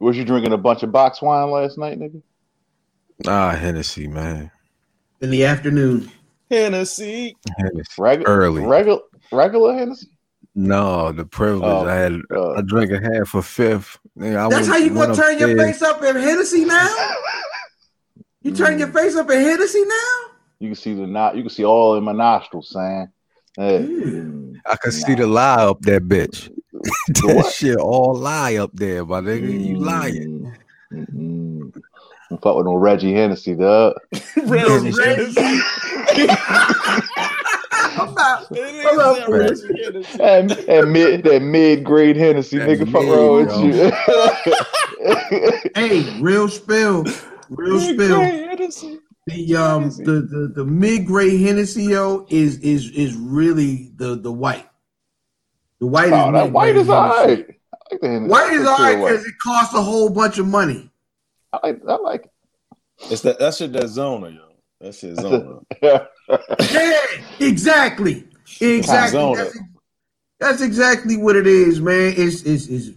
Was 0.00 0.16
you 0.16 0.24
drinking 0.24 0.52
a 0.52 0.58
bunch 0.58 0.82
of 0.82 0.92
box 0.92 1.20
wine 1.20 1.50
last 1.50 1.76
night, 1.78 1.98
nigga? 1.98 2.22
Ah, 3.26 3.50
Hennessy, 3.50 4.06
man. 4.06 4.50
In 5.20 5.30
the 5.30 5.44
afternoon. 5.44 6.10
Hennessy. 6.50 7.36
Hennessy. 7.58 7.90
Regular, 7.98 8.30
Early. 8.32 8.62
regular, 8.64 9.00
regular 9.32 9.74
Hennessy. 9.74 10.06
No, 10.54 11.12
the 11.12 11.24
privilege. 11.24 11.64
Oh, 11.64 11.86
I 11.88 11.94
had 11.94 12.12
uh, 12.34 12.52
I 12.52 12.62
drank 12.62 12.90
a 12.90 13.00
half 13.00 13.34
a 13.34 13.42
fifth. 13.42 13.98
Nigga, 14.18 14.36
I 14.46 14.48
That's 14.48 14.66
went- 14.66 14.66
how 14.68 14.76
you 14.76 14.90
gonna 14.94 15.14
turn 15.14 15.38
your 15.38 15.56
face 15.56 15.82
up 15.82 16.02
in 16.02 16.16
Hennessy 16.16 16.64
now? 16.64 16.88
You 18.42 18.54
turn 18.54 18.78
your 18.78 18.88
face 18.92 19.16
up 19.16 19.28
in 19.30 19.40
Hennessy 19.40 19.82
now? 19.84 20.30
You 20.60 20.68
can 20.68 20.74
see 20.76 20.94
the 20.94 21.06
not. 21.06 21.36
You 21.36 21.42
can 21.42 21.50
see 21.50 21.64
all 21.64 21.96
in 21.96 22.04
my 22.04 22.12
nostrils, 22.12 22.70
saying. 22.70 23.08
Hey, 23.56 23.80
Mm. 23.80 24.54
I 24.64 24.76
could 24.76 24.92
see 24.92 25.14
the 25.16 25.26
lie 25.26 25.64
up 25.66 25.80
that 25.82 26.04
bitch. 26.04 26.48
The 27.08 27.26
that 27.26 27.36
what? 27.36 27.52
shit 27.52 27.76
all 27.76 28.14
lie 28.14 28.56
up 28.56 28.70
there, 28.74 29.04
my 29.04 29.20
nigga. 29.20 29.66
You 29.66 29.78
lying. 29.78 30.54
Mm-hmm. 30.92 31.68
I'm 32.30 32.38
fuck 32.38 32.56
with 32.56 32.66
no 32.66 32.74
Reggie 32.76 33.14
Hennessy, 33.14 33.54
dog. 33.54 33.94
Reggie 34.36 34.90
Reggie. 34.90 35.40
Hennessy. 35.40 35.62
I'm 38.00 38.14
not. 38.14 38.46
It 38.50 38.86
I'm 38.86 38.96
not 38.96 39.28
Reggie 39.28 39.82
Hennessy. 39.82 40.22
and, 40.22 40.52
and 40.52 40.92
mid 40.92 41.24
that 41.24 41.42
mid 41.42 41.84
grade 41.84 42.16
Hennessy, 42.16 42.58
That 42.58 42.68
nigga. 42.68 42.92
Fuck 42.92 43.04
wrong 43.04 43.46
with 43.46 43.56
you. 43.74 45.70
Hey, 45.74 46.20
real 46.20 46.48
spill. 46.48 47.04
Real 47.50 47.80
spill. 47.80 48.20
The 49.26 49.56
um 49.56 49.82
Crazy. 49.84 50.04
the 50.04 50.12
the, 50.12 50.52
the 50.56 50.64
mid 50.64 51.06
grade 51.06 51.40
Hennessy 51.40 51.84
yo 51.84 52.26
is 52.30 52.58
is 52.60 52.90
is 52.92 53.14
really 53.14 53.92
the 53.96 54.16
the 54.16 54.32
white. 54.32 54.66
The 55.80 55.86
white 55.86 56.12
oh, 56.12 56.28
is 56.28 56.32
that 56.32 56.52
white 56.52 56.76
is 56.76 56.88
alright. 56.88 57.46
I 57.90 57.94
like 57.94 58.00
the 58.00 58.26
White 58.26 58.52
is 58.52 58.66
alright 58.66 58.98
because 58.98 59.24
it 59.24 59.34
costs 59.42 59.74
a 59.74 59.82
whole 59.82 60.10
bunch 60.10 60.38
of 60.38 60.46
money. 60.46 60.90
I 61.52 61.68
like. 61.68 61.80
I 61.88 61.96
like. 61.96 62.30
It's 63.10 63.22
that 63.22 63.38
that 63.38 63.54
shit 63.54 63.72
that 63.72 63.88
Zona, 63.88 64.30
yo. 64.30 64.48
That 64.80 64.94
shit 64.94 65.16
Zona. 65.20 65.60
Yeah, 65.80 66.06
exactly. 67.38 68.26
Exactly. 68.60 69.10
Zona. 69.10 69.44
That's, 69.44 69.58
that's 70.40 70.60
exactly 70.62 71.16
what 71.16 71.36
it 71.36 71.46
is, 71.46 71.80
man. 71.80 72.14
It's 72.16 72.42
it's, 72.42 72.66
it's 72.66 72.88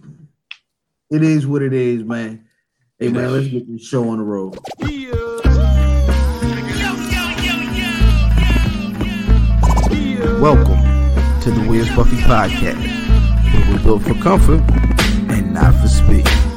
it 1.10 1.22
is 1.22 1.46
what 1.46 1.62
it 1.62 1.72
is, 1.72 2.02
man. 2.04 2.46
Hey 2.98 3.08
man, 3.08 3.32
let's 3.32 3.48
get 3.48 3.70
this 3.70 3.86
show 3.86 4.08
on 4.08 4.18
the 4.18 4.24
road. 4.24 4.58
Welcome 10.40 10.81
to 11.42 11.50
the 11.50 11.60
Where's 11.68 11.88
Buffy 11.96 12.18
podcast, 12.18 12.78
where 13.52 13.76
we're 13.76 13.82
built 13.82 14.02
for 14.04 14.14
comfort 14.22 14.60
and 15.28 15.52
not 15.52 15.74
for 15.80 15.88
speed. 15.88 16.51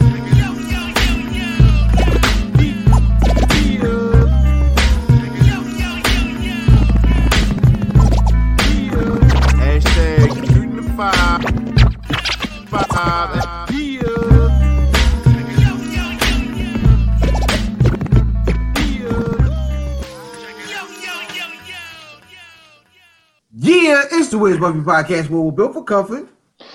Yeah, 24.36 24.47
it's 24.47 24.59
the 24.59 24.59
Buffy 24.59 24.80
podcast, 24.80 25.30
where 25.30 25.39
we're 25.39 25.52
built 25.52 25.73
for 25.73 25.83
comfort. 25.83 26.28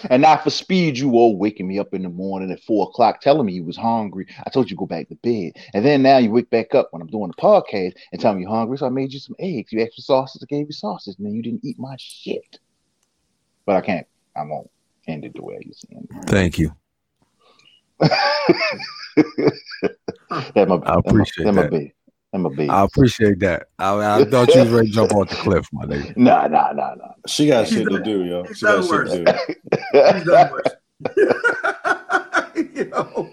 And 0.08 0.22
not 0.22 0.42
for 0.42 0.48
speed, 0.48 0.96
you 0.96 1.12
all 1.12 1.36
waking 1.36 1.68
me 1.68 1.78
up 1.78 1.92
in 1.92 2.02
the 2.02 2.08
morning 2.08 2.50
at 2.50 2.62
four 2.62 2.88
o'clock, 2.88 3.20
telling 3.20 3.44
me 3.44 3.52
you 3.52 3.64
was 3.64 3.76
hungry. 3.76 4.26
I 4.46 4.50
told 4.50 4.70
you 4.70 4.76
to 4.76 4.78
go 4.78 4.86
back 4.86 5.08
to 5.08 5.14
bed, 5.16 5.52
and 5.74 5.84
then 5.84 6.02
now 6.02 6.16
you 6.16 6.30
wake 6.30 6.48
back 6.48 6.74
up 6.74 6.88
when 6.90 7.02
I'm 7.02 7.08
doing 7.08 7.30
the 7.30 7.42
podcast 7.42 7.92
and 8.12 8.20
tell 8.20 8.32
me 8.32 8.42
you're 8.42 8.50
hungry. 8.50 8.78
So 8.78 8.86
I 8.86 8.88
made 8.88 9.12
you 9.12 9.18
some 9.18 9.36
eggs. 9.38 9.72
You 9.72 9.82
asked 9.82 9.96
for 9.96 10.00
sausage, 10.00 10.42
I 10.42 10.46
gave 10.46 10.66
you 10.66 10.72
sausage, 10.72 11.16
and 11.18 11.26
then 11.26 11.34
you 11.34 11.42
didn't 11.42 11.62
eat 11.62 11.78
my 11.78 11.96
shit. 11.98 12.58
But 13.66 13.76
I 13.76 13.80
can't. 13.82 14.06
I 14.34 14.44
won't 14.44 14.70
end 15.06 15.26
it 15.26 15.34
the 15.34 15.42
way 15.42 15.58
you 15.60 15.72
saying. 15.74 16.08
Thank 16.28 16.58
you. 16.58 16.74
that 18.00 18.10
my, 20.66 20.76
I 20.76 20.94
appreciate 20.98 21.44
that. 21.44 21.52
My 21.52 21.62
that. 21.66 21.90
Baby. 22.32 22.32
That 22.32 22.38
my 22.38 22.48
baby. 22.56 22.70
I 22.70 22.84
appreciate 22.84 23.38
that. 23.40 23.68
I, 23.78 24.20
I 24.20 24.24
thought 24.30 24.54
you 24.54 24.60
was 24.60 24.70
ready 24.70 24.88
to 24.88 24.94
jump 24.94 25.14
off 25.14 25.28
the 25.30 25.36
cliff, 25.36 25.68
my 25.72 25.84
nigga. 25.84 26.16
Nah, 26.20 26.46
nah, 26.48 26.72
nah, 26.72 26.94
nah. 26.94 27.12
She 27.26 27.46
got 27.46 27.68
shit 27.68 27.88
to 27.88 28.02
do, 28.02 28.24
yo. 28.24 28.44
She 28.52 28.64
got 28.64 28.88
done 28.88 29.06
shit 29.08 29.26
to 29.26 30.64
do. 32.54 32.70
you 32.80 32.84
know. 32.86 33.30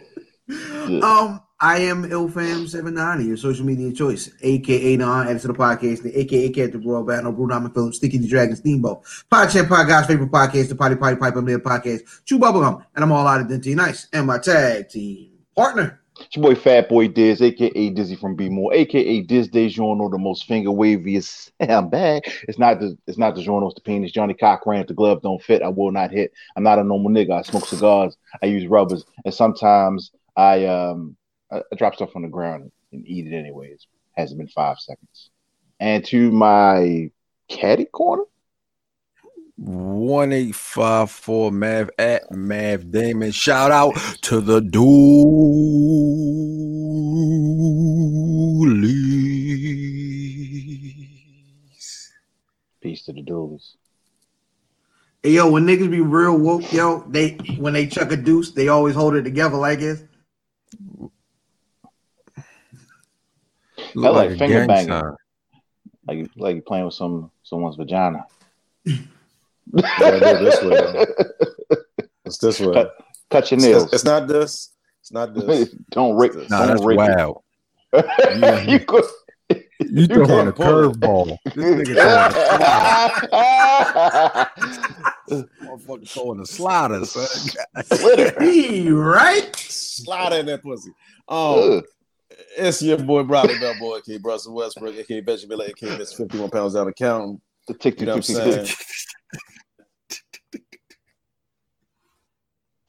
Um, 1.03 1.41
I 1.59 1.79
am 1.79 2.03
IlFam790, 2.03 3.27
your 3.27 3.35
social 3.35 3.65
media 3.65 3.91
choice, 3.91 4.29
aka 4.41 4.95
non 4.95 5.27
editor 5.27 5.49
of 5.49 5.57
the 5.57 5.63
podcast, 5.63 6.03
the 6.03 6.17
aka 6.17 6.49
Captain 6.49 6.81
Royal 6.81 7.03
Battle, 7.03 7.31
Bruno 7.31 7.53
Diamond 7.53 7.73
Phillips, 7.73 7.97
Sticky 7.97 8.19
the 8.19 8.27
Dragon 8.27 8.55
Steamboat, 8.55 9.03
Podchat 9.31 9.67
Podcast, 9.67 10.07
favorite 10.07 10.31
podcast, 10.31 10.69
the 10.69 10.75
Potty 10.75 10.95
Potty 10.95 11.17
Pipe, 11.17 11.35
Mid 11.35 11.63
Podcast, 11.63 12.01
Chew 12.25 12.39
Bubblegum, 12.39 12.85
and 12.95 13.03
I'm 13.03 13.11
all 13.11 13.27
out 13.27 13.41
of 13.41 13.47
Dente 13.47 13.75
Nice, 13.75 14.07
and 14.13 14.27
my 14.27 14.37
tag 14.37 14.89
team 14.89 15.31
partner. 15.55 15.99
It's 16.19 16.35
your 16.35 16.43
boy 16.43 16.55
Fat 16.55 16.89
Boy 16.89 17.07
Diz, 17.07 17.41
aka 17.41 17.89
Dizzy 17.89 18.15
from 18.15 18.35
B 18.35 18.49
More, 18.49 18.73
aka 18.73 19.21
Diz 19.21 19.49
Dejourno, 19.49 20.09
the 20.11 20.17
most 20.17 20.45
finger 20.45 20.69
waviest. 20.69 21.51
I'm 21.59 21.89
back. 21.89 22.23
It's 22.47 22.57
not 22.57 22.79
the 22.79 22.97
it's 23.07 23.17
not 23.17 23.35
the 23.35 23.41
journals, 23.41 23.73
the 23.75 23.81
penis. 23.81 24.11
Johnnie 24.11 24.33
Cochran, 24.33 24.81
if 24.81 24.87
the 24.87 24.93
glove 24.93 25.21
don't 25.21 25.41
fit, 25.41 25.61
I 25.61 25.69
will 25.69 25.91
not 25.91 26.11
hit. 26.11 26.31
I'm 26.55 26.63
not 26.63 26.79
a 26.79 26.83
normal 26.83 27.11
nigga. 27.11 27.39
I 27.39 27.41
smoke 27.43 27.65
cigars. 27.65 28.17
I 28.41 28.47
use 28.47 28.67
rubbers, 28.67 29.05
and 29.25 29.33
sometimes 29.33 30.11
I 30.35 30.65
um 30.65 31.15
I, 31.51 31.57
I 31.57 31.75
drop 31.75 31.95
stuff 31.95 32.15
on 32.15 32.23
the 32.23 32.27
ground 32.27 32.71
and 32.91 33.07
eat 33.07 33.27
it 33.27 33.35
anyways. 33.35 33.87
Hasn't 34.15 34.39
been 34.39 34.47
five 34.47 34.79
seconds. 34.79 35.29
And 35.79 36.03
to 36.05 36.31
my 36.31 37.11
caddy 37.47 37.85
corner, 37.85 38.23
One 39.57 40.31
eight 40.33 40.55
five 40.55 41.09
four 41.09 41.51
Mav 41.51 41.89
at 41.97 42.31
Mav 42.31 42.91
Damon. 42.91 43.31
Shout 43.31 43.71
out 43.71 43.95
to 44.21 44.39
the 44.39 44.61
Doolies. 44.61 45.77
peace 52.87 53.03
to 53.05 53.13
the 53.13 53.21
doolies. 53.21 53.75
Hey, 55.23 55.31
yo, 55.31 55.49
when 55.49 55.65
niggas 55.65 55.91
be 55.91 56.01
real 56.01 56.37
woke, 56.37 56.71
yo, 56.71 57.03
they 57.07 57.31
when 57.57 57.73
they 57.73 57.87
chuck 57.87 58.11
a 58.11 58.17
deuce, 58.17 58.51
they 58.51 58.67
always 58.69 58.95
hold 58.95 59.15
it 59.15 59.23
together 59.23 59.57
like 59.57 59.79
this. 59.79 60.03
Look 63.93 64.15
like 64.15 64.31
a 64.31 64.37
finger 64.37 64.67
banging. 64.67 65.15
Like 66.07 66.17
you 66.17 66.29
like 66.37 66.55
you 66.55 66.61
playing 66.61 66.85
with 66.85 66.93
some 66.93 67.31
someone's 67.43 67.75
vagina. 67.75 68.25
You 69.73 69.81
do 69.81 70.19
this 70.19 70.61
way. 70.63 71.05
It's 72.25 72.37
this 72.39 72.59
way. 72.59 72.73
Cut, 72.73 72.93
cut 73.29 73.51
your 73.51 73.57
It's, 73.57 73.65
nails. 73.67 73.93
it's 73.93 74.03
not 74.05 74.27
this. 74.27 74.71
It's 75.01 75.11
not 75.11 75.33
this. 75.33 75.73
don't 75.91 76.15
rake. 76.15 76.35
Nah, 76.49 76.59
don't 76.59 76.67
that's 76.67 76.83
rake 76.83 76.99
it. 76.99 77.15
wild. 77.15 77.43
you 78.69 78.79
could. 78.81 79.05
You 79.79 80.07
throwing 80.07 80.47
a 80.49 80.51
pull 80.51 80.89
it. 80.91 80.99
curveball. 80.99 81.37
This 81.55 81.89
nigga 81.89 81.93
throwing 85.27 85.43
a 85.43 85.65
motherfucker 85.65 86.09
throwing 86.09 86.39
a 86.41 86.45
slider, 86.45 87.05
son. 87.05 88.35
He 88.41 88.89
right? 88.89 89.55
Slide 89.55 90.33
in 90.33 90.45
that 90.47 90.63
pussy. 90.63 90.91
Um, 91.27 91.81
it's 92.57 92.81
your 92.81 92.97
boy 92.97 93.23
Bradley 93.23 93.57
Bell 93.59 93.75
Boy, 93.79 93.97
aka 93.97 94.19
Russell 94.23 94.53
Westbrook, 94.55 94.95
aka 94.95 95.21
Benjamin, 95.21 95.61
aka 95.61 95.97
Miss 95.97 96.13
51 96.13 96.49
pounds 96.49 96.73
down 96.73 96.87
accountant. 96.87 97.41
the 97.67 97.73
tick, 97.73 97.99
You 97.99 98.05
know 98.07 98.19
tick, 98.19 98.35
what 98.35 98.43
tick, 98.43 98.45
I'm 98.45 98.51
tick, 98.51 98.53
saying? 98.53 98.65
tick. 98.67 98.85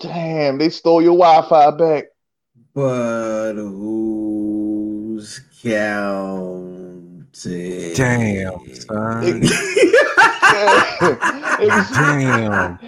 Damn, 0.01 0.59
they 0.59 0.69
stole 0.71 1.03
your 1.03 1.17
Wi-Fi 1.17 1.71
back. 1.73 2.05
But 2.75 3.55
who's 3.55 5.41
counting? 5.63 7.27
Damn, 7.45 8.75
son. 8.75 9.41
Damn. 11.61 12.79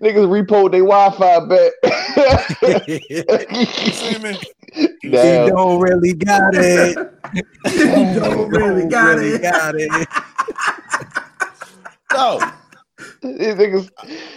niggas 0.00 0.28
repoed 0.28 0.70
their 0.72 0.84
Wi-Fi 0.84 1.40
back. 1.46 1.72
He 5.02 5.08
don't 5.08 5.80
really 5.80 6.12
got 6.14 6.54
it. 6.54 6.96
you 7.74 8.20
don't 8.20 8.48
really 8.50 8.86
got 8.88 9.16
really 9.16 9.30
it. 9.34 9.42
got 9.42 9.74
it. 9.76 9.90
No, 12.12 12.38
These 13.22 13.54
niggas, 13.56 13.88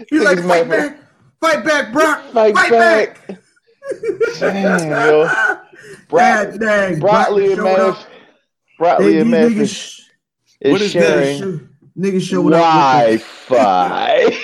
He's 0.09 0.23
like, 0.23 0.37
niggas 0.39 0.47
fight 0.47 0.67
might- 0.67 0.77
back, 0.77 0.97
fight 1.43 1.63
back, 1.65 1.91
Brock, 1.93 2.23
Fight 2.31 2.55
fight, 2.55 2.71
back. 2.71 3.27
back. 3.27 3.37
Damn, 4.39 4.89
yo. 4.91 5.25
Brock, 6.09 6.49
God 6.51 6.59
dang, 6.59 6.99
Broccoli 6.99 7.47
and 7.53 7.55
Brock 7.57 7.77
showed 7.77 7.87
Math, 7.93 8.07
Broccoli 8.79 9.13
Hey, 9.13 9.19
and 9.19 9.33
these 9.33 9.51
niggas, 9.51 9.61
is, 9.61 10.71
What 10.71 10.81
is 10.81 10.87
is 10.87 10.93
that? 10.93 11.37
sharing 11.37 11.69
niggas 11.99 12.21
showing 12.21 12.53
up. 12.53 12.59
Wi-Fi. 12.61 14.19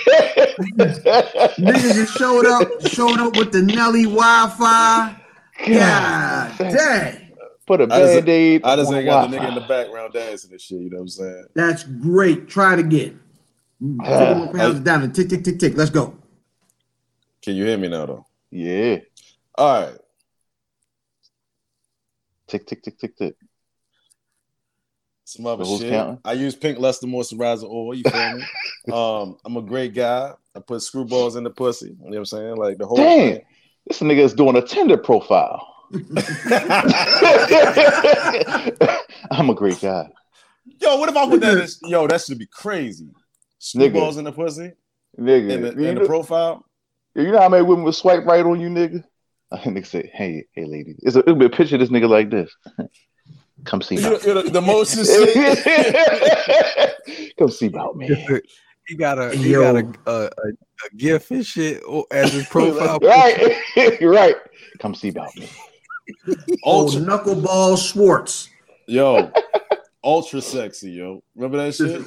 Niggas 0.59 1.93
just 1.93 2.17
showed 2.17 2.45
up, 2.45 2.67
showed 2.87 3.19
up 3.19 3.35
with 3.37 3.51
the 3.51 3.61
Nelly 3.61 4.03
Wi-Fi. 4.03 5.15
God 5.67 6.57
dang. 6.57 7.25
Put 7.65 7.81
a 7.81 7.83
I 7.85 7.87
just- 7.99 8.13
band-aid. 8.15 8.61
I 8.63 8.75
just 8.75 8.89
on 8.89 8.95
ain't 8.97 9.05
got 9.05 9.29
the 9.29 9.37
Wi-Fi. 9.37 9.45
nigga 9.45 9.49
in 9.49 9.55
the 9.61 9.67
background 9.67 10.13
dancing 10.13 10.51
and 10.51 10.59
shit. 10.61 10.79
You 10.81 10.89
know 10.89 10.97
what 10.97 11.01
I'm 11.03 11.07
saying? 11.09 11.45
That's 11.55 11.83
great. 11.83 12.47
Try 12.49 12.73
it 12.73 12.79
again. 12.79 13.19
51 13.79 14.51
pounds 14.53 14.79
down 14.81 15.03
and 15.03 15.15
tick, 15.15 15.29
tick, 15.29 15.43
tick, 15.43 15.59
tick. 15.59 15.77
Let's 15.77 15.91
go. 15.91 16.15
Can 17.49 17.55
you 17.55 17.65
hear 17.65 17.79
me 17.79 17.87
now 17.87 18.05
though? 18.05 18.27
Yeah. 18.51 18.97
All 19.55 19.81
right. 19.81 19.97
Tick, 22.45 22.67
tick, 22.67 22.83
tick, 22.83 22.99
tick, 22.99 23.17
tick. 23.17 23.33
Some 25.23 25.47
other 25.47 25.65
shit. 25.65 25.89
counting? 25.89 26.19
I 26.23 26.33
use 26.33 26.55
pink 26.55 26.77
luster 26.77 27.07
moisturizer 27.07 27.63
oil. 27.63 27.95
You 27.95 28.03
feel 28.03 28.37
me? 28.37 28.43
um, 28.93 29.37
I'm 29.43 29.57
a 29.57 29.63
great 29.63 29.95
guy. 29.95 30.33
I 30.55 30.59
put 30.59 30.81
screwballs 30.81 31.37
in 31.37 31.43
the 31.43 31.49
pussy. 31.49 31.87
You 31.87 31.95
know 31.97 32.09
what 32.09 32.17
I'm 32.17 32.25
saying? 32.25 32.55
Like 32.57 32.77
the 32.77 32.85
whole 32.85 32.97
Damn. 32.97 33.33
thing. 33.33 33.41
This 33.87 33.99
nigga 34.01 34.19
is 34.19 34.35
doing 34.35 34.55
a 34.55 34.61
Tinder 34.61 34.97
profile. 34.97 35.65
I'm 39.31 39.49
a 39.49 39.55
great 39.55 39.81
guy. 39.81 40.07
Yo, 40.79 40.97
what 40.97 41.09
if 41.09 41.17
I 41.17 41.27
put 41.27 41.41
that? 41.41 41.57
In, 41.57 41.89
yo, 41.89 42.05
that 42.05 42.21
should 42.21 42.37
be 42.37 42.45
crazy. 42.45 43.09
Nigga. 43.75 43.91
Screwballs 43.91 44.19
in 44.19 44.25
the 44.25 44.31
pussy 44.31 44.73
Nigga, 45.17 45.49
in 45.49 45.61
the, 45.63 45.89
in 45.89 45.95
the 45.95 46.05
profile. 46.05 46.63
You 47.23 47.31
know 47.31 47.39
how 47.39 47.49
many 47.49 47.63
women 47.63 47.83
would 47.85 47.95
swipe 47.95 48.25
right 48.25 48.45
on 48.45 48.59
you, 48.59 48.69
nigga? 48.69 49.03
And 49.51 49.75
nigga 49.75 49.87
say, 49.87 50.11
hey, 50.13 50.45
hey, 50.53 50.65
lady. 50.65 50.95
It's 50.99 51.15
a, 51.15 51.19
it'll 51.19 51.33
be 51.35 51.45
a 51.45 51.49
picture 51.49 51.75
of 51.75 51.79
this 51.81 51.89
nigga 51.89 52.07
like 52.07 52.29
this. 52.29 52.51
Come 53.65 53.81
see 53.81 53.95
You 53.95 54.07
about 54.07 54.23
you 54.23 54.33
know, 54.35 54.41
the 54.43 54.61
most 54.61 54.95
shit. 54.95 55.35
Come 57.39 57.49
see 57.49 57.65
about 57.65 57.95
me. 57.97 58.15
He 58.87 58.95
got 58.95 59.17
a 59.19 59.35
he 59.35 59.51
Yo. 59.53 59.61
got 59.61 59.75
a, 59.75 60.11
a, 60.11 60.25
a, 60.25 60.47
a 60.49 60.95
gif 60.95 61.29
and 61.31 61.45
shit 61.45 61.81
as 62.11 62.31
his 62.31 62.47
profile. 62.47 62.99
right, 63.01 63.57
You're 63.99 64.13
right. 64.13 64.35
Come 64.79 64.93
see 64.95 65.09
about 65.09 65.35
me. 65.35 65.47
Oh, 66.63 66.81
Ultra, 66.85 67.01
knuckleball 67.01 67.77
Schwartz. 67.77 68.49
yo, 68.87 69.31
ultra 70.03 70.41
sexy, 70.41 70.91
yo. 70.91 71.23
Remember 71.35 71.57
that 71.57 71.75
shit? 71.75 72.03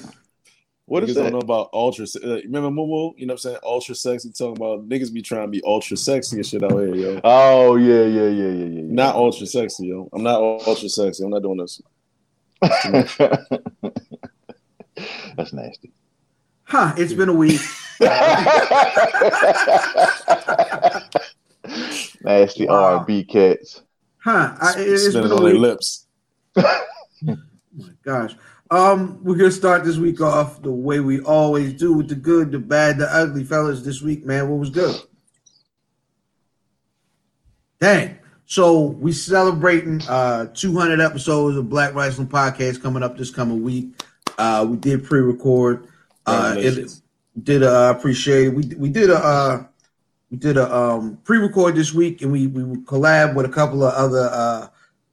What 0.87 1.05
is 1.05 1.11
niggas 1.11 1.15
don't 1.15 1.25
that? 1.27 1.33
know 1.33 1.39
about 1.39 1.71
ultra. 1.73 2.07
se- 2.07 2.21
uh, 2.25 2.37
Remember 2.43 2.71
Moo? 2.71 3.13
You 3.17 3.27
know 3.27 3.33
what 3.33 3.33
I'm 3.33 3.39
saying? 3.39 3.59
Ultra 3.63 3.95
sexy. 3.95 4.31
Talking 4.33 4.57
about 4.57 4.89
niggas 4.89 5.13
be 5.13 5.23
trying 5.23 5.47
to 5.47 5.51
be 5.51 5.63
ultra 5.65 5.97
sexy 5.97 6.37
and 6.37 6.45
shit 6.47 6.63
out 6.65 6.73
here, 6.73 6.95
yo. 6.95 7.21
Oh 7.25 7.77
yeah, 7.77 8.05
yeah, 8.05 8.29
yeah, 8.29 8.49
yeah, 8.51 8.65
yeah. 8.65 8.83
Not 8.85 9.15
ultra 9.15 9.47
sexy, 9.47 9.87
yo. 9.87 10.09
I'm 10.13 10.23
not 10.23 10.41
ultra 10.41 10.89
sexy. 10.89 11.25
I'm 11.25 11.31
not 11.31 11.43
doing 11.43 11.59
this. 11.59 11.81
That's 15.37 15.53
nasty. 15.53 15.93
Huh, 16.65 16.93
it's 16.97 17.13
been 17.13 17.29
a 17.29 17.33
week. 17.33 17.61
nasty 22.23 22.67
Wow. 22.67 22.75
R 22.75 22.97
and 22.99 23.07
B 23.07 23.25
cats. 23.25 23.83
Huh, 24.19 24.55
I, 24.61 24.75
it, 24.81 24.89
it's 24.89 25.03
Spinning 25.09 25.23
been 25.23 25.33
a 25.33 25.37
on 25.37 25.45
their 25.45 25.53
week. 25.55 25.61
lips. 25.63 26.07
my 26.57 27.37
gosh. 28.05 28.35
Um, 28.73 29.23
we're 29.23 29.37
gonna 29.37 29.51
start 29.51 29.85
this 29.85 29.99
week 29.99 30.23
off 30.23 30.63
the 30.63 30.73
way 30.73 30.99
we 31.01 31.21
always 31.21 31.75
do 31.75 31.93
with 31.93 32.09
the 32.09 32.15
good, 32.15 32.53
the 32.53 32.59
bad, 32.59 32.97
the 32.97 33.07
ugly, 33.15 33.45
fellas. 33.45 33.83
This 33.83 34.01
week, 34.01 34.25
man, 34.25 34.49
what 34.49 34.59
was 34.59 34.71
good? 34.71 34.99
Dang. 37.81 38.17
So 38.47 38.81
we 38.81 39.13
celebrating 39.13 40.01
uh 40.09 40.47
200 40.55 41.01
episodes 41.01 41.59
of 41.59 41.69
Black 41.69 41.95
Wrestling 41.95 42.29
Podcast 42.29 42.81
coming 42.81 43.03
up 43.03 43.19
this 43.19 43.31
coming 43.31 43.63
week. 43.63 43.91
Uh, 44.39 44.67
we 44.67 44.79
did 44.79 45.05
pre-record. 45.05 45.87
Uh, 46.25 46.55
it 46.57 46.99
did 47.43 47.63
uh, 47.63 47.93
appreciate 47.95 48.47
it. 48.47 48.55
We 48.55 48.75
we 48.79 48.89
did 48.89 49.11
a 49.11 49.19
uh, 49.19 49.65
we 50.31 50.39
did 50.39 50.57
a 50.57 50.75
um, 50.75 51.19
pre-record 51.25 51.75
this 51.75 51.93
week, 51.93 52.23
and 52.23 52.33
we 52.33 52.47
we 52.47 52.63
collab 52.85 53.35
with 53.35 53.45
a 53.45 53.51
couple 53.51 53.85
of 53.85 53.93
other 53.93 54.31
uh, 54.33 54.69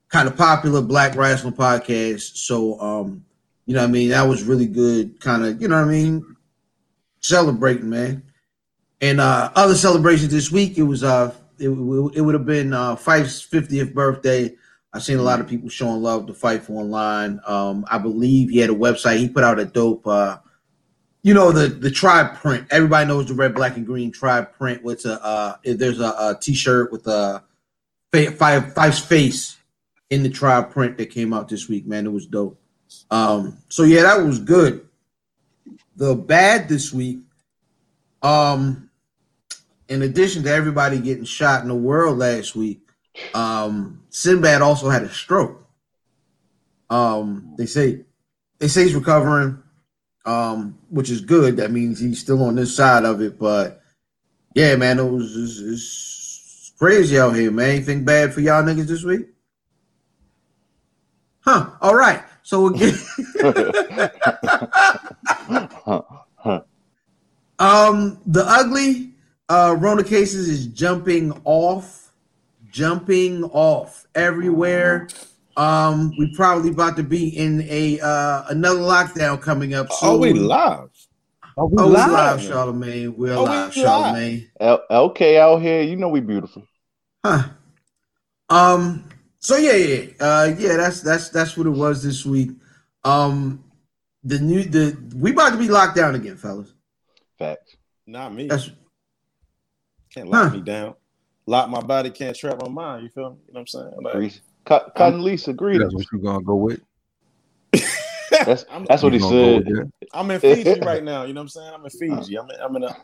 kind 0.08 0.30
of 0.30 0.38
popular 0.38 0.82
Black 0.82 1.18
wrestling 1.18 1.52
podcasts. 1.52 2.38
So 2.38 2.80
um, 2.80 3.26
you 3.70 3.76
know, 3.76 3.82
what 3.82 3.90
I 3.90 3.92
mean, 3.92 4.10
that 4.10 4.24
was 4.24 4.42
really 4.46 4.66
good. 4.66 5.20
Kind 5.20 5.46
of, 5.46 5.62
you 5.62 5.68
know, 5.68 5.76
what 5.76 5.88
I 5.88 5.92
mean, 5.92 6.36
celebrating, 7.20 7.88
man. 7.88 8.24
And 9.00 9.22
uh, 9.22 9.52
other 9.54 9.76
celebrations 9.76 10.32
this 10.32 10.52
week, 10.52 10.80
it 10.80 10.84
was 10.84 11.04
uh, 11.04 11.36
it, 11.60 11.70
it 11.70 12.22
would 12.22 12.34
have 12.34 12.48
been 12.48 12.74
uh, 12.74 12.96
Phife's 12.96 13.48
50th 13.48 13.94
birthday. 13.94 14.56
I've 14.92 15.04
seen 15.04 15.20
a 15.20 15.22
lot 15.22 15.40
of 15.40 15.48
people 15.48 15.70
showing 15.70 16.02
love 16.02 16.26
to 16.26 16.34
Phife 16.34 16.68
online. 16.68 17.42
Um, 17.46 17.86
I 17.92 18.00
believe 18.00 18.50
he 18.50 18.58
had 18.58 18.72
a 18.72 18.76
website. 18.76 19.20
He 19.20 19.30
put 19.30 19.44
out 19.44 19.60
a 19.60 19.66
dope. 19.66 20.08
Uh, 20.08 20.40
you 21.22 21.36
know 21.36 21.52
the 21.52 21.68
the 21.68 21.92
tribe 21.92 22.38
print. 22.38 22.66
Everybody 22.72 23.08
knows 23.08 23.28
the 23.28 23.36
red, 23.36 23.54
black, 23.54 23.78
and 23.78 23.86
green 23.86 24.12
tribe 24.12 24.52
print. 24.54 24.84
What's 24.84 25.06
a 25.06 25.24
uh, 25.24 25.58
there's 25.64 26.00
a, 26.00 26.06
a 26.06 26.38
t-shirt 26.42 26.92
with 26.92 27.06
a 27.06 27.44
five 28.36 28.74
Phife's 28.74 28.98
face 28.98 29.58
in 30.10 30.24
the 30.24 30.30
tribe 30.30 30.72
print 30.72 30.98
that 30.98 31.12
came 31.12 31.34
out 31.34 31.50
this 31.50 31.70
week. 31.70 31.86
Man, 31.86 32.08
it 32.08 32.12
was 32.12 32.26
dope. 32.26 32.60
Um, 33.12 33.58
so 33.70 33.84
yeah, 33.84 34.04
that 34.04 34.24
was 34.24 34.40
good. 34.40 34.88
The 35.96 36.16
bad 36.16 36.70
this 36.70 36.94
week, 36.94 37.20
um, 38.22 38.90
in 39.88 40.02
addition 40.02 40.44
to 40.44 40.52
everybody 40.52 41.00
getting 41.00 41.26
shot 41.26 41.62
in 41.62 41.68
the 41.68 41.76
world 41.76 42.18
last 42.18 42.56
week, 42.56 42.82
um, 43.34 44.04
Sinbad 44.10 44.62
also 44.62 44.90
had 44.90 45.04
a 45.04 45.10
stroke. 45.10 45.66
Um, 46.90 47.54
they 47.58 47.66
say 47.66 48.06
they 48.60 48.68
say 48.68 48.84
he's 48.84 48.96
recovering, 48.96 49.62
um, 50.26 50.78
which 50.90 51.10
is 51.10 51.22
good. 51.22 51.58
That 51.58 51.72
means 51.72 52.00
he's 52.00 52.20
still 52.20 52.44
on 52.44 52.56
this 52.56 52.76
side 52.76 53.06
of 53.06 53.22
it. 53.22 53.38
But 53.40 53.82
yeah, 54.56 54.76
man, 54.76 55.00
it 55.00 55.04
was 55.04 55.36
it's, 55.36 55.60
it's 55.60 56.74
crazy 56.78 57.20
out 57.20 57.36
here, 57.36 57.52
man. 57.52 57.70
Anything 57.70 58.06
bad 58.06 58.34
for 58.34 58.42
y'all 58.42 58.64
niggas 58.64 58.88
this 58.88 59.04
week? 59.04 59.28
Huh. 61.42 61.72
All 61.82 61.96
right. 61.96 62.24
So 62.50 62.66
again, 62.66 62.98
Huh, 65.86 66.02
huh. 66.36 66.62
um, 67.60 68.18
the 68.26 68.44
ugly 68.44 69.12
uh 69.50 69.76
Rona 69.78 70.04
cases 70.04 70.48
is 70.50 70.66
jumping 70.66 71.32
off, 71.46 72.12
jumping 72.72 73.44
off 73.44 74.08
everywhere. 74.16 75.10
Um, 75.58 76.12
we 76.18 76.34
probably 76.36 76.72
about 76.72 76.98
to 76.98 77.04
be 77.04 77.38
in 77.38 77.62
a 77.70 78.00
uh 78.00 78.46
another 78.50 78.80
lockdown 78.80 79.40
coming 79.40 79.76
up 79.76 79.92
soon. 79.92 80.10
Oh, 80.10 80.18
we 80.18 80.34
live. 80.34 80.90
Are 81.56 81.68
we 81.68 81.76
Oh, 81.78 81.86
we 81.88 81.94
live? 81.94 82.12
live, 82.12 82.42
Charlemagne. 82.42 83.16
We're 83.16 83.28
we 83.38 83.44
live, 83.44 83.46
live. 83.46 83.74
Charlemagne. 83.76 84.50
L- 84.60 84.82
LK 84.90 85.38
out 85.38 85.62
here, 85.62 85.84
you 85.84 85.98
know 85.98 86.10
we 86.10 86.20
beautiful. 86.22 86.64
Huh. 87.24 87.44
Um. 88.50 89.04
So 89.40 89.56
yeah, 89.58 89.74
yeah, 89.74 90.06
uh, 90.20 90.56
yeah. 90.58 90.76
That's 90.78 91.02
that's 91.02 91.30
that's 91.30 91.56
what 91.58 91.66
it 91.66 91.72
was 91.72 92.04
this 92.04 92.26
week. 92.26 92.52
Um, 93.06 93.64
the 94.24 94.38
new 94.40 94.64
the 94.64 94.98
we 95.16 95.32
about 95.32 95.52
to 95.52 95.58
be 95.58 95.70
locked 95.70 95.96
down 95.96 96.16
again, 96.16 96.36
fellas. 96.36 96.74
Facts. 97.38 97.78
Not 98.06 98.34
me. 98.34 98.48
That's 98.48 98.70
Can't 100.14 100.28
lock 100.30 100.50
Huh. 100.52 100.58
me 100.58 100.62
down. 100.62 100.96
Lock 101.46 101.70
my 101.70 101.82
body, 101.82 102.10
can't 102.12 102.36
trap 102.36 102.60
my 102.62 102.68
mind. 102.70 103.04
You 103.04 103.10
feel 103.10 103.30
me? 103.32 103.38
You 103.48 103.54
know 103.54 103.60
what 103.60 103.62
I'm 103.62 103.68
saying? 103.68 103.94
Like, 104.02 104.14
Grease. 104.14 104.42
Cut, 104.66 104.94
cut 104.96 105.14
and 105.14 105.24
Lisa, 105.24 105.54
greetings. 105.54 105.84
That's 105.94 105.96
what 105.96 106.06
you 106.12 106.20
gonna 106.24 106.44
go 106.44 106.56
with. 106.56 106.82
That's 108.32 108.66
I'm, 108.70 108.86
that's 108.86 109.02
what 109.02 109.14
he 109.14 109.20
gonna 109.20 109.64
go 109.64 109.64
said. 109.64 109.92
I'm 110.14 110.30
in 110.32 110.40
Fiji 110.40 110.80
right 110.86 111.04
now. 111.04 111.24
You 111.24 111.34
know 111.34 111.40
what 111.40 111.44
I'm 111.46 111.50
saying? 111.50 111.72
I'm 111.74 111.84
in 111.84 111.90
Fiji. 111.90 112.38
I'm 112.38 112.50
in, 112.52 112.60
I'm 112.62 112.76
in 112.76 112.84
a, 112.84 112.96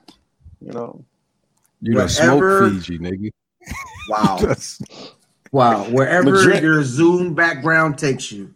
you 0.62 0.72
know, 0.74 1.04
You 1.82 1.94
done 1.96 2.10
smoke 2.10 2.44
Fiji, 2.60 3.00
nigga. 3.00 3.32
wow, 4.10 4.38
That's- 4.42 4.82
wow. 5.52 5.84
Wherever 5.86 6.32
Madrid. 6.32 6.64
your 6.64 6.84
Zoom 6.84 7.34
background 7.34 7.98
takes 7.98 8.32
you. 8.32 8.54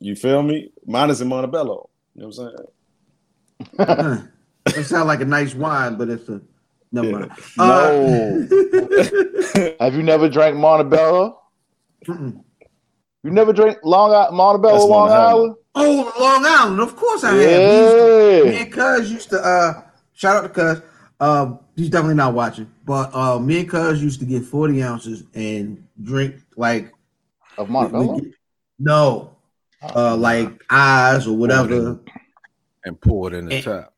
you 0.00 0.14
feel 0.16 0.42
me? 0.42 0.70
Mine 0.86 1.10
is 1.10 1.20
in 1.20 1.28
Montebello. 1.28 1.88
You 2.14 2.22
know 2.22 2.28
what 2.28 2.38
I'm 2.38 2.50
saying? 3.76 3.78
Huh. 3.78 4.22
It 4.78 4.84
sounds 4.84 5.06
like 5.06 5.20
a 5.20 5.24
nice 5.24 5.54
wine, 5.54 5.96
but 5.96 6.08
it's 6.08 6.28
a 6.28 6.40
never 6.92 7.08
Yeah. 7.08 7.18
mind. 7.18 7.32
No. 7.56 8.48
Uh, 9.64 9.74
Have 9.84 9.94
you 9.94 10.02
never 10.02 10.28
drank 10.28 10.56
Montebello? 10.56 11.40
mm-mm. 12.06 12.42
You 13.24 13.30
never 13.32 13.52
drank 13.52 13.78
Long 13.82 14.12
Island, 14.12 14.36
Montebello, 14.36 14.74
That's 14.74 14.84
Long 14.84 15.08
Montebello. 15.08 15.28
Island? 15.30 15.54
oh, 15.74 16.14
Long 16.20 16.44
Island. 16.46 16.80
Of 16.80 16.96
course 16.96 17.24
I 17.24 17.34
have. 17.34 17.38
We 17.38 17.42
used 17.44 17.96
to- 17.96 18.44
me 18.50 18.56
and 18.62 18.72
Cuz 18.72 19.12
used 19.12 19.30
to 19.30 19.40
uh 19.40 19.82
shout 20.12 20.36
out 20.36 20.42
to 20.42 20.48
Cuz. 20.74 20.82
Uh, 21.20 21.56
he's 21.76 21.90
definitely 21.90 22.14
not 22.14 22.32
watching, 22.34 22.70
but 22.84 23.12
uh, 23.14 23.38
me 23.38 23.60
and 23.60 23.68
Cuz 23.68 24.00
used 24.02 24.20
to 24.20 24.26
get 24.26 24.44
40 24.44 24.82
ounces 24.82 25.24
and 25.34 25.84
drink 26.02 26.36
like 26.56 26.92
Of 27.56 27.68
we- 27.68 27.72
Montebello? 27.72 28.14
we 28.14 28.20
get- 28.22 28.34
no, 28.78 29.32
uh, 29.96 30.16
like 30.16 30.62
eyes 30.70 31.26
or 31.26 31.36
whatever. 31.36 31.98
and 32.84 33.00
pour 33.00 33.28
it 33.32 33.34
in 33.36 33.46
the 33.46 33.60
top. 33.62 33.92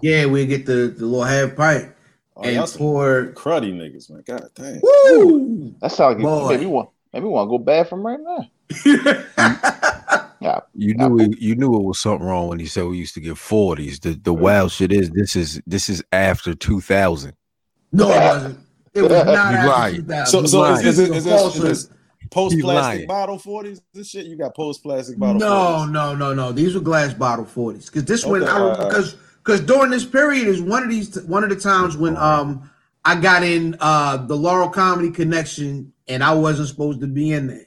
Yeah, 0.00 0.26
we 0.26 0.46
get 0.46 0.64
the, 0.66 0.94
the 0.96 1.04
little 1.06 1.24
half 1.24 1.56
pint 1.56 1.92
Oh, 2.36 2.48
y'all 2.48 2.60
and 2.60 2.68
some 2.68 2.78
pour. 2.78 3.26
cruddy 3.34 3.72
niggas, 3.74 4.08
man. 4.10 4.22
God 4.26 4.48
damn. 4.54 4.80
Woo! 4.82 5.74
That 5.80 5.90
sounds 5.92 6.14
like 6.16 6.22
Boy. 6.22 6.48
maybe 6.48 6.66
want 6.66 6.88
maybe 7.12 7.26
want 7.26 7.46
to 7.46 7.50
go 7.50 7.58
bad 7.58 7.88
from 7.88 8.06
right 8.06 8.20
now. 8.20 8.48
Yeah, 10.42 10.60
You 10.74 10.94
knew 10.94 11.18
it, 11.20 11.38
you 11.38 11.54
knew 11.54 11.74
it 11.74 11.82
was 11.82 12.00
something 12.00 12.26
wrong 12.26 12.48
when 12.48 12.58
he 12.58 12.66
said 12.66 12.84
we 12.84 12.98
used 12.98 13.14
to 13.14 13.20
get 13.20 13.38
forties. 13.38 14.00
The 14.00 14.14
the 14.14 14.34
wild 14.34 14.72
shit 14.72 14.92
is 14.92 15.10
this 15.10 15.36
is 15.36 15.60
this 15.66 15.88
is 15.88 16.02
after 16.12 16.54
two 16.54 16.80
thousand. 16.80 17.34
No, 17.92 18.10
it 18.10 18.18
wasn't. 18.20 18.58
It 18.94 19.02
was 19.02 19.10
not 19.26 19.26
You 19.26 19.58
after 19.58 19.68
lying. 19.68 19.94
2000. 19.96 20.26
So, 20.26 20.46
so 20.46 20.64
is, 20.72 20.84
is, 20.84 20.98
it, 20.98 21.14
is, 21.16 21.24
this, 21.24 21.32
Falsehood. 21.32 21.70
is 21.70 21.88
this 21.88 21.98
post 22.30 22.58
plastic 22.60 23.08
bottle 23.08 23.38
forties? 23.38 23.80
This 23.92 24.10
shit 24.10 24.26
you 24.26 24.36
got 24.36 24.54
post 24.54 24.82
plastic 24.82 25.18
bottle. 25.18 25.40
No, 25.40 25.86
40s. 25.86 25.92
no, 25.92 26.14
no, 26.14 26.34
no. 26.34 26.52
These 26.52 26.74
were 26.74 26.80
glass 26.80 27.14
bottle 27.14 27.44
forties. 27.44 27.86
Because 27.86 28.04
this 28.04 28.24
one, 28.24 28.42
Okay, 28.42 28.50
I 28.50 28.60
right, 28.60 28.78
because 28.88 29.16
because 29.44 29.60
during 29.60 29.90
this 29.90 30.04
period 30.04 30.46
is 30.48 30.60
one 30.62 30.82
of 30.82 30.90
these 30.90 31.20
one 31.22 31.44
of 31.44 31.50
the 31.50 31.56
times 31.56 31.96
when 31.96 32.16
um 32.16 32.70
I 33.04 33.20
got 33.20 33.42
in 33.42 33.76
uh 33.80 34.16
the 34.18 34.36
Laurel 34.36 34.68
Comedy 34.68 35.10
Connection 35.10 35.92
and 36.08 36.22
I 36.24 36.34
wasn't 36.34 36.68
supposed 36.68 37.00
to 37.00 37.06
be 37.06 37.32
in 37.32 37.46
there, 37.46 37.66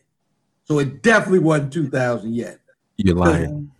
so 0.63 0.79
it 0.79 1.01
definitely 1.03 1.39
wasn't 1.39 1.74
two 1.74 1.89
thousand 1.89 2.34
yet. 2.36 2.60
You're 2.97 3.15
lying. 3.15 3.71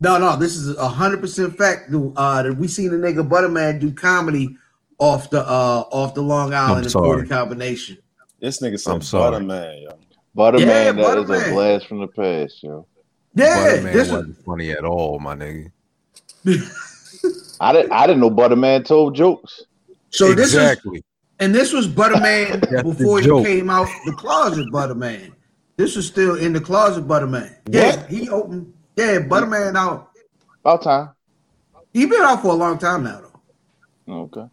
No, 0.00 0.18
no, 0.18 0.36
this 0.36 0.56
is 0.56 0.76
a 0.76 0.88
hundred 0.88 1.20
percent 1.20 1.56
fact. 1.56 1.90
Uh, 1.94 2.42
that 2.42 2.56
we 2.56 2.68
seen 2.68 2.90
the 2.90 2.96
nigga 2.96 3.26
Butterman 3.28 3.78
do 3.78 3.92
comedy 3.92 4.56
off 4.98 5.30
the 5.30 5.40
uh 5.40 5.84
off 5.90 6.14
the 6.14 6.22
Long 6.22 6.52
Island 6.54 6.90
sorry. 6.90 7.20
and 7.20 7.28
combination. 7.28 7.98
This 8.40 8.60
nigga 8.60 8.78
said 8.78 8.94
I'm 8.94 9.02
sorry. 9.02 9.32
Butterman, 9.32 9.82
yo. 9.82 9.98
Butterman, 10.34 10.68
Yeah, 10.68 10.92
that 10.92 11.18
is 11.18 11.26
Butterman. 11.28 11.50
a 11.50 11.52
blast 11.54 11.86
from 11.86 12.00
the 12.00 12.08
past, 12.08 12.62
yo. 12.62 12.86
Yeah, 13.34 13.56
Butterman 13.70 13.92
this 13.92 14.10
wasn't 14.10 14.44
funny 14.44 14.70
at 14.72 14.84
all, 14.84 15.18
my 15.20 15.34
nigga. 15.34 15.70
I 17.60 17.72
didn't 17.72 17.92
I 17.92 18.06
didn't 18.06 18.20
know 18.20 18.30
Butterman 18.30 18.84
told 18.84 19.14
jokes. 19.14 19.62
so 20.10 20.34
this 20.34 20.48
is 20.48 20.54
exactly. 20.54 21.02
And 21.40 21.54
this 21.54 21.72
was 21.72 21.88
Butterman 21.88 22.60
before 22.82 23.20
he 23.20 23.26
came 23.44 23.70
out 23.70 23.88
the 24.04 24.12
closet, 24.12 24.70
Butterman. 24.70 25.34
This 25.76 25.96
is 25.96 26.06
still 26.06 26.36
in 26.36 26.52
the 26.52 26.60
closet, 26.60 27.02
Butterman. 27.08 27.54
Yeah, 27.68 27.96
What? 27.96 28.10
he 28.10 28.28
opened. 28.28 28.72
Yeah, 28.96 29.20
Butterman 29.20 29.76
out. 29.76 30.10
About 30.60 30.82
time. 30.82 31.10
He 31.92 32.06
been 32.06 32.22
out 32.22 32.42
for 32.42 32.48
a 32.48 32.54
long 32.54 32.78
time 32.78 33.04
now, 33.04 33.20
though. 34.06 34.14
Okay. 34.14 34.46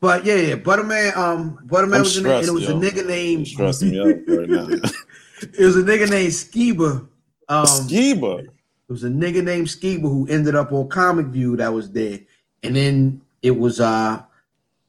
But 0.00 0.24
yeah, 0.24 0.36
yeah, 0.36 0.54
Butterman. 0.56 1.12
Um, 1.16 1.58
Butterman 1.66 1.96
I'm 1.96 2.02
was 2.02 2.16
in 2.18 2.26
it, 2.26 2.32
and 2.38 2.48
it 2.48 2.52
was 2.52 2.64
yo. 2.64 2.76
a 2.76 2.80
nigga 2.80 3.06
named. 3.06 3.48
stressing 3.48 3.90
me 3.90 4.00
out 4.00 4.06
right 4.26 4.48
now. 4.48 4.68
It 5.40 5.64
was 5.64 5.76
a 5.76 5.82
nigga 5.84 6.10
named 6.10 6.32
Skiba. 6.32 7.06
Um, 7.48 7.64
Skiba. 7.64 8.40
It 8.40 8.50
was 8.88 9.04
a 9.04 9.08
nigga 9.08 9.44
named 9.44 9.68
Skiba 9.68 10.02
who 10.02 10.26
ended 10.28 10.56
up 10.56 10.72
on 10.72 10.88
Comic 10.88 11.26
View 11.26 11.56
that 11.58 11.72
was 11.72 11.92
there. 11.92 12.18
And 12.64 12.74
then 12.74 13.20
it 13.42 13.52
was 13.52 13.78
uh, 13.78 14.20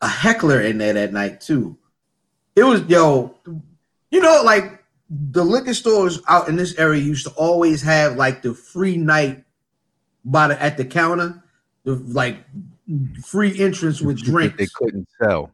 a 0.01 0.07
heckler 0.07 0.61
in 0.61 0.79
there 0.79 0.93
that 0.93 1.13
night 1.13 1.39
too. 1.41 1.77
It 2.55 2.63
was 2.63 2.81
yo, 2.85 3.35
you 4.09 4.19
know, 4.21 4.41
like 4.43 4.78
the 5.09 5.43
liquor 5.43 5.73
stores 5.73 6.21
out 6.27 6.49
in 6.49 6.55
this 6.55 6.77
area 6.77 7.01
used 7.01 7.25
to 7.25 7.31
always 7.33 7.81
have 7.81 8.15
like 8.15 8.41
the 8.41 8.53
free 8.53 8.97
night 8.97 9.43
by 10.23 10.47
the 10.49 10.61
at 10.61 10.77
the 10.77 10.85
counter, 10.85 11.43
the 11.83 11.95
like 11.95 12.37
free 13.25 13.59
entrance 13.59 14.01
with 14.01 14.19
Shit 14.19 14.27
drinks. 14.27 14.57
they 14.57 14.67
couldn't 14.73 15.07
sell. 15.21 15.51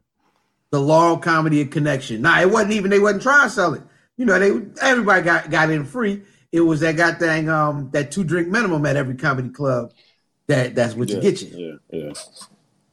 The 0.70 0.80
Laurel 0.80 1.16
Comedy 1.16 1.62
and 1.62 1.72
Connection. 1.72 2.22
Nah, 2.22 2.40
it 2.40 2.50
wasn't 2.50 2.72
even 2.72 2.90
they 2.90 2.98
wasn't 2.98 3.22
trying 3.22 3.48
to 3.48 3.50
sell 3.50 3.74
it. 3.74 3.82
You 4.16 4.26
know, 4.26 4.38
they 4.38 4.82
everybody 4.82 5.22
got 5.22 5.50
got 5.50 5.70
in 5.70 5.84
free. 5.84 6.22
It 6.52 6.60
was 6.60 6.80
that 6.80 6.96
goddamn 6.96 7.48
um 7.48 7.90
that 7.92 8.10
two 8.10 8.24
drink 8.24 8.48
minimum 8.48 8.84
at 8.84 8.96
every 8.96 9.14
comedy 9.14 9.48
club. 9.48 9.92
That 10.48 10.74
that's 10.74 10.94
what 10.94 11.08
yeah, 11.08 11.16
you 11.16 11.22
get 11.22 11.42
you. 11.42 11.80
Yeah, 11.90 11.98
yeah. 11.98 12.12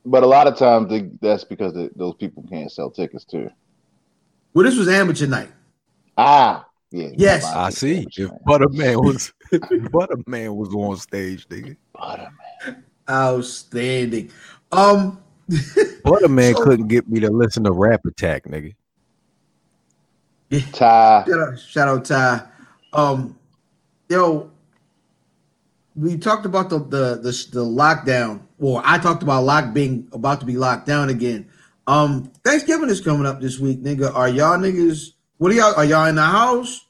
But 0.05 0.23
a 0.23 0.27
lot 0.27 0.47
of 0.47 0.57
times 0.57 0.89
they, 0.89 1.09
that's 1.21 1.43
because 1.45 1.73
they, 1.73 1.89
those 1.95 2.15
people 2.15 2.43
can't 2.49 2.71
sell 2.71 2.89
tickets 2.89 3.23
too. 3.23 3.49
Well, 4.53 4.65
this 4.65 4.77
was 4.77 4.87
amateur 4.87 5.27
night. 5.27 5.49
Ah, 6.17 6.65
yeah. 6.91 7.09
Yes. 7.15 7.43
I 7.45 7.69
see. 7.71 8.05
If 8.17 8.29
Butterman 8.45 8.99
was 9.03 9.33
if 9.51 9.61
Butterman 9.91 10.55
was 10.55 10.73
on 10.73 10.97
stage, 10.97 11.47
nigga. 11.49 11.75
Butterman. 11.93 12.83
Outstanding. 13.09 14.31
Um 14.71 15.19
Butterman 16.03 16.55
So- 16.55 16.63
couldn't 16.63 16.87
get 16.87 17.09
me 17.09 17.19
to 17.21 17.29
listen 17.31 17.63
to 17.63 17.71
Rap 17.71 18.05
Attack, 18.05 18.43
nigga. 18.45 18.73
Ty. 20.71 21.23
shout 21.25 21.29
out, 21.39 21.59
shout 21.59 21.87
out 21.87 22.05
Ty. 22.05 22.41
Um 22.93 23.37
yo, 24.07 24.51
we 25.95 26.17
talked 26.17 26.45
about 26.45 26.69
the 26.69 26.77
the 26.79 27.15
the, 27.21 27.47
the 27.51 27.65
lockdown. 27.65 28.41
Or 28.59 28.81
I 28.85 28.97
talked 28.99 29.23
about 29.23 29.43
lock 29.43 29.73
being 29.73 30.07
about 30.13 30.39
to 30.41 30.45
be 30.45 30.57
locked 30.57 30.85
down 30.85 31.09
again. 31.09 31.49
Um 31.87 32.31
Thanksgiving 32.45 32.89
is 32.89 33.01
coming 33.01 33.25
up 33.25 33.41
this 33.41 33.57
week, 33.59 33.81
nigga. 33.81 34.13
Are 34.13 34.29
y'all 34.29 34.57
niggas 34.59 35.13
what 35.43 35.51
are 35.51 35.55
y'all 35.55 35.75
are 35.75 35.83
y'all 35.83 36.05
in 36.05 36.15
the 36.15 36.21
house? 36.21 36.85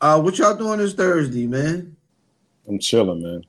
Uh 0.00 0.18
what 0.18 0.38
y'all 0.38 0.56
doing 0.56 0.78
this 0.78 0.94
Thursday, 0.94 1.46
man? 1.46 1.94
I'm 2.66 2.78
chilling, 2.78 3.22
man. 3.22 3.44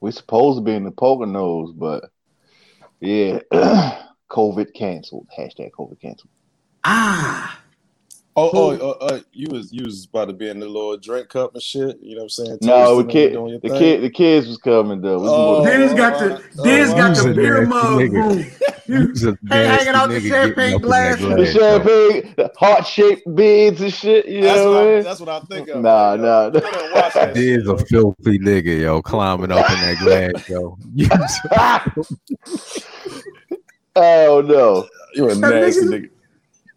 We 0.00 0.12
supposed 0.12 0.58
to 0.58 0.62
be 0.62 0.74
in 0.74 0.84
the 0.84 0.90
Poconos, 0.92 1.72
but 1.74 2.10
yeah, 3.00 3.38
COVID 4.30 4.74
canceled. 4.74 5.26
Hashtag 5.34 5.70
COVID 5.70 5.98
canceled. 5.98 6.28
Ah, 6.84 7.58
Oh, 8.36 8.50
oh, 8.52 8.74
Who? 8.76 8.82
oh, 8.82 8.90
uh, 9.00 9.20
you 9.32 9.46
was 9.52 9.72
you 9.72 9.84
was 9.84 10.06
about 10.06 10.24
to 10.26 10.32
be 10.32 10.48
in 10.48 10.58
the 10.58 10.66
little 10.66 10.96
drink 10.96 11.28
cup 11.28 11.54
and 11.54 11.62
shit. 11.62 12.00
You 12.02 12.16
know 12.16 12.22
what 12.22 12.24
I'm 12.24 12.28
saying? 12.30 12.58
No, 12.62 13.00
the 13.00 13.12
kid, 13.12 13.26
and 13.26 13.34
doing 13.34 13.48
your 13.52 13.60
the 13.60 13.68
thing. 13.68 13.78
kid, 13.78 14.02
the 14.02 14.10
kids 14.10 14.48
was 14.48 14.58
coming 14.58 15.00
though. 15.00 15.20
We 15.20 15.28
can 15.28 15.34
Oh. 15.36 15.58
go 15.58 15.64
Dennis 15.70 15.92
got 15.94 16.18
the 16.18 16.42
oh, 16.58 16.64
Dennis 16.64 16.90
oh, 16.90 16.96
got 16.96 17.16
the 17.16 17.32
beer 17.34 17.64
mug 17.66 18.00
nigga. 18.00 18.12
room. 18.12 18.38
He 18.86 19.06
was 19.06 19.24
a 19.24 19.30
Hey, 19.30 19.38
nasty 19.48 19.84
hanging 19.86 19.94
out 19.94 20.08
the 20.08 20.14
nigga 20.16 20.28
champagne 20.28 20.54
getting 20.56 20.74
up 20.74 20.82
in 20.82 20.88
that 20.88 21.18
glass. 21.18 21.18
the 21.20 21.26
glass, 21.36 21.52
champagne, 21.54 22.34
the 22.36 22.52
heart 22.58 22.86
shaped 22.86 23.34
beads 23.36 23.80
and 23.80 23.92
shit. 23.94 24.26
You 24.26 24.42
That's 24.42 24.56
know 24.56 24.70
what, 24.72 24.74
what 24.74 24.82
I, 24.82 24.90
I 24.90 24.94
mean? 24.96 25.04
that's 25.04 25.20
what 25.20 25.28
I 25.28 25.40
think 25.40 25.68
of. 25.68 25.80
Nah, 25.82 26.16
man, 26.16 26.22
nah, 26.22 26.42
yo. 26.46 26.50
Go 26.50 26.60
there 26.60 26.84
and 26.84 26.92
watch 26.94 27.14
that 27.14 27.36
shit, 27.36 27.64
There's 27.64 27.68
a 27.68 27.86
filthy 27.86 28.38
nigga, 28.40 28.80
yo, 28.80 29.00
climbing 29.00 29.52
up 29.52 29.70
in 29.70 29.76
that 29.80 30.32
glass, 30.34 30.48
yo. 30.48 30.76
oh 33.96 34.40
no. 34.44 34.88
You 35.14 35.30
a 35.30 35.34
nasty 35.36 35.82
nigga's- 35.82 35.90
nigga. 35.92 36.10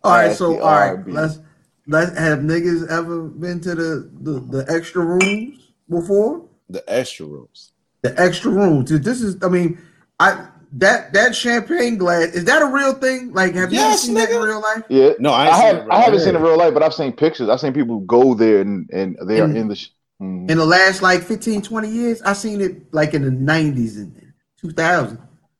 All 0.03 0.11
right, 0.13 0.31
so 0.31 0.59
all 0.61 0.71
right, 0.95 1.07
let's 1.09 1.39
let's 1.87 2.17
have 2.17 2.39
niggas 2.39 2.87
ever 2.89 3.23
been 3.23 3.59
to 3.61 3.75
the, 3.75 4.09
the 4.21 4.39
the 4.39 4.65
extra 4.71 5.03
rooms 5.03 5.71
before? 5.89 6.45
The 6.69 6.83
extra 6.87 7.25
rooms. 7.25 7.71
The 8.01 8.19
extra 8.19 8.51
rooms. 8.51 8.89
This 8.89 9.21
is, 9.21 9.37
I 9.41 9.47
mean, 9.49 9.79
I 10.19 10.47
that 10.73 11.13
that 11.13 11.33
champagne 11.35 11.97
glass 11.97 12.27
is 12.33 12.45
that 12.45 12.61
a 12.61 12.65
real 12.65 12.93
thing? 12.93 13.33
Like, 13.33 13.55
have 13.55 13.71
you 13.73 13.79
ever 13.79 13.89
Yes, 13.89 14.01
seen 14.01 14.15
that 14.15 14.29
in 14.29 14.41
real 14.41 14.61
life? 14.61 14.83
Yeah. 14.89 15.13
No, 15.19 15.31
I 15.31 15.47
I, 15.47 15.51
seen 15.53 15.61
have, 15.65 15.75
it, 15.77 15.81
I 15.81 15.85
bro. 15.85 15.97
haven't 15.97 16.19
seen 16.19 16.29
it 16.35 16.37
in 16.37 16.41
real 16.43 16.57
life, 16.57 16.73
but 16.73 16.83
I've 16.83 16.93
seen 16.93 17.13
pictures. 17.13 17.49
I've 17.49 17.59
seen 17.59 17.73
people 17.73 17.99
go 18.01 18.33
there 18.33 18.61
and 18.61 18.89
and 18.91 19.17
they 19.27 19.39
are 19.39 19.49
in 19.49 19.67
the. 19.67 19.75
Sh- 19.75 19.89
Mhm. 20.19 20.49
In 20.49 20.57
the 20.57 20.65
last 20.65 21.03
like 21.03 21.21
15, 21.21 21.61
20 21.61 21.89
years, 21.91 22.23
I 22.23 22.33
seen 22.33 22.59
it 22.59 22.91
like 22.91 23.13
in 23.13 23.21
the 23.21 23.29
nineties 23.29 23.97
and 23.97 24.19
two 24.59 24.71
thousand. 24.71 25.19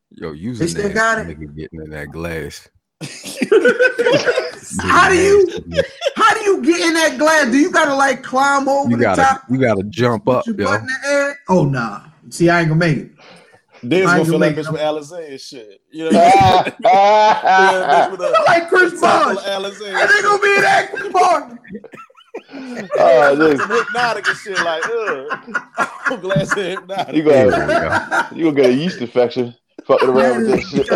Yo, 0.10 0.32
you 0.32 0.56
They 0.56 0.66
still 0.66 0.82
nasty 0.86 0.96
got 0.96 1.20
it? 1.20 1.28
nigga 1.28 1.56
getting 1.56 1.82
in 1.84 1.90
that 1.92 2.08
glass. 2.12 2.68
How 4.80 5.10
do 5.10 5.16
you 5.16 5.48
how 6.16 6.34
do 6.34 6.42
you 6.42 6.62
get 6.62 6.80
in 6.82 6.94
that 6.96 7.18
glass? 7.18 7.52
Do 7.52 7.58
you 7.58 7.72
gotta 7.72 7.94
like 7.96 8.24
climb 8.24 8.68
over 8.68 8.90
You 8.90 8.98
the 8.98 9.04
gotta, 9.04 9.22
top? 9.22 9.42
you 9.50 9.58
gotta 9.58 9.84
jump 9.84 10.28
up, 10.28 10.46
yo. 10.46 10.54
in 10.54 10.86
the 10.86 10.98
air? 11.08 11.40
Oh 11.50 11.66
nah. 11.66 12.02
See, 12.30 12.50
I 12.50 12.60
ain't 12.62 12.70
gonna 12.70 12.80
make 12.80 12.98
it. 12.98 13.12
This 13.84 14.08
I 14.08 14.18
gonna 14.18 14.18
ain't 14.20 14.28
fill 14.28 14.40
gonna 14.40 14.52
that 14.54 14.66
bitch 14.66 14.72
with 14.72 14.82
Alizé 14.82 15.30
and 15.32 15.40
shit. 15.40 15.82
You 15.92 16.12
know 16.12 16.20
what 16.20 16.26
I'm 16.26 16.64
saying? 16.64 16.76
Yeah, 16.84 18.06
bitch 18.08 18.12
with 18.12 18.22
uh, 18.22 18.34
a- 18.38 18.44
like 18.44 18.68
Chris 18.70 18.94
a 18.94 19.00
top 19.00 19.36
Bosh. 19.36 19.44
full 19.44 19.54
of 19.54 19.64
Alizé 19.64 19.88
And 19.88 19.98
and 20.00 20.10
they 20.10 20.16
shit. 20.16 20.24
gonna 20.24 20.42
be 20.42 20.56
in 20.56 20.62
that 20.62 20.90
Chris 20.92 21.14
Bosh. 21.14 21.52
oh, 23.00 23.36
this, 23.36 23.60
Some 23.60 23.70
Hpnotiq 23.70 24.28
and 24.28 24.38
shit 24.38 24.60
like, 24.62 24.84
uh, 24.86 24.92
ugh. 24.92 25.62
I'm 26.10 26.20
glad 26.20 26.42
it's 26.42 26.54
Hpnotiq. 26.54 27.14
you 27.14 27.24
There 27.24 27.52
gonna 27.52 27.68
go. 27.68 28.36
you 28.36 28.44
gonna 28.46 28.56
get 28.56 28.66
a 28.72 28.74
yeast 28.74 29.00
infection 29.00 29.56
fucking 29.86 30.10
around 30.10 30.38
with 30.48 30.48
this 30.48 30.70
shit. 30.70 30.88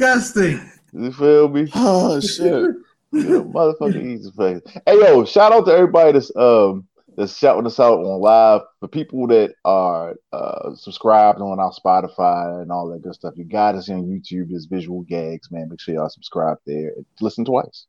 That 0.00 0.16
is 0.16 0.32
disgusting. 0.32 0.70
you 0.92 1.12
feel 1.12 1.48
me? 1.48 1.70
Oh 1.74 2.20
shit. 2.20 2.74
Yeah, 3.12 3.22
motherfucking 3.42 4.06
easy 4.06 4.30
face. 4.32 4.60
Hey 4.86 4.98
yo, 5.00 5.24
shout 5.24 5.52
out 5.52 5.66
to 5.66 5.72
everybody 5.72 6.12
that's 6.12 6.34
um 6.36 6.86
that's 7.16 7.36
shouting 7.36 7.66
us 7.66 7.80
out 7.80 7.98
on 7.98 8.20
live. 8.20 8.62
For 8.78 8.88
people 8.88 9.26
that 9.28 9.54
are 9.64 10.14
uh 10.32 10.74
subscribed 10.76 11.40
on 11.40 11.58
our 11.58 11.72
Spotify 11.72 12.62
and 12.62 12.70
all 12.70 12.88
that 12.90 13.02
good 13.02 13.14
stuff. 13.14 13.34
You 13.36 13.44
got 13.44 13.74
us 13.74 13.90
on 13.90 14.04
YouTube, 14.04 14.50
there's 14.50 14.66
visual 14.66 15.02
gags, 15.02 15.50
man. 15.50 15.68
Make 15.68 15.80
sure 15.80 15.94
y'all 15.94 16.08
subscribe 16.08 16.58
there. 16.66 16.92
and 16.96 17.04
Listen 17.20 17.44
twice. 17.44 17.86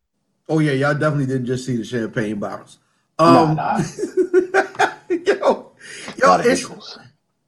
Oh 0.49 0.59
yeah, 0.59 0.71
y'all 0.73 0.93
definitely 0.95 1.27
didn't 1.27 1.45
just 1.45 1.65
see 1.65 1.77
the 1.77 1.85
champagne 1.85 2.39
bottles. 2.39 2.79
Nah, 3.19 3.43
Um, 3.43 3.55
nah. 3.55 3.77
yo, 5.09 5.71
yo, 6.17 6.41
it's, 6.43 6.97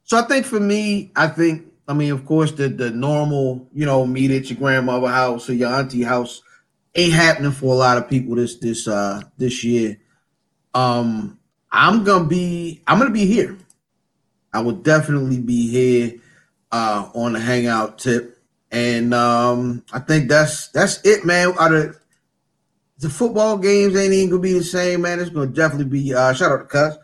so 0.04 0.18
I 0.18 0.22
think 0.22 0.46
for 0.46 0.60
me, 0.60 1.12
I 1.16 1.28
think 1.28 1.73
I 1.88 1.94
mean, 1.94 2.12
of 2.12 2.26
course, 2.26 2.52
the 2.52 2.70
the 2.70 2.92
normal, 2.92 3.68
you 3.74 3.86
know, 3.86 4.06
meet 4.06 4.32
at 4.32 4.50
your 4.50 4.60
grandmother 4.60 5.08
house 5.08 5.50
or 5.50 5.54
your 5.54 5.74
auntie 5.74 6.04
house 6.04 6.42
ain't 6.96 7.14
happening 7.14 7.52
for 7.52 7.74
a 7.74 7.78
lot 7.78 7.98
of 7.98 8.10
people 8.10 8.36
this 8.36 8.58
this 8.58 8.88
uh 8.88 9.22
this 9.38 9.64
year. 9.64 9.98
Um, 10.74 11.40
I'm 11.72 12.04
gonna 12.04 12.26
be 12.26 12.82
I'm 12.88 13.00
gonna 13.00 13.12
be 13.12 13.26
here. 13.26 13.58
I 14.54 14.62
will 14.62 14.74
definitely 14.74 15.40
be 15.40 15.70
here 15.70 16.20
uh 16.72 17.10
on 17.14 17.34
the 17.34 17.40
hangout 17.40 18.00
tip. 18.00 18.40
And 18.72 19.14
um 19.14 19.84
I 19.92 20.00
think 20.00 20.30
that's 20.30 20.70
that's 20.70 21.00
it, 21.06 21.26
man. 21.26 21.54
Out 21.60 21.74
of 21.74 22.00
the 23.04 23.10
football 23.10 23.58
games 23.58 23.96
ain't 23.96 24.14
even 24.14 24.30
gonna 24.30 24.42
be 24.42 24.54
the 24.54 24.64
same, 24.64 25.02
man. 25.02 25.20
It's 25.20 25.30
gonna 25.30 25.48
definitely 25.48 25.86
be. 25.86 26.14
Uh, 26.14 26.34
shout 26.34 26.52
out 26.52 26.58
to 26.58 26.66
Cuss. 26.66 26.98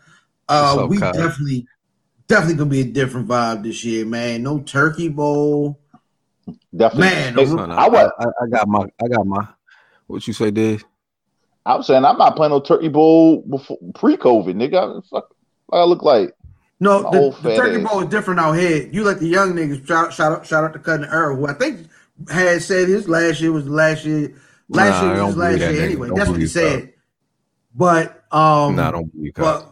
Uh, 0.48 0.76
up, 0.80 0.90
we 0.90 0.98
definitely, 0.98 1.66
definitely 2.30 2.54
gonna 2.56 2.70
be 2.70 2.80
a 2.80 2.84
different 2.84 3.28
vibe 3.28 3.64
this 3.64 3.84
year, 3.84 4.06
man. 4.06 4.42
No 4.42 4.60
turkey 4.60 5.08
bowl. 5.08 5.78
Definitely. 6.74 7.08
Man, 7.08 7.34
Hey, 7.34 7.44
the- 7.44 7.50
Son, 7.58 7.70
I 7.70 7.74
I, 7.84 7.88
was 7.88 8.12
I, 8.18 8.24
I 8.44 8.46
got 8.48 8.68
my 8.68 8.86
I 9.02 9.08
got 9.08 9.26
my 9.26 9.46
what 10.06 10.26
you 10.26 10.32
say, 10.32 10.50
Dave? 10.50 10.84
I'm 11.66 11.82
saying 11.82 12.04
I'm 12.04 12.16
not 12.16 12.36
playing 12.36 12.52
no 12.52 12.60
turkey 12.60 12.88
bowl 12.88 13.42
before 13.42 13.76
pre-COVID, 13.94 14.54
nigga. 14.54 15.04
Fuck, 15.08 15.34
I 15.72 15.84
look 15.84 16.02
like 16.02 16.32
No, 16.80 17.02
the, 17.02 17.36
the 17.42 17.56
turkey 17.56 17.82
ass. 17.82 17.88
bowl 17.90 18.00
is 18.02 18.08
different 18.08 18.40
out 18.40 18.52
here. 18.52 18.88
You 18.90 19.04
like 19.04 19.18
the 19.18 19.28
young 19.28 19.52
niggas. 19.52 19.86
Shout, 19.86 20.12
shout 20.14 20.32
out, 20.32 20.46
shout 20.46 20.64
out 20.64 20.72
to 20.72 20.78
Cousin 20.78 21.04
Earl, 21.04 21.36
who 21.36 21.46
I 21.46 21.52
think 21.52 21.86
had 22.30 22.62
said 22.62 22.88
his 22.88 23.08
last 23.08 23.40
year 23.40 23.52
was 23.52 23.66
the 23.66 23.72
last 23.72 24.04
year. 24.04 24.34
Last 24.68 25.02
Nah, 25.02 25.12
year 25.14 25.18
was 25.24 25.28
his 25.28 25.36
last 25.36 25.58
year 25.60 25.70
nigga. 25.72 25.84
anyway. 25.84 26.08
Don't 26.08 26.16
That's 26.16 26.28
what 26.30 26.40
he 26.40 26.46
believe 26.46 26.52
that. 26.54 26.80
said. 26.80 26.92
But 27.74 28.24
um, 28.32 28.76
nah, 28.76 28.88
I 28.88 28.90
don't 28.92 29.12
believe 29.12 29.34
but 29.34 29.66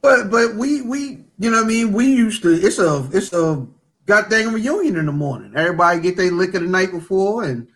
but 0.00 0.30
but 0.30 0.54
we 0.56 0.82
we 0.82 1.24
you 1.38 1.50
know 1.50 1.58
what 1.58 1.64
I 1.64 1.68
mean. 1.68 1.92
We 1.92 2.06
used 2.06 2.42
to. 2.42 2.52
It's 2.52 2.78
a 2.78 3.08
it's 3.12 3.32
a 3.32 3.66
goddamn 4.06 4.54
reunion 4.54 4.96
in 4.96 5.06
the 5.06 5.12
morning. 5.12 5.52
Everybody 5.56 6.00
get 6.00 6.16
their 6.16 6.32
liquor 6.32 6.58
the 6.58 6.66
night 6.66 6.90
before 6.90 7.44
and 7.44 7.68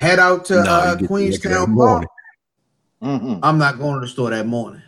head 0.00 0.18
out 0.18 0.44
to 0.46 0.56
Nah, 0.56 0.62
you 0.62 0.68
uh, 0.70 0.94
get 0.96 0.98
the 0.98 1.02
liquor 1.02 1.04
in 1.04 1.06
Queenstown 1.06 1.70
the 1.70 1.76
Park. 1.76 1.76
morning. 1.76 2.08
mm-mm. 3.02 3.40
I'm 3.42 3.58
not 3.58 3.78
going 3.78 3.94
to 3.94 4.00
the 4.00 4.08
store 4.08 4.30
that 4.30 4.46
morning. 4.46 4.82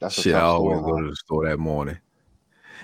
that's 0.00 0.16
Shit, 0.16 0.34
I 0.34 0.40
tough 0.40 0.50
always 0.50 0.80
go 0.80 1.00
to 1.00 1.08
the 1.10 1.16
store 1.16 1.48
that 1.48 1.58
morning. 1.58 1.98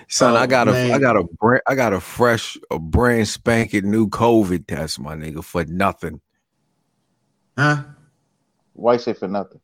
Son, 0.07 0.33
Oh, 0.33 0.37
I 0.37 0.45
got 0.47 0.67
a 0.67 0.71
man. 0.71 0.93
I 0.93 0.99
got 0.99 1.17
a 1.17 1.23
brand 1.23 1.61
I 1.67 1.75
got 1.75 1.93
a 1.93 1.99
fresh 1.99 2.57
a 2.71 2.79
brand 2.79 3.27
spanking 3.27 3.89
new 3.89 4.07
COVID 4.07 4.67
test, 4.67 4.99
my 4.99 5.15
nigga, 5.15 5.43
for 5.43 5.65
nothing. 5.65 6.21
Huh? 7.57 7.83
Why 8.73 8.97
say 8.97 9.13
for 9.13 9.27
nothing? 9.27 9.61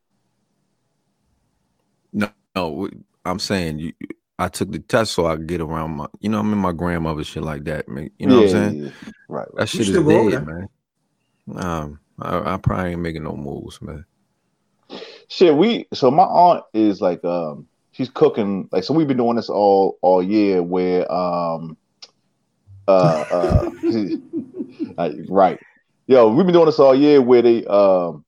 No, 2.14 2.30
no, 2.56 2.90
I'm 3.26 3.40
saying 3.40 3.80
you. 3.80 3.94
I 4.42 4.48
took 4.48 4.72
the 4.72 4.80
test 4.80 5.14
so 5.14 5.28
I 5.28 5.36
could 5.36 5.46
get 5.46 5.62
around 5.62 5.92
my, 5.92 6.08
you 6.20 6.28
know, 6.28 6.40
I'm 6.40 6.52
in 6.52 6.58
my 6.58 6.72
grandmother 6.72 7.24
shit 7.24 7.44
like 7.44 7.64
that, 7.66 7.88
man. 7.88 8.10
You 8.18 8.26
know 8.26 8.38
what 8.38 8.42
I'm 8.46 8.50
saying? 8.50 8.76
yeah, 8.76 8.84
yeah. 8.86 8.92
Right, 9.28 9.48
right. 9.54 9.56
That 9.56 9.70
shit 9.70 9.88
is 9.88 9.94
dead, 9.94 10.48
man. 10.48 10.68
Um, 11.56 12.00
I, 12.20 12.54
I 12.54 12.58
probably 12.58 12.94
ain't 12.94 13.02
making 13.02 13.24
no 13.24 13.36
moves, 13.36 13.80
man. 13.84 14.04
Shit, 15.28 15.56
we 15.56 15.88
so 15.94 16.10
my 16.10 16.24
aunt 16.24 16.64
is 16.74 17.02
like 17.02 17.24
um 17.24 17.68
she's 17.92 18.10
cooking 18.10 18.68
like 18.72 18.84
so 18.84 18.94
we've 18.96 19.08
been 19.08 19.18
doing 19.18 19.36
this 19.36 19.50
all 19.50 19.98
all 20.02 20.24
year 20.24 20.64
where 20.64 21.10
um 21.12 21.78
uh 22.88 23.22
uh 23.22 23.70
uh, 24.98 25.10
right. 25.30 25.60
Yo, 26.08 26.30
we've 26.30 26.46
been 26.46 26.54
doing 26.54 26.66
this 26.66 26.80
all 26.80 26.96
year 26.96 27.22
where 27.22 27.44
they 27.44 27.64
um 27.66 28.26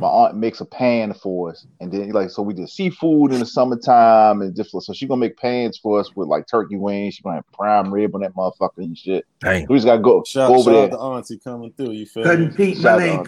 my 0.00 0.06
aunt 0.08 0.36
makes 0.36 0.60
a 0.60 0.64
pan 0.64 1.12
for 1.14 1.50
us 1.50 1.66
and 1.80 1.90
then 1.92 2.10
like 2.10 2.30
so 2.30 2.42
we 2.42 2.54
did 2.54 2.68
seafood 2.68 3.32
in 3.32 3.40
the 3.40 3.46
summertime 3.46 4.42
and 4.42 4.54
just 4.54 4.70
so 4.70 4.92
she 4.92 5.06
gonna 5.06 5.20
make 5.20 5.36
pans 5.36 5.78
for 5.78 5.98
us 6.00 6.14
with 6.16 6.28
like 6.28 6.46
turkey 6.46 6.76
wings, 6.76 7.14
she 7.14 7.22
gonna 7.22 7.36
have 7.36 7.52
prime 7.52 7.92
rib 7.92 8.14
on 8.14 8.20
that 8.22 8.34
motherfucker 8.34 8.78
and 8.78 8.96
shit. 8.96 9.24
Damn. 9.40 9.66
We 9.68 9.76
just 9.76 9.86
gotta 9.86 10.00
go, 10.02 10.22
Shout, 10.24 10.48
go 10.48 10.54
over 10.56 10.62
shout 10.64 10.72
there. 10.72 10.84
out 10.84 10.90
to 10.90 10.98
Auntie 10.98 11.38
coming 11.38 11.72
through. 11.76 11.92
You 11.92 12.06
feel 12.06 12.24
Cousin 12.24 12.48
me? 12.48 12.54
Pete, 12.56 12.80
my 12.82 12.98
name. 12.98 13.26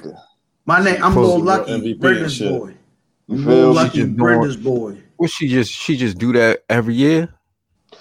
My 0.67 0.85
name. 0.85 1.03
I'm 1.03 1.12
Supposed 1.12 1.37
Lil 1.37 1.45
Lucky, 1.45 1.71
MVP 1.73 2.00
Brenda's 2.00 2.39
boy. 2.39 2.75
You 3.29 3.45
feel 3.45 3.69
me? 3.71 3.75
Lucky, 3.75 3.99
She 4.00 4.05
Brenda's 4.07 4.57
boy. 4.57 4.99
What 5.17 5.31
she 5.31 5.49
just 5.49 5.73
she 5.73 5.97
just 5.97 6.19
do 6.19 6.33
that 6.35 6.61
every 6.69 6.95
year? 6.95 7.29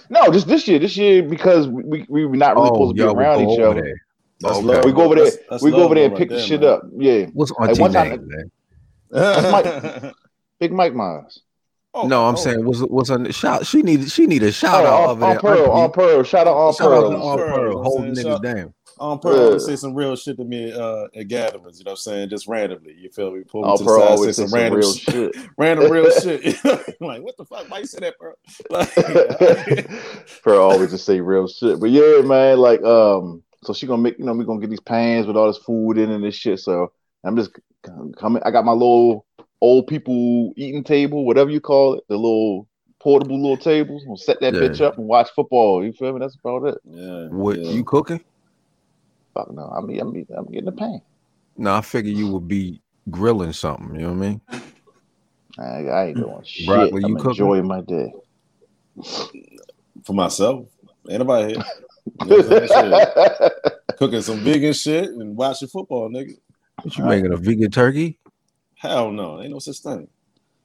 No, 0.09 0.29
just 0.31 0.47
this 0.47 0.67
year. 0.67 0.79
This 0.79 0.97
year 0.97 1.23
because 1.23 1.67
we 1.67 2.05
we 2.09 2.25
we 2.25 2.37
not 2.37 2.55
really 2.55 2.69
oh, 2.69 2.73
supposed 2.73 2.89
to 2.91 2.93
be 2.95 2.99
y'all 3.01 3.15
would 3.15 3.21
around 3.21 3.49
each 3.49 3.59
other. 3.59 3.99
That's 4.41 4.57
Okay. 4.57 4.65
love, 4.67 4.85
We 4.85 4.91
go 4.93 5.01
over 5.03 5.15
there. 5.15 5.25
That's- 5.25 5.43
that's 5.49 5.63
we 5.63 5.71
go 5.71 5.83
over 5.83 5.95
there 5.95 6.05
and 6.05 6.13
right 6.13 6.19
pick 6.19 6.29
the 6.29 6.35
there, 6.35 6.43
shit 6.45 6.61
man. 6.61 6.69
up. 6.69 6.81
Yeah, 6.97 7.25
What's 7.33 7.51
Hey, 7.59 7.67
auntie 7.67 7.81
one 7.81 7.91
time- 7.91 8.09
name, 8.09 8.27
man? 8.27 8.51
That's 9.09 10.15
Big 10.59 10.71
Mike 10.71 10.93
Myers. 10.93 11.41
Oh, 11.93 12.07
no, 12.07 12.27
I'm 12.27 12.35
oh. 12.35 12.37
saying 12.37 12.63
what's 12.65 12.81
what's 12.81 13.09
her 13.09 13.31
shout? 13.31 13.65
She 13.65 13.81
need 13.81 14.11
she 14.11 14.27
need 14.27 14.43
a 14.43 14.47
Oh, 14.47 14.51
shout 14.51 14.85
out 14.85 15.03
on, 15.03 15.09
over 15.09 15.23
on 15.25 15.29
there. 15.31 15.39
Pearl, 15.39 15.59
auntie. 15.71 15.81
on 15.83 15.91
Pearl. 15.91 16.23
Shout 16.23 16.47
out 16.47 16.55
on 16.55 16.73
Shout 16.73 16.87
Pearl. 16.87 17.01
to 17.01 17.07
and 17.07 17.15
Aunt 17.15 17.39
shit. 17.39 17.47
Pearl, 17.47 17.55
Pearl 17.55 17.63
you 17.63 17.69
know 17.69 17.75
what 17.79 17.83
holding 17.83 18.05
I'm 18.09 18.13
niggas 18.13 18.41
down. 18.43 18.73
Um, 18.99 19.19
Pearl 19.19 19.51
Yeah. 19.53 19.57
say 19.59 19.75
some 19.75 19.95
real 19.95 20.15
shit 20.15 20.37
to 20.37 20.43
me 20.43 20.71
uh, 20.71 21.05
at 21.15 21.27
gatherings. 21.29 21.79
You 21.79 21.85
know 21.85 21.91
what 21.91 21.93
I'm 21.93 21.97
saying? 21.97 22.29
Just 22.29 22.47
randomly. 22.47 22.93
You 22.95 23.09
feel 23.09 23.31
me? 23.31 23.43
Pull 23.43 23.63
me 23.63 23.69
On 23.69 23.77
to 23.77 23.83
the 23.83 23.87
Pearl 23.87 23.99
side, 24.01 24.07
always 24.11 24.35
say 24.35 24.43
say 24.43 24.43
some 24.43 24.49
some 24.49 24.59
random 24.59 24.79
real 24.79 24.93
shit. 24.93 25.35
shit. 25.35 25.49
random 25.57 25.91
real 25.91 26.11
shit. 26.21 26.55
I'm 26.65 27.07
like, 27.07 27.23
what 27.23 27.37
the 27.37 27.45
fuck? 27.45 27.69
Why 27.71 27.79
you 27.79 27.85
say 27.85 27.99
that, 28.01 28.15
bro? 28.19 28.33
Like, 28.69 30.43
Pearl 30.43 30.61
always 30.69 30.91
just 30.91 31.05
say 31.05 31.21
real 31.21 31.47
shit. 31.47 31.79
But 31.79 31.89
yeah, 31.89 32.21
man, 32.21 32.59
like 32.59 32.83
um, 32.83 33.41
so 33.63 33.73
she 33.73 33.87
gonna 33.87 34.01
make 34.01 34.19
you 34.19 34.25
know 34.25 34.33
we 34.33 34.45
gonna 34.45 34.59
get 34.59 34.69
these 34.69 34.79
pans 34.79 35.25
with 35.25 35.35
all 35.37 35.47
this 35.47 35.57
food 35.57 35.97
in 35.97 36.11
and 36.11 36.23
this 36.23 36.35
shit. 36.35 36.59
So 36.59 36.91
I'm 37.23 37.35
just 37.35 37.51
coming. 38.17 38.41
I 38.43 38.51
got 38.51 38.65
my 38.65 38.71
little 38.71 39.25
old 39.61 39.87
people 39.87 40.53
eating 40.55 40.83
table, 40.83 41.25
whatever 41.25 41.49
you 41.49 41.59
call 41.59 41.95
it, 41.95 42.03
the 42.07 42.15
little 42.15 42.67
portable 43.01 43.39
little 43.41 43.57
tables. 43.57 44.03
I'm 44.03 44.09
gonna 44.09 44.17
set 44.17 44.39
that 44.41 44.53
Yeah. 44.53 44.61
bitch 44.61 44.81
up 44.81 44.97
and 44.97 45.07
watch 45.07 45.29
football. 45.35 45.83
You 45.83 45.91
feel 45.93 46.13
me? 46.13 46.19
That's 46.19 46.37
about 46.43 46.67
it. 46.67 46.77
yeah, 46.85 47.27
What 47.27 47.57
yeah. 47.59 47.71
you 47.71 47.83
cooking? 47.83 48.21
Fuck 49.33 49.51
no, 49.51 49.67
I 49.69 49.81
mean, 49.81 50.01
I 50.01 50.03
mean, 50.05 50.25
I'm 50.35 50.45
getting 50.45 50.65
the 50.65 50.71
pain. 50.71 51.01
No, 51.57 51.75
I 51.75 51.81
figure 51.81 52.11
you 52.11 52.31
would 52.31 52.47
be 52.47 52.81
grilling 53.09 53.53
something. 53.53 53.95
You 53.95 54.07
know 54.07 54.13
what 54.13 54.25
I 54.25 54.29
mean? 54.29 54.41
I, 55.59 55.63
I 55.63 56.05
ain't 56.07 56.17
doing 56.17 56.41
shit. 56.45 56.67
Broccoli, 56.67 57.03
I'm 57.03 57.09
you 57.11 57.15
cooking? 57.17 57.29
enjoying 57.31 57.67
my 57.67 57.81
day. 57.81 58.13
for 60.05 60.13
myself. 60.13 60.65
Ain't 61.09 61.19
nobody 61.19 61.53
here. 61.53 61.63
You 62.21 62.29
know 62.29 62.37
what 62.37 62.61
I'm 62.61 62.67
saying? 62.67 63.01
Shit. 63.49 63.51
Cooking 63.97 64.21
some 64.21 64.39
vegan 64.39 64.73
shit 64.73 65.09
and 65.09 65.35
watching 65.35 65.67
football, 65.67 66.09
nigga. 66.09 66.31
What 66.83 66.97
you 66.97 67.03
making 67.05 67.31
a 67.31 67.37
vegan 67.37 67.71
turkey? 67.71 68.19
Hell 68.75 69.11
no, 69.11 69.41
ain't 69.41 69.51
no 69.51 69.59
such 69.59 69.79
thing. 69.79 70.07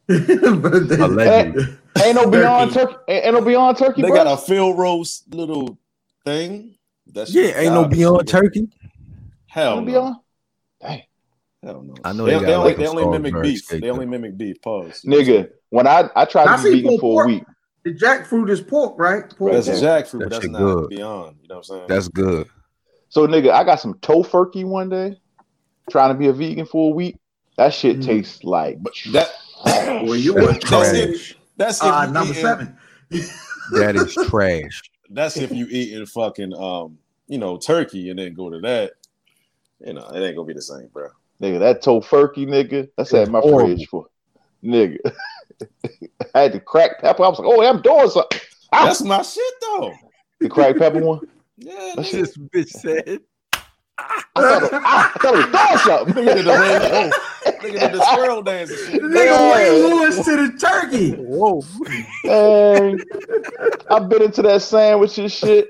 Allegedly. 0.09 1.79
ain't 2.03 2.15
no 2.15 2.31
beyond 2.31 2.73
turkey. 2.73 2.95
Ain't, 3.09 3.25
ain't 3.27 3.35
no 3.35 3.41
beyond 3.41 3.77
turkey. 3.77 4.03
They 4.03 4.09
breast? 4.09 4.25
got 4.25 4.33
a 4.33 4.37
field 4.41 4.79
roast 4.79 5.33
little 5.35 5.79
thing. 6.25 6.77
That 7.09 7.29
Yeah, 7.29 7.47
shit 7.47 7.57
ain't 7.57 7.75
no 7.75 7.87
beyond 7.87 8.21
nigga. 8.21 8.29
turkey. 8.29 8.69
Hell 9.47 9.77
no 9.77 9.81
no. 9.81 9.87
beyond. 9.87 10.17
Dang. 10.81 11.03
Hell 11.63 11.83
no. 11.83 11.95
I 12.05 12.13
know 12.13 12.27
they, 12.27 12.35
they 12.35 12.45
they 12.45 12.55
only 12.55 12.71
like 12.71 12.79
they 12.79 12.87
only 12.87 13.09
mimic 13.19 13.43
beef. 13.43 13.65
steak 13.65 13.81
They 13.81 13.91
only 13.91 14.07
mimic 14.07 14.37
beef. 14.37 14.61
Pause. 14.63 15.03
Nigga, 15.07 15.49
when 15.71 15.87
I 15.87 16.11
I 16.15 16.25
tried 16.25 16.49
I 16.49 16.57
to 16.57 16.63
be 16.63 16.71
vegan 16.77 16.89
pulled 16.91 17.01
for 17.01 17.23
a 17.25 17.27
week. 17.27 17.45
the 17.85 17.95
jackfruit 17.95 18.51
is 18.51 18.61
pork, 18.61 18.95
right? 18.99 19.29
Pork. 19.37 19.53
That's 19.53 19.67
Yeah. 19.69 19.75
jackfruit, 19.75 20.13
That 20.21 20.25
but 20.25 20.31
that's 20.31 20.49
not 20.49 20.59
good. 20.59 20.89
beyond. 20.91 21.37
You 21.43 21.49
know 21.49 21.57
what 21.57 21.59
I'm 21.59 21.65
saying? 21.65 21.87
That's 21.89 22.09
good. 22.09 22.49
So 23.09 23.27
nigga, 23.27 23.51
I 23.51 23.65
got 23.65 23.81
some 23.81 23.95
Tofurky 23.95 24.65
one 24.65 24.89
day. 24.89 25.21
Trying 25.91 26.13
to 26.15 26.19
be 26.19 26.27
a 26.29 26.33
vegan 26.33 26.67
for 26.67 26.91
a 26.93 26.95
week. 26.95 27.17
That 27.57 27.73
shit 27.75 27.99
Mm. 28.01 28.05
tastes 28.07 28.43
like 28.45 28.83
but 28.83 28.93
that 29.13 29.31
Boy, 30.05 30.15
you 30.15 30.35
That's 30.35 30.47
were 30.47 30.53
that's 30.53 30.65
trash. 30.65 30.95
if 30.97 31.37
that's 31.57 31.79
if 31.83 31.87
uh, 31.93 32.05
you 32.07 32.13
number 32.13 32.33
eating- 32.33 32.43
seven. 32.43 32.77
That 33.73 33.97
is 33.97 34.15
trash. 34.29 34.83
That's 35.09 35.37
if 35.39 35.51
you 35.53 35.67
eating 35.71 36.05
fucking 36.07 36.53
um 36.55 36.99
you 37.29 37.39
know 37.39 37.57
turkey 37.57 38.11
and 38.11 38.19
then 38.19 38.35
go 38.35 38.51
to 38.51 38.61
that. 38.61 38.93
You 39.81 39.95
know 39.95 40.07
it 40.09 40.21
ain't 40.21 40.37
gonna 40.37 40.47
be 40.47 40.53
the 40.55 40.61
same, 40.63 40.89
bro. 40.93 41.09
nigga. 41.41 41.59
That 41.61 41.83
Tofurky, 41.83 42.47
nigga. 42.47 42.89
That's 42.97 43.15
at 43.15 43.29
my 43.31 43.41
horrible. 43.41 43.75
fridge 43.77 43.89
for 43.89 44.07
nigga. 44.63 44.99
I 46.35 46.43
had 46.43 46.53
the 46.53 46.61
crack 46.61 47.01
pepper. 47.01 47.25
I 47.25 47.29
was 47.29 47.39
like, 47.39 47.49
oh, 47.49 47.63
I'm 47.65 47.81
doing 47.81 48.11
something. 48.11 48.41
That's 48.73 49.03
my 49.03 49.23
shit 49.23 49.55
though. 49.61 49.95
the 50.41 50.49
crack 50.49 50.77
pepper 50.77 51.01
one. 51.01 51.21
Yeah, 51.57 51.93
That 51.97 52.05
nigga. 52.05 52.11
This 52.13 52.37
bitch 52.37 52.69
said. 52.71 53.21
I 53.99 54.23
thought, 54.37 54.63
it, 54.63 54.73
I 54.73 55.11
thought 55.21 55.35
it 55.35 55.37
was 55.37 55.47
doing 55.47 55.79
something. 55.79 56.25
Nigga 56.25 56.35
did 56.35 56.45
the 56.47 56.59
rain- 56.59 56.81
oh, 56.83 57.11
nigga 57.61 57.81
did 57.81 57.93
the 57.93 58.05
squirrel 58.05 58.43
dance 58.43 58.71
and 58.71 58.79
shit. 58.81 59.03
nigga 59.03 59.55
Ray 59.55 59.71
Lewis 59.71 60.25
to 60.25 60.37
the 60.37 60.59
turkey. 60.59 61.13
Whoa. 61.13 61.63
Dang. 62.25 63.05
I've 63.91 64.09
been 64.09 64.23
into 64.23 64.43
that 64.43 64.63
sandwich 64.63 65.19
and 65.19 65.31
shit. 65.31 65.69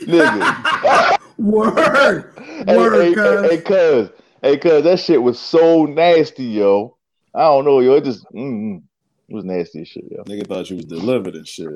Nigga. 0.00 1.18
Word. 1.38 2.32
hey, 2.66 2.76
Word, 2.76 2.92
hey, 2.94 3.14
cuz. 3.14 3.40
hey, 3.40 3.48
hey, 3.48 3.62
cuz. 3.62 4.10
Hey, 4.42 4.56
cuz, 4.56 4.82
that 4.84 5.00
shit 5.00 5.22
was 5.22 5.38
so 5.38 5.84
nasty, 5.84 6.44
yo. 6.44 6.96
I 7.34 7.42
don't 7.42 7.64
know, 7.64 7.80
yo. 7.80 7.94
It 7.94 8.04
just 8.04 8.24
mm, 8.34 8.82
it 9.28 9.34
was 9.34 9.44
nasty 9.44 9.82
as 9.82 9.88
shit, 9.88 10.04
yo. 10.10 10.22
Nigga 10.24 10.46
thought 10.46 10.70
you 10.70 10.76
was 10.76 10.84
delivered 10.86 11.34
and 11.34 11.46
shit. 11.46 11.68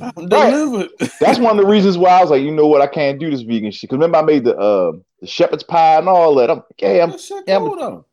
I'm 0.00 0.28
delivered. 0.28 0.90
That's 1.20 1.38
one 1.38 1.58
of 1.58 1.64
the 1.64 1.70
reasons 1.70 1.96
why 1.98 2.10
I 2.18 2.20
was 2.22 2.30
like, 2.30 2.42
you 2.42 2.50
know 2.50 2.66
what, 2.66 2.80
I 2.82 2.86
can't 2.86 3.18
do 3.20 3.30
this 3.30 3.42
vegan 3.42 3.70
shit. 3.70 3.90
Cause 3.90 3.96
remember 3.96 4.18
I 4.18 4.22
made 4.22 4.44
the 4.44 4.56
uh 4.56 4.92
the 5.20 5.26
shepherd's 5.26 5.62
pie 5.62 5.98
and 5.98 6.08
all 6.08 6.34
that. 6.36 6.50
I'm 6.50 6.58
like, 6.58 6.64
yeah, 6.78 7.02
I'm, 7.04 7.10
That 7.10 7.44
yeah, 7.46 7.58
cool 7.58 7.76
though. 7.76 8.04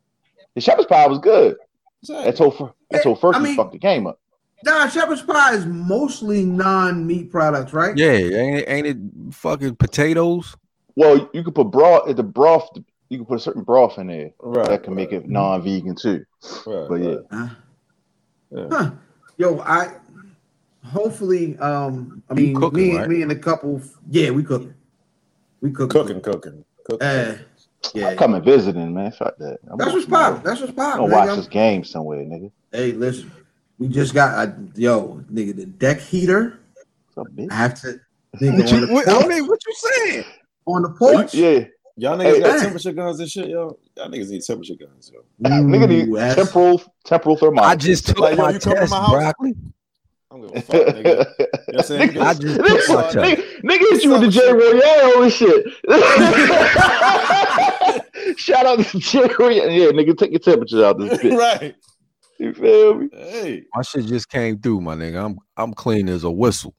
the 0.54 0.60
shepherd's 0.60 0.86
pie 0.86 1.06
was 1.06 1.18
good. 1.18 1.56
Exactly. 2.02 2.24
That 2.30 2.36
tofu 2.36 2.64
that 2.90 2.96
Yeah, 2.98 3.02
tofu 3.02 3.32
I 3.32 3.38
mean- 3.38 3.56
fucked 3.56 3.72
the 3.72 3.78
game 3.78 4.06
up. 4.06 4.20
Nah, 4.64 4.88
shepherd's 4.88 5.20
pie 5.20 5.54
is 5.54 5.66
mostly 5.66 6.42
non-meat 6.42 7.30
products, 7.30 7.74
right? 7.74 7.94
Yeah, 7.98 8.12
ain't 8.12 8.60
it, 8.60 8.64
ain't 8.66 8.86
it 8.86 8.96
fucking 9.34 9.76
potatoes? 9.76 10.56
Well, 10.96 11.28
you 11.34 11.42
could 11.44 11.54
put 11.54 11.70
broth 11.70 12.14
the 12.16 12.22
broth 12.22 12.70
you 13.10 13.18
can 13.18 13.26
put 13.26 13.36
a 13.36 13.42
certain 13.42 13.62
broth 13.62 13.98
in 13.98 14.06
there 14.06 14.30
Right. 14.40 14.66
that 14.68 14.82
can 14.84 14.94
make 14.94 15.12
it 15.12 15.28
non-vegan 15.28 15.96
too. 15.96 16.24
Right, 16.66 16.86
But 16.88 16.94
yeah. 16.94 17.08
right. 17.10 17.18
Huh? 17.30 17.48
Yeah. 18.50 18.66
Huh. 18.70 18.90
Yo, 19.36 19.58
I 19.60 19.92
hopefully 20.84 21.56
um 21.58 22.22
I 22.30 22.34
mean 22.34 22.54
cooking, 22.54 22.92
me, 22.92 22.96
right? 22.98 23.08
me 23.08 23.22
and 23.22 23.32
a 23.32 23.36
couple 23.36 23.80
yeah, 24.10 24.30
we 24.30 24.42
cooking. 24.42 24.74
We 25.60 25.70
cooking. 25.70 25.88
Cooking, 25.88 26.20
cooking, 26.20 26.64
cooking. 26.84 27.06
Uh 27.06 27.36
Yeah, 27.94 28.08
I'm 28.10 28.16
coming 28.16 28.42
visiting, 28.42 28.92
man. 28.94 29.12
Fuck 29.12 29.36
that. 29.38 29.58
I'm 29.70 29.78
that's 29.78 29.92
what's 29.92 30.06
gonna- 30.06 30.30
popping. 30.36 30.42
That's 30.44 30.60
what's 30.60 30.70
I'm 30.70 30.76
popping. 30.76 31.10
gonna 31.10 31.26
watch 31.26 31.36
this 31.36 31.46
game 31.48 31.84
somewhere, 31.84 32.20
nigga. 32.24 32.50
Hey, 32.72 32.92
listen, 32.92 33.30
we 33.78 33.88
just 33.88 34.14
got 34.14 34.48
a 34.48 34.54
yo, 34.74 35.22
nigga, 35.32 35.56
the 35.56 35.66
deck 35.66 36.00
heater. 36.00 36.58
What's 37.14 37.28
up, 37.28 37.34
bitch? 37.36 37.50
I 37.50 37.54
have 37.54 37.80
to 37.82 38.00
nigga 38.40 38.72
on 38.72 38.88
you, 38.88 38.94
what, 38.94 39.08
I 39.08 39.12
porch. 39.14 39.26
mean, 39.28 39.46
what 39.46 39.60
you 39.66 39.74
saying? 39.76 40.24
On 40.66 40.82
the 40.82 40.90
porch. 40.90 41.34
Yeah, 41.34 41.64
Y'all 41.96 42.18
niggas 42.18 42.34
Hey, 42.34 42.40
got 42.40 42.56
hey. 42.58 42.64
temperature 42.64 42.92
guns 42.92 43.20
and 43.20 43.30
shit, 43.30 43.48
yo. 43.48 43.78
Y'all 43.96 44.08
niggas 44.08 44.30
need 44.30 44.42
temperature 44.42 44.74
guns, 44.74 45.12
yo. 45.14 45.20
nigga 45.40 45.88
need 45.88 46.34
temporal 46.34 46.82
temporal 47.04 47.36
thermometer. 47.36 47.68
I 47.68 47.76
just 47.76 48.08
took 48.08 48.18
Like, 48.18 48.36
yo, 48.36 48.42
my 48.44 48.50
you 48.50 48.58
test, 48.58 48.90
my 48.90 49.10
broccoli. 49.10 49.54
I'm 50.34 50.40
gonna 50.40 50.60
fuck, 50.62 50.74
nigga. 50.74 50.96
You 50.96 51.04
know 51.06 51.16
what 51.38 51.76
I'm 51.76 51.82
saying? 51.84 52.10
Nigga, 52.10 52.20
I 52.22 52.34
just 52.34 52.58
nigga, 52.58 52.86
took 52.86 53.22
nigga, 53.22 53.60
nigga 53.62 53.78
hit 53.78 54.02
you 54.02 54.10
with 54.10 54.20
the 54.22 54.28
J 54.28 54.52
Royale 54.52 55.22
and 55.22 55.32
shit. 55.32 55.64
Shout 58.38 58.66
out 58.66 58.80
to 58.80 58.98
J 58.98 59.28
Royale. 59.38 59.70
Yeah, 59.70 59.92
nigga, 59.92 60.18
take 60.18 60.32
your 60.32 60.40
temperature 60.40 60.84
out 60.84 60.98
this 60.98 61.20
bitch. 61.20 61.38
right. 61.60 61.76
You 62.38 62.52
feel 62.52 62.94
me? 62.94 63.08
Hey. 63.12 63.62
My 63.76 63.82
shit 63.82 64.06
just 64.06 64.28
came 64.28 64.58
through, 64.58 64.80
my 64.80 64.96
nigga. 64.96 65.24
I'm 65.24 65.38
I'm 65.56 65.72
clean 65.72 66.08
as 66.08 66.24
a 66.24 66.30
whistle. 66.30 66.74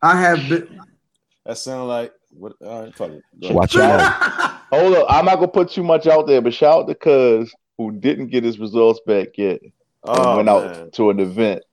I 0.00 0.20
have 0.20 0.48
been. 0.48 0.80
That 1.46 1.58
sound 1.58 1.88
like 1.88 2.12
what 2.30 2.52
all 2.64 2.84
right, 2.84 2.94
fuck 2.94 3.10
it. 3.10 3.24
Watch 3.52 3.76
out. 3.76 4.00
Hold 4.70 4.94
up, 4.94 5.06
I'm 5.08 5.24
not 5.24 5.36
gonna 5.36 5.48
put 5.48 5.70
too 5.70 5.82
much 5.82 6.06
out 6.06 6.28
there, 6.28 6.40
but 6.40 6.54
shout 6.54 6.82
out 6.82 6.86
to 6.88 6.94
Cuz 6.94 7.52
who 7.76 7.90
didn't 7.90 8.28
get 8.28 8.44
his 8.44 8.60
results 8.60 9.00
back 9.04 9.36
yet 9.36 9.60
and 9.62 9.72
Oh, 10.04 10.36
went 10.36 10.46
man. 10.46 10.54
out 10.54 10.92
to 10.92 11.10
an 11.10 11.18
event. 11.18 11.64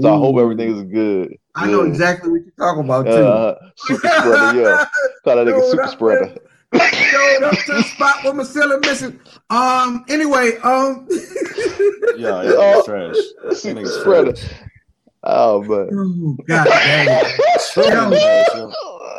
So 0.00 0.14
I 0.14 0.18
hope 0.18 0.36
Ooh. 0.36 0.40
everything 0.40 0.76
is 0.76 0.82
good. 0.84 1.36
I 1.54 1.66
know 1.66 1.82
Good. 1.82 1.88
exactly 1.90 2.30
what 2.30 2.42
you're 2.42 2.52
talking 2.58 2.84
about 2.84 3.06
too. 3.06 3.10
Uh, 3.12 3.70
super 3.76 4.08
spreader, 4.08 4.60
yeah. 4.60 4.84
Call 5.24 5.36
that 5.36 5.46
nigga 5.46 5.70
super 5.70 5.86
spreader. 5.88 6.34
Showed 6.72 7.42
up 7.42 7.58
to 7.66 7.72
the 7.72 7.82
spot 7.82 8.22
where 8.22 8.32
Marcella 8.34 8.78
missing. 8.80 9.18
Um. 9.50 10.04
Anyway. 10.08 10.56
Um. 10.62 11.08
Yeah, 12.16 12.42
yeah, 12.42 12.52
Oh. 12.56 12.78
it's 12.78 12.86
trash. 12.86 13.58
Super 13.60 13.84
spreader. 13.86 14.32
trash. 14.32 14.52
Oh 15.24 15.62
man. 15.62 15.88
oh, 15.92 16.36
God 16.46 16.64
dang 16.66 17.08
it. 17.10 17.40
Trash. 17.74 18.74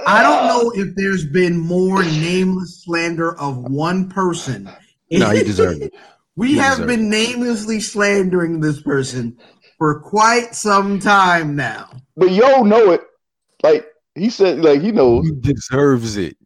I 0.07 0.23
don't 0.23 0.47
know 0.47 0.71
if 0.81 0.95
there's 0.95 1.25
been 1.25 1.59
more 1.59 2.01
nameless 2.03 2.83
slander 2.83 3.37
of 3.39 3.57
one 3.57 4.09
person. 4.09 4.69
No, 5.11 5.29
he 5.29 5.43
deserved 5.43 5.81
it. 5.83 5.93
We 6.37 6.53
He 6.53 6.57
have 6.59 6.77
deserved 6.77 6.87
been 6.87 7.09
namelessly 7.09 7.81
slandering 7.81 8.61
this 8.61 8.81
person 8.81 9.37
for 9.81 9.99
quite 9.99 10.53
some 10.53 10.99
time 10.99 11.55
now. 11.55 11.89
But 12.15 12.29
yo 12.29 12.61
know 12.61 12.91
it. 12.91 13.01
Like 13.63 13.87
he 14.13 14.29
said, 14.29 14.59
like 14.63 14.79
he 14.79 14.91
knows. 14.91 15.25
He 15.25 15.31
deserves 15.31 16.17
it. 16.17 16.37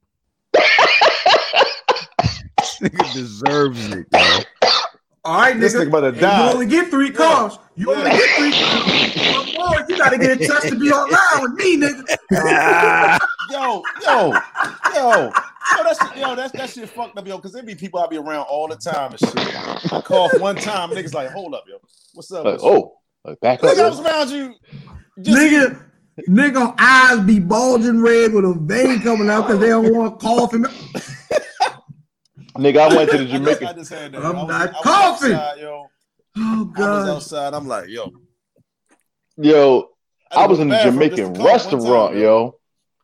nigga 2.80 3.14
deserves 3.14 3.92
it, 3.92 4.08
yo. 4.14 4.20
All 5.26 5.38
right, 5.38 5.60
This 5.60 5.76
nigga. 5.76 5.82
nigga 5.84 5.88
about 5.90 6.00
to 6.02 6.12
die. 6.14 6.46
You 6.48 6.54
only 6.54 6.66
get 6.66 6.90
three 6.90 7.12
calls. 7.12 7.60
You 7.76 7.94
only 7.94 8.10
get 8.12 8.38
three 8.38 8.54
calls. 8.54 9.54
More, 9.58 9.86
you 9.90 9.98
gotta 9.98 10.18
get 10.18 10.40
in 10.40 10.48
touch 10.48 10.70
to 10.70 10.80
be 10.80 10.90
online 10.92 11.42
with 11.42 11.60
me, 11.60 11.76
nigga. 11.76 13.20
Yo, 13.52 13.84
yo, 14.02 14.32
yo, 14.96 15.12
yo, 15.22 15.32
that 15.84 15.98
shit, 16.02 16.18
yo, 16.18 16.36
that's 16.36 16.52
that 16.54 16.70
shit 16.70 16.90
fucked 16.90 17.18
up, 17.18 17.28
yo. 17.28 17.38
Cause 17.38 17.52
there 17.52 17.64
be 17.64 17.76
people 17.76 18.00
I 18.00 18.08
be 18.08 18.18
around 18.18 18.46
all 18.50 18.70
the 18.70 18.78
time 18.78 19.12
and 19.12 19.20
shit. 19.20 19.94
I 19.94 20.02
cough 20.02 20.40
one 20.40 20.56
time, 20.56 20.90
niggas 20.92 21.14
like, 21.14 21.30
hold 21.32 21.54
up, 21.54 21.66
yo, 21.68 21.76
what's 22.14 22.32
up? 22.32 22.46
Like, 22.46 22.54
What's 22.54 22.64
up? 22.64 22.70
Oh. 22.72 22.94
Like 23.26 23.40
back 23.40 23.64
up. 23.64 23.72
nigga, 23.72 23.86
I 23.86 23.90
was 23.90 24.00
yo. 24.00 24.06
around 24.06 24.30
you. 24.30 24.56
Just, 25.22 25.38
nigga, 25.38 25.84
nigga, 26.30 26.76
eyes 26.78 27.20
be 27.26 27.40
bulging 27.40 28.02
red 28.02 28.34
with 28.34 28.46
a 28.46 28.54
vein 28.54 29.02
coming 29.02 29.30
out 29.30 29.48
because 29.48 29.60
they 29.60 29.70
don't 29.70 29.94
want 29.94 30.20
to 30.20 30.26
cough 30.26 30.54
him. 30.54 30.66
Nigga, 32.58 32.78
I 32.78 32.96
went 32.96 33.12
to 33.12 33.18
the 33.18 33.24
I 33.24 33.28
just, 33.28 33.34
I 33.34 33.38
Jamaican. 33.38 33.76
just 33.78 33.94
had 33.94 34.12
that. 34.14 34.26
I'm 34.26 34.36
I 34.36 34.44
was, 34.44 34.48
not 34.48 34.70
I 34.70 34.82
coughing. 34.82 35.34
outside, 35.34 35.60
yo. 35.60 35.86
Oh 36.38 36.74
I 36.76 36.90
was 36.90 37.10
outside. 37.10 37.54
I'm 37.54 37.68
like, 37.68 37.90
yo. 37.90 38.12
Yo, 39.38 39.90
I 40.32 40.42
had 40.42 40.48
to 40.48 40.52
was 40.52 40.60
in 40.60 40.70
to 40.70 40.76
the 40.76 40.84
Jamaican 40.84 41.18
just 41.18 41.22
to 41.22 41.26
cough 41.26 41.38
one 41.38 41.48
restaurant, 41.48 42.14
time, 42.14 42.22
yo. 42.22 42.60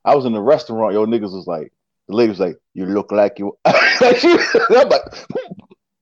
I 0.06 0.16
was 0.16 0.26
in 0.26 0.34
the 0.34 0.42
restaurant, 0.42 0.94
yo. 0.94 1.06
Niggas 1.06 1.34
was 1.34 1.48
like, 1.48 1.72
the 2.08 2.16
lady 2.16 2.30
was 2.30 2.40
like, 2.40 2.58
"You 2.74 2.86
look 2.86 3.12
like 3.12 3.40
you." 3.40 3.58
I'm 3.66 4.90
like, 4.90 5.04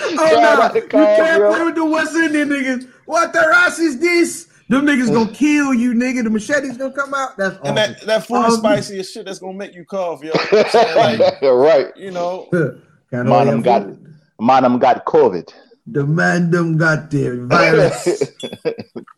Oh 0.00 0.14
no, 0.14 0.74
you 0.74 0.86
can't 0.88 1.38
bro. 1.40 1.50
play 1.54 1.64
with 1.64 1.74
the 1.74 1.84
West 1.84 2.14
Indian 2.14 2.48
niggas. 2.48 2.88
What 3.06 3.32
the 3.32 3.40
ass 3.40 3.78
is 3.78 3.98
this? 3.98 4.46
Them 4.68 4.84
niggas 4.86 5.12
gonna 5.12 5.32
kill 5.32 5.72
you, 5.72 5.94
nigga. 5.94 6.22
The 6.24 6.30
machete's 6.30 6.76
gonna 6.76 6.92
come 6.92 7.14
out. 7.14 7.36
That's 7.38 7.56
awesome. 7.56 7.66
And 7.68 7.76
that, 7.78 8.00
that 8.02 8.26
food 8.26 8.36
Um, 8.36 8.44
is 8.52 8.58
spicy 8.58 9.00
as 9.00 9.10
shit 9.10 9.24
that's 9.24 9.38
gonna 9.38 9.54
make 9.56 9.74
you 9.74 9.84
cough, 9.84 10.22
yo. 10.22 10.32
So, 10.70 10.78
like, 10.96 11.20
right. 11.42 11.96
you 11.96 12.10
know, 12.10 12.48
Kinda 13.10 13.24
Man, 13.24 13.28
like 13.30 13.46
them 13.46 13.62
got 13.62 13.82
food. 13.84 14.14
man, 14.40 14.62
them 14.62 14.78
got 14.78 15.04
COVID. 15.06 15.50
The 15.86 16.06
man 16.06 16.50
them 16.50 16.76
got 16.76 17.10
the 17.10 17.46
virus. 17.48 18.30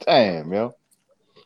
Damn, 0.07 0.53
yo. 0.53 0.73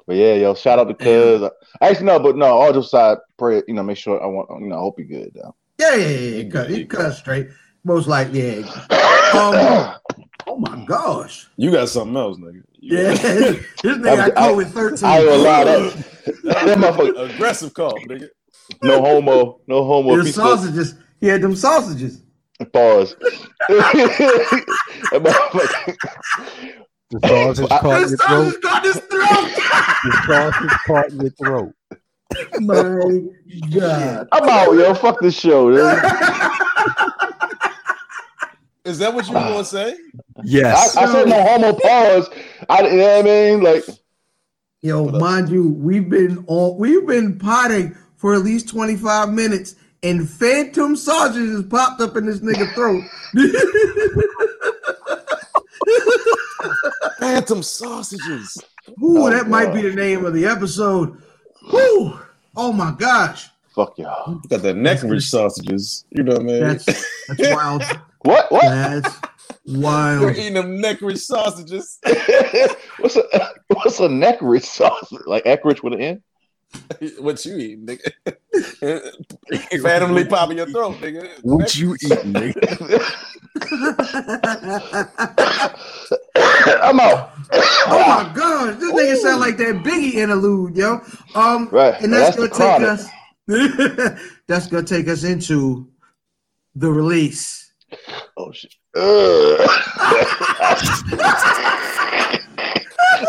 But 0.06 0.16
yeah, 0.16 0.34
yo, 0.34 0.54
shout 0.54 0.78
out 0.78 0.88
to 0.88 0.94
Cuz. 0.94 1.48
Actually, 1.80 2.04
no, 2.06 2.18
but 2.20 2.36
no, 2.36 2.44
all 2.44 2.72
just 2.74 2.90
side, 2.90 3.16
pray, 3.38 3.62
you 3.66 3.72
know, 3.72 3.82
make 3.82 3.96
sure 3.96 4.22
I 4.22 4.26
want, 4.26 4.48
you 4.60 4.68
know, 4.68 4.76
I 4.76 4.80
hope 4.80 4.98
you 4.98 5.06
good, 5.06 5.32
though. 5.34 5.54
yeah, 5.80 5.94
yeah, 5.94 6.06
yeah, 6.06 6.18
yeah. 6.18 6.36
You 6.42 6.50
Cut, 6.50 6.66
good, 6.66 6.70
you 6.70 6.76
he 6.76 6.84
cut 6.84 7.14
straight. 7.14 7.48
Most 7.84 8.08
likely, 8.08 8.60
yeah. 8.60 8.86
Um, 9.34 9.96
oh 10.46 10.56
my 10.58 10.84
gosh. 10.86 11.48
you 11.56 11.72
got 11.72 11.88
something 11.88 12.16
else, 12.16 12.38
nigga. 12.38 12.62
You 12.78 12.96
Yeah, 12.98 13.14
this 13.14 13.58
nigga 13.82 14.34
got 14.34 14.38
I- 14.38 14.52
COVID 14.52 14.66
thirteen. 14.70 15.04
I 15.08 15.18
ain't 15.18 15.26
gonna 15.28 15.42
that, 15.42 16.04
that 16.44 16.78
motherfucker, 16.78 17.34
aggressive 17.34 17.74
call, 17.74 17.98
nigga. 18.08 18.28
no 18.82 19.00
homo, 19.00 19.60
no 19.66 19.84
homo. 19.84 20.16
The 20.16 20.22
piece 20.22 20.38
of- 20.38 20.44
sausages. 20.60 20.94
He 21.20 21.26
had 21.26 21.42
them 21.42 21.56
sausages. 21.56 22.22
Pause. 22.72 23.16
That 23.68 25.20
motherfucker- 25.22 25.96
The 27.10 27.28
sausage 27.28 27.70
I- 27.72 27.78
caught 27.80 28.02
in 28.02 28.02
The 28.02 28.08
your 28.10 28.16
throat. 28.18 28.44
sausage 28.44 28.60
got 28.62 28.84
his 28.84 28.96
throat. 28.96 29.50
The 30.04 30.12
sausage 30.28 30.78
caught 30.86 31.08
in 31.10 31.20
your 31.20 31.30
throat. 31.30 31.72
My 32.60 33.20
God. 33.78 34.28
I'm 34.32 34.48
out, 34.48 34.72
yo. 34.72 34.94
Fuck 34.94 35.20
this 35.20 35.38
show. 35.38 35.70
yo. 35.70 35.84
Is 38.84 38.98
that 38.98 39.14
what 39.14 39.26
you 39.26 39.32
were 39.34 39.40
gonna 39.40 39.56
ah. 39.56 39.62
say? 39.62 39.92
I, 39.92 40.42
Yes. 40.44 40.96
I 40.96 41.06
said 41.06 41.28
no 41.28 41.42
homo. 41.42 41.72
Pause. 41.72 42.28
I, 42.68 42.82
you 42.86 42.96
know 42.98 43.06
what 43.06 43.18
I 43.18 43.22
mean? 43.22 43.62
Like, 43.62 43.84
Yo, 44.82 45.06
mind 45.06 45.48
you, 45.48 45.70
we've 45.70 46.10
been 46.10 46.44
on 46.46 46.76
we've 46.76 47.06
been 47.06 47.38
potting 47.38 47.96
for 48.16 48.34
at 48.34 48.42
least 48.42 48.68
25 48.68 49.32
minutes 49.32 49.76
and 50.02 50.28
phantom 50.28 50.94
sausages 50.94 51.62
popped 51.64 52.02
up 52.02 52.14
in 52.18 52.26
this 52.26 52.40
nigga 52.40 52.70
throat. 52.74 53.02
Phantom 57.18 57.62
sausages. 57.62 58.58
Ooh, 59.02 59.22
Oh, 59.24 59.30
that 59.30 59.48
might 59.48 59.72
be 59.72 59.80
the 59.80 59.94
name 59.94 60.26
of 60.26 60.34
the 60.34 60.44
episode. 60.44 61.16
Whew. 61.70 62.18
Oh 62.54 62.72
my 62.72 62.94
gosh. 62.98 63.48
fuck 63.74 63.96
y'all. 63.96 64.34
Got 64.48 64.60
the 64.60 64.74
neck 64.74 65.02
rich 65.02 65.24
sausages. 65.24 66.04
You 66.10 66.24
know 66.24 66.32
what 66.32 66.42
I 66.42 66.44
mean? 66.44 66.60
That's 66.60 66.84
that's 66.84 67.54
wild. 67.54 67.82
What? 68.24 68.50
What? 68.50 68.62
That's 68.62 69.20
You're 69.66 70.30
eating 70.32 70.54
them 70.54 70.80
neck 70.80 71.00
rich 71.00 71.18
sausages. 71.18 71.98
what's 72.98 73.16
a 73.16 73.22
what's 73.68 74.00
a 74.00 74.08
neck 74.08 74.38
rich 74.40 74.64
sauce? 74.64 75.12
Like 75.26 75.44
Eckrich 75.44 75.82
with 75.82 75.92
an 75.94 76.00
N? 76.00 76.22
what 77.18 77.44
you 77.44 77.56
eating, 77.56 77.86
nigga? 77.86 79.82
Randomly 79.84 80.24
popping 80.24 80.56
your 80.56 80.66
throat, 80.66 80.96
nigga. 80.96 81.28
What 81.42 81.76
you 81.76 81.94
eating, 81.94 82.32
nigga? 82.32 83.00
I'm 86.82 86.98
out. 86.98 87.32
Oh 87.86 88.04
my 88.06 88.32
god, 88.34 88.80
this 88.80 88.92
nigga 88.92 89.16
sound 89.16 89.40
like 89.40 89.56
that 89.58 89.82
Biggie 89.84 90.14
interlude, 90.14 90.76
yo. 90.76 91.00
Um, 91.34 91.68
Right, 91.70 91.94
and 92.02 92.12
that's, 92.12 92.36
that's 92.36 92.58
gonna 92.58 92.78
the 92.78 93.06
take 93.46 94.18
us. 94.18 94.36
that's 94.48 94.66
gonna 94.66 94.86
take 94.86 95.08
us 95.08 95.24
into 95.24 95.88
the 96.74 96.90
release. 96.90 97.63
Oh 98.36 98.52
shit. 98.52 98.74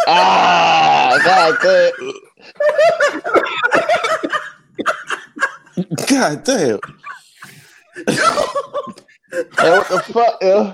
Ah, 0.08 1.18
God 1.24 1.58
damn. 1.62 1.92
God 6.08 6.44
damn. 6.44 6.80
Hey, 9.58 9.72
what 9.72 9.90
the 9.90 10.00
fuck, 10.00 10.38
yo? 10.42 10.74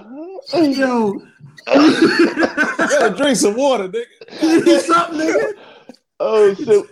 Yo, 0.53 1.21
Gotta 1.65 3.15
drink 3.15 3.37
some 3.37 3.55
water, 3.55 3.87
nigga. 3.89 4.79
something, 4.81 5.19
nigga. 5.19 5.53
Oh 6.19 6.53
shit. 6.53 6.85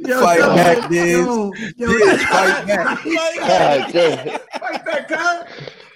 Yo, 0.00 0.20
Fight 0.20 0.38
yo, 0.38 0.54
back, 0.54 0.88
Diz. 0.88 1.26
Yo, 1.26 1.54
yo, 1.76 2.16
fight 2.26 2.66
back. 2.66 2.66
God 2.66 2.66
damn. 2.66 2.86
Fight 3.14 3.40
back, 3.46 3.92
cuz. 3.92 4.32
Fight 4.60 4.84
back, 4.84 5.08
God 5.08 5.46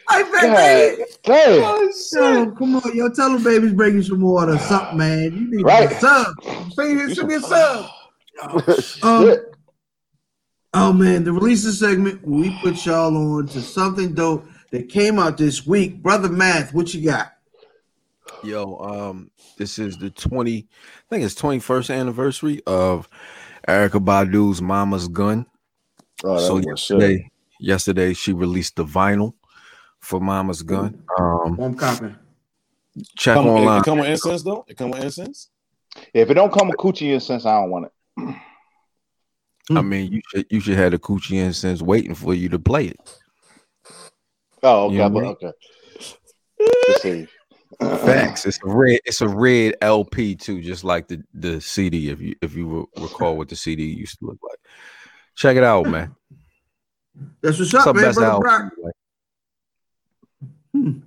baby. 0.09 1.05
damn. 1.25 1.91
Yo, 2.13 2.51
come 2.53 2.77
on, 2.77 2.97
yo, 2.97 3.09
tell 3.11 3.37
the 3.37 3.43
babies 3.45 3.73
bring 3.73 3.95
you 3.95 4.03
some 4.03 4.21
water, 4.21 4.55
or 4.55 4.59
something, 4.59 4.99
man. 4.99 5.33
You 5.33 5.57
need 5.57 5.65
Right. 5.65 5.91
a 5.91 5.95
sub. 6.01 6.27
Send, 6.73 7.13
send 7.13 7.29
me 7.29 7.35
a 7.35 7.41
sub. 7.41 7.87
Shit. 8.79 9.03
Um, 9.03 9.37
Oh 10.75 10.93
man, 10.93 11.25
the 11.25 11.33
releases 11.33 11.81
segment 11.81 12.27
we 12.27 12.51
put 12.63 12.85
y'all 12.85 13.17
on 13.17 13.47
to 13.49 13.61
something 13.63 14.13
dope 14.13 14.47
that 14.71 14.91
came 14.91 15.19
out 15.19 15.39
this 15.39 15.67
week. 15.67 16.03
Brother 16.03 16.29
Math, 16.29 16.75
what 16.75 16.93
you 16.93 17.05
got? 17.05 17.33
Yo, 18.45 18.77
um, 18.77 19.31
this 19.57 19.79
is 19.79 19.97
the 19.97 20.11
20, 20.11 20.59
I 20.59 20.65
think 21.09 21.25
it's 21.25 21.35
21st 21.35 21.95
anniversary 21.95 22.63
of 22.67 23.09
Erykah 23.67 24.05
Badu's 24.05 24.61
Mama's 24.61 25.09
Gun. 25.09 25.47
Oh, 26.23 26.35
that 26.35 26.41
so 26.43 26.55
was 26.57 26.67
yesterday, 26.67 27.31
yesterday 27.59 28.13
she 28.13 28.35
released 28.35 28.77
the 28.77 28.85
vinyl 28.85 29.33
for 30.09 30.21
Mama's 30.21 30.63
Gun. 30.63 31.03
Um, 31.19 31.61
I'm 31.61 31.75
copying. 31.75 32.17
check 33.17 33.35
Come, 33.35 33.47
it, 33.47 33.51
online. 33.51 33.81
it 33.81 33.85
come 33.85 33.99
with 33.99 34.09
incense 34.09 34.43
though. 34.43 34.65
It 34.67 34.79
come 34.79 34.91
with 34.91 35.05
incense. 35.05 35.51
If 36.15 36.31
it 36.31 36.35
don't 36.35 36.51
come 36.51 36.69
with 36.69 36.79
coochie 36.79 37.13
incense, 37.13 37.45
I 37.45 37.61
don't 37.61 37.71
want 37.71 37.87
it. 38.17 38.35
I 39.71 39.83
mean, 39.83 40.11
you 40.11 40.23
should 40.31 40.47
you 40.49 40.61
should 40.61 40.79
have 40.79 40.93
the 40.93 40.99
coochie 40.99 41.37
incense 41.45 41.83
waiting 41.83 42.15
for 42.15 42.33
you 42.33 42.49
to 42.49 42.59
play 42.59 42.87
it. 42.87 43.19
Oh, 44.63 44.87
okay, 44.87 44.97
Yeah, 44.97 45.09
but 45.11 45.25
okay. 45.25 45.53
Let's 46.89 47.03
see. 47.03 47.27
Facts. 47.79 48.47
It's 48.47 48.59
a 48.65 48.67
red. 48.67 49.01
It's 49.05 49.21
a 49.21 49.29
red 49.29 49.75
LP 49.83 50.35
too, 50.37 50.63
just 50.63 50.85
like 50.85 51.07
the 51.07 51.23
the 51.35 51.61
CD. 51.61 52.09
If 52.09 52.21
you 52.23 52.35
if 52.41 52.57
you 52.57 52.89
recall 52.97 53.37
what 53.37 53.51
the 53.51 53.57
CD 53.57 53.85
used 53.85 54.19
to 54.21 54.25
look 54.27 54.39
like, 54.43 54.59
check 55.35 55.59
it 55.59 55.63
out, 55.65 55.87
man. 55.87 56.15
That's 57.43 57.59
what's 57.59 57.75
It's 57.75 57.87
up, 57.87 57.95
man. 57.95 58.05
best 58.05 58.19
Brother. 58.19 58.41
Brock. 58.41 58.73
What 58.79 58.95
you 60.85 61.03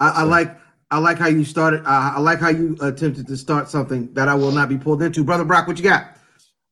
I, 0.00 0.08
I 0.08 0.22
like 0.22 0.58
I 0.90 0.98
like 0.98 1.18
how 1.18 1.28
you 1.28 1.44
started. 1.44 1.84
I, 1.84 2.14
I 2.16 2.20
like 2.20 2.40
how 2.40 2.48
you 2.48 2.76
attempted 2.80 3.26
to 3.26 3.36
start 3.36 3.68
something 3.68 4.12
that 4.14 4.28
I 4.28 4.34
will 4.34 4.52
not 4.52 4.68
be 4.68 4.78
pulled 4.78 5.02
into. 5.02 5.22
Brother 5.22 5.44
Brock, 5.44 5.66
what 5.66 5.76
you 5.76 5.84
got? 5.84 6.16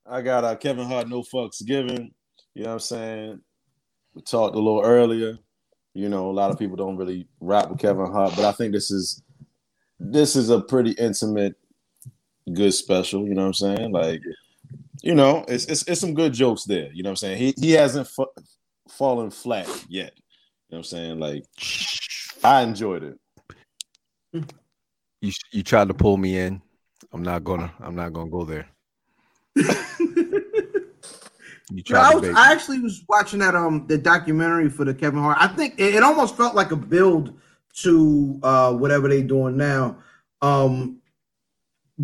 I 0.07 0.23
got 0.23 0.45
uh, 0.45 0.57
Kevin 0.57 0.87
Hart, 0.87 1.09
no 1.09 1.23
fucks 1.23 1.65
given. 1.65 2.13
You 2.55 2.63
know 2.63 2.69
what 2.71 2.75
I'm 2.75 2.81
saying? 2.81 3.41
We 4.15 4.23
talked 4.23 4.55
a 4.55 4.59
little 4.59 4.83
earlier. 4.83 5.39
You 5.93 6.09
know, 6.09 6.31
a 6.31 6.33
lot 6.33 6.51
of 6.51 6.59
people 6.59 6.77
don't 6.77 6.97
really 6.97 7.27
rap 7.41 7.71
with 7.71 7.79
Kevin 7.79 8.11
Hart, 8.11 8.35
but 8.37 8.45
I 8.45 8.53
think 8.53 8.73
this 8.73 8.91
is 8.91 9.23
this 9.99 10.37
is 10.37 10.51
a 10.51 10.61
pretty 10.61 10.93
intimate, 10.93 11.57
good 12.53 12.73
special. 12.73 13.27
You 13.27 13.35
know 13.35 13.43
what 13.43 13.61
I'm 13.61 13.77
saying? 13.77 13.93
Like, 13.93 14.23
you 15.03 15.15
know, 15.15 15.45
it's 15.49 15.67
it's, 15.67 15.87
it's 15.89 16.01
some 16.01 16.15
good 16.15 16.33
jokes 16.33 16.65
there. 16.65 16.91
You 16.93 17.03
know 17.03 17.11
what 17.11 17.23
I'm 17.23 17.39
saying? 17.39 17.39
He 17.39 17.55
he 17.59 17.73
hasn't 17.73 18.09
fa- 18.09 18.25
fallen 18.89 19.31
flat 19.31 19.69
yet. 19.89 20.13
You 20.69 20.77
know 20.77 20.79
what 20.79 20.79
I'm 20.79 20.85
saying? 20.85 21.19
Like, 21.19 21.45
I 22.47 22.63
enjoyed 22.63 23.03
it. 23.03 23.19
You 25.21 25.33
you 25.51 25.63
tried 25.63 25.89
to 25.89 25.95
pull 25.95 26.17
me 26.17 26.39
in. 26.39 26.63
I'm 27.13 27.23
not 27.23 27.43
gonna. 27.43 27.73
I'm 27.81 27.97
not 27.97 28.13
gonna 28.13 28.31
go 28.31 28.45
there. 28.45 28.69
You 29.57 29.65
No, 31.91 31.99
I, 31.99 32.15
was, 32.15 32.23
bait 32.23 32.37
I 32.37 32.53
actually 32.53 32.79
was 32.79 33.03
watching 33.09 33.41
that 33.41 33.57
um 33.57 33.87
the 33.89 33.99
documentary 33.99 34.69
for 34.71 34.85
the 34.85 34.95
Kevin 34.95 35.21
Hart. 35.21 35.39
I 35.41 35.49
think 35.49 35.75
it, 35.79 35.97
it 35.97 36.03
almost 36.05 36.37
felt 36.37 36.55
like 36.55 36.71
a 36.71 36.77
build 36.77 37.37
to 37.83 38.39
uh 38.45 38.73
whatever 38.73 39.09
they're 39.09 39.23
doing 39.23 39.57
now. 39.57 39.99
Um 40.41 41.01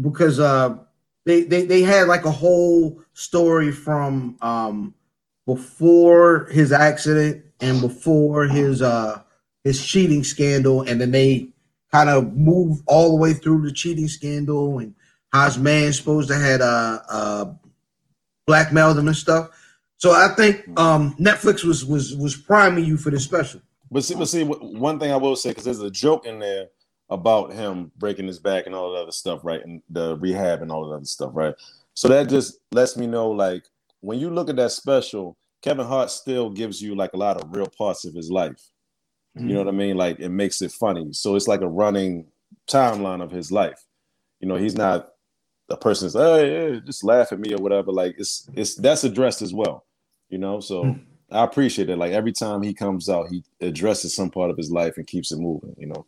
because 0.00 0.40
uh 0.40 0.78
they, 1.24 1.42
they 1.42 1.64
they 1.66 1.82
had 1.82 2.08
like 2.08 2.24
a 2.24 2.30
whole 2.32 3.00
story 3.12 3.70
from 3.70 4.36
um 4.40 4.94
before 5.46 6.46
his 6.46 6.72
accident 6.72 7.44
and 7.60 7.80
before 7.80 8.46
his 8.46 8.82
uh 8.82 9.21
his 9.64 9.84
cheating 9.84 10.24
scandal 10.24 10.82
and 10.82 11.00
then 11.00 11.10
they 11.10 11.48
kind 11.92 12.08
of 12.10 12.34
move 12.34 12.80
all 12.86 13.10
the 13.10 13.16
way 13.16 13.32
through 13.32 13.62
the 13.62 13.72
cheating 13.72 14.08
scandal 14.08 14.78
and 14.78 14.94
how 15.32 15.44
his 15.44 15.58
man 15.58 15.92
supposed 15.92 16.28
to 16.28 16.36
had 16.36 16.60
uh 16.60 16.98
uh 17.08 17.52
blackmailed 18.46 18.98
him 18.98 19.08
and 19.08 19.16
stuff. 19.16 19.48
So 19.96 20.10
I 20.10 20.34
think 20.34 20.68
um, 20.78 21.14
Netflix 21.14 21.64
was 21.64 21.84
was 21.84 22.16
was 22.16 22.34
priming 22.34 22.84
you 22.84 22.96
for 22.96 23.10
this 23.10 23.24
special. 23.24 23.60
But 23.90 24.04
see, 24.04 24.14
but 24.14 24.28
see, 24.28 24.42
one 24.42 24.98
thing 24.98 25.12
I 25.12 25.16
will 25.16 25.36
say 25.36 25.50
because 25.50 25.64
there's 25.64 25.80
a 25.80 25.90
joke 25.90 26.26
in 26.26 26.38
there 26.38 26.68
about 27.08 27.52
him 27.52 27.92
breaking 27.98 28.26
his 28.26 28.38
back 28.38 28.66
and 28.66 28.74
all 28.74 28.92
that 28.92 29.02
other 29.02 29.12
stuff, 29.12 29.44
right? 29.44 29.64
And 29.64 29.82
the 29.90 30.16
rehab 30.16 30.62
and 30.62 30.72
all 30.72 30.88
that 30.88 30.96
other 30.96 31.04
stuff, 31.04 31.30
right? 31.34 31.54
So 31.94 32.08
that 32.08 32.28
just 32.28 32.58
lets 32.72 32.96
me 32.96 33.06
know, 33.06 33.30
like, 33.30 33.64
when 34.00 34.18
you 34.18 34.30
look 34.30 34.48
at 34.48 34.56
that 34.56 34.72
special, 34.72 35.36
Kevin 35.60 35.86
Hart 35.86 36.10
still 36.10 36.48
gives 36.48 36.80
you 36.80 36.94
like 36.94 37.12
a 37.12 37.18
lot 37.18 37.36
of 37.36 37.54
real 37.54 37.68
parts 37.68 38.04
of 38.06 38.14
his 38.14 38.30
life. 38.30 38.60
You 39.34 39.54
know 39.54 39.58
what 39.60 39.68
I 39.68 39.72
mean? 39.72 39.96
Like, 39.96 40.20
it 40.20 40.28
makes 40.28 40.60
it 40.60 40.72
funny. 40.72 41.12
So 41.12 41.36
it's 41.36 41.48
like 41.48 41.62
a 41.62 41.68
running 41.68 42.26
timeline 42.68 43.22
of 43.22 43.30
his 43.30 43.50
life. 43.50 43.82
You 44.40 44.48
know, 44.48 44.56
he's 44.56 44.76
not 44.76 45.08
a 45.70 45.76
person 45.76 46.06
that's, 46.08 46.14
hey, 46.14 46.50
hey, 46.74 46.80
just 46.84 47.02
laugh 47.02 47.32
at 47.32 47.40
me 47.40 47.54
or 47.54 47.58
whatever. 47.62 47.92
Like, 47.92 48.14
it's 48.18 48.48
it's 48.54 48.74
that's 48.74 49.04
addressed 49.04 49.40
as 49.42 49.54
well. 49.54 49.84
You 50.28 50.38
know, 50.38 50.60
so. 50.60 50.84
Hmm. 50.84 50.98
I 51.30 51.44
appreciate 51.44 51.88
it. 51.88 51.96
Like 51.96 52.12
every 52.12 52.32
time 52.32 52.60
he 52.60 52.74
comes 52.74 53.08
out, 53.08 53.30
he 53.30 53.42
addresses 53.62 54.14
some 54.14 54.28
part 54.28 54.50
of 54.50 54.58
his 54.58 54.70
life 54.70 54.98
and 54.98 55.06
keeps 55.06 55.32
it 55.32 55.38
moving. 55.38 55.74
You 55.78 55.86
know, 55.86 56.04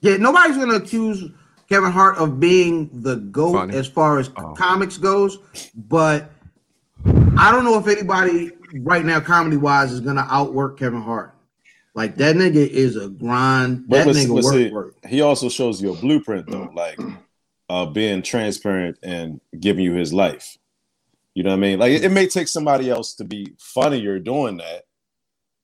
Yeah, 0.00 0.16
nobody's 0.16 0.56
gonna 0.56 0.74
accuse 0.74 1.30
Kevin 1.68 1.92
Hart 1.92 2.16
of 2.18 2.40
being 2.40 2.90
the 3.02 3.14
goat 3.14 3.52
Funny. 3.52 3.76
as 3.76 3.86
far 3.86 4.18
as 4.18 4.30
Oh. 4.36 4.52
comics 4.54 4.98
goes, 4.98 5.38
but 5.88 6.32
I 7.36 7.52
don't 7.52 7.62
know 7.64 7.78
if 7.78 7.86
anybody 7.86 8.50
right 8.80 9.04
now, 9.04 9.20
comedy 9.20 9.56
wise, 9.56 9.92
is 9.92 10.00
gonna 10.00 10.26
outwork 10.28 10.80
Kevin 10.80 11.00
Hart. 11.02 11.33
Like 11.94 12.16
that 12.16 12.34
nigga 12.36 12.66
is 12.66 12.96
a 12.96 13.08
grind. 13.08 13.88
But- 13.88 13.98
That 13.98 14.06
but- 14.06 14.16
nigga 14.16 14.28
but 14.34 14.44
work 14.44 14.54
see, 14.54 14.70
work. 14.70 14.94
he 15.06 15.20
also 15.20 15.48
shows 15.48 15.80
you 15.80 15.92
a 15.92 15.96
blueprint 15.96 16.50
though, 16.50 16.70
like 16.74 16.98
uh, 17.68 17.86
being 17.86 18.22
transparent 18.22 18.98
and 19.02 19.40
giving 19.58 19.84
you 19.84 19.92
his 19.94 20.12
life. 20.12 20.58
You 21.34 21.42
know 21.42 21.50
what 21.50 21.56
I 21.56 21.60
mean? 21.60 21.78
Like 21.78 21.92
it, 21.92 22.04
it 22.04 22.10
may 22.10 22.26
take 22.28 22.48
somebody 22.48 22.90
else 22.90 23.14
to 23.16 23.24
be 23.24 23.54
funnier 23.58 24.18
doing 24.18 24.58
that, 24.58 24.84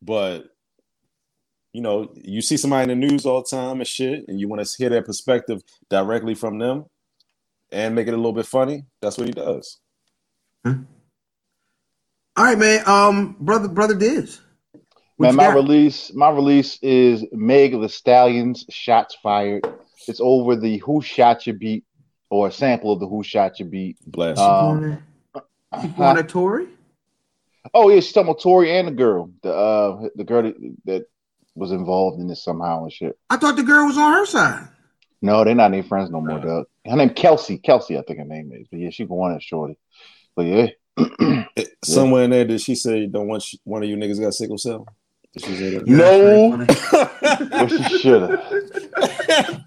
but 0.02 0.46
you 1.72 1.80
know, 1.82 2.10
you 2.16 2.42
see 2.42 2.56
somebody 2.56 2.90
in 2.90 3.00
the 3.00 3.06
news 3.06 3.24
all 3.26 3.42
the 3.42 3.48
time 3.48 3.78
and 3.78 3.86
shit, 3.86 4.26
and 4.26 4.40
you 4.40 4.48
want 4.48 4.64
to 4.66 4.76
hear 4.76 4.88
their 4.90 5.02
perspective 5.02 5.62
directly 5.88 6.34
from 6.34 6.58
them 6.58 6.86
and 7.70 7.94
make 7.94 8.08
it 8.08 8.14
a 8.14 8.16
little 8.16 8.32
bit 8.32 8.46
funny. 8.46 8.84
That's 9.00 9.16
what 9.16 9.28
he 9.28 9.32
does. 9.32 9.78
All 10.64 10.74
right, 12.36 12.58
man. 12.58 12.82
Um, 12.88 13.36
brother, 13.38 13.68
brother 13.68 13.94
Diz. 13.94 14.40
What 15.20 15.26
Man, 15.26 15.36
my 15.36 15.46
got? 15.48 15.54
release, 15.56 16.14
my 16.14 16.30
release 16.30 16.78
is 16.80 17.26
Meg 17.30 17.72
Thee 17.72 17.88
Stallion's. 17.88 18.64
Shots 18.70 19.18
fired. 19.22 19.66
It's 20.08 20.18
over 20.18 20.56
the 20.56 20.78
Who 20.78 21.02
Shot 21.02 21.46
Ya 21.46 21.52
beat 21.52 21.84
or 22.30 22.48
a 22.48 22.50
sample 22.50 22.90
of 22.94 23.00
the 23.00 23.06
Who 23.06 23.22
Shot 23.22 23.60
Ya 23.60 23.66
beat. 23.66 23.98
Bless. 24.06 24.38
You 24.38 24.44
you. 24.44 24.50
Um, 24.50 25.02
you 25.82 25.88
going 25.90 26.16
at 26.16 26.30
Tory? 26.30 26.68
Oh 27.74 27.90
yeah, 27.90 27.96
she's 27.96 28.12
talking 28.12 28.30
about 28.30 28.40
Tory 28.40 28.74
and 28.74 28.88
the 28.88 28.92
girl, 28.92 29.30
the 29.42 29.52
uh, 29.54 30.08
the 30.16 30.24
girl 30.24 30.44
that, 30.44 30.54
that 30.86 31.04
was 31.54 31.70
involved 31.70 32.18
in 32.18 32.26
this 32.26 32.42
somehow 32.42 32.84
and 32.84 32.90
shit. 32.92 33.18
I 33.28 33.36
thought 33.36 33.56
the 33.56 33.62
girl 33.62 33.88
was 33.88 33.98
on 33.98 34.12
her 34.14 34.24
side. 34.24 34.68
No, 35.20 35.44
they're 35.44 35.54
not 35.54 35.70
any 35.74 35.82
friends 35.82 36.08
no 36.10 36.22
more, 36.22 36.38
Nah. 36.38 36.44
Doug. 36.46 36.66
Her 36.86 36.96
name 36.96 37.10
Kelsey. 37.10 37.58
Kelsey, 37.58 37.98
I 37.98 38.02
think 38.08 38.20
her 38.20 38.24
name 38.24 38.52
is. 38.54 38.68
But 38.70 38.80
yeah, 38.80 38.88
she 38.88 39.04
going 39.04 39.34
at 39.34 39.42
Shorty. 39.42 39.76
But 40.34 40.46
yeah, 40.46 40.68
Somewhere 41.84 42.24
in 42.24 42.30
there, 42.30 42.46
did 42.46 42.62
she 42.62 42.74
say 42.74 43.06
don't 43.06 43.28
want 43.28 43.44
one 43.64 43.82
of 43.82 43.88
you 43.90 43.96
niggas 43.96 44.18
got 44.18 44.32
sickle 44.32 44.56
cell? 44.56 44.86
Did 45.32 45.44
she 45.44 45.56
say 45.56 45.70
that? 45.78 45.86
No. 45.86 46.56
That's 46.66 47.72
well, 47.72 47.88
she 47.88 47.98
should 47.98 48.22
have. 48.30 49.60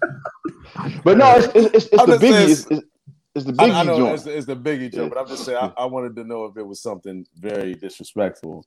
But 1.04 1.16
no, 1.18 1.36
it's 1.36 1.46
it's, 1.54 1.74
it's, 1.74 1.86
it's 1.86 1.90
the 1.90 2.06
just 2.06 2.20
saying- 2.20 2.34
biggie. 2.34 2.50
It's, 2.50 2.66
it's, 2.70 2.86
it's 3.34 3.44
the 3.46 3.52
biggie 3.52 3.74
I 3.74 3.82
know 3.84 3.96
joint. 3.98 4.14
it's, 4.14 4.22
the- 4.24 4.36
it's 4.36 4.46
the 4.46 4.56
biggie 4.56 4.92
joke, 4.92 5.10
but 5.14 5.18
I'm 5.20 5.26
just 5.26 5.44
saying 5.44 5.58
I, 5.58 5.72
I 5.78 5.86
wanted 5.86 6.14
to 6.16 6.24
know 6.24 6.44
if 6.46 6.56
it 6.56 6.62
was 6.66 6.80
something 6.82 7.26
very 7.36 7.74
disrespectful. 7.74 8.64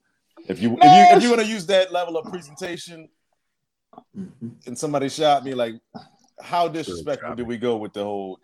If 0.47 0.61
you 0.61 0.77
if 0.81 0.83
you 0.83 1.17
if 1.17 1.23
you 1.23 1.29
want 1.29 1.41
to 1.41 1.47
use 1.47 1.65
that 1.67 1.91
level 1.91 2.17
of 2.17 2.25
presentation, 2.31 3.09
and 4.65 4.77
somebody 4.77 5.09
shot 5.09 5.43
me, 5.43 5.53
like 5.53 5.73
how 6.41 6.67
disrespectful 6.67 7.35
did 7.35 7.47
we 7.47 7.57
go 7.57 7.77
with 7.77 7.93
the 7.93 8.03
whole? 8.03 8.39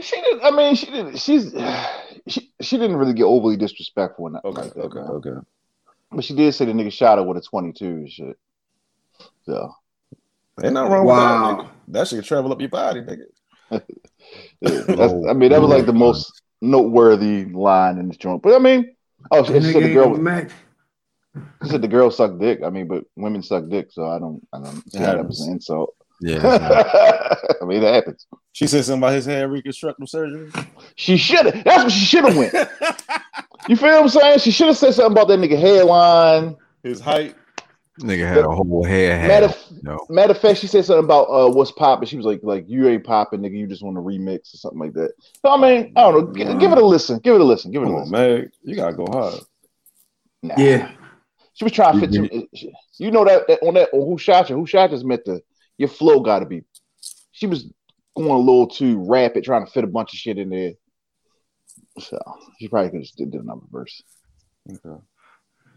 She 0.00 0.16
didn't. 0.20 0.42
I 0.44 0.50
mean, 0.50 0.74
she 0.74 0.86
didn't. 0.86 1.18
She's 1.18 1.52
she 2.28 2.50
she 2.60 2.78
didn't 2.78 2.96
really 2.96 3.14
get 3.14 3.24
overly 3.24 3.56
disrespectful 3.56 4.26
in 4.28 4.32
that. 4.34 4.44
Okay, 4.44 4.62
like 4.62 4.74
that, 4.74 4.80
okay, 4.80 4.98
man. 5.00 5.08
okay. 5.10 5.30
But 6.10 6.24
she 6.24 6.34
did 6.34 6.54
say 6.54 6.64
the 6.64 6.72
nigga 6.72 6.92
shot 6.92 7.18
her 7.18 7.24
with 7.24 7.36
a 7.36 7.40
22 7.42 7.84
and 7.84 8.10
shit. 8.10 8.38
So 9.44 9.72
Ain't 10.62 10.74
nothing 10.74 10.92
wrong 10.92 11.06
Wow. 11.06 11.56
with 11.56 11.58
that. 11.58 11.64
Nigga. 11.64 11.70
That 11.88 12.08
shit 12.08 12.24
travel 12.24 12.52
up 12.52 12.60
your 12.60 12.70
body, 12.70 13.00
nigga. 13.02 13.24
yeah, 14.60 14.82
that's, 14.88 15.12
I 15.28 15.32
mean, 15.34 15.50
that 15.50 15.60
was 15.60 15.70
like 15.70 15.86
the 15.86 15.92
most 15.92 16.42
noteworthy 16.60 17.44
line 17.46 17.98
in 17.98 18.08
this 18.08 18.16
joint. 18.16 18.42
But 18.42 18.54
I 18.54 18.58
mean, 18.58 18.94
oh, 19.30 19.44
she, 19.44 19.54
she 19.60 19.72
said 19.72 19.82
the 19.82 19.94
girl. 19.94 20.16
Mac. 20.16 20.50
She 21.62 21.68
said 21.68 21.82
the 21.82 21.88
girl 21.88 22.10
sucked 22.10 22.40
dick. 22.40 22.60
I 22.64 22.70
mean, 22.70 22.88
but 22.88 23.04
women 23.16 23.42
suck 23.42 23.68
dick, 23.68 23.88
so 23.90 24.08
I 24.08 24.18
don't. 24.18 24.46
I 24.52 24.58
don't 24.58 24.90
see 24.90 24.98
how 24.98 25.14
that 25.14 25.26
was 25.26 25.40
an 25.40 25.52
insult. 25.52 25.94
Yeah, 26.20 26.38
I 27.62 27.64
mean, 27.64 27.80
that 27.82 27.94
happens. 27.94 28.26
She 28.52 28.66
said 28.66 28.84
something 28.84 29.00
about 29.00 29.14
his 29.14 29.26
hair 29.26 29.48
reconstructive 29.48 30.08
surgery. 30.08 30.50
She 30.96 31.16
should 31.16 31.46
have. 31.46 31.64
That's 31.64 31.84
what 31.84 31.92
she 31.92 32.04
should 32.04 32.24
have 32.24 32.36
went. 32.36 32.52
You 33.68 33.76
feel 33.76 33.90
what 33.90 34.02
I'm 34.02 34.08
saying? 34.08 34.38
She 34.40 34.50
should 34.50 34.66
have 34.66 34.76
said 34.76 34.94
something 34.94 35.12
about 35.12 35.28
that 35.28 35.38
nigga 35.38 35.58
hairline. 35.58 36.56
His 36.82 37.00
height. 37.00 37.36
nigga 38.00 38.26
had 38.26 38.38
a 38.38 38.50
whole 38.50 38.82
hair 38.82 39.28
Matter, 39.28 39.48
hat. 39.48 39.72
No, 39.82 39.98
matter 40.08 40.32
of 40.32 40.40
fact, 40.40 40.58
she 40.58 40.66
said 40.66 40.84
something 40.84 41.04
about 41.04 41.24
uh, 41.24 41.50
what's 41.50 41.70
popping. 41.70 42.08
She 42.08 42.16
was 42.16 42.26
like, 42.26 42.40
like 42.42 42.64
you 42.66 42.88
ain't 42.88 43.04
popping, 43.04 43.40
nigga. 43.40 43.56
You 43.56 43.66
just 43.66 43.82
want 43.82 43.96
to 43.96 44.00
remix 44.00 44.54
or 44.54 44.56
something 44.56 44.80
like 44.80 44.94
that. 44.94 45.12
So 45.42 45.52
I 45.52 45.56
mean, 45.56 45.92
I 45.96 46.02
don't 46.02 46.14
know. 46.14 46.32
G- 46.32 46.58
give 46.58 46.72
it 46.72 46.78
a 46.78 46.84
listen. 46.84 47.18
Give 47.20 47.34
it 47.34 47.40
a 47.40 47.44
listen. 47.44 47.70
Give 47.70 47.82
it 47.82 47.84
a 47.84 47.88
Come 47.88 47.94
on, 47.94 48.00
listen. 48.10 48.12
man. 48.12 48.50
You 48.62 48.74
gotta 48.74 48.96
go 48.96 49.06
hard. 49.06 49.40
Nah. 50.42 50.54
Yeah. 50.56 50.90
She 51.54 51.64
was 51.64 51.72
trying 51.72 52.00
to 52.00 52.06
fit 52.06 52.12
you. 52.12 52.48
You 52.98 53.10
know 53.10 53.24
that, 53.24 53.48
that 53.48 53.60
on 53.62 53.74
that 53.74 53.88
on 53.92 54.08
who 54.08 54.16
shot 54.16 54.48
you? 54.48 54.56
Who 54.56 54.66
shot 54.66 54.90
just 54.90 55.04
meant 55.04 55.24
the 55.24 55.42
your 55.78 55.88
flow 55.88 56.20
got 56.20 56.40
to 56.40 56.46
be. 56.46 56.62
She 57.32 57.46
was 57.46 57.72
going 58.16 58.30
a 58.30 58.38
little 58.38 58.66
too 58.66 59.04
rapid, 59.08 59.44
trying 59.44 59.64
to 59.64 59.70
fit 59.72 59.84
a 59.84 59.88
bunch 59.88 60.12
of 60.12 60.18
shit 60.18 60.38
in 60.38 60.50
there. 60.50 60.72
So 62.00 62.18
she 62.58 62.68
probably 62.68 62.90
could 62.90 63.00
have 63.00 63.30
did 63.30 63.40
another 63.40 63.62
verse. 63.70 64.02
Okay. 64.70 65.00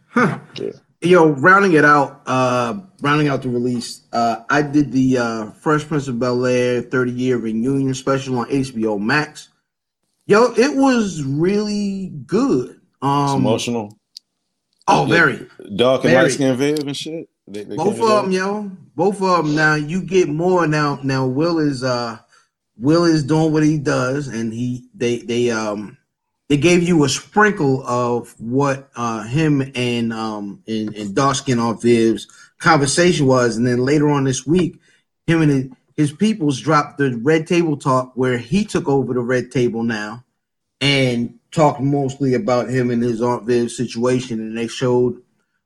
Huh. 0.10 0.40
Yeah. 0.56 0.72
Yo, 1.04 1.30
rounding 1.30 1.74
it 1.74 1.86
out, 1.86 2.22
uh, 2.28 2.80
rounding 3.02 3.28
out 3.28 3.42
the 3.42 3.50
release, 3.50 4.04
uh, 4.14 4.44
I 4.50 4.62
did 4.62 4.92
the 4.92 5.18
uh, 5.18 5.52
Fresh 5.52 5.88
Prince 5.88 6.08
of 6.08 6.20
Bel 6.20 6.46
Air 6.46 6.82
30 6.84 7.12
year 7.12 7.38
reunion 7.38 7.94
special 7.96 8.38
on 8.40 8.50
HBO 8.50 9.00
Max. 9.00 9.50
Yo, 10.28 10.54
it 10.58 10.76
was 10.76 11.24
really 11.24 12.12
good. 12.28 12.70
It's 12.72 12.80
Um, 13.02 13.40
emotional. 13.40 13.98
oh, 14.88 15.06
very. 15.06 15.48
Dark 15.76 16.04
and 16.06 16.14
light 16.14 16.32
skin 16.32 16.56
Viv 16.56 16.80
and 16.80 16.96
shit. 16.96 17.28
They, 17.48 17.64
they 17.64 17.76
Both 17.76 18.00
of 18.00 18.24
them, 18.24 18.32
yo. 18.32 18.72
Both 19.02 19.20
of 19.24 19.48
them. 19.48 19.56
Now 19.56 19.74
you 19.74 20.04
get 20.04 20.30
more. 20.30 20.68
Now, 20.68 21.00
now 21.02 21.26
Will 21.26 21.58
is 21.58 21.84
uh, 21.84 22.20
Will 22.78 23.04
is 23.04 23.24
doing 23.24 23.52
what 23.52 23.64
he 23.64 23.80
does, 23.80 24.28
and 24.28 24.54
he 24.54 24.90
they 24.94 25.18
they 25.24 25.50
um 25.50 25.98
they 26.50 26.58
gave 26.58 26.84
you 26.84 27.04
a 27.04 27.10
sprinkle 27.10 27.84
of 27.88 28.40
what 28.40 28.92
uh 28.96 29.24
him 29.24 29.72
and 29.74 30.14
um 30.14 30.62
and, 30.68 30.96
and 30.96 31.16
dark 31.16 31.36
skin 31.36 31.58
off 31.58 31.82
Viv's 31.82 32.28
conversation 32.60 33.26
was, 33.26 33.58
and 33.58 33.66
then 33.66 33.80
later 33.80 34.08
on 34.08 34.26
this 34.26 34.46
week, 34.46 34.80
him 35.26 35.42
and 35.42 35.76
his, 35.98 36.12
peoples 36.12 36.60
dropped 36.60 37.00
the 37.00 37.18
red 37.24 37.48
table 37.48 37.78
talk 37.78 38.12
where 38.14 38.38
he 38.38 38.64
took 38.64 38.88
over 38.88 39.16
the 39.16 39.20
red 39.20 39.50
table 39.50 39.82
now, 39.82 40.24
and 40.80 41.40
talked 41.50 41.82
mostly 41.82 42.36
about 42.36 42.70
him 42.70 42.92
and 42.92 43.02
his 43.02 43.20
Aunt 43.20 43.48
Viv 43.48 43.72
situation, 43.72 44.40
and 44.40 44.56
they 44.56 44.68
showed 44.68 45.20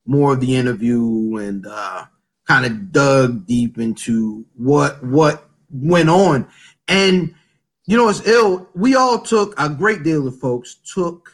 more 0.05 0.31
of 0.31 0.39
the 0.39 0.55
interview 0.55 1.35
and 1.35 1.67
uh, 1.67 2.05
kind 2.47 2.65
of 2.65 2.91
dug 2.91 3.45
deep 3.45 3.77
into 3.77 4.45
what 4.55 5.03
what 5.03 5.49
went 5.71 6.09
on. 6.09 6.47
And 6.87 7.33
you 7.87 7.97
know, 7.97 8.09
it's 8.09 8.25
ill. 8.27 8.67
We 8.73 8.95
all 8.95 9.19
took 9.19 9.53
a 9.59 9.69
great 9.69 10.03
deal 10.03 10.27
of 10.27 10.39
folks 10.39 10.75
took 10.93 11.31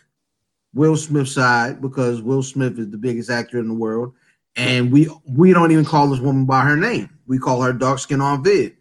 Will 0.74 0.97
Smith's 0.97 1.34
side 1.34 1.82
because 1.82 2.21
Will 2.21 2.43
Smith 2.43 2.78
is 2.80 2.89
the 2.89 2.97
biggest 2.97 3.30
actor 3.30 3.60
in 3.60 3.67
the 3.67 3.74
world, 3.74 4.13
and 4.56 4.91
we 4.91 5.10
we 5.26 5.54
don't 5.54 5.71
even 5.71 5.86
call 5.86 6.10
this 6.10 6.19
woman 6.19 6.45
by 6.45 6.62
her 6.62 6.78
name. 6.78 7.10
We 7.28 7.39
call 7.39 7.62
her 7.62 7.74
dark 7.74 8.00
skin 8.00 8.21
on 8.21 8.43
Viv. 8.43 8.74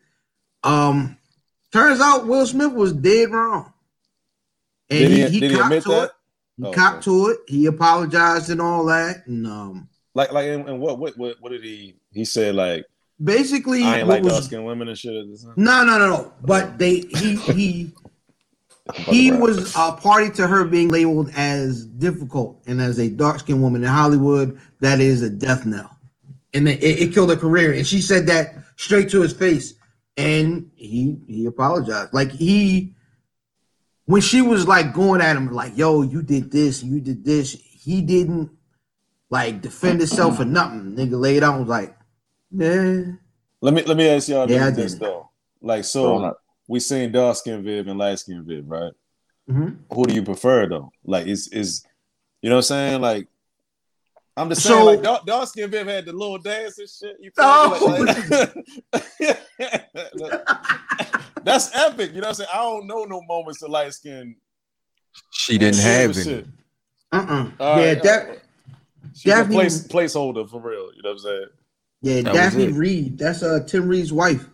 Um, 0.63 1.17
turns 1.73 2.01
out 2.01 2.27
Will 2.27 2.47
Smith 2.47 2.73
was 2.73 2.93
dead 2.93 3.31
wrong, 3.31 3.73
and 4.89 4.99
Did 4.99 5.11
he, 5.11 5.17
he, 5.17 5.29
he, 5.29 5.41
did 5.41 5.51
he 5.53 5.57
copped 5.57 5.67
admit 5.67 5.83
to 5.85 5.89
that? 5.91 6.05
it. 6.05 6.11
He 6.59 6.67
Oh, 6.67 6.73
copped 6.73 6.97
okay. 6.97 7.05
to 7.05 7.27
it. 7.31 7.39
He 7.49 7.67
apologized 7.67 8.51
and 8.51 8.61
all 8.61 8.85
that, 8.87 9.27
and 9.27 9.47
um, 9.47 9.89
Like, 10.15 10.33
like, 10.33 10.47
and, 10.47 10.79
what, 10.81 10.99
what, 10.99 11.17
what 11.17 11.51
did 11.53 11.65
he? 11.65 11.97
He 12.13 12.25
said 12.25 12.55
like, 12.55 12.85
basically, 13.23 13.85
I 13.85 14.01
ain't 14.01 14.09
like 14.09 14.23
dark 14.25 14.43
skinned 14.43 14.67
women 14.67 14.89
and 14.89 14.99
shit. 14.99 15.15
At 15.15 15.29
the 15.29 15.39
time. 15.39 15.55
No, 15.57 15.85
no, 15.85 15.99
no, 15.99 16.09
no. 16.09 16.33
But 16.43 16.79
they 16.79 17.01
he 17.01 17.37
he 17.53 17.93
he 19.07 19.33
was 19.33 19.75
a 19.77 19.93
party 19.93 20.31
to 20.31 20.47
her 20.47 20.65
being 20.65 20.89
labeled 20.89 21.31
as 21.37 21.87
difficult 21.87 22.61
and 22.67 22.81
as 22.81 22.99
a 22.99 23.09
dark 23.09 23.41
skinned 23.41 23.63
woman 23.63 23.83
in 23.83 23.89
Hollywood. 23.89 24.59
That 24.81 25.01
is 25.01 25.23
a 25.23 25.31
death 25.31 25.67
knell, 25.67 25.97
and 26.55 26.69
it, 26.69 26.83
it 26.83 27.15
killed 27.15 27.31
her 27.31 27.37
career. 27.37 27.73
And 27.73 27.87
she 27.87 28.01
said 28.01 28.27
that 28.27 28.55
straight 28.77 29.11
to 29.11 29.21
his 29.21 29.33
face, 29.33 29.75
and 30.17 30.71
he 30.75 31.19
he 31.27 31.47
apologized. 31.47 32.13
Like 32.13 32.31
he 32.31 32.95
when 34.07 34.23
she 34.23 34.43
was 34.43 34.67
like 34.67 34.93
going 34.93 35.21
at 35.21 35.37
him 35.37 35.53
like, 35.53 35.77
"Yo, 35.77 36.03
you 36.03 36.23
did 36.23 36.51
this, 36.51 36.83
you 36.83 37.01
did 37.01 37.25
this," 37.25 37.53
he 37.53 38.03
didn't 38.03 38.51
like 39.31 39.61
defend 39.61 40.01
himself 40.01 40.41
or 40.41 40.45
nothing. 40.45 40.97
Nigga 40.97 41.19
laid 41.21 41.45
out 41.45 41.55
and 41.55 41.67
was 41.67 41.71
like, 41.71 41.97
"Yeah." 42.51 43.03
Let 43.63 43.75
me 43.75 43.83
let 43.83 43.97
me 43.97 44.09
ask 44.09 44.29
y'all 44.29 44.51
Yeah, 44.51 44.67
I 44.67 44.71
this 44.71 44.95
though. 44.95 45.29
Like, 45.61 45.85
so 45.85 46.35
we 46.69 46.81
seen 46.81 47.13
dark 47.13 47.37
skin 47.37 47.63
Viv 47.63 47.89
and 47.89 47.99
light 47.99 48.19
skin 48.19 48.43
Viv, 48.45 48.65
right? 48.69 48.93
Mhm. 49.51 49.77
Who 49.93 50.05
do 50.07 50.15
you 50.15 50.23
prefer 50.23 50.67
though? 50.69 50.91
Like, 51.05 51.27
is 51.27 51.49
is 51.49 51.85
you 52.41 52.49
know 52.49 52.57
what 52.57 52.61
I'm 52.61 52.63
saying? 52.63 53.01
Like, 53.03 53.27
I'm 54.37 54.49
just 54.49 54.63
So- 54.63 54.71
saying, 54.71 54.87
like, 54.87 55.03
dark, 55.03 55.27
dark 55.27 55.49
skin 55.49 55.71
Viv 55.71 55.87
had 55.87 56.07
the 56.07 56.13
little 56.13 56.39
dance 56.39 56.79
and 56.79 56.89
shit. 56.89 57.17
You 57.21 57.31
feel 57.33 57.45
Oh. 57.45 57.99
me? 57.99 59.27
Like- 60.15 60.47
That's 61.45 61.75
epic. 61.75 62.11
You 62.15 62.21
know 62.21 62.29
what 62.29 62.29
I'm 62.29 62.35
saying? 62.35 62.49
I 62.53 62.59
don't 62.59 62.87
know 62.87 63.05
no 63.05 63.21
moments 63.23 63.63
of 63.63 63.71
light 63.71 63.93
skin. 63.95 64.37
She 65.33 65.59
didn't 65.59 65.81
have 65.81 66.17
it. 66.17 66.47
Uh-uh. 67.13 67.51
All 67.59 67.79
yeah, 67.81 67.87
right, 67.89 68.03
that 68.03 68.39
She's 69.15 69.33
a 69.33 69.45
place 69.45 69.87
placeholder 69.89 70.49
for 70.49 70.61
real. 70.61 70.93
You 70.95 71.03
know 71.03 71.11
what 71.11 71.13
I'm 71.13 71.19
saying? 71.19 71.47
Yeah, 72.03 72.23
That 72.23 72.33
Daphne. 72.35 72.69
Reid. 72.73 73.19
That's 73.19 73.43
uh 73.43 73.61
Tim 73.67 73.87
Reid's 73.89 74.13
wife. 74.13 74.47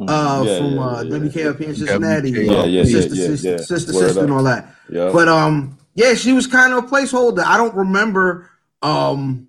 Uh 0.00 0.42
Yeah, 0.46 0.58
from 0.58 0.74
yeah, 0.74 0.80
uh 0.86 1.02
yeah. 1.02 1.18
WKRP 1.18 1.60
in 1.60 1.74
Cincinnati. 1.76 2.32
WKRP. 2.32 2.46
Yeah, 2.46 2.64
yeah, 2.64 2.84
sister, 2.84 3.14
yeah, 3.14 3.22
yeah, 3.22 3.28
sister, 3.36 3.58
sister, 3.64 3.92
Word 3.92 4.00
sister, 4.06 4.20
up. 4.20 4.24
and 4.24 4.32
all 4.32 4.42
that. 4.44 4.74
Yeah. 4.90 5.10
But 5.12 5.28
um, 5.28 5.78
yeah, 5.94 6.14
she 6.14 6.32
was 6.32 6.46
kind 6.46 6.72
of 6.72 6.84
a 6.84 6.86
placeholder. 6.86 7.44
I 7.44 7.56
don't 7.56 7.74
remember. 7.74 8.50
Um, 8.82 9.48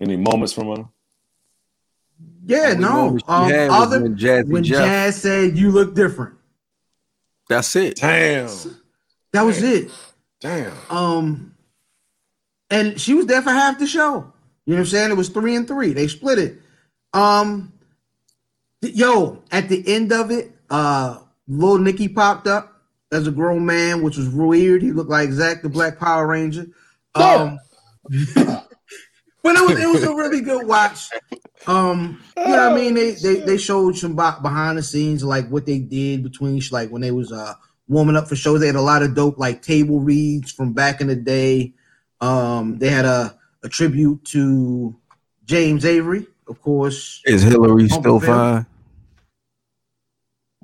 Any 0.00 0.16
moments 0.16 0.52
from 0.54 0.68
her? 0.76 0.84
yeah, 2.46 2.72
no. 2.74 3.18
Um, 3.28 3.52
other 3.70 4.00
when 4.02 4.16
Jazzy 4.16 4.48
when 4.48 4.64
Jazz 4.64 5.20
said 5.20 5.56
you 5.58 5.70
look 5.70 5.94
different. 5.94 6.34
That's 7.48 7.74
it. 7.76 7.96
Damn. 7.96 8.48
That 9.32 9.42
was 9.42 9.62
it. 9.62 9.90
Damn. 10.40 10.72
Um, 10.88 11.54
and 12.70 12.98
she 13.00 13.14
was 13.14 13.26
there 13.26 13.42
for 13.42 13.50
half 13.50 13.78
the 13.78 13.86
show. 13.86 14.32
You 14.70 14.76
know 14.76 14.82
what 14.82 14.86
I'm 14.86 14.90
saying? 14.92 15.10
It 15.10 15.16
was 15.16 15.30
three 15.30 15.56
and 15.56 15.66
three. 15.66 15.92
They 15.92 16.06
split 16.06 16.38
it. 16.38 16.58
Um, 17.12 17.72
yo, 18.80 19.42
at 19.50 19.68
the 19.68 19.82
end 19.92 20.12
of 20.12 20.30
it, 20.30 20.54
uh, 20.70 21.18
little 21.48 21.78
Nicky 21.78 22.06
popped 22.06 22.46
up 22.46 22.80
as 23.10 23.26
a 23.26 23.32
grown 23.32 23.66
man, 23.66 24.00
which 24.00 24.16
was 24.16 24.28
weird. 24.28 24.80
He 24.80 24.92
looked 24.92 25.10
like 25.10 25.32
Zack 25.32 25.62
the 25.62 25.68
Black 25.68 25.98
Power 25.98 26.24
Ranger. 26.24 26.68
Um, 27.16 27.58
but 28.04 29.56
it 29.56 29.68
was 29.68 29.80
it 29.80 29.88
was 29.88 30.04
a 30.04 30.14
really 30.14 30.40
good 30.40 30.64
watch. 30.64 31.10
Um, 31.66 32.22
you 32.36 32.44
know 32.44 32.68
what 32.68 32.72
I 32.72 32.76
mean? 32.76 32.94
They 32.94 33.10
they 33.14 33.40
they 33.40 33.58
showed 33.58 33.96
some 33.96 34.14
behind 34.14 34.78
the 34.78 34.84
scenes 34.84 35.24
like 35.24 35.48
what 35.48 35.66
they 35.66 35.80
did 35.80 36.22
between 36.22 36.62
like 36.70 36.90
when 36.90 37.02
they 37.02 37.10
was 37.10 37.32
uh 37.32 37.54
warming 37.88 38.14
up 38.14 38.28
for 38.28 38.36
shows. 38.36 38.60
They 38.60 38.68
had 38.68 38.76
a 38.76 38.80
lot 38.80 39.02
of 39.02 39.16
dope 39.16 39.36
like 39.36 39.62
table 39.62 39.98
reads 39.98 40.52
from 40.52 40.74
back 40.74 41.00
in 41.00 41.08
the 41.08 41.16
day. 41.16 41.74
Um, 42.20 42.78
they 42.78 42.90
had 42.90 43.04
a 43.04 43.39
a 43.62 43.68
tribute 43.68 44.24
to 44.26 44.96
James 45.44 45.84
Avery, 45.84 46.26
of 46.48 46.60
course. 46.62 47.20
Is 47.26 47.42
Hillary 47.42 47.84
Uncle 47.84 48.00
still 48.00 48.20
Phil? 48.20 48.34
fine? 48.34 48.66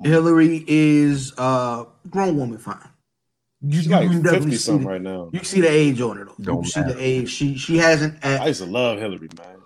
Hillary 0.03 0.63
is 0.67 1.33
uh 1.37 1.85
grown 2.09 2.37
woman 2.37 2.57
fine. 2.59 2.77
You, 3.61 3.81
She's 3.81 3.87
like 3.89 4.07
can 4.09 4.21
definitely 4.21 4.51
50 4.51 4.57
see 4.57 4.63
something 4.63 4.83
the, 4.85 4.91
right 4.91 5.01
now. 5.01 5.29
you 5.33 5.39
can 5.39 5.45
see 5.45 5.61
the 5.61 5.71
age 5.71 5.99
on 6.01 6.17
her 6.17 6.25
though. 6.25 6.35
Don't 6.39 6.61
can 6.61 6.71
see 6.71 6.79
matter. 6.81 6.93
the 6.93 7.03
age. 7.03 7.29
She 7.29 7.57
she 7.57 7.77
hasn't 7.77 8.23
I 8.23 8.47
used 8.47 8.61
to 8.61 8.67
love 8.67 8.99
Hillary, 8.99 9.29
man. 9.37 9.57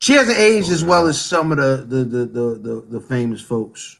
She 0.00 0.12
hasn't 0.14 0.38
aged 0.38 0.70
as 0.70 0.84
well 0.84 1.06
as 1.06 1.20
some 1.20 1.52
of 1.52 1.58
the 1.58 1.84
the 1.86 2.04
the 2.04 2.26
the, 2.26 2.58
the, 2.58 2.86
the 2.90 3.00
famous 3.00 3.40
folks, 3.40 3.98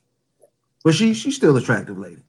but 0.85 0.95
she 0.95 1.15
she's 1.15 1.37
still 1.37 1.57
attractive 1.57 1.99
lady. 1.99 2.23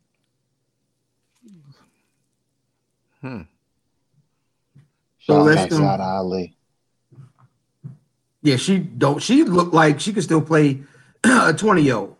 Hmm. 3.22 3.42
So 5.22 5.36
Shout 5.36 5.46
let's 5.46 5.74
out 5.76 5.98
do- 5.98 6.04
Ali. 6.04 6.58
Yeah, 8.42 8.56
she 8.56 8.80
don't. 8.80 9.22
She 9.22 9.44
look 9.44 9.72
like 9.72 10.00
she 10.00 10.14
could 10.14 10.24
still 10.24 10.42
play 10.42 10.82
a 11.24 11.54
twenty 11.54 11.84
year 11.84 11.96
old. 11.96 12.16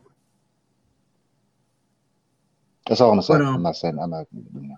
That's 2.88 3.02
all 3.02 3.12
I'm 3.12 3.22
saying. 3.22 3.40
But, 3.40 3.48
um, 3.48 3.56
I'm 3.56 3.64
not 3.64 3.76
saying. 3.76 3.98
I'm 4.00 4.10
not. 4.12 4.28
You 4.34 4.68
know. 4.68 4.76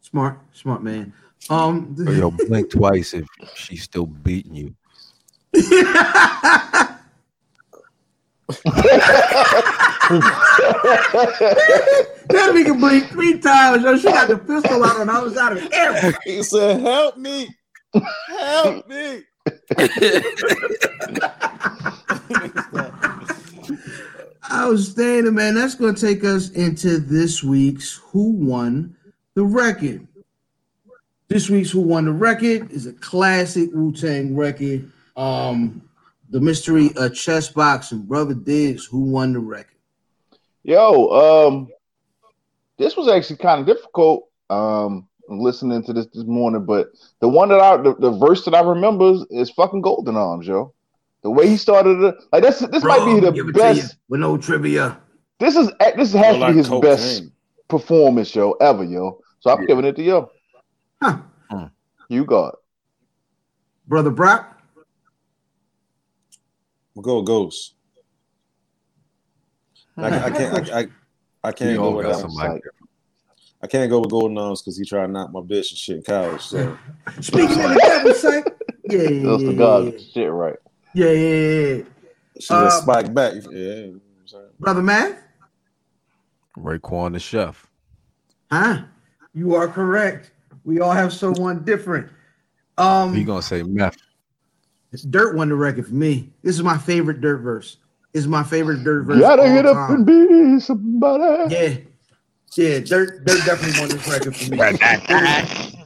Smart, 0.00 0.38
smart 0.52 0.82
man. 0.84 1.12
Um, 1.50 1.96
Or, 2.06 2.12
Yo, 2.12 2.30
blink 2.30 2.70
twice 2.70 3.14
if 3.14 3.26
she's 3.56 3.82
still 3.82 4.06
beating 4.06 4.54
you. 4.54 4.74
that 12.28 12.52
nigga 12.54 12.78
blink 12.78 13.06
three 13.08 13.38
times. 13.38 13.82
Yo, 13.82 13.96
she 13.96 14.04
got 14.04 14.28
the 14.28 14.38
pistol 14.38 14.84
out 14.84 15.00
on 15.00 15.06
the 15.06 15.12
other 15.12 15.34
side 15.34 15.56
of 15.56 15.70
camera. 15.70 16.12
He 16.24 16.42
said, 16.42 16.80
"Help 16.80 17.16
me, 17.16 17.48
help 18.28 18.88
me." 18.88 19.22
Outstanding, 24.52 25.34
man. 25.34 25.54
That's 25.54 25.74
going 25.74 25.94
to 25.94 26.00
take 26.00 26.22
us 26.22 26.50
into 26.50 26.98
this 26.98 27.42
week's 27.42 27.94
Who 28.10 28.30
Won 28.32 28.94
the 29.34 29.44
Record. 29.44 30.06
This 31.28 31.48
week's 31.48 31.70
Who 31.70 31.80
Won 31.80 32.04
the 32.04 32.12
Record 32.12 32.70
is 32.70 32.86
a 32.86 32.92
classic 32.92 33.70
Wu 33.72 33.92
Tang 33.92 34.36
record. 34.36 34.90
Um, 35.16 35.82
the 36.30 36.40
mystery 36.40 36.90
of 36.96 37.14
chess 37.14 37.48
boxing, 37.48 38.02
brother 38.02 38.34
Diggs, 38.34 38.84
who 38.84 39.00
won 39.00 39.32
the 39.32 39.38
record? 39.38 39.73
Yo, 40.64 41.46
um, 41.46 41.68
this 42.78 42.96
was 42.96 43.06
actually 43.08 43.36
kind 43.36 43.60
of 43.60 43.66
difficult. 43.66 44.24
Um, 44.50 45.08
listening 45.28 45.82
to 45.84 45.92
this 45.92 46.06
this 46.12 46.24
morning, 46.24 46.66
but 46.66 46.88
the 47.20 47.28
one 47.28 47.48
that 47.48 47.60
I 47.60 47.76
the, 47.78 47.94
the 47.96 48.10
verse 48.10 48.44
that 48.44 48.54
I 48.54 48.60
remember 48.60 49.12
is, 49.12 49.26
is 49.30 49.50
fucking 49.50 49.80
Golden 49.80 50.16
Arms, 50.16 50.46
yo. 50.46 50.74
The 51.22 51.30
way 51.30 51.48
he 51.48 51.56
started 51.56 52.02
it, 52.02 52.14
like 52.32 52.42
that's 52.42 52.60
this 52.60 52.82
Bro, 52.82 53.06
might 53.06 53.14
be 53.14 53.20
the 53.20 53.52
best. 53.52 53.96
with 54.08 54.20
no 54.20 54.36
trivia. 54.36 55.00
This 55.40 55.56
is 55.56 55.70
this 55.96 56.12
has 56.12 56.38
to 56.38 56.46
be 56.48 56.56
his 56.56 56.68
cocaine. 56.68 56.80
best 56.80 57.22
performance, 57.68 58.34
yo, 58.34 58.52
ever, 58.52 58.84
yo. 58.84 59.20
So 59.40 59.50
I'm 59.50 59.62
Yeah. 59.62 59.66
giving 59.68 59.84
it 59.86 59.96
to 59.96 60.02
yo. 60.02 60.30
Huh. 61.02 61.18
You 62.08 62.24
got. 62.24 62.56
Brother 63.86 64.10
Brock. 64.10 64.60
We'll 66.94 67.02
go 67.02 67.16
with 67.18 67.26
Ghost. 67.26 67.74
I, 69.96 70.26
I 70.26 70.30
can't. 70.30 70.70
I, 70.72 70.80
I, 70.80 70.86
I 71.44 71.52
can't 71.52 71.76
go 71.78 71.96
with 71.96 72.06
that. 72.06 72.16
somebody. 72.18 72.54
Like, 72.54 72.62
I 73.62 73.66
can't 73.66 73.88
go 73.90 74.00
with 74.00 74.10
Golden 74.10 74.36
Arms 74.36 74.60
because 74.60 74.76
he 74.76 74.84
tried 74.84 75.06
to 75.06 75.12
knock 75.12 75.32
my 75.32 75.40
bitch 75.40 75.70
and 75.70 75.78
shit 75.78 75.96
in 75.96 76.02
college. 76.02 76.42
So 76.42 76.76
Speaking 77.20 77.60
of 77.62 77.70
the 77.70 77.80
devil, 77.82 78.12
say, 78.14 78.42
yeah, 78.84 78.98
yeah, 78.98 79.30
That's 79.30 79.42
yeah, 79.42 79.48
the 79.48 79.54
God 79.56 79.84
yeah, 79.92 79.98
shit, 80.12 80.30
right? 80.30 80.56
yeah, 80.94 81.10
yeah, 81.10 81.12
yeah, 81.12 81.74
yeah. 81.76 81.82
she 82.40 82.48
just 82.48 82.52
Uh, 82.52 82.82
spiked 82.82 83.14
back. 83.14 83.34
Yeah, 83.34 83.40
you 83.50 83.92
know 83.92 84.00
what 84.30 84.42
I'm? 84.42 84.50
Brother 84.60 84.82
Matt, 84.82 85.18
Raekwon 86.58 87.12
the 87.14 87.18
chef. 87.20 87.66
huh? 88.50 88.82
You 89.32 89.54
are 89.54 89.66
correct. 89.68 90.30
We 90.64 90.80
all 90.80 90.92
have 90.92 91.12
someone 91.12 91.64
different. 91.64 92.10
Um, 92.76 93.14
He 93.14 93.24
gonna 93.24 93.42
say 93.42 93.62
meth. 93.62 93.96
It's 94.92 95.02
Dirt 95.02 95.34
won 95.36 95.48
the 95.48 95.54
record 95.56 95.86
for 95.88 95.94
me. 95.94 96.30
This 96.42 96.54
is 96.54 96.62
my 96.62 96.76
favorite 96.78 97.20
Dirt 97.20 97.38
verse. 97.38 97.78
This 98.14 98.22
is 98.22 98.28
my 98.28 98.44
favorite 98.44 98.84
Dirt 98.84 99.02
verse. 99.02 99.18
Gotta 99.20 99.42
of 99.42 99.48
all 99.48 99.54
get 99.56 99.66
up 99.66 99.74
time. 99.74 99.94
and 99.96 100.06
be 100.06 100.60
somebody. 100.60 101.52
Yeah, 101.54 101.76
yeah. 102.54 102.78
Dirt, 102.78 103.24
Dirt 103.24 103.44
definitely 103.44 103.80
won 103.80 103.88
this 103.90 104.08
record 104.08 104.36
for 104.36 104.50
me. 104.50 105.70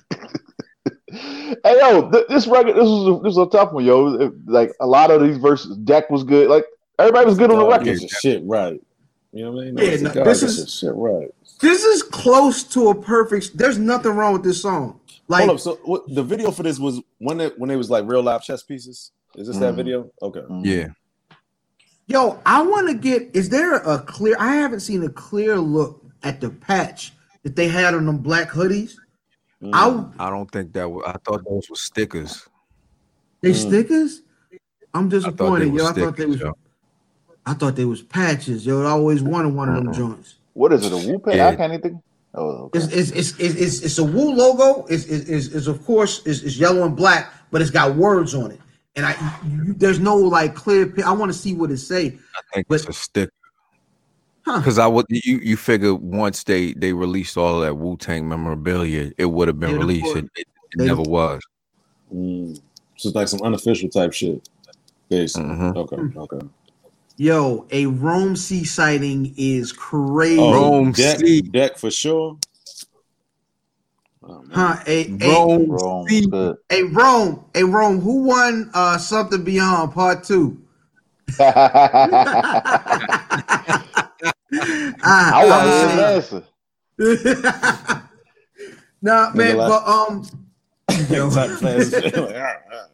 Hey 1.10 1.78
yo, 1.80 2.10
th- 2.10 2.26
this 2.28 2.46
record, 2.46 2.76
this 2.76 2.84
was 2.84 3.08
a, 3.08 3.22
this 3.22 3.34
was 3.34 3.38
a 3.38 3.50
tough 3.50 3.72
one, 3.72 3.82
yo. 3.84 4.14
It- 4.20 4.32
like 4.46 4.72
a 4.78 4.86
lot 4.86 5.10
of 5.10 5.22
these 5.22 5.38
verses, 5.38 5.74
Deck 5.78 6.10
was 6.10 6.22
good. 6.22 6.48
Like 6.50 6.66
everybody 6.98 7.24
was 7.24 7.38
good 7.38 7.50
on 7.50 7.56
the 7.58 7.64
God 7.66 7.86
record. 7.86 8.10
shit 8.10 8.42
right. 8.44 8.78
You 9.32 9.44
know 9.44 9.52
what 9.52 9.66
I 9.68 9.70
mean? 9.70 9.78
Yeah, 9.78 9.96
no, 10.02 10.12
God 10.12 10.26
this 10.26 10.42
is- 10.42 10.72
shit 10.72 10.92
right. 10.94 11.28
this 11.62 11.82
is 11.82 12.02
close 12.02 12.62
to 12.64 12.90
a 12.90 12.94
perfect. 12.94 13.56
There's 13.56 13.78
nothing 13.78 14.12
wrong 14.12 14.34
with 14.34 14.42
this 14.44 14.60
song. 14.60 15.00
Like, 15.28 15.46
Hold 15.46 15.56
up. 15.56 15.60
So 15.60 15.78
what, 15.84 16.02
the 16.14 16.22
video 16.22 16.50
for 16.50 16.62
this 16.62 16.78
was 16.78 17.00
when 17.18 17.40
it 17.40 17.58
when 17.58 17.70
it 17.70 17.76
was 17.76 17.88
like 17.90 18.04
real 18.06 18.22
live 18.22 18.42
chess 18.42 18.62
pieces. 18.62 19.12
Is 19.34 19.46
this 19.48 19.56
that 19.58 19.72
Mm. 19.72 19.76
video? 19.76 20.10
Okay. 20.20 20.42
Yeah. 20.62 20.88
Yo, 22.08 22.40
I 22.46 22.62
want 22.62 22.88
to 22.88 22.94
get. 22.94 23.30
Is 23.34 23.50
there 23.50 23.74
a 23.76 23.98
clear? 24.00 24.34
I 24.38 24.56
haven't 24.56 24.80
seen 24.80 25.02
a 25.04 25.10
clear 25.10 25.58
look 25.58 26.02
at 26.22 26.40
the 26.40 26.48
patch 26.50 27.12
that 27.42 27.54
they 27.54 27.68
had 27.68 27.94
on 27.94 28.06
them 28.06 28.16
black 28.18 28.48
hoodies. 28.48 28.94
Mm. 29.62 29.70
I 30.18 30.26
I 30.26 30.30
don't 30.30 30.50
think 30.50 30.72
that 30.72 30.88
was, 30.90 31.04
I 31.06 31.16
thought 31.24 31.44
those 31.44 31.68
were 31.68 31.76
stickers. 31.76 32.48
they 33.42 33.50
Mm. 33.50 33.54
stickers. 33.68 34.22
I'm 34.94 35.06
I 35.06 35.10
thought 35.10 35.10
they 35.10 35.16
disappointed, 35.18 35.72
were 35.72 35.78
yo. 35.78 35.84
I 35.86 35.90
stickers. 35.92 36.04
thought 36.08 36.16
they 36.16 36.26
was. 36.26 36.40
yo. 36.40 36.56
I 37.44 37.54
thought 37.54 37.76
they 37.76 37.84
was 37.84 38.02
patches, 38.02 38.64
yo. 38.66 38.82
I 38.82 38.90
always 38.90 39.22
wanted 39.22 39.54
one 39.54 39.68
of 39.68 39.74
them 39.76 39.92
joints. 39.92 40.36
What 40.54 40.72
is 40.72 40.84
it? 40.86 40.92
A 40.92 40.96
Wu 40.96 41.18
Pay? 41.18 41.36
Yeah. 41.36 41.48
I 41.48 41.56
can't 41.56 41.72
even 41.74 41.82
think. 41.82 42.02
Oh, 42.34 42.64
okay. 42.64 42.78
It's 42.78 42.86
it's 42.88 43.10
it's 43.10 43.38
it's, 43.38 43.54
it's, 43.54 43.82
it's 43.82 43.98
a 43.98 44.04
Wu 44.04 44.32
logo. 44.32 44.86
It's 44.86 45.04
is 45.04 45.28
is 45.28 45.54
is 45.54 45.66
of 45.68 45.84
course 45.84 46.26
is 46.26 46.42
is 46.42 46.58
yellow 46.58 46.84
and 46.86 46.96
black, 46.96 47.30
but 47.50 47.60
it's 47.60 47.70
got 47.70 47.96
words 47.96 48.34
on 48.34 48.50
it. 48.50 48.60
And 48.98 49.06
I 49.06 49.38
you, 49.46 49.74
there's 49.74 50.00
no 50.00 50.16
like 50.16 50.56
clear. 50.56 50.92
I 51.06 51.12
want 51.12 51.32
to 51.32 51.38
see 51.38 51.54
what 51.54 51.70
it 51.70 51.78
say. 51.78 52.18
I 52.36 52.40
think 52.52 52.66
But- 52.68 52.74
it's 52.80 52.88
a 52.88 52.92
sticker. 52.92 53.32
Huh. 54.44 54.58
Because 54.58 54.78
I 54.78 54.86
would 54.88 55.06
you 55.10 55.38
you 55.38 55.56
figure 55.56 55.94
once 55.94 56.42
they 56.42 56.72
they 56.72 56.92
released 56.92 57.36
all 57.36 57.60
that 57.60 57.76
Wu 57.76 57.96
Tang 57.96 58.28
memorabilia, 58.28 59.12
it 59.16 59.26
would 59.26 59.46
have 59.46 59.60
been 59.60 59.72
They'd 59.72 59.78
released. 59.78 60.04
put- 60.06 60.24
It, 60.24 60.30
it, 60.36 60.46
it 60.72 60.84
never 60.86 61.02
was. 61.02 61.40
Mm. 62.12 62.56
So 62.96 63.08
it's 63.10 63.14
like 63.14 63.28
some 63.28 63.42
unofficial 63.42 63.88
type 63.88 64.12
shit. 64.12 64.48
Basically. 65.08 65.48
Mhm. 65.48 65.76
Okay. 65.76 65.96
Hmm. 65.96 66.18
Okay. 66.18 66.46
Yo, 67.18 67.66
a 67.70 67.86
Rome 67.86 68.34
C 68.36 68.64
sighting 68.64 69.32
is 69.36 69.72
crazy. 69.72 70.40
Oh, 70.40 70.52
Rome 70.54 70.92
deck, 70.92 71.18
C. 71.18 71.40
deck 71.42 71.76
for 71.78 71.90
sure. 71.90 72.36
Oh. 74.30 74.44
Huh? 74.52 74.76
A, 74.86 75.06
a, 75.22 75.28
Rome 75.32 75.70
Wrong. 75.70 76.06
C. 76.08 76.28
A 76.70 76.82
Rome, 76.84 77.44
a 77.54 77.62
Rome. 77.64 77.98
Who 78.00 78.24
won 78.24 78.70
uh 78.74 78.98
something 78.98 79.42
beyond 79.42 79.92
part 79.92 80.22
two? 80.24 80.60
Ah, 85.04 85.32
I 85.34 85.42
I 85.42 85.46
want 85.46 85.62
to 85.64 86.06
answer. 86.06 86.42
saying- 86.98 87.42
nah, 89.02 89.30
man, 89.34 89.56
like- 89.58 89.68
but 89.68 89.86
um, 89.86 90.26
yo, 91.10 91.30
Type 91.30 91.50
of 91.50 91.58
fast 91.60 91.90
shit. 91.90 92.16
Like, 92.16 92.34
ah, 92.36 92.56
ah. 92.72 92.86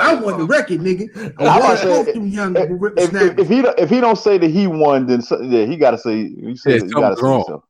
I 0.00 0.14
won 0.14 0.38
the 0.38 0.46
record, 0.48 0.80
nigga. 0.80 1.34
I 1.38 1.44
I 1.44 1.58
was 1.58 1.84
was 1.84 2.04
both 2.06 2.14
them 2.14 2.26
young 2.28 2.56
If, 2.56 2.70
if, 2.96 3.14
if, 3.14 3.38
if 3.40 3.48
he 3.48 3.62
don't- 3.62 3.78
if 3.78 3.90
he 3.90 4.00
don't 4.00 4.16
say 4.18 4.38
that 4.38 4.50
he 4.50 4.66
won, 4.66 5.06
then 5.06 5.20
so, 5.20 5.40
yeah, 5.42 5.66
he 5.66 5.76
got 5.76 5.90
to 5.92 5.98
say 5.98 6.28
he 6.30 6.56
said 6.56 6.80
Yeah, 6.80 6.84
you 6.86 6.90
got 6.94 7.10
to 7.10 7.16
something's 7.16 7.46
say 7.46 7.52
wrong. 7.52 7.62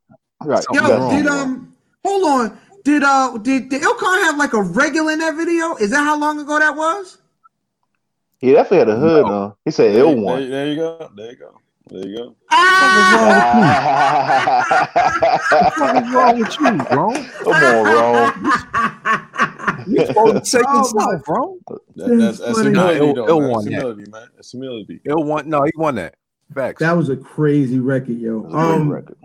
So. 0.43 0.49
Right. 0.49 0.63
Something's 0.63 0.89
you 0.89 0.89
gotta 0.89 1.03
Yo, 1.03 1.09
say 1.09 1.17
did 1.17 1.25
so. 1.27 1.33
um, 1.37 1.73
hold 2.03 2.23
on. 2.27 2.57
Did 2.83 3.03
uh, 3.03 3.37
did 3.39 3.69
did 3.69 3.81
Ilkon 3.81 4.21
have 4.23 4.37
like 4.37 4.53
a 4.53 4.61
regular 4.61 5.11
in 5.13 5.19
that 5.19 5.35
video? 5.35 5.75
Is 5.75 5.89
that 5.91 6.03
how 6.03 6.17
long 6.19 6.39
ago 6.39 6.59
that 6.59 6.75
was? 6.75 7.17
He 8.39 8.51
definitely 8.51 8.79
had 8.79 8.89
a 8.89 8.95
hood 8.97 9.25
No. 9.25 9.31
on. 9.33 9.53
He 9.65 9.71
said 9.71 9.93
There, 9.95 10.03
ill 10.03 10.15
one. 10.21 10.41
there, 10.41 10.49
there 10.49 10.67
you 10.67 10.75
go. 10.75 11.09
There 11.15 11.31
you 11.31 11.37
go. 11.37 11.61
There 11.87 12.07
you 12.07 12.17
go. 12.17 12.35
Ah! 12.51 14.65
What's 15.79 16.11
wrong 16.13 16.39
with 16.39 16.59
you, 16.59 16.71
bro? 16.83 17.13
Come 17.43 17.53
on, 17.53 17.83
bro. 17.83 18.31
You 19.87 20.03
supposed 20.07 20.45
to 20.51 20.57
take 20.57 20.65
this 20.67 20.93
my- 20.95 21.03
out, 21.03 21.23
bro. 21.25 21.57
That, 21.67 21.79
that's, 22.17 22.39
that's 22.39 22.57
funny. 22.57 22.69
humility, 22.71 22.73
Nah, 22.73 22.89
it'll- 22.91 23.13
though, 23.13 23.23
it'll 23.25 23.39
man. 23.41 23.49
want 23.51 23.65
That's 23.65 23.75
that. 23.75 23.81
humility, 23.81 24.11
man. 24.11 24.27
That's 24.35 24.51
humility. 24.51 24.99
He'll 25.03 25.23
won. 25.23 25.47
No, 25.49 25.61
he 25.63 25.71
won 25.75 25.95
that. 25.95 26.15
Facts. 26.55 26.79
That 26.79 26.93
was 26.93 27.09
a 27.09 27.17
crazy 27.17 27.77
record, 27.79 28.17
yo. 28.17 28.39
It 28.39 28.49
great 28.49 28.53
Um, 28.55 28.89
record. 28.91 29.17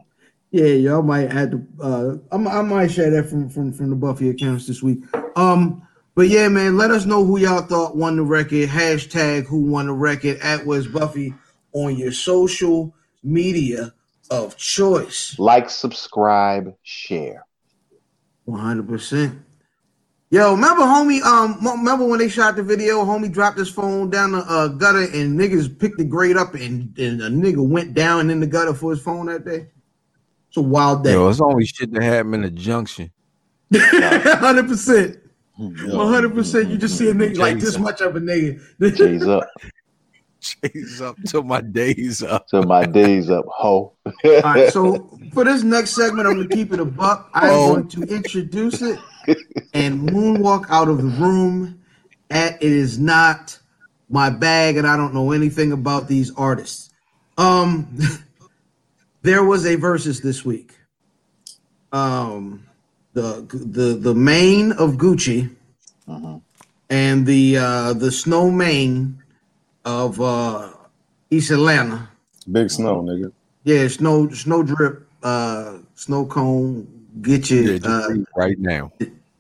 Yeah, 0.51 0.67
y'all 0.67 1.03
might 1.03 1.31
have 1.31 1.51
to. 1.53 1.67
Uh, 1.81 2.17
I'm, 2.33 2.49
I 2.49 2.63
might 2.63 2.91
share 2.91 3.11
that 3.11 3.29
from 3.29 3.49
from 3.49 3.73
from 3.73 3.91
the 3.91 3.97
Buffy 3.97 4.29
accounts 4.31 4.67
this 4.67 4.83
week. 4.83 5.03
Um, 5.37 5.87
but 6.15 6.29
yeah, 6.29 6.49
man, 6.49 6.77
let 6.77 6.91
us 6.91 7.07
know 7.07 7.25
who 7.25 7.39
y'all 7.39 7.63
thought 7.63 7.97
won 7.97 8.17
the 8.17 8.23
record. 8.23 8.69
Hashtag 8.69 9.47
who 9.47 9.63
won 9.63 9.87
the 9.87 9.93
record 9.93 10.39
at 10.43 10.67
West 10.67 10.93
Buffy 10.93 11.35
on 11.73 11.97
your 11.97 12.13
social 12.13 12.95
media 13.23 13.93
of 14.31 14.57
choice. 14.57 15.39
Like, 15.39 15.71
subscribe, 15.71 16.75
share. 16.83 17.47
One 18.45 18.61
hundred 18.61 18.89
percent. 18.89 19.39
Yo, 20.33 20.53
remember, 20.53 20.83
homie? 20.83 21.23
Um, 21.23 21.59
remember 21.61 22.07
when 22.07 22.21
they 22.21 22.29
shot 22.29 22.55
the 22.55 22.63
video? 22.63 23.05
Homie 23.05 23.33
dropped 23.33 23.59
his 23.59 23.69
phone 23.69 24.11
down 24.11 24.31
the 24.33 24.39
uh, 24.39 24.69
gutter, 24.69 25.03
and 25.03 25.39
niggas 25.39 25.77
picked 25.77 25.99
the 25.99 26.05
grade 26.05 26.37
up, 26.37 26.55
and, 26.55 26.97
and 26.99 27.21
a 27.21 27.29
nigga 27.29 27.67
went 27.67 27.95
down 27.95 28.31
in 28.31 28.39
the 28.39 28.47
gutter 28.47 28.73
for 28.75 28.93
his 28.93 29.03
phone 29.03 29.27
that 29.27 29.45
day. 29.45 29.69
It's 30.51 30.57
a 30.57 30.63
wild 30.63 31.05
day. 31.05 31.13
Yo, 31.13 31.29
it's 31.29 31.41
only 31.41 31.65
shit 31.65 31.93
that 31.93 32.03
happened 32.03 32.35
in 32.35 32.43
the 32.43 32.51
junction. 32.51 33.13
Hundred 33.73 34.67
percent. 34.67 35.17
One 35.57 36.09
hundred 36.13 36.35
percent. 36.35 36.71
You 36.71 36.77
just 36.77 36.99
see 36.99 37.09
a 37.09 37.13
nigga 37.15 37.37
like 37.39 37.55
this 37.61 37.71
Jason. 37.71 37.83
much 37.83 38.01
of 38.01 38.17
a 38.17 38.21
nigga. 38.21 38.59
Chase 38.97 39.23
up. 39.23 39.49
Chase 40.41 41.01
up 41.01 41.17
till 41.27 41.45
my 41.45 41.61
days 41.61 42.25
up. 42.25 42.49
Till 42.49 42.65
my 42.65 42.85
days 42.85 43.31
up, 43.31 43.45
ho. 43.49 43.93
All 44.25 44.41
right, 44.43 44.73
so 44.73 45.09
for 45.33 45.45
this 45.45 45.63
next 45.63 45.91
segment, 45.91 46.27
I'm 46.27 46.35
gonna 46.35 46.49
keep 46.49 46.73
it 46.73 46.81
a 46.81 46.85
buck. 46.85 47.31
I'm 47.33 47.51
Oh. 47.51 47.73
going 47.75 47.89
to 47.89 48.03
introduce 48.13 48.83
it 48.83 48.99
and 49.73 50.09
moonwalk 50.11 50.65
out 50.69 50.89
of 50.89 50.97
the 50.99 51.09
room. 51.25 51.77
At 52.31 52.55
it 52.63 52.73
is 52.73 52.99
not 52.99 53.57
my 54.09 54.31
bag, 54.31 54.77
and 54.79 54.87
I 54.87 54.97
don't 54.97 55.15
know 55.15 55.31
anything 55.31 55.71
about 55.71 56.09
these 56.09 56.35
artists. 56.37 56.91
Um, 57.39 57.87
there 59.23 59.45
was 59.45 59.65
a 59.67 59.77
Verzuz 59.77 60.23
this 60.23 60.45
week. 60.45 60.75
Um, 61.93 62.65
the 63.15 63.43
the 63.51 63.95
the 63.95 64.15
main 64.15 64.73
of 64.73 64.93
Gucci 64.95 65.51
Mhm. 66.09 66.41
and 66.89 67.27
the 67.27 67.57
uh 67.57 67.93
the 67.95 68.13
snow 68.13 68.51
main 68.51 69.19
of 69.85 70.21
uh 70.21 70.71
East 71.31 71.51
Atlanta. 71.51 72.09
Big 72.51 72.71
snow, 72.71 73.03
nigga. 73.03 73.33
Yeah, 73.65 73.89
snow 73.89 74.31
snow 74.31 74.63
drip, 74.63 75.07
uh 75.23 75.79
snow 75.95 76.27
cone, 76.27 76.87
get 77.21 77.51
you 77.51 77.73
Yeah, 77.83 77.89
uh 77.89 78.09
right 78.37 78.59
now. 78.59 78.93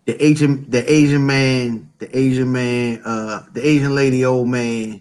the 0.07 0.25
Asian 0.25 0.69
the 0.69 0.83
Asian 0.93 1.25
man, 1.25 1.89
the 1.99 2.11
Asian 2.19 2.51
man, 2.51 3.01
uh 3.05 3.45
the 3.53 3.65
Asian 3.65 3.95
lady 3.95 4.25
old 4.25 4.49
man, 4.49 5.01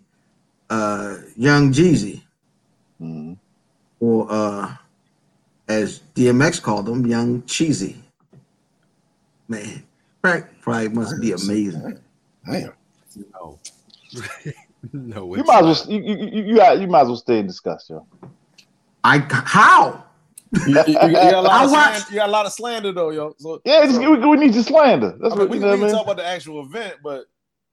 uh 0.70 1.18
young 1.36 1.74
Jeezy, 1.74 2.22
Mhm. 3.02 3.39
Or 4.00 4.28
uh 4.30 4.74
as 5.68 6.02
DMX 6.16 6.62
called 6.62 6.90
him, 6.90 7.06
young 7.06 7.44
cheesy. 7.44 8.02
Man, 9.48 9.84
crack 10.24 10.50
probably 10.62 10.90
must 10.90 11.20
be 11.22 11.32
amazing. 11.32 12.00
Damn. 12.46 12.74
No, 13.34 13.60
no, 14.94 15.36
You 15.36 15.44
might 15.44 15.62
not. 15.62 15.70
as 15.70 15.86
well 15.88 15.96
you, 15.96 16.02
you, 16.04 16.44
you, 16.46 16.80
you, 16.82 16.88
might 16.88 17.02
as 17.02 17.08
well 17.08 17.16
stay 17.18 17.40
and 17.40 17.48
discuss, 17.48 17.90
yo. 17.90 18.06
I 19.04 19.20
how? 19.30 20.04
You, 20.68 20.76
you- 20.76 20.78
you 20.88 20.94
got 20.94 21.34
a 21.34 21.42
lot 21.42 21.52
I 21.52 21.64
of 21.66 21.70
slander, 21.70 22.06
you 22.10 22.16
got 22.16 22.30
a 22.30 22.32
lot 22.32 22.46
of 22.46 22.54
slander 22.54 22.92
though, 22.92 23.10
yo. 23.12 23.36
So 23.38 23.62
Yeah, 23.66 23.86
just, 23.86 23.96
so- 23.96 24.12
we, 24.12 24.18
we 24.28 24.38
need 24.38 24.54
your 24.56 24.64
slander. 24.64 25.16
That's 25.20 25.34
I 25.34 25.38
mean, 25.38 25.40
what 25.40 25.50
we, 25.50 25.58
you 25.58 25.62
can- 25.62 25.70
know 25.72 25.76
we 25.76 25.82
what 25.82 25.88
can 25.90 25.96
talk 25.98 26.06
about 26.06 26.18
the 26.18 26.26
actual 26.26 26.62
event, 26.66 26.96
but 27.04 27.26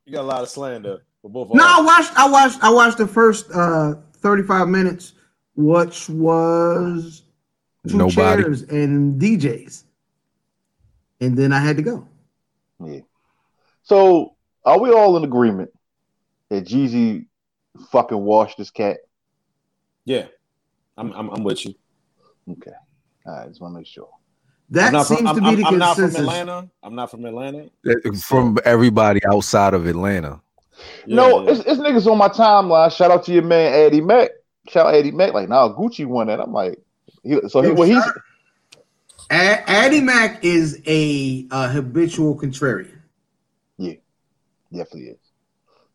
you 0.04 0.12
got 0.12 0.22
a 0.22 0.28
lot 0.28 0.42
of 0.42 0.48
slander 0.48 1.02
for 1.22 1.30
both. 1.30 1.52
No, 1.54 1.64
I 1.64 1.78
of 1.80 1.86
us. 1.86 1.86
watched. 1.86 2.18
I 2.18 2.28
watched. 2.30 2.62
I 2.64 2.70
watched 2.70 2.98
the 2.98 3.06
first 3.06 3.46
uh 3.54 3.94
35 4.18 4.68
minutes, 4.68 5.12
which 5.56 6.08
was 6.08 7.22
two 7.88 7.96
Nobody. 7.96 8.42
chairs 8.42 8.62
and 8.62 9.20
DJs, 9.20 9.84
and 11.20 11.36
then 11.36 11.52
I 11.52 11.58
had 11.60 11.76
to 11.78 11.82
go. 11.82 12.06
Yeah. 12.84 13.00
So 13.82 14.34
are 14.64 14.78
we 14.78 14.90
all 14.90 15.16
in 15.16 15.24
agreement 15.24 15.70
that 16.50 16.64
Jeezy 16.64 17.26
fucking 17.90 18.18
washed 18.18 18.58
this 18.58 18.70
cat? 18.70 18.98
Yeah, 20.04 20.26
I'm, 20.96 21.12
I'm, 21.12 21.30
I'm 21.30 21.42
with 21.42 21.64
you. 21.64 21.74
Okay. 22.50 22.72
All 23.26 23.32
right, 23.32 23.48
just 23.48 23.60
want 23.60 23.74
to 23.74 23.78
make 23.78 23.86
sure. 23.86 24.08
That 24.70 25.06
seems 25.06 25.20
from, 25.20 25.26
I'm, 25.28 25.34
to 25.36 25.40
be 25.40 25.46
I'm- 25.46 25.56
the 25.56 25.66
I'm 25.66 25.78
not 25.78 25.96
from. 25.96 26.04
Atlanta. 26.16 26.68
I'm 26.82 26.94
not 26.94 27.10
from 27.10 27.24
Atlanta. 27.24 27.70
From 28.22 28.58
everybody 28.64 29.20
outside 29.32 29.74
of 29.74 29.86
Atlanta. 29.86 30.40
Yeah, 31.06 31.16
no, 31.16 31.42
yeah. 31.44 31.50
It's, 31.52 31.60
it's 31.60 31.80
niggas 31.80 32.10
on 32.10 32.18
my 32.18 32.28
timeline. 32.28 32.92
Shout 32.94 33.10
out 33.10 33.24
to 33.24 33.32
your 33.32 33.42
man 33.44 33.72
Eddie 33.72 34.00
Mack. 34.00 34.30
Shout 34.68 34.94
Eddie 34.94 35.12
Mack. 35.12 35.32
Like, 35.34 35.48
nah, 35.48 35.68
Gucci 35.72 36.06
won 36.06 36.26
that. 36.28 36.40
I'm 36.40 36.52
like, 36.52 36.78
he, 37.22 37.38
so 37.48 37.62
he, 37.62 37.70
well, 37.70 37.88
he's 37.88 38.02
shout- 38.02 38.14
A- 39.30 39.70
Addy 39.70 40.00
Mac 40.00 40.44
is 40.44 40.80
a 40.86 41.46
uh, 41.50 41.68
habitual 41.68 42.36
contrarian. 42.38 42.90
Yeah, 43.78 43.94
definitely 44.72 45.10
is. 45.10 45.18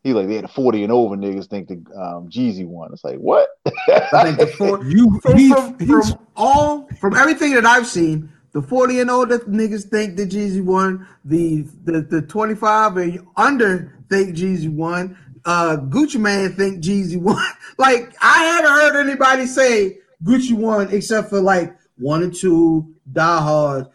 He 0.04 0.14
like, 0.14 0.28
yeah, 0.30 0.42
the 0.42 0.48
40 0.48 0.84
and 0.84 0.92
over 0.92 1.16
niggas 1.16 1.48
think 1.48 1.68
the 1.68 1.76
um, 1.96 2.28
Jeezy 2.28 2.66
won. 2.66 2.92
It's 2.92 3.04
like, 3.04 3.18
what? 3.20 3.50
I 3.88 4.24
think 4.24 4.40
the 4.40 4.48
four, 4.48 4.84
You 4.86 5.20
from, 5.22 5.38
he- 5.38 5.50
from, 5.54 5.80
he's- 5.80 6.10
from 6.12 6.20
all 6.36 6.88
from 7.00 7.16
everything 7.16 7.54
that 7.54 7.66
I've 7.66 7.86
seen, 7.88 8.32
the 8.54 8.62
40 8.62 9.00
and 9.02 9.10
older 9.12 9.40
niggas 9.40 9.86
think 9.90 10.18
the 10.18 10.26
Jeezy 10.26 10.62
won. 10.64 11.08
The 11.24 11.62
the, 11.86 12.02
the 12.02 12.22
25 12.24 12.98
and 12.98 13.28
under 13.38 13.98
think 14.10 14.36
Jeezy 14.36 14.70
won. 14.74 15.18
Uh, 15.46 15.78
Gucci 15.78 16.20
Mane 16.20 16.54
think 16.54 16.84
Jeezy 16.84 17.20
won. 17.20 17.44
like 17.78 18.16
I 18.22 18.44
haven't 18.44 18.72
heard 18.72 19.06
anybody 19.08 19.46
say 19.46 20.00
Gucci 20.24 20.54
won 20.54 20.94
except 20.94 21.30
for 21.30 21.42
like 21.42 21.76
one 21.98 22.24
or 22.24 22.30
two 22.30 22.94
diehard 23.12 23.90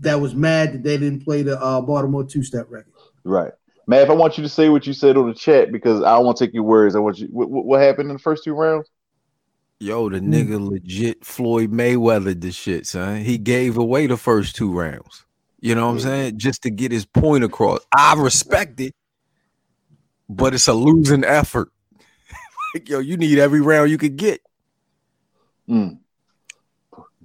that 0.00 0.20
was 0.20 0.34
mad 0.34 0.72
that 0.72 0.82
they 0.82 0.96
didn't 0.96 1.24
play 1.24 1.42
the 1.42 1.60
uh, 1.60 1.80
Baltimore 1.80 2.24
two 2.24 2.42
step 2.42 2.66
record. 2.68 2.92
right. 3.24 3.52
Man, 3.86 4.00
if 4.00 4.08
I 4.08 4.14
want 4.14 4.38
you 4.38 4.42
to 4.42 4.48
say 4.48 4.70
what 4.70 4.86
you 4.86 4.94
said 4.94 5.18
on 5.18 5.28
the 5.28 5.34
chat 5.34 5.70
because 5.70 6.02
I 6.02 6.16
don't 6.16 6.24
want 6.24 6.38
to 6.38 6.46
take 6.46 6.54
your 6.54 6.62
words. 6.62 6.96
I 6.96 7.00
want 7.00 7.18
you. 7.18 7.26
What, 7.26 7.50
what, 7.50 7.66
what 7.66 7.80
happened 7.82 8.08
in 8.08 8.16
the 8.16 8.22
first 8.22 8.42
two 8.42 8.54
rounds? 8.54 8.88
Yo, 9.78 10.08
the 10.08 10.20
nigga 10.20 10.58
legit 10.66 11.22
Floyd 11.24 11.70
Mayweather 11.70 12.40
this 12.40 12.54
shit, 12.54 12.86
son. 12.86 13.20
He 13.20 13.36
gave 13.36 13.76
away 13.76 14.06
the 14.06 14.16
first 14.16 14.56
two 14.56 14.72
rounds. 14.72 15.26
You 15.60 15.74
know 15.74 15.86
what 15.86 15.92
I'm 15.92 16.00
saying? 16.00 16.38
Just 16.38 16.62
to 16.62 16.70
get 16.70 16.92
his 16.92 17.04
point 17.04 17.44
across. 17.44 17.80
I 17.94 18.14
respect 18.16 18.80
it, 18.80 18.94
but 20.36 20.54
it's 20.54 20.68
a 20.68 20.74
losing 20.74 21.24
effort. 21.24 21.70
like, 22.74 22.88
yo, 22.88 22.98
you 22.98 23.16
need 23.16 23.38
every 23.38 23.60
round 23.60 23.90
you 23.90 23.98
could 23.98 24.16
get. 24.16 24.40
Mm. 25.68 25.98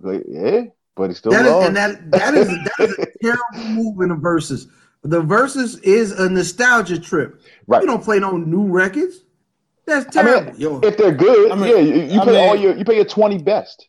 Like, 0.01 0.24
yeah, 0.28 0.62
but 0.95 1.10
he 1.10 1.16
still 1.16 1.32
That 1.32 1.45
is, 1.45 1.68
and 1.68 1.76
that 1.76 2.12
that 2.12 2.34
is 2.34 2.47
that 2.78 2.89
is 2.89 2.97
a 2.99 3.07
terrible 3.22 3.70
move 3.70 4.01
in 4.01 4.10
the 4.10 4.16
Verzuz. 4.16 4.68
The 5.03 5.22
Verzuz 5.22 5.82
is 5.84 6.12
a 6.12 6.30
nostalgia 6.30 6.99
trip. 6.99 7.41
right. 7.68 7.82
You 7.82 7.88
don't 7.88 8.03
play 8.03 8.20
no 8.20 8.38
new 8.38 8.68
records. 8.68 9.24
That's 9.86 10.16
I 10.16 10.24
mean, 10.24 10.34
terrible. 10.34 10.60
Yo, 10.60 10.80
if 10.82 10.97
they're 10.97 11.12
good, 11.12 11.51
I 11.51 11.55
mean- 11.55 11.70
yeah, 11.70 11.82
you, 11.82 12.01
you 12.14 12.22
I 12.22 12.24
play 12.24 12.47
all 12.47 12.55
your 12.55 12.76
you 12.76 12.86
pay 12.86 12.95
your 12.95 13.05
20 13.05 13.39
best. 13.39 13.88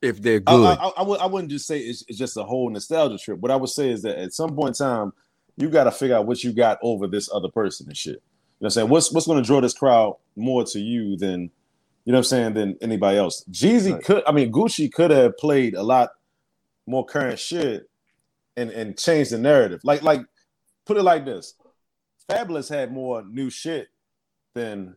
If 0.00 0.22
they're 0.22 0.42
I, 0.46 0.56
good. 0.56 0.78
I, 0.78 0.90
I, 0.98 1.02
would, 1.02 1.20
I 1.20 1.26
wouldn't 1.26 1.50
just 1.50 1.66
say 1.66 1.80
it's, 1.80 2.04
it's 2.06 2.18
just 2.18 2.36
a 2.36 2.44
whole 2.44 2.70
nostalgia 2.70 3.18
trip. 3.18 3.40
What 3.40 3.50
I 3.50 3.56
would 3.56 3.70
say 3.70 3.90
is 3.90 4.02
that 4.02 4.16
at 4.16 4.32
some 4.32 4.54
point 4.54 4.78
in 4.80 4.86
time, 4.86 5.12
you 5.56 5.68
got 5.68 5.84
to 5.84 5.90
figure 5.90 6.14
out 6.16 6.26
what 6.26 6.44
you 6.44 6.52
got 6.52 6.78
over 6.82 7.08
this 7.08 7.28
other 7.32 7.48
person 7.48 7.88
and 7.88 7.96
shit. 7.96 8.22
You 8.60 8.64
know 8.64 8.66
what 8.66 8.66
I'm 8.66 8.70
saying? 8.70 8.88
What's 8.88 9.12
what's 9.12 9.26
going 9.26 9.42
to 9.42 9.46
draw 9.46 9.60
this 9.60 9.72
crowd 9.74 10.16
more 10.36 10.64
to 10.64 10.80
you 10.80 11.16
than 11.16 11.42
you 12.04 12.12
know 12.12 12.18
what 12.18 12.18
I'm 12.18 12.24
saying 12.24 12.54
than 12.54 12.76
anybody 12.80 13.18
else? 13.18 13.44
Jeezy 13.50 13.92
Right. 13.92 14.04
could, 14.04 14.22
I 14.26 14.32
mean, 14.32 14.50
Gucci 14.50 14.90
could 14.92 15.10
have 15.10 15.36
played 15.36 15.74
a 15.74 15.82
lot 15.82 16.10
more 16.86 17.04
current 17.04 17.38
shit 17.38 17.88
and 18.56 18.70
and 18.70 18.98
changed 18.98 19.30
the 19.30 19.38
narrative. 19.38 19.80
Like 19.84 20.02
like 20.02 20.22
put 20.86 20.96
it 20.96 21.02
like 21.04 21.24
this: 21.24 21.54
Fabolous 22.28 22.68
had 22.68 22.92
more 22.92 23.22
new 23.22 23.48
shit 23.50 23.88
than 24.54 24.96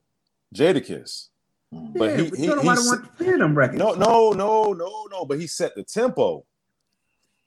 Jadakiss. 0.56 1.28
Hmm. 1.72 1.88
but 1.96 2.10
yeah, 2.10 2.18
he- 2.24 2.30
but 2.32 2.40
he- 2.40 2.48
nobody 2.48 2.68
he's- 2.70 2.88
want 2.88 3.18
to 3.18 3.24
hear 3.24 3.38
them 3.38 3.56
records. 3.56 3.78
No, 3.80 3.94
no, 3.94 4.32
no, 4.32 4.74
no, 4.74 5.08
no. 5.12 5.26
But 5.26 5.40
he 5.40 5.46
set 5.48 5.76
the 5.76 5.84
tempo. 5.84 6.46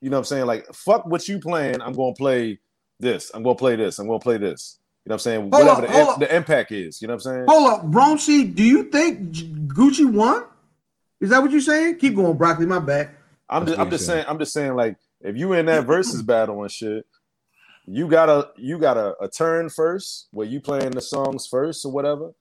You 0.00 0.10
know 0.10 0.16
what 0.16 0.20
I'm 0.20 0.24
saying? 0.26 0.46
Like, 0.46 0.66
fuck 0.72 1.06
what 1.06 1.26
you 1.28 1.40
playing. 1.40 1.80
I'm 1.82 1.92
gonna 1.94 2.14
play 2.14 2.60
this. 3.00 3.30
I'm 3.34 3.42
gonna 3.42 3.54
play 3.56 3.74
this. 3.76 3.98
I'm 3.98 4.06
gonna 4.06 4.18
play 4.20 4.38
this. 4.38 4.78
You 5.04 5.10
know 5.10 5.14
what 5.14 5.14
I'm 5.14 5.18
saying? 5.18 5.40
Hold 5.40 5.52
Whatever 5.52 5.70
up, 5.70 5.80
the, 5.82 5.92
hold 5.92 6.08
up. 6.08 6.18
the 6.18 6.34
impact 6.34 6.72
is. 6.72 7.02
You 7.02 7.08
know 7.08 7.14
what 7.14 7.26
I'm 7.26 7.32
saying? 7.32 7.44
Hold 7.46 7.72
up, 7.72 7.86
Bronchi. 7.90 8.54
Do 8.54 8.62
you 8.62 8.84
think 8.84 9.32
Gucci 9.68 10.10
won? 10.10 10.44
Is 11.20 11.28
that 11.30 11.42
what 11.42 11.50
you're 11.50 11.60
saying? 11.60 11.98
Keep 11.98 12.16
going, 12.16 12.36
broccoli. 12.38 12.64
My 12.64 12.78
back. 12.78 13.14
I'm 13.50 13.66
just, 13.66 13.78
I'm 13.78 13.90
just 13.90 14.02
he's 14.02 14.06
saying. 14.06 14.24
I'm 14.26 14.38
just 14.38 14.52
saying. 14.54 14.74
Like, 14.74 14.96
if 15.20 15.36
you 15.36 15.52
in 15.52 15.66
that 15.66 15.84
versus 15.84 16.22
battle 16.22 16.62
and 16.62 16.72
shit, 16.72 17.06
you 17.86 18.08
gotta, 18.08 18.48
you 18.56 18.78
gotta 18.78 19.14
a 19.20 19.28
turn 19.28 19.68
first 19.68 20.28
where 20.30 20.46
you 20.46 20.58
playing 20.58 20.92
the 20.92 21.02
songs 21.02 21.46
first 21.46 21.84
or 21.84 21.92
whatever, 21.92 22.32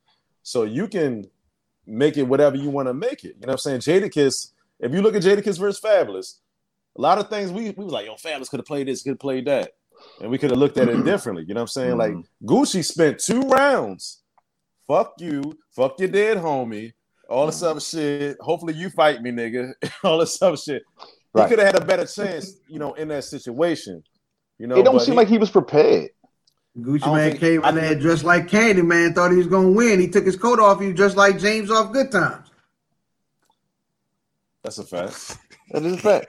so 0.41 0.63
you 0.63 0.87
can 0.87 1.25
make 1.85 2.15
it 2.15 2.23
whatever 2.23 2.55
you 2.55 2.69
want 2.69 2.87
to 2.87 2.93
make 2.93 3.25
it. 3.25 3.35
You 3.39 3.47
know 3.47 3.53
what 3.53 3.65
I'm 3.65 3.81
saying? 3.81 3.81
Jadakiss. 3.81 4.51
If 4.79 4.93
you 4.93 5.01
look 5.01 5.15
at 5.15 5.21
Jadakiss 5.21 5.59
versus 5.59 5.81
Fabolous, 5.81 6.39
a 6.97 7.01
lot 7.01 7.17
of 7.17 7.29
things 7.29 7.51
we 7.51 7.71
we 7.71 7.83
was 7.83 7.93
like, 7.93 8.05
yo, 8.05 8.15
Fabolous 8.15 8.49
could 8.49 8.59
have 8.59 8.65
played 8.65 8.87
this, 8.87 9.03
could 9.03 9.11
have 9.11 9.19
played 9.19 9.45
that, 9.47 9.73
and 10.21 10.29
we 10.29 10.37
could 10.37 10.51
have 10.51 10.59
looked 10.59 10.77
at 10.77 10.89
it 10.89 11.03
differently. 11.05 11.45
You 11.47 11.53
know 11.53 11.61
what 11.61 11.63
I'm 11.63 11.67
saying? 11.67 11.97
Like 11.97 12.13
mm-hmm. 12.13 12.45
Gucci 12.47 12.83
spent 12.83 13.19
two 13.19 13.41
rounds. 13.41 14.21
Fuck 14.87 15.13
you, 15.19 15.57
fuck 15.75 15.99
your 15.99 16.09
dead 16.09 16.37
homie, 16.37 16.93
all 17.29 17.45
this 17.45 17.57
mm-hmm. 17.57 17.65
other 17.65 17.79
shit. 17.79 18.37
Hopefully 18.39 18.73
you 18.73 18.89
fight 18.89 19.21
me, 19.21 19.31
nigga. 19.31 19.73
all 20.03 20.17
this 20.17 20.41
other 20.41 20.57
shit. 20.57 20.83
He 21.35 21.41
could 21.47 21.59
have 21.59 21.73
had 21.73 21.81
a 21.81 21.85
better 21.85 22.05
chance, 22.05 22.57
you 22.67 22.77
know, 22.77 22.93
in 22.93 23.07
that 23.07 23.23
situation. 23.23 24.03
You 24.59 24.67
know, 24.67 24.77
it 24.77 24.83
don't 24.83 24.99
seem 24.99 25.13
he- 25.13 25.17
like 25.17 25.27
he 25.27 25.37
was 25.37 25.49
prepared. 25.49 26.11
Gucci 26.77 27.13
Mane 27.13 27.29
think- 27.31 27.39
came 27.39 27.63
in 27.63 27.75
there 27.75 27.95
dressed 27.95 28.23
like 28.23 28.47
Candy 28.47 28.81
Man. 28.81 29.13
Thought 29.13 29.31
he 29.31 29.37
was 29.37 29.47
gonna 29.47 29.71
win. 29.71 29.99
He 29.99 30.07
took 30.07 30.25
his 30.25 30.35
coat 30.35 30.59
off. 30.59 30.79
He 30.79 30.87
was 30.87 30.97
just 30.97 31.17
like 31.17 31.39
James 31.39 31.69
off 31.69 31.91
Good 31.91 32.11
Times. 32.11 32.49
that's 34.63 34.79
a 34.79 34.83
fact. 34.83 35.37
That 35.71 35.83
is 35.83 35.93
a 35.93 35.97
fact. 35.97 36.27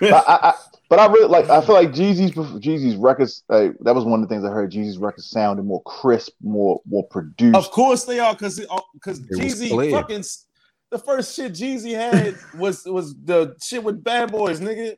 but 0.00 0.12
I, 0.12 0.24
I, 0.28 0.54
but 0.88 0.98
I 0.98 1.06
really 1.06 1.28
like. 1.28 1.48
I 1.50 1.60
feel 1.64 1.74
like 1.74 1.90
Jeezy's 1.90 2.32
Jeezy's 2.32 2.96
records. 2.96 3.42
Like, 3.48 3.76
that 3.80 3.94
was 3.94 4.04
one 4.04 4.22
of 4.22 4.28
the 4.28 4.34
things 4.34 4.44
I 4.44 4.50
heard. 4.50 4.70
Jeezy's 4.70 4.98
records 4.98 5.28
sounded 5.28 5.64
more 5.64 5.82
crisp, 5.82 6.32
more 6.42 6.80
more 6.86 7.04
produced. 7.08 7.56
Of 7.56 7.70
course 7.70 8.04
they 8.04 8.18
are, 8.18 8.34
because 8.34 8.60
because 8.94 9.20
It 9.20 9.26
uh, 9.32 9.38
Jeezy 9.38 9.90
fucking 9.90 10.24
the 10.90 10.98
first 10.98 11.34
shit 11.34 11.52
Jeezy 11.52 11.92
had 11.94 12.36
was 12.58 12.84
was 12.84 13.14
the 13.24 13.56
shit 13.62 13.82
with 13.82 14.02
Bad 14.02 14.30
Boys, 14.32 14.60
nigga. 14.60 14.96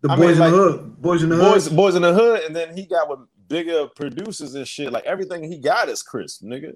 The 0.00 0.10
I 0.12 0.16
boys 0.16 0.38
mean, 0.38 0.46
in 0.48 0.52
the 0.52 0.58
hood. 0.58 1.02
Boys 1.02 1.22
in 1.22 1.28
the 1.30 1.36
hood. 1.36 1.52
Boys, 1.52 1.68
Boys 1.70 1.94
in 1.94 2.02
the 2.02 2.12
Hood, 2.12 2.42
and 2.42 2.54
then 2.54 2.76
he 2.76 2.84
got 2.86 3.08
with 3.08 3.20
bigger 3.48 3.86
producers 3.88 4.54
and 4.54 4.68
shit. 4.68 4.92
Like 4.92 5.04
everything 5.04 5.50
he 5.50 5.58
got 5.58 5.88
is 5.88 6.02
crisp, 6.02 6.42
nigga. 6.42 6.74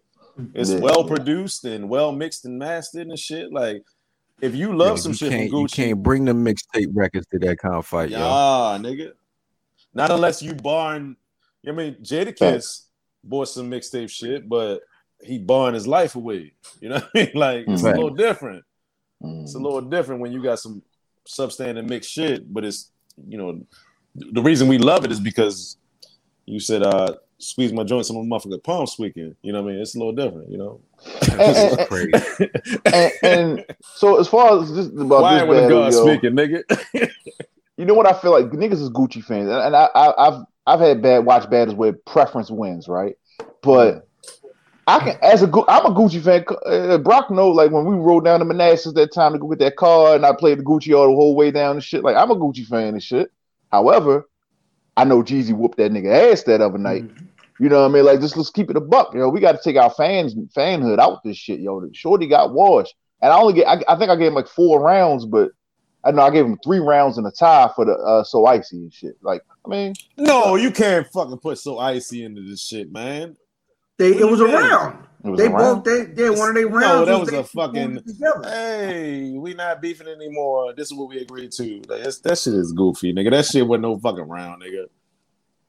It's 0.55 0.71
Yeah. 0.71 0.79
well 0.79 1.05
produced 1.05 1.65
and 1.65 1.91
well 1.91 2.13
mixed 2.13 2.45
and 2.47 2.59
mastered 2.59 3.07
and 3.07 3.19
shit. 3.19 3.53
Like 3.53 3.83
if 4.41 4.55
you 4.55 4.77
love 4.77 4.91
Yo, 4.91 4.97
some 4.97 5.13
you 5.13 5.17
shit 5.17 5.31
can't, 5.31 5.51
from 5.51 5.61
you 5.61 5.67
can't 5.67 6.03
bring 6.03 6.25
the 6.25 6.33
mixtape 6.33 6.89
records 6.93 7.27
to 7.33 7.39
that 7.41 7.59
kind 7.59 7.75
of 7.75 7.87
fight, 7.87 8.11
yo. 8.11 8.19
Yeah, 8.19 8.79
nigga. 8.81 9.13
Not 9.95 10.11
unless 10.11 10.43
you 10.43 10.55
barn. 10.55 11.17
I 11.67 11.73
mean, 11.73 11.97
Jadakiss 12.03 12.83
bought 13.25 13.49
some 13.49 13.71
mixtape 13.71 14.11
shit, 14.11 14.49
but 14.49 14.81
he 15.23 15.39
barring 15.39 15.75
his 15.75 15.87
life 15.87 16.15
away. 16.15 16.53
You 16.81 16.91
know 16.91 16.95
what 16.97 17.11
I 17.15 17.19
mean? 17.19 17.31
Like 17.35 17.65
it's 17.67 17.83
Right. 17.83 17.95
a 17.97 18.01
little 18.01 18.15
different. 18.17 18.65
Mm. 19.23 19.43
It's 19.43 19.55
a 19.57 19.59
little 19.59 19.81
different 19.81 20.21
when 20.21 20.31
you 20.33 20.41
got 20.43 20.61
some 20.61 20.83
substandard 21.29 21.89
mixed 21.89 22.11
shit, 22.11 22.53
but 22.53 22.65
it's 22.65 22.93
you 23.27 23.37
know 23.37 23.61
the 24.15 24.41
reason 24.43 24.69
we 24.69 24.79
love 24.79 25.05
it 25.05 25.11
is 25.11 25.19
because 25.21 25.77
you 26.47 26.61
said 26.61 26.83
uh 26.85 27.15
squeeze 27.39 27.73
my 27.73 27.85
joints 27.85 28.11
on 28.11 28.29
my 28.29 28.37
motherfucking 28.37 28.63
palm 28.65 28.87
squeaking. 28.87 29.35
You 29.43 29.53
know 29.53 29.63
what 29.63 29.71
I 29.71 29.73
mean? 29.73 29.83
It's 29.83 29.95
a 29.95 29.99
little 29.99 30.13
different, 30.13 30.51
you 30.51 30.59
know. 30.59 30.81
And- 31.31 31.41
and- 31.41 31.89
Crazy. 31.89 32.13
and, 32.93 33.13
and 33.23 33.67
so 33.95 34.19
as 34.19 34.29
far 34.29 34.61
as 34.61 34.75
this 34.75 34.87
about 34.87 35.23
Why 35.23 35.35
this 35.45 35.55
battle, 35.55 35.69
God 35.69 35.93
yo, 35.93 36.07
speaking, 36.07 36.33
nigga? 36.37 37.11
you 37.77 37.85
know 37.85 37.95
what 37.95 38.07
I 38.07 38.19
feel 38.21 38.33
like 38.33 38.47
niggas 38.47 38.81
is 38.83 38.91
Gucci 38.91 39.25
fans, 39.25 39.49
and, 39.49 39.59
and 39.59 39.77
I, 39.77 39.89
I, 39.95 40.29
I've 40.29 40.43
I've 40.67 40.81
had 40.81 41.01
bad 41.01 41.25
watch 41.25 41.49
battles 41.49 41.77
where 41.77 41.93
preference 41.93 42.51
wins, 42.51 42.89
right? 42.89 43.15
But 43.63 44.07
I 44.87 44.99
can 44.99 45.17
as 45.23 45.43
a 45.43 45.47
Gu- 45.47 45.65
I'm 45.69 45.87
a 45.87 45.91
Gucci 45.95 46.23
fan. 46.23 46.45
Uh, 46.67 46.99
Brock 46.99 47.31
know 47.31 47.49
like 47.51 47.71
when 47.71 47.85
we 47.85 47.95
rode 47.95 48.25
down 48.25 48.41
to 48.41 48.45
Manassas 48.45 48.95
that 48.95 49.13
time 49.13 49.33
to 49.33 49.39
go 49.39 49.49
get 49.49 49.61
that 49.61 49.77
car, 49.77 50.15
and 50.17 50.27
I 50.27 50.33
played 50.33 50.59
the 50.59 50.63
Gucci 50.65 50.97
all 50.97 51.07
the 51.09 51.15
whole 51.15 51.37
way 51.37 51.51
down 51.51 51.77
and 51.77 51.85
shit. 51.85 52.03
Like 52.03 52.17
I'm 52.17 52.31
a 52.31 52.37
Gucci 52.37 52.67
fan 52.67 52.89
and 52.95 53.03
shit. 53.03 53.31
However, 53.71 54.29
I 54.99 55.05
know 55.05 55.23
Jeezy 55.23 55.53
whooped 55.53 55.77
that 55.79 55.93
nigga 55.93 56.33
ass 56.33 56.43
that 56.43 56.61
other 56.61 56.77
night. 56.77 57.05
You 57.61 57.69
know 57.69 57.83
what 57.83 57.91
I 57.91 57.95
mean? 57.95 58.05
Like 58.05 58.21
just 58.21 58.37
let's 58.37 58.51
keep 58.51 58.69
it 58.69 58.77
a 58.77 58.81
buck, 58.81 59.15
yo. 59.15 59.29
We 59.29 59.41
got 59.41 59.53
to 59.53 59.61
take 59.63 59.77
our 59.77 59.91
fans 59.91 60.35
fanhood 60.57 60.99
out 60.99 61.23
this 61.25 61.37
shit, 61.37 61.61
yo. 61.61 61.89
Shorty 61.93 62.27
got 62.27 62.53
washed. 62.53 62.95
and 63.23 63.33
I 63.33 63.37
only 63.39 63.55
get 63.55 63.67
I, 63.69 63.83
I 63.89 63.97
think 63.97 64.11
I 64.11 64.17
gave 64.17 64.29
him 64.29 64.35
like 64.35 64.49
four 64.49 64.81
rounds, 64.83 65.25
but 65.25 65.53
I 66.05 66.11
know 66.11 66.23
I 66.23 66.31
gave 66.31 66.45
him 66.45 66.59
three 66.65 66.79
rounds 66.79 67.19
in 67.19 67.27
a 67.27 67.31
tie 67.31 67.71
for 67.75 67.85
the 67.85 67.93
uh, 67.93 68.25
so 68.25 68.47
icy 68.47 68.77
and 68.79 68.93
shit. 68.93 69.17
Like 69.23 69.43
I 69.65 69.69
mean, 69.69 69.95
No, 70.17 70.57
you 70.57 70.71
can't 70.71 71.07
fucking 71.07 71.39
put 71.39 71.59
so 71.59 71.79
icy 71.79 72.25
into 72.25 72.43
this 72.43 72.65
shit, 72.65 72.93
man. 72.93 73.37
They 73.99 74.11
it 74.17 74.29
was 74.29 74.41
a 74.41 74.47
round. 74.47 75.08
It 75.25 75.29
was 75.31 75.39
They 75.39 75.49
both 75.49 75.85
they 75.85 76.07
did 76.07 76.39
one 76.39 76.51
of 76.51 76.55
their 76.55 76.69
No, 76.71 76.77
rounds. 76.77 77.07
that 77.09 77.19
was 77.21 77.31
was 77.31 77.41
a 77.41 77.45
fucking- 77.45 77.95
pulled 77.95 78.07
it 78.07 78.07
together. 78.07 78.49
Hey, 78.49 79.31
we 79.33 79.55
not 79.55 79.81
beefing 79.83 80.07
anymore. 80.09 80.73
This 80.75 80.91
is 80.91 80.95
what 80.95 81.09
we 81.09 81.19
agreed 81.19 81.53
to. 81.53 81.83
Like, 81.89 82.03
that 82.05 82.39
shit 82.39 82.55
is 82.55 82.73
goofy, 82.73 83.13
nigga. 83.13 83.31
That 83.31 83.45
shit 83.47 83.67
wasn't 83.67 83.83
no 83.83 83.99
fucking 83.99 84.23
round, 84.29 84.63
nigga. 84.63 84.87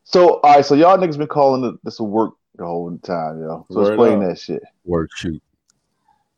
So 0.04 0.39
all 0.41 0.56
right, 0.56 0.66
so 0.66 0.76
y'all 0.76 0.97
niggas 0.97 1.18
been 1.18 1.28
calling 1.28 1.64
it 1.66 1.80
this 1.84 2.00
a 2.00 2.04
work 2.04 2.34
the 2.56 2.66
whole 2.66 2.97
time, 3.00 3.41
yo. 3.41 3.66
So 3.72 3.78
Word 3.82 3.88
explain 3.93 4.24
up. 4.24 4.30
that 4.30 4.39
shit. 4.39 4.64
Work 4.86 5.10
shoot. 5.16 5.41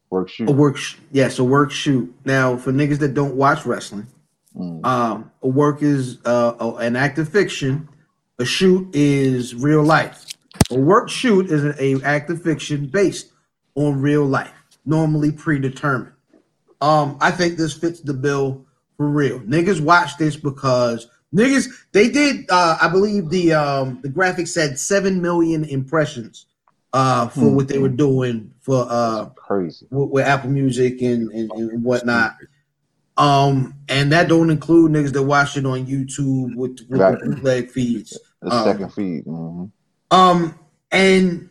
Work 0.09 0.27
shoot. 0.29 0.49
A 0.49 0.51
work, 0.51 0.75
sh- 0.77 0.97
yes, 1.11 1.39
a 1.39 1.43
work 1.43 1.71
shoot. 1.71 2.13
Now, 2.25 2.57
for 2.57 2.71
niggas 2.73 2.99
that 2.99 3.13
don't 3.13 3.35
watch 3.35 3.65
wrestling, 3.65 4.07
Mm. 4.57 4.85
um, 4.85 5.31
a 5.41 5.47
work 5.47 5.81
is 5.81 6.17
uh, 6.25 6.53
a- 6.59 6.75
an 6.75 6.97
act 6.97 7.17
of 7.17 7.29
fiction. 7.29 7.87
A 8.39 8.43
shoot 8.45 8.89
is 8.93 9.55
real 9.55 9.81
life. 9.83 10.25
A 10.71 10.79
work 10.79 11.09
shoot 11.09 11.49
is 11.51 11.63
an 11.63 11.75
a 11.79 12.01
act 12.03 12.29
of 12.29 12.41
fiction 12.41 12.87
based 12.87 13.31
on 13.75 14.01
real 14.01 14.25
life, 14.25 14.51
normally 14.85 15.31
predetermined. 15.31 16.13
Um, 16.81 17.17
I 17.21 17.31
think 17.31 17.57
this 17.57 17.73
fits 17.73 17.99
the 18.01 18.13
bill 18.13 18.65
for 18.97 19.07
real. 19.07 19.39
Niggas 19.41 19.81
watch 19.81 20.17
this 20.17 20.35
because 20.35 21.07
niggas 21.35 21.67
they 21.91 22.09
did. 22.09 22.45
Uh, 22.49 22.77
I 22.81 22.87
believe 22.87 23.29
the 23.29 23.53
um, 23.53 23.99
the 24.01 24.09
graphic 24.09 24.47
said 24.47 24.79
seven 24.79 25.21
million 25.21 25.63
impressions 25.65 26.45
uh, 26.93 27.27
for 27.29 27.39
Hmm. 27.49 27.55
what 27.55 27.67
they 27.67 27.77
were 27.77 27.89
doing 27.89 28.53
for 28.61 28.85
uh, 28.89 29.25
Crazy. 29.35 29.87
with, 29.91 30.09
with 30.09 30.25
Apple 30.25 30.49
Music 30.49 31.01
and, 31.01 31.29
and, 31.31 31.51
and 31.51 31.83
whatnot. 31.83 32.35
Um, 33.17 33.75
and 33.87 34.11
that 34.11 34.27
don't 34.29 34.49
include 34.49 34.91
niggas 34.91 35.13
that 35.13 35.23
watch 35.23 35.55
it 35.57 35.65
on 35.65 35.85
YouTube 35.85 36.55
with, 36.55 36.79
with 36.89 36.99
the 36.99 37.19
bootleg 37.23 37.69
feeds. 37.69 38.17
The 38.41 38.49
Um, 38.51 38.63
second 38.63 38.93
feed. 38.93 39.23
hmm 39.25 39.65
Um, 40.09 40.55
and 40.91 41.49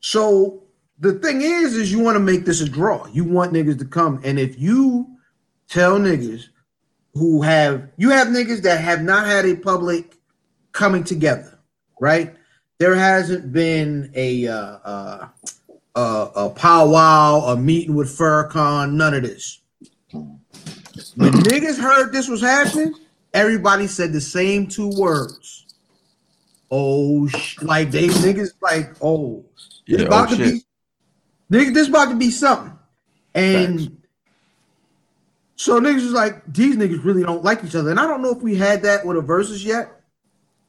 so 0.00 0.62
the 0.98 1.14
thing 1.14 1.42
is, 1.42 1.74
is 1.74 1.92
you 1.92 2.00
want 2.00 2.16
to 2.16 2.20
make 2.20 2.44
this 2.44 2.60
a 2.60 2.68
draw. 2.68 3.06
You 3.06 3.24
want 3.24 3.52
niggas 3.52 3.78
to 3.78 3.84
come, 3.84 4.20
and 4.24 4.38
if 4.38 4.58
you 4.58 5.06
tell 5.68 5.98
niggas 5.98 6.48
who 7.14 7.42
have 7.42 7.88
you 7.96 8.10
have 8.10 8.28
niggas 8.28 8.62
that 8.62 8.80
have 8.80 9.02
not 9.02 9.26
had 9.26 9.44
a 9.44 9.56
public 9.56 10.16
coming 10.72 11.04
together, 11.04 11.58
right? 12.00 12.34
There 12.78 12.94
hasn't 12.94 13.52
been 13.52 14.10
a 14.14 14.46
uh, 14.46 14.78
uh, 14.84 15.28
uh, 15.94 16.30
a 16.36 16.50
powwow, 16.50 17.40
a 17.46 17.56
meeting 17.56 17.94
with 17.94 18.08
Farrakhan, 18.08 18.92
none 18.92 19.14
of 19.14 19.22
this. 19.22 19.60
When 20.12 21.32
niggas 21.32 21.78
heard 21.78 22.12
this 22.12 22.28
was 22.28 22.40
happening, 22.40 22.94
everybody 23.34 23.86
said 23.86 24.12
the 24.12 24.20
same 24.20 24.66
two 24.66 24.90
words. 24.96 25.66
Oh, 26.70 27.26
sh- 27.28 27.60
like 27.62 27.90
they 27.90 28.08
niggas 28.08 28.50
like, 28.60 28.92
oh, 29.02 29.44
this 29.86 30.00
Yeah, 30.00 30.06
about 30.06 30.28
oh, 30.32 30.36
to 30.36 30.36
shit. 30.36 30.54
be, 31.50 31.56
nigga, 31.56 31.74
this 31.74 31.88
about 31.88 32.10
to 32.10 32.16
be 32.16 32.30
something. 32.30 32.72
And 33.34 33.80
Facts. 33.80 33.92
so 35.56 35.80
niggas 35.80 35.96
was 36.04 36.12
like, 36.12 36.42
these 36.52 36.76
niggas 36.76 37.04
really 37.04 37.22
don't 37.22 37.42
like 37.44 37.64
each 37.64 37.74
other. 37.74 37.90
And 37.90 37.98
I 38.00 38.06
don't 38.06 38.22
know 38.22 38.30
if 38.30 38.42
we 38.42 38.54
had 38.56 38.82
that 38.82 39.06
with 39.06 39.16
a 39.16 39.20
Verzuz 39.20 39.64
yet. 39.64 39.92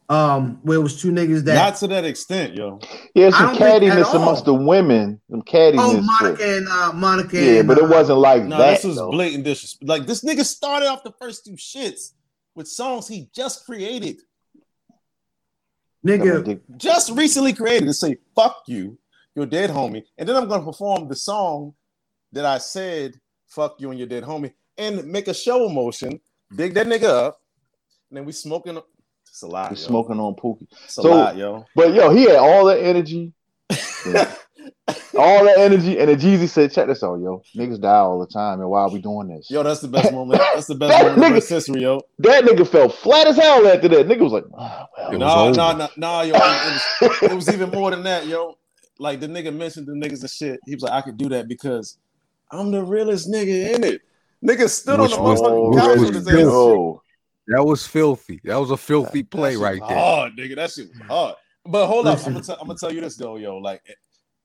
Um, 0.10 0.60
where 0.64 0.80
it 0.80 0.82
was 0.82 1.00
two 1.00 1.12
niggas 1.12 1.43
that 1.43 1.54
Not 1.54 1.76
to 1.78 1.88
that 1.89 2.04
extent, 2.04 2.56
yo. 2.56 2.80
Yeah, 3.14 3.28
I 3.28 3.30
some 3.30 3.47
don't 3.56 3.58
cattiness 3.58 4.06
all. 4.06 4.16
amongst 4.24 4.45
the 4.45 4.56
women. 4.56 5.22
Some 5.30 5.43
cattiness. 5.43 5.76
oh 5.78 6.02
Monica 6.02 6.41
shit. 6.41 6.58
and 6.58 6.68
uh 6.68 6.91
Monica 6.93 7.38
Yeah, 7.39 7.60
and, 7.60 7.68
but 7.68 7.78
it 7.78 7.84
uh, 7.84 7.88
wasn't 7.89 8.18
like 8.18 8.43
No, 8.43 8.58
that. 8.58 8.72
this 8.78 8.86
was 8.86 8.95
though. 8.95 9.12
blatant 9.12 9.43
disrespect. 9.43 9.88
Like 9.88 10.08
this 10.08 10.24
nigga 10.24 10.43
started 10.43 10.88
off 10.88 11.04
the 11.04 11.12
first 11.20 11.45
two 11.45 11.52
shits 11.58 12.14
with 12.56 12.68
songs 12.68 13.08
he 13.08 13.30
just 13.36 13.68
created, 13.68 14.18
nigga. 16.06 16.60
just 16.78 17.12
recently 17.12 17.54
created 17.54 17.86
to 17.86 17.93
say 17.93 18.18
"fuck 18.36 18.64
you, 18.68 18.97
you're 19.36 19.45
dead 19.45 19.70
homie," 19.70 20.04
and 20.18 20.28
then 20.28 20.36
I'm 20.36 20.47
gonna 20.47 20.64
perform 20.64 21.08
the 21.08 21.16
song 21.16 21.74
that 22.32 22.45
I 22.45 22.58
said 22.58 23.20
"fuck 23.47 23.76
you 23.80 23.89
and 23.89 24.00
your 24.00 24.08
dead 24.08 24.24
homie" 24.24 24.54
and 24.78 25.06
make 25.06 25.28
a 25.28 25.34
show 25.34 25.68
motion, 25.70 26.20
dig 26.56 26.74
that 26.76 26.88
nigga 26.88 27.04
up, 27.04 27.41
and 28.10 28.18
then 28.18 28.26
we 28.26 28.32
smoking. 28.32 28.80
It's 29.28 29.41
a 29.43 29.47
lot, 29.47 29.78
smoking 29.78 30.20
on 30.20 30.34
Pookie. 30.36 30.68
It's 30.86 30.97
a 30.97 31.02
So- 31.04 31.10
lot, 31.12 31.38
yo. 31.38 31.66
But 31.76 31.93
yo, 31.93 32.10
he 32.12 32.24
had 32.24 32.38
all 32.38 32.66
the 32.66 32.82
energy, 32.82 33.34
all 35.17 35.43
the 35.43 35.53
energy, 35.57 35.97
and 35.99 36.09
then 36.09 36.20
Jeezy 36.20 36.47
said, 36.49 36.72
"Check 36.72 36.88
this 36.88 37.03
out, 37.03 37.20
yo. 37.20 37.41
Niggas 37.55 37.80
die 37.82 37.89
all 37.97 38.20
the 38.20 38.28
time, 38.28 38.59
and 38.61 38.70
why 38.70 38.82
are 38.82 38.89
we 38.89 38.99
doing 38.99 39.28
this?" 39.28 39.49
Yo, 39.49 39.63
that's 39.63 39.82
the 39.82 39.88
best 39.88 40.11
moment. 40.13 40.39
That's 40.53 40.67
the 40.67 40.76
best 40.76 40.91
That 40.91 41.03
moment 41.03 41.17
in 41.17 41.24
nigga- 41.32 41.34
West 41.36 41.49
history, 41.49 41.82
yo. 41.82 42.01
that 42.20 42.43
nigga 42.43 42.67
fell 42.67 42.89
flat 42.89 43.28
as 43.28 43.36
hell 43.38 43.67
after 43.67 43.88
that. 43.89 44.07
Nigga 44.07 44.20
was 44.22 44.32
like, 44.34 44.45
ah, 44.57 44.88
well, 44.97 45.07
It 45.07 45.17
was 45.17 45.20
No, 45.20 45.45
over. 45.45 45.55
no, 45.57 45.78
no, 45.78 45.88
no, 45.97 46.22
yo. 46.22 46.34
It, 46.36 46.41
it 47.01 47.09
was, 47.09 47.24
it 47.32 47.36
was 47.36 47.49
even 47.53 47.70
more 47.72 47.91
than 47.91 48.03
that, 48.03 48.26
yo. 48.28 48.57
Like 48.99 49.20
the 49.20 49.28
nigga 49.28 49.55
mentioned 49.55 49.88
the 49.88 49.93
niggas 49.93 50.22
and 50.22 50.30
shit. 50.30 50.59
He 50.65 50.76
was 50.76 50.84
like, 50.84 50.93
I 50.93 51.01
could 51.01 51.17
do 51.17 51.30
that 51.30 51.47
because 51.47 51.97
I'm 52.51 52.72
the 52.72 52.84
realest 52.84 53.30
nigga 53.32 53.76
in 53.76 53.84
it. 53.84 54.01
Nigga 54.45 54.70
stood 54.70 54.99
Which 54.99 55.11
on 55.13 55.17
the 55.17 55.24
was- 55.24 55.41
motherfucking 55.41 55.80
couch 55.80 55.99
with 55.99 56.15
his 56.15 56.28
ass. 56.28 57.01
That 57.47 57.63
was 57.65 57.88
filthy. 57.88 58.39
That 58.43 58.57
was 58.57 58.72
a 58.72 58.78
filthy 58.78 59.22
That 59.24 59.32
play 59.32 59.51
shit 59.53 59.59
right 59.59 59.80
was 59.82 59.89
there. 59.89 59.97
Hard, 59.97 60.34
nigga. 60.38 60.55
That 60.55 60.72
shit 60.72 60.89
was 60.89 60.99
hard. 61.07 61.36
But 61.65 61.88
hold 61.88 62.07
up, 62.07 62.20
I'm 62.26 62.34
gonna, 62.34 62.43
tell, 62.45 62.57
I'm 62.61 62.67
gonna 62.67 62.78
tell 62.80 62.93
you 62.93 63.01
this 63.01 63.15
though, 63.17 63.38
yo. 63.38 63.57
Like 63.57 63.82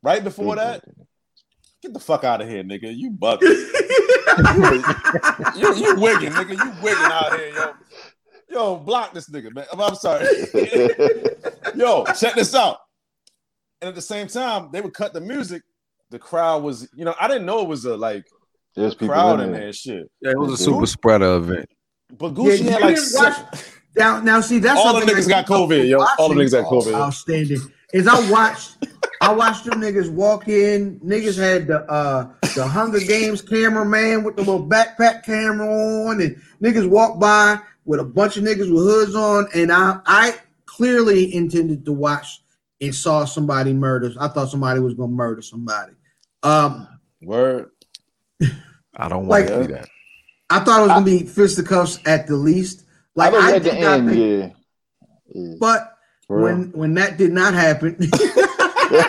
right 0.05 0.23
before 0.23 0.55
that, 0.57 0.85
get 1.83 1.93
the 1.93 2.01
fuck 2.01 2.23
out 2.25 2.41
of 2.41 2.49
here, 2.49 2.63
nigga. 2.63 2.95
You 2.97 3.11
bugging. 3.11 3.43
you 5.57 5.75
you 5.77 5.97
wigging, 6.01 6.31
nigga. 6.31 6.51
You 6.51 6.83
wigging 6.83 7.05
out 7.05 7.39
here, 7.39 7.49
yo. 7.55 7.73
Yo, 8.51 8.77
block 8.77 9.13
this 9.15 9.29
nigga, 9.31 9.53
man. 9.55 9.65
I'm, 9.73 9.81
I'm 9.81 9.95
sorry. 9.97 10.27
Yo, 11.75 12.05
check 12.17 12.35
this 12.35 12.55
out. 12.55 12.79
And 13.81 13.89
at 13.89 13.95
the 13.95 14.03
same 14.03 14.29
time, 14.29 14.69
they 14.73 14.81
would 14.81 14.95
cut 14.95 15.13
the 15.13 15.21
music. 15.21 15.63
The 16.11 16.19
crowd 16.19 16.63
was, 16.63 16.89
you 16.95 17.05
know, 17.05 17.15
I 17.21 17.27
didn't 17.27 17.47
know 17.47 17.63
it 17.63 17.69
was 17.69 17.85
a 17.85 17.97
like 17.97 18.25
there's 18.77 18.95
crowd 18.95 19.41
in 19.41 19.47
in 19.47 19.53
there. 19.53 19.61
there 19.63 19.73
shit. 19.73 20.11
Yeah, 20.21 20.31
it 20.33 20.39
was 20.39 20.53
a 20.53 20.57
super 20.57 20.87
spreader 20.87 21.37
event. 21.37 21.67
But 22.17 22.29
Yeah, 22.29 22.33
Gucci 22.45 22.59
you 22.65 22.71
had 22.71 22.83
like 22.83 22.95
didn't 22.97 23.11
watch- 23.15 23.65
now, 23.97 24.21
now 24.21 24.41
see 24.41 24.59
that's 24.59 24.79
All 24.79 25.01
the 25.01 25.07
niggas 25.07 25.27
that- 25.29 25.47
got 25.47 25.47
COVID, 25.47 25.89
yo. 25.89 26.05
All 26.19 26.29
the 26.29 26.35
niggas 26.37 26.53
got 26.53 26.71
COVID. 26.71 26.95
Outstanding. 26.95 27.61
Is 27.95 28.09
I 28.09 28.28
watched, 28.28 28.76
I 29.20 29.32
watched 29.32 29.66
them 29.66 29.80
niggas 29.80 30.11
walk 30.11 30.49
in. 30.49 30.99
Niggas 30.99 31.38
had 31.38 31.68
the 31.68 31.88
uh 31.88 32.28
the 32.57 32.66
Hunger 32.66 32.99
Games 32.99 33.40
cameraman 33.40 34.24
with 34.24 34.34
the 34.34 34.42
little 34.42 34.66
backpack 34.66 35.22
camera 35.24 35.64
on, 35.68 36.20
and 36.20 36.36
niggas 36.61 36.88
walked 36.88 37.20
by 37.20 37.57
with 37.84 38.01
a 38.01 38.05
bunch 38.05 38.36
of 38.36 38.42
niggas 38.42 38.68
with 38.72 38.82
hoods 38.82 39.14
on, 39.14 39.47
and 39.55 39.70
I 39.72 40.01
I 40.07 40.34
clearly 40.66 41.32
intended 41.32 41.84
to 41.84 41.92
watch 41.92 42.42
and 42.80 42.92
saw 42.92 43.24
somebody 43.24 43.72
murder. 43.72 44.12
I 44.18 44.26
thought 44.26 44.51
somebody 44.51 44.80
was 44.80 44.95
gonna 44.95 45.12
murder 45.12 45.40
somebody. 45.40 45.92
Um, 46.42 46.88
word. 47.22 47.70
I 48.97 49.09
don't 49.09 49.28
Like- 49.28 49.49
want 49.51 49.66
to 49.66 49.66
see 49.68 49.72
that. 49.74 49.88
I 50.51 50.59
thought 50.61 50.80
it 50.80 50.82
was 50.82 50.88
gonna 50.90 51.05
be 51.07 51.22
fisticuffs 51.22 52.01
at 52.07 52.26
the 52.26 52.34
least. 52.34 52.86
Like 53.14 53.32
thought 53.32 53.42
I, 53.55 53.59
did 53.61 53.80
not 53.80 53.92
end, 54.01 54.09
think, 54.11 54.55
yeah. 55.32 55.40
yeah. 55.40 55.55
but 55.61 55.93
For 56.27 56.39
real. 56.39 56.45
when 56.47 56.72
when 56.72 56.95
that 56.95 57.16
did 57.18 57.33
not 57.33 57.55
happen. 57.55 57.97
You're 58.95 59.03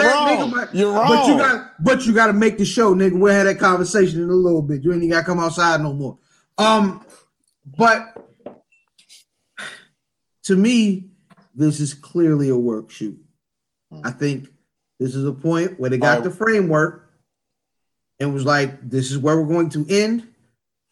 wrong. 0.00 0.28
nigga 0.28 0.50
might- 0.50 0.74
You're 0.74 0.94
But 0.94 1.26
you 1.28 1.36
got 1.38 1.70
but 1.84 2.06
you 2.06 2.14
gotta 2.14 2.32
make 2.32 2.58
the 2.58 2.64
show, 2.64 2.94
nigga. 2.94 3.18
We'll 3.18 3.32
have 3.34 3.46
that 3.46 3.58
conversation 3.58 4.22
in 4.22 4.28
a 4.30 4.34
little 4.34 4.62
bit. 4.62 4.82
You 4.82 4.92
ain't 4.92 5.02
even 5.02 5.10
gotta 5.10 5.26
come 5.26 5.40
outside 5.40 5.80
no 5.80 5.92
more. 5.92 6.18
Um, 6.58 7.04
but 7.78 8.16
to 10.44 10.56
me, 10.56 11.10
this 11.54 11.80
is 11.80 11.94
clearly 11.94 12.48
a 12.48 12.56
work 12.56 12.90
shoot. 12.90 13.18
I 14.04 14.10
think 14.10 14.48
this 14.98 15.14
is 15.14 15.24
a 15.26 15.32
point 15.32 15.78
where 15.78 15.90
they 15.90 15.98
got 15.98 16.18
Alright. 16.18 16.24
the 16.24 16.30
framework 16.30 17.10
and 18.18 18.32
was 18.32 18.44
like, 18.44 18.88
this 18.88 19.10
is 19.10 19.18
where 19.18 19.36
we're 19.38 19.52
going 19.52 19.68
to 19.70 19.86
end. 19.88 20.26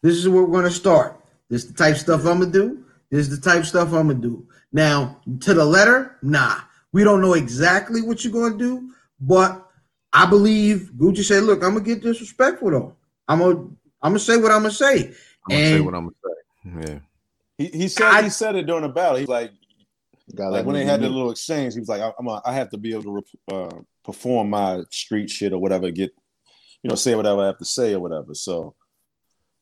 This 0.03 0.17
is 0.17 0.29
where 0.29 0.43
we're 0.43 0.51
going 0.51 0.65
to 0.65 0.71
start. 0.71 1.19
This 1.49 1.63
is 1.63 1.71
the 1.71 1.77
type 1.77 1.95
of 1.95 1.99
stuff 1.99 2.25
I'm 2.25 2.39
gonna 2.39 2.51
do. 2.51 2.80
This 3.11 3.27
is 3.27 3.39
the 3.39 3.49
type 3.49 3.59
of 3.61 3.67
stuff 3.67 3.89
I'm 3.89 4.07
gonna 4.07 4.15
do. 4.15 4.47
Now, 4.71 5.19
to 5.41 5.53
the 5.53 5.65
letter, 5.65 6.17
nah. 6.23 6.55
We 6.93 7.03
don't 7.03 7.21
know 7.21 7.33
exactly 7.33 8.01
what 8.01 8.23
you're 8.23 8.33
gonna 8.33 8.57
do, 8.57 8.91
but 9.19 9.67
I 10.13 10.25
believe 10.25 10.91
Gucci 10.97 11.23
said, 11.23 11.43
"Look, 11.43 11.63
I'm 11.63 11.73
gonna 11.73 11.85
get 11.85 12.01
disrespectful 12.01 12.71
though. 12.71 12.95
I'm 13.27 13.39
gonna, 13.39 13.59
I'm 14.01 14.11
gonna 14.11 14.19
say 14.19 14.37
what 14.37 14.51
I'm 14.51 14.61
gonna 14.63 14.71
say." 14.73 15.13
I'm 15.49 15.49
gonna 15.49 15.65
say 15.69 15.81
what 15.81 15.95
I'm 15.95 16.03
gonna 16.63 16.83
say. 16.85 16.91
Yeah. 16.91 16.99
He, 17.57 17.65
he 17.77 17.87
said 17.87 18.07
I- 18.07 18.21
he 18.23 18.29
said 18.29 18.55
it 18.55 18.65
during 18.65 18.83
the 18.83 18.89
battle. 18.89 19.17
He's 19.17 19.27
like, 19.27 19.51
Gotta 20.35 20.51
like 20.51 20.65
when 20.65 20.75
they 20.75 20.85
had 20.85 21.01
the 21.01 21.09
little 21.09 21.31
exchange, 21.31 21.73
he 21.73 21.79
was 21.81 21.89
like, 21.89 22.01
I, 22.01 22.11
I'm 22.17 22.27
a, 22.27 22.41
I 22.45 22.53
have 22.53 22.69
to 22.69 22.77
be 22.77 22.93
able 22.93 23.03
to 23.03 23.11
re- 23.15 23.55
uh, 23.57 23.69
perform 24.05 24.49
my 24.51 24.81
street 24.89 25.29
shit 25.29 25.51
or 25.51 25.59
whatever, 25.59 25.91
get, 25.91 26.11
you 26.83 26.89
know, 26.89 26.95
say 26.95 27.15
whatever 27.15 27.41
I 27.41 27.47
have 27.47 27.57
to 27.57 27.65
say 27.65 27.93
or 27.93 27.99
whatever. 27.99 28.33
So, 28.33 28.73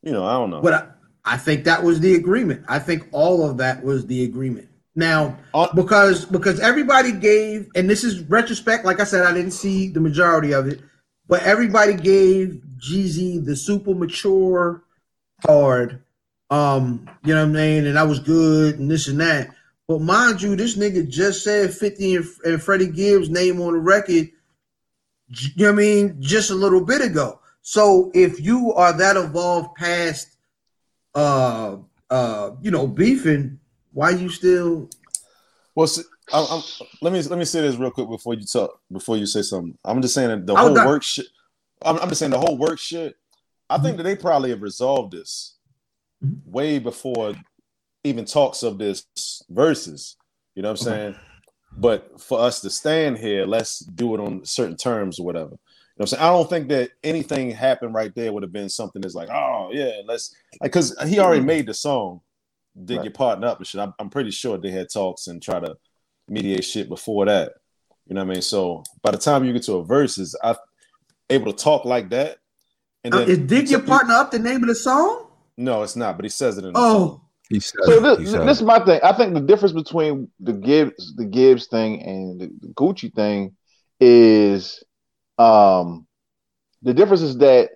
you 0.04 0.12
know, 0.12 0.26
I 0.26 0.34
don't 0.34 0.52
know. 0.52 0.62
But 0.62 0.74
I, 0.74 0.88
I 1.30 1.38
think 1.38 1.64
that 1.66 1.84
was 1.84 2.00
the 2.00 2.16
agreement. 2.16 2.66
I 2.68 2.80
think 2.80 3.08
all 3.12 3.48
of 3.48 3.58
that 3.58 3.84
was 3.84 4.08
the 4.08 4.24
agreement. 4.24 4.68
Now, 4.96 5.38
because 5.76 6.26
because 6.26 6.60
everybody 6.60 7.12
gave, 7.12 7.70
and 7.76 7.88
this 7.88 8.04
is 8.04 8.22
retrospect. 8.22 8.84
Like 8.84 9.00
I 9.00 9.04
said, 9.04 9.24
I 9.24 9.32
didn't 9.32 9.52
see 9.52 9.90
the 9.90 10.00
majority 10.00 10.54
of 10.54 10.68
it, 10.68 10.82
but 11.28 11.44
everybody 11.44 11.94
gave 11.94 12.64
Jeezy 12.80 13.46
the 13.46 13.56
super 13.56 13.94
mature 13.94 14.84
card. 15.46 16.02
Um, 16.50 17.08
you 17.24 17.36
know 17.36 17.46
what 17.46 17.56
I 17.56 17.62
mean? 17.62 17.86
And 17.86 18.00
I 18.00 18.04
was 18.04 18.20
good 18.20 18.80
and 18.80 18.90
this 18.90 19.08
and 19.08 19.20
that. 19.22 19.52
But 19.88 20.02
mind 20.02 20.42
you, 20.42 20.56
this 20.56 20.78
nigga 20.78 21.08
just 21.08 21.44
said 21.44 21.72
50 21.72 22.16
and, 22.16 22.26
and 22.44 22.64
Freddie 22.64 22.88
Gibbs' 22.88 23.30
name 23.30 23.62
on 23.62 23.74
the 23.74 23.80
record, 23.80 24.30
you 25.28 25.50
know 25.58 25.66
what 25.66 25.74
I 25.74 25.76
mean, 25.76 26.18
just 26.20 26.50
a 26.50 26.56
little 26.56 26.84
bit 26.84 27.04
ago. 27.04 27.40
So 27.62 28.10
if 28.16 28.42
you 28.42 28.74
are 28.74 28.94
that 28.94 29.16
evolved 29.16 29.76
past 29.76 30.38
uh 31.16 31.78
uh 32.10 32.52
you 32.62 32.72
know 32.72 32.88
beefing, 32.88 33.60
why 33.94 34.12
you 34.12 34.30
still 34.30 34.90
Well, 35.76 35.88
see, 35.88 36.04
I'm, 36.34 36.46
I'm, 36.50 36.62
let 37.02 37.14
me 37.14 37.22
let 37.24 37.40
me 37.40 37.46
say 37.46 37.62
this 37.62 37.76
real 37.76 37.92
quick 37.92 38.10
before 38.10 38.34
you 38.36 38.46
talk 38.46 38.80
before 38.92 39.18
you 39.18 39.26
say 39.26 39.42
something. 39.42 39.78
I'm 39.84 40.02
just 40.02 40.14
saying 40.14 40.30
that 40.30 40.46
the 40.46 40.56
whole 40.56 40.74
not- 40.74 40.88
work 40.88 41.04
shit. 41.04 41.28
I'm, 41.82 41.98
I'm 42.00 42.10
just 42.10 42.20
saying 42.20 42.32
the 42.32 42.40
whole 42.40 42.58
work 42.58 42.78
shit. 42.80 43.16
I 43.70 43.78
think 43.78 43.98
that 43.98 44.04
they 44.04 44.16
probably 44.16 44.50
have 44.50 44.62
resolved 44.62 45.14
this 45.14 45.56
Mhm. 46.24 46.42
way 46.46 46.80
before 46.80 47.34
even 48.04 48.26
talks 48.26 48.64
of 48.64 48.78
this 48.78 49.06
Verzuz. 49.52 50.16
You 50.56 50.64
know 50.64 50.70
what 50.72 50.82
I'm 50.82 50.86
saying? 50.86 51.16
But 51.78 52.20
for 52.20 52.40
us 52.40 52.60
to 52.62 52.70
stand 52.70 53.18
here, 53.20 53.46
let's 53.46 53.80
do 53.80 54.16
it 54.16 54.20
on 54.20 54.44
certain 54.44 54.76
terms 54.76 55.20
or 55.20 55.26
whatever. 55.26 55.58
You 56.00 56.04
know 56.04 56.12
what 56.12 56.14
I'm 56.14 56.18
saying? 56.20 56.30
I 56.30 56.38
don't 56.38 56.50
think 56.50 56.70
that 56.70 56.92
anything 57.04 57.52
happened 57.52 57.94
right 57.94 58.16
there 58.16 58.32
would 58.32 58.44
have 58.44 58.54
been 58.54 58.70
something 58.70 59.02
that's 59.02 59.16
like, 59.16 59.30
oh 59.30 59.70
yeah, 59.74 60.00
let's 60.06 60.34
like 60.62 60.72
because 60.72 60.96
he 61.10 61.20
already 61.20 61.44
made 61.44 61.66
the 61.66 61.74
song, 61.74 62.22
did 62.86 62.96
Right. 62.98 63.04
your 63.04 63.12
partner 63.12 63.48
up 63.48 63.58
and 63.58 63.68
shit. 63.68 63.82
I'm, 63.82 63.94
I'm 64.00 64.10
pretty 64.10 64.32
sure 64.32 64.58
they 64.58 64.72
had 64.72 64.88
talks 64.90 65.28
and 65.28 65.44
try 65.44 65.60
to 65.60 65.76
mediate 66.30 66.64
shit 66.64 66.88
before 66.88 67.26
that. 67.26 67.52
You 68.08 68.16
know 68.16 68.24
what 68.24 68.32
I 68.32 68.34
mean? 68.36 68.42
So 68.42 68.84
by 69.04 69.12
the 69.12 69.18
time 69.18 69.44
you 69.44 69.52
get 69.52 69.64
to 69.64 69.74
a 69.74 69.86
Verzuz, 69.86 70.36
I 70.42 70.56
able 71.30 71.52
to 71.52 71.64
talk 71.64 71.84
like 71.84 72.10
that. 72.12 72.38
And 73.04 73.14
uh, 73.14 73.20
is 73.20 73.38
dig 73.40 73.70
your 73.70 73.82
partner 73.82 74.14
up 74.14 74.32
the 74.32 74.40
name 74.40 74.62
of 74.64 74.70
the 74.70 74.76
song? 74.76 75.28
No, 75.58 75.84
it's 75.84 75.98
not. 75.98 76.16
But 76.18 76.24
he 76.24 76.30
says 76.30 76.58
it 76.58 76.64
in 76.64 76.72
the 76.72 76.80
song. 76.80 77.02
Oh, 77.02 77.22
He 77.50 77.60
said, 77.60 77.82
So 77.84 78.00
this, 78.00 78.20
He 78.20 78.26
said 78.26 78.48
this 78.48 78.60
it. 78.60 78.62
is 78.62 78.66
my 78.66 78.80
thing. 78.86 79.02
I 79.04 79.12
think 79.12 79.34
the 79.34 79.42
difference 79.42 79.74
between 79.74 80.30
the 80.40 80.54
Gibbs, 80.54 81.14
the 81.18 81.26
Gibbs 81.26 81.68
thing, 81.68 82.02
and 82.04 82.40
the, 82.40 82.48
the 82.62 82.74
Gucci 82.74 83.14
thing 83.14 83.56
is, 84.00 84.82
um, 85.40 86.06
the 86.82 86.94
difference 86.94 87.22
is 87.22 87.38
that 87.40 87.70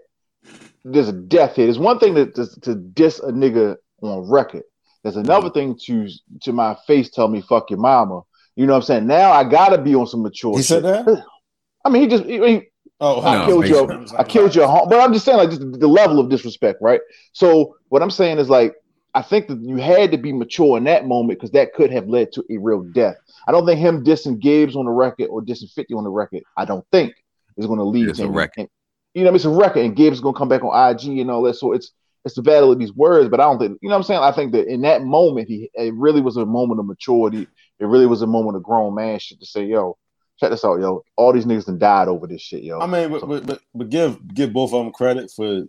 there's 0.83 1.07
a 1.07 1.13
death 1.13 1.55
hit. 1.55 1.69
It's 1.69 1.77
one 1.77 1.99
thing 1.99 2.15
to, 2.15 2.25
to 2.31 2.59
to 2.61 2.75
diss 2.75 3.19
a 3.19 3.31
nigga 3.31 3.77
on 4.01 4.29
record. 4.29 4.63
There's 5.03 5.15
another 5.17 5.49
thing 5.49 5.77
to 5.85 6.07
to 6.41 6.53
my 6.53 6.77
face 6.87 7.09
tell 7.09 7.27
me 7.27 7.41
fuck 7.41 7.69
your 7.69 7.79
mama. 7.79 8.21
You 8.55 8.65
know 8.65 8.73
what 8.73 8.79
I'm 8.79 8.83
saying? 8.83 9.07
Now 9.07 9.31
I 9.31 9.43
gotta 9.43 9.77
be 9.77 9.95
on 9.95 10.07
some 10.07 10.21
mature. 10.21 10.57
He 10.57 10.63
said 10.63 10.83
shit. 10.83 11.05
that? 11.05 11.23
I 11.85 11.89
mean, 11.89 12.03
he 12.03 12.07
just 12.07 12.25
he, 12.25 12.45
he- 12.45 12.67
Oh, 12.99 13.21
I 13.21 13.39
No, 13.39 13.45
killed 13.45 13.67
your 13.67 14.05
I 14.17 14.23
killed 14.23 14.55
your 14.55 14.67
home. 14.67 14.87
But 14.87 15.01
I'm 15.01 15.11
just 15.11 15.25
saying, 15.25 15.37
like, 15.37 15.49
just 15.49 15.59
the, 15.59 15.77
the 15.77 15.87
level 15.87 16.19
of 16.19 16.29
disrespect, 16.29 16.77
right? 16.81 17.01
So 17.33 17.75
what 17.89 18.01
I'm 18.01 18.11
saying 18.11 18.37
is 18.37 18.49
like, 18.49 18.75
I 19.13 19.21
think 19.21 19.47
that 19.47 19.59
you 19.61 19.75
had 19.77 20.11
to 20.11 20.17
be 20.17 20.31
mature 20.31 20.77
in 20.77 20.85
that 20.85 21.05
moment 21.05 21.37
because 21.39 21.51
that 21.51 21.73
could 21.73 21.91
have 21.91 22.07
led 22.07 22.31
to 22.33 22.43
a 22.49 22.57
real 22.57 22.81
death. 22.81 23.15
I 23.47 23.51
don't 23.51 23.65
think 23.65 23.79
him 23.79 24.05
dissing 24.05 24.39
Gibbs 24.39 24.75
on 24.77 24.85
the 24.85 24.91
record 24.91 25.27
or 25.27 25.41
dissing 25.41 25.69
50 25.73 25.93
on 25.95 26.05
the 26.05 26.09
record, 26.09 26.43
I 26.55 26.63
don't 26.63 26.85
think 26.91 27.13
is 27.57 27.65
going 27.67 27.79
to 27.79 27.85
leave. 27.85 28.09
It's 28.09 28.17
to 28.19 28.25
a 28.25 28.27
him- 28.27 28.33
record. 28.33 28.61
and- 28.61 28.69
you 29.15 29.21
know, 29.23 29.27
what 29.27 29.29
I 29.29 29.31
mean? 29.31 29.35
it's 29.35 29.45
a 29.45 29.49
record, 29.49 29.85
and 29.85 29.95
Gibbs 29.95 30.17
is 30.17 30.21
going 30.21 30.33
to 30.33 30.39
come 30.39 30.49
back 30.49 30.63
on 30.63 30.89
IG 30.91 31.19
and 31.19 31.29
all 31.29 31.43
that. 31.43 31.53
So 31.55 31.71
it's 31.73 31.91
it's 32.25 32.33
the 32.35 32.41
battle 32.41 32.71
of 32.71 32.79
these 32.79 32.93
words, 32.93 33.29
but 33.29 33.39
I 33.39 33.43
don't 33.43 33.59
think 33.59 33.77
you 33.81 33.89
know 33.89 33.93
what 33.95 33.99
I'm 33.99 34.03
saying. 34.03 34.21
I 34.21 34.31
think 34.31 34.53
that 34.53 34.67
in 34.67 34.81
that 34.81 35.03
moment, 35.03 35.47
he 35.47 35.69
it 35.75 35.93
really 35.93 36.19
was 36.21 36.35
a 36.37 36.45
moment 36.47 36.79
of 36.79 36.87
maturity. 36.87 37.47
It 37.79 37.85
really 37.85 38.07
was 38.07 38.21
a 38.23 38.27
moment 38.27 38.57
of 38.57 38.63
grown 38.63 38.95
man 38.95 39.19
shit 39.19 39.39
to 39.39 39.45
say, 39.45 39.65
yo, 39.65 39.97
check 40.39 40.49
this 40.49 40.65
out, 40.65 40.79
yo. 40.79 41.03
All 41.15 41.31
these 41.33 41.45
niggas 41.45 41.65
done 41.67 41.77
died 41.77 42.07
over 42.07 42.25
this 42.25 42.41
shit, 42.41 42.63
yo. 42.63 42.79
I 42.79 42.87
mean, 42.87 43.11
but, 43.11 43.27
but 43.27 43.45
but 43.45 43.59
but 43.75 43.89
give 43.89 44.17
give 44.33 44.51
both 44.51 44.73
of 44.73 44.83
them 44.83 44.93
credit 44.93 45.29
for. 45.35 45.65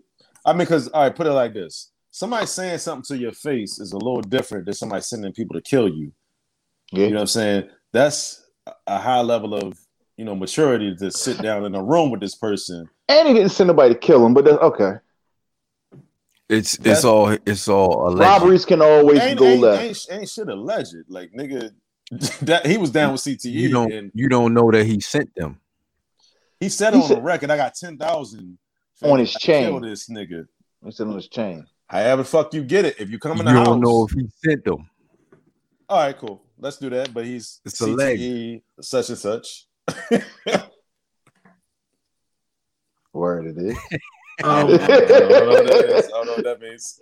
I 0.47 0.53
mean, 0.53 0.59
because 0.61 0.89
all 0.89 1.03
right, 1.03 1.15
put 1.15 1.27
it 1.27 1.33
like 1.33 1.53
this: 1.53 1.91
somebody 2.13 2.47
saying 2.47 2.79
something 2.79 3.15
to 3.17 3.21
your 3.21 3.33
face 3.33 3.79
is 3.79 3.93
a 3.93 3.99
little 3.99 4.23
different 4.23 4.65
than 4.65 4.75
somebody 4.75 5.03
sending 5.03 5.33
people 5.35 5.55
to 5.55 5.61
kill 5.63 5.89
you. 5.89 6.13
yeah. 6.93 7.05
You 7.05 7.11
know 7.11 7.17
what 7.17 7.21
I'm 7.23 7.27
saying? 7.27 7.69
That's 7.93 8.43
a- 8.67 8.73
a 8.87 8.99
high 8.99 9.21
level 9.21 9.55
of 9.55 9.79
you 10.17 10.25
know 10.25 10.35
maturity 10.35 10.95
to 10.97 11.11
sit 11.11 11.39
down 11.43 11.65
in 11.65 11.75
a 11.75 11.83
room 11.83 12.11
with 12.11 12.21
this 12.21 12.35
person. 12.35 12.89
And 13.09 13.29
he 13.29 13.35
didn't 13.35 13.51
send 13.51 13.69
nobody 13.69 13.95
to 13.95 14.01
kill 14.01 14.25
him, 14.25 14.35
but 14.35 14.45
that's 14.45 14.59
okay. 14.59 14.93
It's 16.49 16.77
That's- 16.77 16.99
it's 16.99 17.05
all 17.05 17.31
it's 17.47 17.69
all 17.69 18.09
alleged. 18.09 18.21
Robberies 18.21 18.65
can 18.65 18.83
always 18.83 19.19
Ain't, 19.21 19.39
go 19.39 19.47
ain't, 19.47 19.61
left. 19.63 19.83
ain't, 19.83 20.07
ain't 20.21 20.29
shit 20.29 20.49
alleged. 20.49 20.95
Like 21.09 21.33
nigga, 21.33 21.73
that 22.43 22.67
he 22.67 22.77
was 22.77 22.91
down 22.91 23.13
with 23.13 23.23
CTE 23.23 23.51
You 23.51 23.71
don't 23.71 23.93
and 23.93 24.11
you 24.15 24.29
don't 24.29 24.53
know 24.53 24.71
that 24.71 24.85
he 24.85 25.01
sent 25.01 25.35
them. 25.35 25.59
he 26.61 26.69
said 26.69 26.93
He 26.95 27.01
on 27.01 27.09
said- 27.09 27.17
the 27.19 27.23
record, 27.23 27.51
"I 27.51 27.57
got 27.57 27.75
ten 27.75 27.97
thousand 27.97 28.59
On 29.03 29.19
his 29.19 29.33
chain. 29.33 29.71
Kill 29.71 29.81
this 29.81 30.09
nigga. 30.09 30.47
He 30.85 30.91
said 30.93 31.07
on 31.07 31.15
his 31.17 31.29
chain. 31.29 31.67
However, 31.87 32.23
the 32.23 32.29
fuck 32.29 32.53
you 32.55 32.63
get 32.63 32.85
it. 32.85 32.97
If 33.01 33.11
you 33.11 33.19
come 33.19 33.39
in 33.41 33.47
the 33.47 33.51
house, 33.53 33.61
You 33.61 33.65
don't 33.73 33.81
know 33.81 34.07
if 34.07 34.13
he 34.15 34.27
sent 34.45 34.65
them. 34.65 34.89
all 35.89 35.99
right, 35.99 36.17
cool. 36.17 36.43
Let's 36.59 36.77
do 36.79 36.91
that. 36.91 37.13
But 37.15 37.25
he's 37.25 37.61
It's 37.65 37.81
alleged. 37.81 38.21
CTE, 38.23 38.63
such 38.83 39.09
and 39.09 39.19
such. 39.19 39.67
Word 43.13 43.47
it 43.47 43.59
is. 43.59 43.79
I 44.43 44.63
um, 44.63 44.67
don't 44.67 44.89
know 44.89 45.47
what 45.47 45.67
that 45.67 45.85
is. 45.97 46.07
I 46.07 46.09
don't 46.11 46.27
know 46.27 46.35
what 46.35 46.45
that 46.45 46.61
means. 46.61 46.99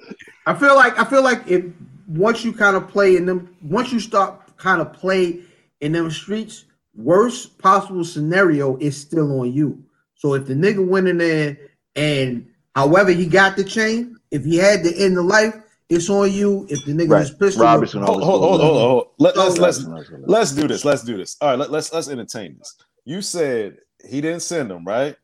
I 0.47 0.55
feel 0.55 0.75
like 0.75 0.99
I 0.99 1.05
feel 1.05 1.23
like 1.23 1.49
if 1.49 1.65
once 2.07 2.45
you 2.45 2.53
kind 2.53 2.77
of 2.77 2.89
play 2.89 3.17
in 3.17 3.25
them, 3.25 3.57
once 3.63 3.91
you 3.93 4.01
start 4.01 4.57
kind 4.59 4.83
of 4.83 4.93
play 4.93 5.41
in 5.81 5.93
them 5.93 6.11
streets, 6.11 6.65
worst 6.95 7.57
possible 7.59 8.05
scenario 8.05 8.77
is 8.79 9.01
still 9.01 9.41
on 9.41 9.53
you. 9.53 9.83
So 10.15 10.35
if 10.35 10.47
the 10.47 10.55
nigga 10.55 10.87
went 10.87 11.09
in 11.09 11.19
there 11.19 11.57
and 11.97 12.47
however 12.75 13.11
he 13.11 13.27
got 13.27 13.57
the 13.57 13.65
chain, 13.65 14.17
if 14.31 14.45
he 14.45 14.57
had 14.57 14.85
to 14.85 14.95
end 14.97 15.17
the 15.17 15.23
life, 15.23 15.55
it's 15.93 16.11
on 16.11 16.33
you. 16.33 16.67
If 16.71 16.85
the 16.85 16.93
nigga 16.93 17.11
Right. 17.11 17.19
was 17.19 17.33
pistol, 17.35 17.63
Robert's 17.63 17.95
gonna 17.95 18.07
Hold, 18.07 18.23
always 18.23 18.29
hold, 18.29 18.41
go 18.41 18.43
hold, 18.43 18.61
left. 18.61 18.63
hold, 18.63 18.81
hold. 18.81 19.09
Let, 19.19 19.37
let's 19.37 19.59
Oh, 19.59 19.59
let's 19.59 19.87
Robert's 19.87 20.11
gonna 20.11 20.23
go 20.23 20.29
left. 20.29 20.33
let's 20.33 20.53
do 20.53 20.69
this. 20.69 20.85
Let's 20.85 21.05
do 21.05 21.17
this. 21.17 21.37
All 21.41 21.51
right, 21.51 21.59
let, 21.59 21.71
let's 21.73 21.93
let's 21.93 22.09
entertain 22.09 22.57
this. 22.59 22.77
You 23.05 23.23
said 23.23 23.79
he 24.09 24.21
didn't 24.21 24.43
send 24.43 24.71
them, 24.71 24.85
right? 24.87 25.17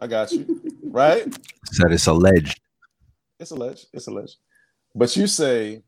I 0.00 0.06
got 0.08 0.36
you. 0.36 0.48
Right? 0.92 1.28
Said 1.72 1.92
it's 1.92 2.06
alleged. 2.06 2.60
It's 3.40 3.50
alleged. 3.52 3.86
It's 3.92 4.06
alleged. 4.08 4.36
But 4.94 5.16
you 5.16 5.26
say, 5.26 5.82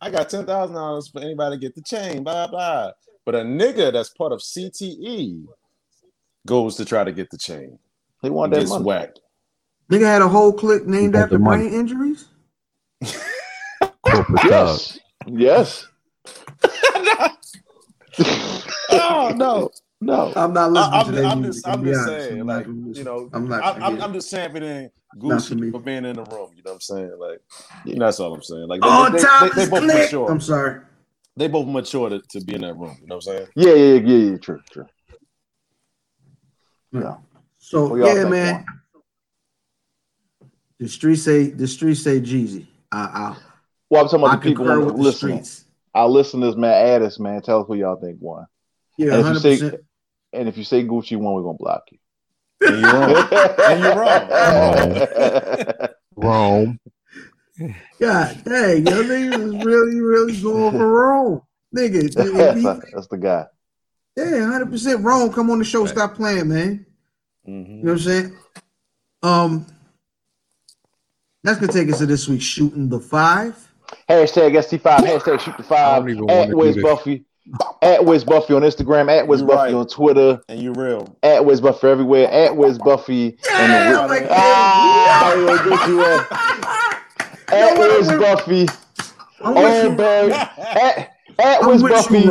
I 0.00 0.10
got 0.10 0.30
ten 0.30 0.46
thousand 0.46 0.76
dollars 0.76 1.08
for 1.08 1.20
anybody 1.22 1.56
to 1.56 1.60
get 1.60 1.74
the 1.74 1.82
chain, 1.82 2.24
blah 2.24 2.48
blah. 2.48 2.92
But 3.26 3.36
a 3.36 3.40
nigga 3.40 3.92
that's 3.92 4.10
part 4.10 4.32
of 4.32 4.40
CTE 4.40 5.46
goes 6.46 6.76
to 6.76 6.84
try 6.86 7.04
to 7.04 7.12
get 7.12 7.30
the 7.30 7.38
chain. 7.38 7.78
They 8.22 8.30
want 8.30 8.52
that 8.52 8.64
money. 8.66 8.84
whacked. 8.84 9.20
nigga 9.92 10.06
had 10.06 10.22
a 10.22 10.28
whole 10.28 10.52
clip 10.52 10.86
named 10.86 11.16
after 11.16 11.38
the 11.38 11.40
brain 11.40 11.72
injuries. 11.74 12.26
Corporate 14.16 14.40
thug. 14.42 14.80
Yes. 14.80 14.98
Yes. 15.26 15.86
oh 18.90 19.32
no. 19.36 19.70
No. 20.00 20.32
I'm 20.36 20.52
not 20.52 20.72
listening 20.72 21.00
I'm, 21.00 21.06
to 21.06 21.12
that 21.12 21.24
I'm 21.24 21.42
just, 21.42 21.66
music, 21.66 21.68
I'm 21.68 21.84
just 21.84 22.08
honest. 22.08 22.28
saying, 22.28 22.40
I'm 22.40 22.46
like, 22.46 22.66
you 22.66 23.04
know, 23.04 23.30
I'm 23.32 23.48
not. 23.48 23.62
I, 23.62 23.86
I'm. 23.86 24.02
I'm 24.02 24.12
just 24.12 24.30
championing 24.30 24.90
Not 25.14 25.42
for 25.42 25.54
me. 25.54 25.68
Gucci 25.68 25.72
for 25.72 25.80
being 25.80 26.04
in 26.04 26.16
the 26.16 26.24
room. 26.24 26.50
You 26.56 26.62
know 26.62 26.72
what 26.72 26.74
I'm 26.74 26.80
saying? 26.80 27.12
Like, 27.18 27.40
that's 27.98 28.20
all 28.20 28.34
I'm 28.34 28.42
saying. 28.42 28.68
Like, 28.68 28.80
they, 28.82 28.88
On 28.88 29.12
they, 29.12 29.20
top 29.20 29.54
they, 29.54 29.64
they 29.64 29.70
both 29.70 29.82
click. 29.82 30.04
mature. 30.04 30.30
I'm 30.30 30.40
sorry. 30.40 30.80
They 31.36 31.48
both 31.48 31.66
mature 31.66 32.08
to, 32.10 32.20
to 32.20 32.40
be 32.44 32.54
in 32.54 32.62
that 32.62 32.76
room. 32.76 32.96
You 33.00 33.08
know 33.08 33.16
what 33.16 33.26
I'm 33.28 33.36
saying? 33.36 33.46
Yeah, 33.56 33.74
yeah, 33.74 34.00
yeah, 34.00 34.30
yeah. 34.30 34.36
True, 34.38 34.60
true. 34.70 34.86
Yeah. 36.92 37.16
So 37.58 37.88
What 37.88 37.98
yeah, 37.98 38.24
man. 38.24 38.54
Juan? 38.54 38.64
The 40.78 40.88
streets 40.88 41.22
say 41.22 41.50
the 41.50 41.66
streets 41.66 42.02
say 42.02 42.20
Jeezy. 42.20 42.66
I 42.92 42.98
I, 42.98 43.36
Well, 43.90 44.02
I'm 44.02 44.08
talking 44.08 44.24
I 44.24 44.28
about 44.34 44.42
the 44.42 44.48
people 44.50 44.64
concur 44.66 44.80
on 44.80 44.86
with 44.86 44.96
the 44.96 45.02
listening. 45.02 45.44
streets. 45.44 45.64
Our 45.94 46.08
listeners, 46.08 46.56
man, 46.56 46.72
add 46.72 47.02
us, 47.02 47.18
man. 47.18 47.40
Tell 47.42 47.60
us 47.62 47.66
who 47.68 47.74
y'all 47.74 47.96
think, 48.00 48.18
won. 48.20 48.46
Yeah, 48.98 49.06
And 49.06 49.14
if 49.14 49.18
you 49.18 49.24
hundred 49.24 49.40
say- 49.40 49.58
percent. 49.60 49.82
And 50.32 50.48
if 50.48 50.58
you 50.58 50.64
say 50.64 50.84
Gucci 50.84 51.16
one, 51.16 51.32
we're 51.34 51.42
gonna 51.42 51.56
block 51.58 51.84
you. 51.90 51.98
And 52.60 52.80
you're 52.80 52.92
wrong. 52.92 53.28
And 53.60 53.80
you're 53.82 55.78
wrong. 55.78 55.88
Rome. 56.16 56.80
God 57.98 58.42
dang, 58.44 58.86
yo, 58.86 59.02
niggas 59.02 59.58
is 59.58 59.64
really, 59.64 60.00
really 60.00 60.40
going 60.42 60.72
for 60.72 60.86
Rome. 60.86 61.40
Nigga, 61.74 62.04
if 62.04 62.12
that's, 62.14 62.28
he- 62.30 62.92
that's 62.92 63.06
the 63.06 63.16
guy. 63.16 63.46
yeah, 64.16 64.46
hundred 64.50 64.70
percent 64.70 65.02
Rome. 65.02 65.32
Come 65.32 65.50
on 65.50 65.58
the 65.58 65.64
show, 65.64 65.86
stop 65.86 66.14
playing, 66.16 66.48
man. 66.48 66.84
Mhm. 67.48 67.68
You 67.78 67.82
know 67.84 67.92
what 67.92 67.92
I'm 67.92 67.98
saying? 68.00 68.36
Um, 69.22 69.66
that's 71.42 71.58
gonna 71.60 71.72
take 71.72 71.90
us 71.90 71.98
to 71.98 72.06
this 72.06 72.28
week's 72.28 72.44
shooting 72.44 72.88
the 72.90 73.00
five. 73.00 73.72
Hashtag 74.08 74.52
ST5, 74.56 74.80
hashtag 74.98 75.40
shoot 75.40 75.56
the 75.56 75.62
five, 75.62 76.06
at 76.08 76.16
wanna 76.18 76.56
Wiz. 76.56 76.76
Buffy, 76.82 77.24
at 77.82 78.04
Wiz 78.04 78.24
Buffy 78.24 78.54
on 78.54 78.62
Instagram, 78.62 79.10
at 79.10 79.26
Wiz 79.28 79.42
Buffy 79.42 79.54
right. 79.56 79.74
on 79.74 79.86
Twitter, 79.88 80.40
And 80.48 80.60
you're 80.60 80.72
real. 80.74 81.16
at 81.22 81.44
Wiz 81.44 81.60
Buffy 81.60 81.86
everywhere, 81.88 82.28
at 82.30 82.56
Wiz 82.56 82.78
Buffy. 82.78 83.38
and 83.52 83.72
the- 83.72 83.76
Yeah, 83.76 84.06
like 84.06 84.26
Ah, 84.30 85.32
that. 85.36 85.66
yeah, 85.66 85.86
you 85.86 86.00
are. 86.00 86.26
At 87.48 87.76
Yo, 87.78 87.98
Wiz 87.98 88.08
Buffy, 88.08 88.66
I'm 89.40 89.54
with 89.54 89.84
on 89.84 89.90
you. 89.92 89.96
buried, 89.96 90.32
at, 90.58 91.12
at 91.38 91.62
I'm 91.62 91.68
Wiz 91.68 91.80
Buffy, 91.82 92.28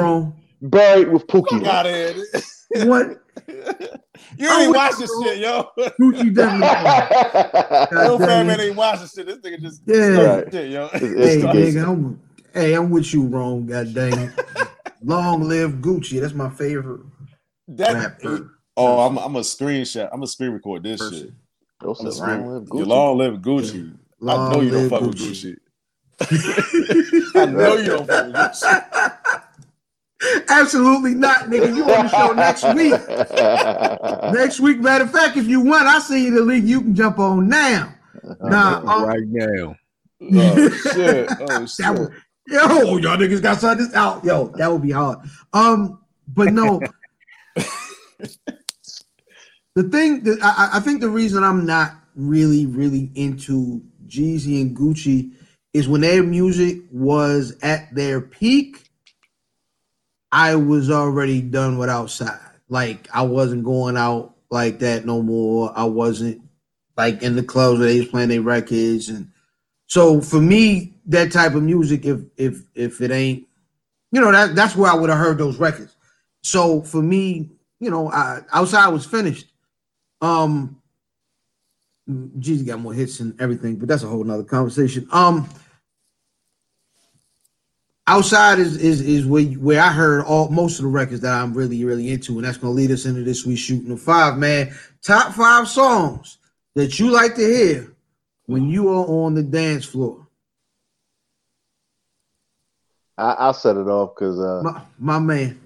buried 0.62 1.08
with 1.14 1.26
Pookie. 1.28 1.64
Got 1.64 1.86
it. 1.86 2.18
What? 2.86 3.22
You 4.38 4.50
ain't 4.52 4.76
watch 4.76 4.98
this 4.98 5.12
shit, 5.24 5.38
yo. 5.40 5.70
Gucci 6.00 6.34
definitely. 6.36 7.98
Yo, 8.06 8.18
fam 8.20 8.46
it. 8.46 8.48
man 8.48 8.62
ain't 8.62 8.76
watch 8.76 9.00
this 9.02 9.14
shit. 9.14 9.26
This 9.28 9.38
nigga 9.38 9.62
just 9.62 9.82
Yeah. 9.86 10.42
shit, 10.52 10.72
yo. 10.72 10.90
It's 10.94 11.02
Hey, 11.36 11.42
nigga, 11.42 11.88
I'm, 11.88 12.20
hey, 12.54 12.74
I'm 12.74 12.90
with 12.90 13.14
you, 13.14 13.26
wrong. 13.28 13.66
God 13.66 13.94
dang 13.94 14.18
it. 14.18 14.32
Long 15.04 15.44
live 15.44 15.74
Gucci. 15.76 16.20
That's 16.20 16.34
my 16.34 16.50
favorite 16.50 17.02
That, 17.68 17.94
rapper. 17.94 18.52
oh, 18.76 19.06
I'm 19.08 19.18
I'm 19.20 19.36
a 19.36 19.42
screenshot. 19.42 20.10
I'm 20.12 20.24
a 20.24 20.28
screen 20.28 20.52
record 20.52 20.84
this 20.84 21.00
Person. 21.02 21.18
shit. 21.20 21.34
Those 21.82 22.00
I'm 22.00 22.06
a 22.08 22.10
are 22.10 22.14
screen, 22.14 22.42
long 22.42 22.48
live 22.54 22.64
You 22.64 22.70
Gucci. 22.70 22.88
long 22.88 23.18
live 23.18 23.34
Gucci. 23.40 23.94
I 24.28 24.50
know 24.50 24.62
you 24.62 24.72
don't 24.72 24.82
live 24.82 24.90
fuck 24.90 25.02
with 25.02 25.18
Gucci. 25.18 25.58
Gucci. 26.20 27.36
I 27.36 27.46
know 27.46 27.76
you 27.78 27.86
don't 27.86 28.08
fuck 28.08 28.26
with 28.26 28.36
Gucci. 28.36 29.18
Absolutely 30.50 31.16
not, 31.16 31.46
nigga. 31.46 31.76
You 31.76 31.84
on 31.84 32.06
the 32.06 32.10
show 32.10 32.34
next 32.34 32.64
week. 32.76 34.34
Next 34.34 34.60
week, 34.60 34.80
matter 34.80 35.04
of 35.06 35.12
fact, 35.12 35.38
if 35.38 35.48
you 35.48 35.60
want, 35.62 35.88
I 35.88 36.00
see 36.00 36.22
you 36.24 36.28
in 36.30 36.36
the 36.36 36.42
league. 36.42 36.64
You 36.66 36.82
can 36.82 36.96
jump 36.96 37.20
on 37.20 37.48
now. 37.48 37.94
Nah, 38.42 38.80
um, 38.80 39.04
right 39.08 39.22
now. 39.28 39.76
Oh 40.34 40.70
shit. 40.94 41.30
Oh 41.42 41.46
that 41.46 41.70
shit. 41.70 41.90
would, 42.00 42.10
yo, 42.48 42.98
y'all 42.98 43.18
niggas 43.18 43.40
got 43.42 43.60
something 43.60 43.86
this 43.86 43.96
out. 43.96 44.24
Yo, 44.24 44.48
that 44.58 44.72
would 44.72 44.82
be 44.82 44.90
hard. 44.90 45.20
Um, 45.54 46.00
but 46.28 46.52
no. 46.52 46.82
the 49.76 49.84
thing 49.84 50.24
that 50.24 50.40
I, 50.42 50.48
I- 50.74 50.78
I 50.78 50.80
think 50.80 51.02
the 51.02 51.10
reason 51.10 51.44
I'm 51.44 51.66
not 51.68 51.92
really, 52.16 52.66
really 52.66 53.12
into 53.16 53.84
Jeezy 54.08 54.60
and 54.62 54.76
Gucci 54.76 55.32
is 55.74 55.88
when 55.88 56.02
their 56.02 56.24
music 56.24 56.78
was 56.92 57.56
at 57.62 57.94
their 57.94 58.22
peak, 58.22 58.85
I 60.36 60.56
was 60.56 60.92
already 60.92 61.42
done 61.42 61.78
with 61.78 61.90
outside. 61.90 62.40
Like 62.68 63.08
I 63.14 63.22
wasn't 63.22 63.64
going 63.64 63.96
out 63.96 64.36
like 64.52 64.80
that 64.80 65.06
no 65.06 65.22
more. 65.22 65.72
I 65.74 65.86
wasn't 65.86 66.42
like 66.98 67.24
in 67.24 67.38
the 67.38 67.44
clubs 67.44 67.80
where 67.80 67.88
they 67.88 68.00
was 68.00 68.10
playing 68.10 68.30
their 68.30 68.42
records 68.42 69.08
and 69.08 69.32
so 69.88 70.20
for 70.20 70.42
me, 70.42 70.96
that 71.06 71.32
type 71.32 71.54
of 71.54 71.64
music, 71.64 72.06
if 72.06 72.20
if 72.36 72.64
if 72.74 73.00
it 73.00 73.12
ain't, 73.12 73.48
you 74.12 74.20
know, 74.20 74.32
that 74.32 74.56
that's 74.56 74.76
where 74.76 74.92
I 74.92 74.96
would 74.96 75.10
have 75.10 75.20
heard 75.20 75.38
those 75.38 75.58
records. 75.58 75.96
So 76.42 76.82
for 76.82 77.02
me, 77.02 77.52
you 77.80 77.90
know, 77.90 78.12
I, 78.12 78.42
outside 78.52 78.90
was 78.90 79.06
finished. 79.06 79.48
Um, 80.22 80.82
Jeezy 82.10 82.66
got 82.66 82.80
more 82.80 82.94
hits 82.94 83.20
and 83.20 83.40
everything, 83.40 83.78
but 83.78 83.88
that's 83.88 84.04
a 84.04 84.08
whole 84.08 84.24
nother 84.24 84.44
conversation. 84.44 85.08
Um, 85.12 85.48
outside 88.08 88.60
is 88.60 88.78
is 88.78 89.02
is 89.02 89.26
where 89.26 89.44
where 89.46 89.82
I 89.82 89.92
heard 89.92 90.26
all 90.26 90.50
most 90.50 90.80
of 90.80 90.84
the 90.84 90.90
records 90.90 91.22
that 91.22 91.34
I'm 91.34 91.54
really 91.54 91.84
really 91.86 92.12
into, 92.12 92.34
and 92.38 92.44
that's 92.46 92.58
gonna 92.58 92.74
lead 92.74 92.92
us 92.92 93.06
into 93.06 93.24
this 93.24 93.46
week 93.46 93.58
shooting 93.60 93.90
the 93.90 93.98
five 93.98 94.38
man 94.38 94.74
top 95.02 95.34
five 95.34 95.68
songs 95.68 96.38
that 96.76 97.00
you 97.00 97.10
like 97.10 97.36
to 97.36 97.42
hear 97.46 97.94
when 98.46 98.70
you 98.70 98.90
are 98.90 99.06
on 99.06 99.34
the 99.34 99.44
dance 99.44 99.86
floor. 99.86 100.28
I, 103.18 103.32
I'll 103.32 103.54
set 103.54 103.78
it 103.78 103.88
off 103.88 104.14
because 104.16 104.40
uh, 104.40 104.62
My, 104.64 104.82
my 105.00 105.20
man. 105.20 105.62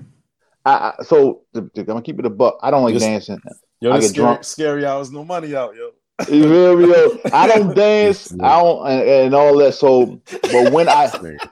I, 0.66 0.94
I 1.00 1.04
so 1.04 1.42
to, 1.54 1.62
to- 1.62 1.82
I'm 1.82 1.86
gonna 1.86 2.02
keep 2.02 2.20
it 2.20 2.26
a 2.26 2.30
buck. 2.30 2.60
I 2.62 2.70
don't 2.72 2.84
like 2.84 2.94
Just- 2.94 3.06
dancing. 3.06 3.42
Yo, 3.82 3.92
I 3.94 4.00
get 4.02 4.10
scary, 4.10 4.24
drunk. 4.26 4.44
scary 4.44 4.86
hours, 4.86 5.10
no 5.10 5.24
money 5.24 5.56
out, 5.56 5.74
yo. 5.74 5.92
You 6.28 6.44
feel 6.44 6.76
me? 6.78 6.90
Yo? 6.90 7.18
I 7.32 7.48
don't 7.48 7.74
dance. 7.76 8.34
I 8.34 8.62
don't 8.62 8.86
and, 8.86 9.02
and 9.10 9.34
all 9.34 9.58
that. 9.60 9.74
So, 9.74 10.22
but 10.52 10.74
when 10.74 10.90
I 10.90 11.08
This 11.08 11.16
nigga- 11.22 11.50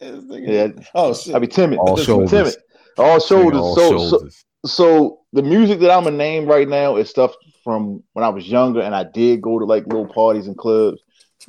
yeah, 0.00 0.68
Oh 0.94 1.14
shit. 1.14 1.34
I 1.34 1.38
be 1.38 1.46
timid. 1.46 1.78
All 1.78 1.98
I'm 1.98 2.04
shoulders. 2.04 2.30
timid. 2.30 2.54
All 2.98 3.20
shoulders. 3.20 3.60
All 3.60 3.76
so, 3.76 3.98
so 3.98 4.08
shoulders. 4.10 4.44
so 4.66 5.20
the 5.32 5.42
music 5.42 5.80
that 5.80 5.90
I'm 5.90 6.04
gonna 6.04 6.16
name 6.16 6.46
right 6.46 6.68
now 6.68 6.96
is 6.96 7.08
stuff 7.10 7.34
from 7.64 8.02
when 8.14 8.24
I 8.24 8.28
was 8.28 8.48
younger 8.48 8.80
and 8.80 8.94
I 8.94 9.04
did 9.04 9.42
go 9.42 9.58
to 9.58 9.64
like 9.64 9.86
little 9.86 10.06
parties 10.06 10.46
and 10.46 10.56
clubs. 10.56 11.00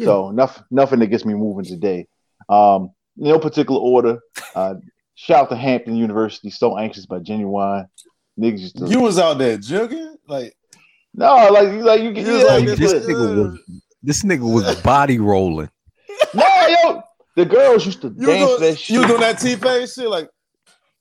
So 0.01 0.31
nothing 0.31 0.63
nothing 0.71 0.99
that 0.99 1.07
gets 1.07 1.25
me 1.25 1.33
moving 1.33 1.65
today. 1.65 2.07
Um, 2.49 2.91
no 3.17 3.37
particular 3.39 3.79
order. 3.79 4.19
Uh, 4.55 4.75
shout 5.15 5.43
out 5.43 5.49
to 5.49 5.55
Hampton 5.55 5.95
University, 5.95 6.49
So 6.49 6.77
Anxious 6.77 7.05
by 7.05 7.19
Ginuwine. 7.19 7.87
Niggas 8.39 8.59
used 8.59 8.77
to 8.77 8.87
you 8.87 9.01
was 9.01 9.19
out 9.19 9.37
there 9.37 9.57
jugging? 9.57 10.15
Like 10.27 10.55
no 11.13 11.49
like 11.51 11.71
like 11.83 12.01
you 12.01 12.13
get 12.13 12.25
You 12.25 12.37
yeah, 12.37 12.43
like 12.45 12.67
like, 12.67 12.77
this 12.77 12.79
this- 12.79 13.05
nigga 13.05 13.35
was 13.51 13.59
this 14.03 14.23
nigga 14.23 14.51
was 14.53 14.81
body 14.81 15.19
rolling. 15.19 15.69
No 17.35 17.43
yo 17.43 17.49
the 17.49 17.55
girls 17.55 17.85
used 17.85 18.01
to 18.01 18.07
you 18.17 18.25
dance 18.25 18.49
was, 18.51 18.59
that 18.59 18.77
shit. 18.79 18.95
you 18.95 19.07
doing 19.07 19.21
that 19.21 19.39
T-Face 19.39 19.93
shit? 19.95 20.09
Like 20.09 20.29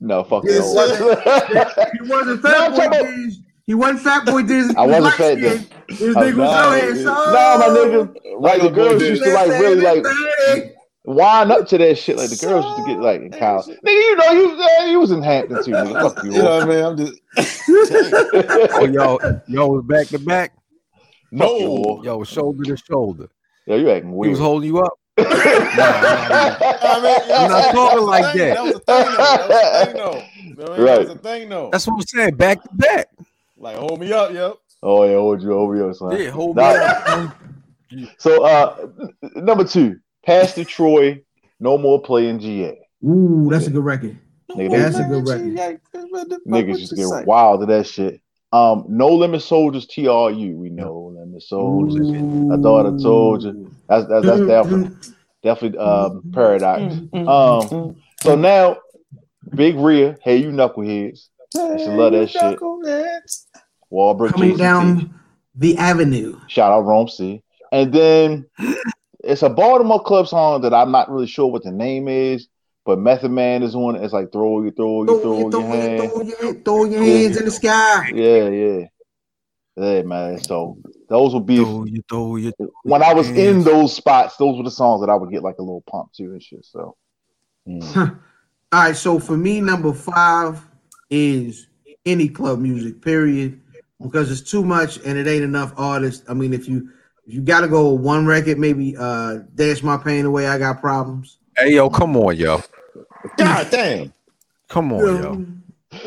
no 0.00 0.24
fuck 0.24 0.44
no. 0.44 0.50
He 0.52 2.08
wasn't 2.08 2.42
fat 2.42 2.56
I'm 2.60 2.70
boy 2.72 2.76
talking 2.76 2.86
about- 2.86 3.02
Diz. 3.02 3.40
He 3.66 3.74
wasn't 3.74 4.00
fat 4.00 4.26
boy 4.26 4.42
Diz. 4.42 4.74
I 4.76 4.86
wasn't 4.86 5.14
fat 5.14 5.34
Diz. 5.36 5.68
This 5.88 6.16
Oh, 6.16 6.20
nigga 6.20 6.24
was 6.24 6.36
nah, 6.36 6.52
out 6.52 6.82
here. 6.82 6.94
no 7.04 7.58
my 7.58 7.68
nigga 7.68 8.40
like 8.40 8.62
the 8.62 8.70
girls 8.70 9.02
used 9.02 9.22
to 9.22 9.32
like 9.32 9.48
really 9.48 9.80
like 9.80 10.76
wind 11.04 11.50
up 11.52 11.66
to 11.68 11.78
that 11.78 11.98
shit. 11.98 12.16
Like 12.16 12.30
the 12.30 12.36
girls 12.36 12.64
used 12.64 12.76
to 12.78 12.84
get 12.86 13.00
like 13.00 13.20
in 13.20 13.30
college. 13.32 13.66
Nigga, 13.66 13.86
you 13.86 14.16
know 14.16 14.30
you 14.32 14.62
uh, 14.80 14.84
you 14.86 15.00
was 15.00 15.10
in 15.10 15.22
Hampton 15.22 15.62
too. 15.64 15.70
Nigga. 15.72 16.00
Fuck 16.14 16.24
you. 16.24 16.32
You 16.32 16.42
know 16.42 16.56
what 16.56 16.62
I 16.62 16.66
mean? 16.66 16.84
I'm 16.84 16.96
just 16.96 17.20
Oh, 18.74 18.84
y'all, 18.86 19.20
y'all 19.48 19.70
was 19.72 19.84
back 19.84 20.06
to 20.08 20.18
back. 20.18 20.52
no. 21.30 22.02
Yo, 22.04 22.24
shoulder 22.24 22.64
to 22.64 22.76
shoulder. 22.76 23.28
Yo, 23.66 23.76
you 23.76 23.90
acting 23.90 24.12
weird. 24.12 24.28
He 24.28 24.30
was 24.30 24.38
holding 24.40 24.68
you 24.68 24.78
up. 24.80 24.92
I 25.18 27.00
mean, 27.02 27.28
You're 27.28 27.48
not 27.48 27.74
talking 27.74 28.06
like 28.06 28.34
that. 28.36 28.54
that. 28.54 28.62
was 28.64 28.74
a 28.74 28.80
thing, 28.80 29.06
though. 29.16 29.16
That 29.16 29.48
was 29.48 29.50
a 29.50 29.84
thing, 29.84 29.94
though. 29.96 30.22
You 30.42 30.54
know 30.54 30.62
what 30.62 30.70
I 30.70 30.76
mean? 30.76 30.86
Right. 30.86 30.86
That 30.86 30.98
was 31.00 31.10
a 31.10 31.18
thing, 31.18 31.48
though. 31.48 31.68
That's 31.70 31.86
what 31.86 31.94
I'm 31.94 32.02
saying. 32.02 32.34
Back 32.36 32.62
to 32.62 32.68
back. 32.72 33.08
Like, 33.56 33.76
hold 33.76 34.00
me 34.00 34.12
up, 34.12 34.32
yep. 34.32 34.54
oh 34.82 35.04
yeah, 35.04 35.16
hold 35.16 35.42
you 35.42 35.52
over 35.52 35.76
your 35.76 35.92
son. 35.92 36.18
Yeah, 36.18 36.30
hold 36.30 36.56
me 36.56 36.62
up. 36.62 37.36
So 38.18 38.44
uh 38.44 38.86
number 39.34 39.64
two, 39.64 39.98
Pastor 40.24 40.64
Troy, 40.64 41.20
no 41.58 41.76
more 41.76 42.00
playing 42.00 42.38
GA. 42.38 42.78
Ooh, 43.04 43.48
that's 43.50 43.66
a 43.66 43.70
good 43.70 43.84
record. 43.84 44.16
Nigga, 44.50 44.70
That's 44.78 44.96
a 44.96 45.04
good 45.04 45.26
record. 45.28 45.80
niggas 46.46 46.78
used 46.78 46.90
to 46.90 46.96
get 46.96 47.26
wild 47.26 47.60
to 47.60 47.66
that 47.66 47.86
shit. 47.86 48.20
Um, 48.52 48.84
no 48.88 49.08
limit 49.14 49.42
soldiers 49.42 49.86
TRU. 49.86 50.56
We 50.56 50.70
know 50.70 51.12
no 51.12 51.20
limit 51.20 51.42
soldiers. 51.42 52.08
I 52.52 52.60
thought 52.60 52.86
I 52.86 53.02
told 53.02 53.44
you. 53.44 53.72
That's 53.88 54.06
that's, 54.08 54.26
that's 54.26 54.40
definitely 54.40 54.96
definitely 55.42 55.78
um 55.78 56.22
paradox. 56.32 56.96
Um 57.14 57.96
so 58.20 58.34
now 58.34 58.78
Big 59.54 59.76
Rhea, 59.76 60.18
hey 60.22 60.36
you 60.36 60.48
knuckleheads. 60.48 61.28
I 61.56 61.76
should 61.76 61.90
love 61.90 62.12
that 62.12 62.30
shit. 62.30 62.58
Walbrook 63.90 64.32
Coming 64.32 64.54
JCT. 64.54 64.58
down 64.58 65.14
the 65.54 65.76
avenue. 65.76 66.38
Shout 66.46 66.72
out 66.72 66.82
Rome 66.82 67.08
C. 67.08 67.42
And 67.72 67.92
then 67.92 68.46
it's 69.24 69.42
a 69.42 69.48
Baltimore 69.50 70.02
club 70.02 70.28
song 70.28 70.62
that 70.62 70.74
I'm 70.74 70.90
not 70.90 71.10
really 71.10 71.26
sure 71.26 71.46
what 71.46 71.64
the 71.64 71.72
name 71.72 72.08
is, 72.08 72.48
but 72.90 72.98
Method 72.98 73.30
Man 73.30 73.62
is 73.62 73.76
one 73.76 73.94
it. 73.94 74.02
It's 74.02 74.12
like 74.12 74.32
throw 74.32 74.64
you, 74.64 74.72
throw 74.72 75.04
you, 75.04 75.06
Throw, 75.06 75.20
throw 75.20 75.38
your, 75.38 75.42
your 75.42 75.50
throw, 75.50 75.60
your, 75.60 75.68
hand. 75.68 76.10
throw, 76.10 76.22
your, 76.22 76.54
throw 76.54 76.84
your 76.86 77.04
hands 77.04 77.36
in 77.36 77.44
the 77.44 77.50
sky. 77.52 78.10
Yeah, 78.12 78.48
yeah. 78.48 78.86
Yeah, 79.76 80.02
man. 80.02 80.42
So 80.42 80.76
those 81.08 81.32
would 81.32 81.46
be 81.46 81.58
Throw 81.58 81.84
you, 81.84 82.02
throw 82.08 82.34
you. 82.34 82.52
when 82.82 83.04
I 83.04 83.14
was 83.14 83.28
in 83.30 83.62
those 83.62 83.94
spots, 83.94 84.36
those 84.38 84.56
were 84.56 84.64
the 84.64 84.72
songs 84.72 85.02
that 85.02 85.08
I 85.08 85.14
would 85.14 85.30
get 85.30 85.44
like 85.44 85.58
a 85.58 85.62
little 85.62 85.84
pump 85.88 86.12
to 86.14 86.24
and 86.24 86.42
shit. 86.42 86.64
So 86.64 86.96
All 87.96 88.10
right, 88.72 88.96
so 88.96 89.20
for 89.20 89.36
me, 89.36 89.60
number 89.60 89.92
five 89.92 90.60
is 91.10 91.68
any 92.04 92.28
club 92.28 92.58
music, 92.58 93.00
period, 93.02 93.60
because 94.02 94.32
it's 94.32 94.50
too 94.50 94.64
much 94.64 94.98
and 95.04 95.16
it 95.16 95.28
ain't 95.28 95.44
enough 95.44 95.72
artists. 95.76 96.28
I 96.28 96.34
mean, 96.34 96.52
if 96.52 96.68
you 96.68 96.90
if 97.24 97.34
you 97.34 97.40
got 97.40 97.60
to 97.60 97.68
go 97.68 97.90
one 97.90 98.26
record, 98.26 98.58
maybe 98.58 98.96
uh, 98.96 99.42
"Dance 99.54 99.84
My 99.84 99.96
Pain 99.96 100.24
Away." 100.24 100.48
I 100.48 100.58
got 100.58 100.80
problems. 100.80 101.38
Hey, 101.56 101.74
yo, 101.74 101.88
come 101.88 102.16
on, 102.16 102.36
yo. 102.36 102.60
God 103.44 103.70
damn. 103.70 104.12
Come 104.68 104.92
on, 104.92 105.00
yo. 105.00 105.34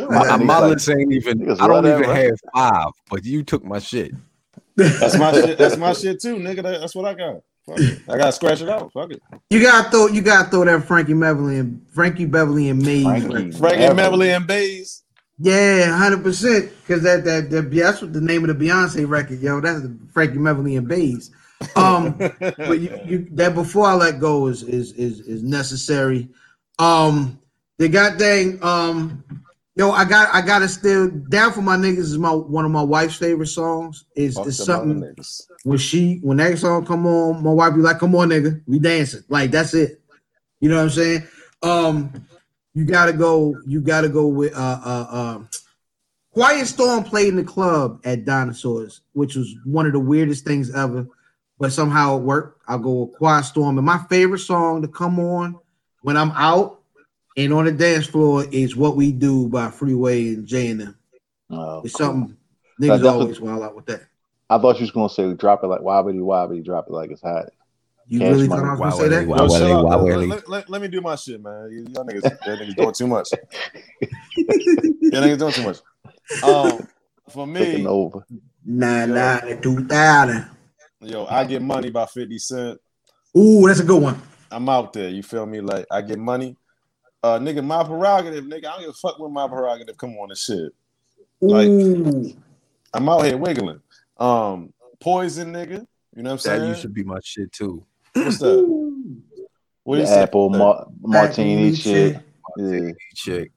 My, 0.07 0.25
Niggas 0.25 0.45
my 0.45 0.59
like- 0.59 0.73
list 0.73 0.89
ain't 0.89 1.11
even. 1.11 1.51
I 1.51 1.67
don't 1.67 1.69
love 1.69 1.83
that 1.83 1.99
even 1.99 2.09
record. 2.09 2.15
have 2.15 2.39
five, 2.53 2.91
but 3.09 3.25
you 3.25 3.43
took 3.43 3.65
my 3.65 3.79
shit. 3.79 4.13
That's 4.75 5.17
my 5.17 5.31
shit. 5.33 5.57
That's 5.57 5.77
my 5.77 5.93
shit 5.93 6.21
too, 6.21 6.37
nigga. 6.37 6.63
That- 6.63 6.79
That's 6.79 6.95
what 6.95 7.05
I 7.05 7.13
got. 7.13 7.41
Fuck 7.65 7.79
it. 7.79 7.99
I 8.09 8.17
gotta 8.17 8.31
scratch 8.33 8.61
it 8.61 8.69
out. 8.69 8.91
Fuck 8.91 9.11
it. 9.11 9.21
You 9.49 9.61
gotta 9.61 9.89
throw 9.89 10.07
you 10.07 10.21
gotta 10.21 10.49
throw 10.49 10.65
that 10.65 10.85
Frankie 10.85 11.13
Beverly 11.13 11.59
and 11.59 11.85
Frankie 11.91 12.25
Beverly 12.25 12.69
and 12.69 12.81
Maze. 12.81 13.03
Frankie. 13.03 13.51
Frankie 13.51 13.95
Beverly 13.95 14.31
and 14.31 14.45
Maze. 14.47 15.03
Yeah, 15.39 15.97
hundred 15.97 16.23
percent. 16.23 16.71
Because 16.81 17.03
that, 17.03 17.23
that 17.25 17.49
that 17.51 17.71
that's 17.71 18.01
what 18.01 18.13
the 18.13 18.21
name 18.21 18.47
of 18.47 18.57
the 18.57 18.65
Beyonce 18.65 19.07
record, 19.07 19.39
yo. 19.39 19.59
That's 19.61 19.81
the 19.81 19.97
Frankie 20.13 20.37
Beverly 20.39 20.75
and 20.75 20.87
Maze. 20.87 21.31
Um, 21.77 22.15
but 22.39 22.79
you, 22.79 22.99
you 23.05 23.27
that 23.31 23.55
before 23.55 23.87
I 23.87 23.93
let 23.93 24.19
go 24.19 24.47
is 24.47 24.63
is 24.63 24.91
is 24.93 25.21
is 25.21 25.43
necessary. 25.43 26.27
Um, 26.79 27.39
the 27.77 27.87
goddamn 27.89 28.61
um, 28.63 29.23
yo, 29.75 29.91
I 29.91 30.05
got 30.05 30.33
I 30.33 30.41
gotta 30.41 30.67
still 30.67 31.09
down 31.09 31.53
for 31.53 31.61
my 31.61 31.75
niggas 31.75 31.97
is 31.99 32.17
my 32.17 32.31
one 32.31 32.65
of 32.65 32.71
my 32.71 32.83
wife's 32.83 33.15
favorite 33.15 33.47
songs. 33.47 34.05
Is 34.15 34.37
is 34.39 34.63
something 34.63 35.15
when 35.63 35.77
she 35.77 36.19
when 36.21 36.37
that 36.37 36.57
song 36.57 36.85
come 36.85 37.05
on, 37.05 37.43
my 37.43 37.51
wife 37.51 37.75
be 37.75 37.81
like, 37.81 37.99
"Come 37.99 38.15
on, 38.15 38.29
nigga, 38.29 38.61
we 38.67 38.79
dancing." 38.79 39.23
Like 39.29 39.51
that's 39.51 39.73
it. 39.73 40.01
You 40.59 40.69
know 40.69 40.77
what 40.77 40.83
I'm 40.83 40.89
saying? 40.89 41.23
Um, 41.61 42.27
you 42.73 42.85
gotta 42.85 43.13
go. 43.13 43.55
You 43.65 43.81
gotta 43.81 44.09
go 44.09 44.27
with 44.27 44.53
uh 44.55 44.79
uh 44.83 45.07
uh 45.09 45.39
Quiet 46.31 46.65
Storm 46.65 47.03
played 47.03 47.27
in 47.27 47.35
the 47.35 47.43
club 47.43 48.01
at 48.05 48.25
Dinosaurs, 48.25 49.01
which 49.13 49.35
was 49.35 49.55
one 49.65 49.85
of 49.85 49.93
the 49.93 49.99
weirdest 49.99 50.45
things 50.45 50.73
ever, 50.73 51.07
but 51.59 51.71
somehow 51.71 52.17
it 52.17 52.23
worked. 52.23 52.63
I'll 52.67 52.79
go 52.79 53.03
with 53.03 53.15
Quiet 53.17 53.45
Storm. 53.45 53.77
And 53.77 53.85
my 53.85 53.99
favorite 54.09 54.39
song 54.39 54.81
to 54.81 54.87
come 54.87 55.19
on 55.19 55.59
when 56.03 56.15
I'm 56.17 56.31
out 56.31 56.79
and 57.35 57.51
on 57.51 57.65
the 57.65 57.71
dance 57.71 58.05
floor 58.05 58.45
is 58.51 58.75
What 58.75 58.95
We 58.95 59.11
Do 59.11 59.49
by 59.49 59.71
Freeway 59.71 60.29
and 60.35 60.45
J 60.45 60.69
and 60.71 60.81
M. 60.83 60.97
Oh, 61.49 61.81
It's 61.83 61.95
cool. 61.95 62.05
something 62.07 62.37
niggas 62.79 62.87
definitely- 62.87 63.09
always 63.09 63.41
wild 63.41 63.63
out 63.63 63.75
with 63.75 63.85
that. 63.87 64.03
I 64.49 64.59
thought 64.59 64.75
you 64.75 64.81
was 64.83 64.91
gonna 64.91 65.09
say 65.09 65.33
drop 65.33 65.63
it 65.63 65.67
like 65.67 65.81
wobbly 65.81 66.19
wobbly, 66.19 66.61
drop 66.61 66.85
it 66.87 66.93
like 66.93 67.09
it's 67.09 67.21
hot. 67.21 67.45
You 68.07 68.19
Cash 68.19 68.31
really 68.33 68.47
Money. 68.49 68.61
thought 68.61 68.69
I 68.69 68.71
was 68.73 68.79
gonna 68.79 68.95
say 69.03 69.07
that? 69.07 69.27
wow. 69.27 69.37
Yo, 69.37 69.47
Wale, 69.47 69.59
chill 69.59 69.83
Let, 69.83 70.27
let- 70.29 70.49
let- 70.49 70.69
let 70.69 70.81
me 70.81 70.87
do 70.89 71.01
my 71.01 71.15
shit, 71.15 71.41
man. 71.41 71.69
You- 71.71 71.87
Y'all 71.93 72.05
niggas, 72.05 72.21
that 72.21 72.59
niggas 72.59 72.75
doing 72.75 72.93
too 72.93 73.07
much. 73.07 73.29
Y'all 74.37 75.23
niggas 75.23 75.39
doing 75.39 75.53
too 75.53 75.63
much. 75.63 75.77
Um, 76.43 76.87
for 77.29 77.47
Taking 77.47 77.83
me, 77.83 77.87
over. 77.87 78.25
Nah, 78.65 79.05
nah, 79.05 79.39
two 79.61 79.85
thousand. 79.87 80.45
yo, 81.01 81.25
I 81.25 81.45
get 81.45 81.61
money 81.61 81.89
by 81.89 82.05
50 82.05 82.37
Cent. 82.37 82.81
Ooh, 83.37 83.65
that's 83.67 83.79
a 83.79 83.83
good 83.85 84.01
one. 84.01 84.21
I'm 84.53 84.69
out 84.69 84.93
there. 84.93 85.09
You 85.09 85.23
feel 85.23 85.45
me? 85.45 85.61
Like 85.61 85.85
I 85.91 86.01
get 86.01 86.19
money. 86.19 86.55
Uh, 87.23 87.39
nigga, 87.39 87.63
my 87.63 87.83
prerogative, 87.83 88.45
nigga. 88.45 88.65
I 88.65 88.71
don't 88.71 88.81
give 88.81 88.89
a 88.89 88.93
fuck 88.93 89.17
with 89.17 89.31
my 89.31 89.47
prerogative. 89.47 89.97
Come 89.97 90.17
on 90.17 90.29
and 90.29 90.37
shit. 90.37 90.71
Like- 91.41 91.67
Ooh, 91.67 92.33
I'm 92.93 93.09
out 93.09 93.25
here 93.25 93.37
wiggling. 93.37 93.81
Um, 94.17 94.73
poison, 94.99 95.53
nigga. 95.53 95.85
You 96.15 96.21
know 96.21 96.29
what 96.29 96.31
I'm 96.33 96.37
saying? 96.39 96.59
That 96.59 96.63
saying? 96.65 96.69
used 96.69 96.81
to 96.83 96.89
be 96.89 97.03
my 97.03 97.19
shit 97.23 97.51
too. 97.51 97.83
What's 98.13 98.37
that? 98.39 99.03
What 99.83 99.95
The 99.95 100.01
you 100.01 100.07
say? 100.07 100.21
apple 100.21 100.49
mar- 100.49 100.87
martini 101.01 101.73
shit. 101.75 102.17
Yeah. 102.57 102.91
Chick. 103.15 103.51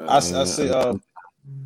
I, 0.00 0.16
I 0.18 0.20
say, 0.20 0.70
uh, 0.70 0.94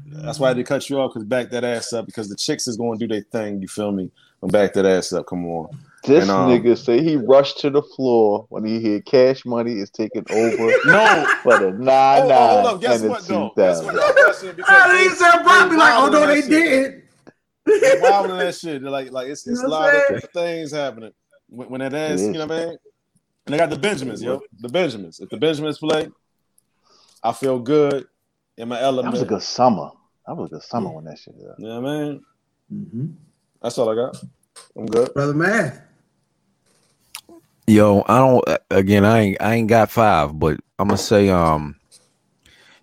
that's 0.06 0.38
why 0.38 0.46
I 0.46 0.50
had 0.50 0.56
to 0.56 0.64
cut 0.64 0.88
you 0.88 0.98
off 1.00 1.12
because 1.12 1.24
back 1.24 1.50
that 1.50 1.64
ass 1.64 1.92
up 1.92 2.06
because 2.06 2.28
the 2.28 2.36
chicks 2.36 2.66
is 2.66 2.76
going 2.76 2.98
to 2.98 3.06
do 3.06 3.12
their 3.12 3.22
thing. 3.22 3.60
You 3.60 3.68
feel 3.68 3.92
me? 3.92 4.10
And 4.40 4.50
back 4.50 4.72
that 4.72 4.86
ass 4.86 5.12
up. 5.12 5.26
Come 5.26 5.44
on. 5.46 5.76
This 6.04 6.22
And, 6.22 6.30
um, 6.32 6.50
nigga 6.50 6.76
say 6.76 7.02
he 7.02 7.16
rushed 7.16 7.60
to 7.60 7.70
the 7.70 7.82
floor 7.82 8.46
when 8.48 8.64
he 8.64 8.82
heard 8.82 9.04
cash 9.06 9.44
money 9.44 9.74
is 9.74 9.88
taking 9.90 10.24
over 10.30 10.72
No. 10.86 11.26
for 11.44 11.58
the 11.58 11.70
nine 11.78 12.22
Oh, 12.22 12.28
nine 12.28 12.30
oh, 12.30 12.46
hold 12.62 12.66
up. 12.66 12.80
Guess 12.80 12.94
and 12.96 13.04
the 13.04 13.08
what, 13.10 13.20
two 13.22 13.28
though? 13.28 13.52
Guess 13.56 13.82
what? 13.82 13.94
thousand. 13.94 13.94
y'all 13.94 14.12
question? 14.24 14.56
Because 14.56 14.70
I 14.74 14.92
they- 14.92 14.98
didn't 15.04 15.16
say 15.16 15.30
probably 15.42 15.76
like, 15.76 15.94
oh 15.94 16.08
wildin' 16.08 16.12
no, 16.12 16.20
that 16.20 16.26
they 16.26 16.40
shit. 16.40 16.50
did. 16.50 17.80
they 17.82 18.00
wilding 18.10 18.38
that 18.38 18.54
shit. 18.56 18.82
They're 18.82 18.90
like, 18.90 19.12
like 19.12 19.28
it's, 19.28 19.46
it's 19.46 19.60
You 19.60 19.66
a 19.66 19.68
lot 19.68 19.92
what 19.92 20.10
I'm 20.10 20.16
of 20.16 20.22
things 20.30 20.72
happening 20.72 21.12
when, 21.48 21.68
when 21.68 21.80
that 21.80 21.94
ass, 21.94 22.20
you 22.20 22.32
know 22.32 22.46
what 22.46 22.50
I 22.52 22.64
mean? 22.66 22.76
And 23.46 23.54
they 23.54 23.58
got 23.58 23.70
the 23.70 23.78
Benjamins, 23.78 24.22
yo. 24.22 24.40
The 24.58 24.68
Benjamins. 24.68 25.20
If 25.20 25.28
the 25.28 25.36
Benjamins 25.36 25.78
play, 25.78 26.08
I 27.22 27.32
feel 27.32 27.58
good 27.60 28.06
in 28.56 28.68
my 28.68 28.80
element. 28.80 29.06
That 29.06 29.18
was 29.20 29.22
a 29.22 29.26
good 29.26 29.42
summer. 29.42 29.90
That 30.26 30.36
was 30.36 30.50
a 30.50 30.54
good 30.54 30.62
summer 30.62 30.90
when 30.90 31.04
that 31.04 31.18
shit. 31.18 31.34
Was. 31.36 31.54
You 31.58 31.66
know 31.68 31.80
what 31.80 31.90
I 31.90 31.98
mean? 32.00 32.24
Mhm. 32.72 33.14
That's 33.62 33.78
all 33.78 33.88
I 33.90 33.94
got. 33.94 34.16
I'm 34.76 34.86
good. 34.86 35.12
Brother 35.14 35.34
Math. 35.34 35.80
Yo, 37.66 38.04
I 38.08 38.18
don't. 38.18 38.44
Again, 38.70 39.04
I 39.04 39.20
ain't. 39.20 39.42
I 39.42 39.54
ain't 39.54 39.68
got 39.68 39.90
five, 39.90 40.38
but 40.38 40.58
I'm 40.78 40.88
gonna 40.88 40.98
say, 40.98 41.28
um, 41.28 41.76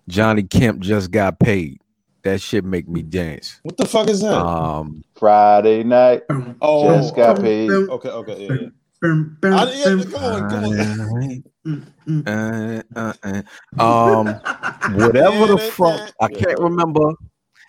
Johnny 0.08 0.42
Kemp 0.42 0.80
just 0.80 1.10
got 1.10 1.38
paid. 1.38 1.80
That 2.22 2.40
shit 2.40 2.64
make 2.64 2.88
me 2.88 3.02
dance. 3.02 3.60
What 3.62 3.76
the 3.76 3.86
fuck 3.86 4.08
is 4.08 4.20
that? 4.20 4.32
Um, 4.34 5.04
Friday 5.16 5.84
night, 5.84 6.22
oh, 6.62 6.96
just 6.96 7.14
got 7.14 7.40
paid. 7.40 7.70
okay, 7.70 8.08
okay, 8.08 8.46
yeah, 8.46 8.54
yeah. 8.60 8.68
Bum, 9.02 9.38
bum, 9.40 9.54
I, 9.54 9.72
yeah, 9.72 9.94
bum. 9.94 10.10
come 10.10 10.24
on, 10.24 10.50
come 10.50 10.64
on. 10.64 11.42
Mm, 11.66 11.86
mm. 12.06 12.84
uh, 12.96 13.12
uh, 13.24 13.42
uh. 13.78 14.18
um, 14.18 14.26
whatever 14.94 15.46
the 15.46 15.58
fuck. 15.58 16.12
I 16.20 16.28
can't 16.28 16.58
remember. 16.58 17.12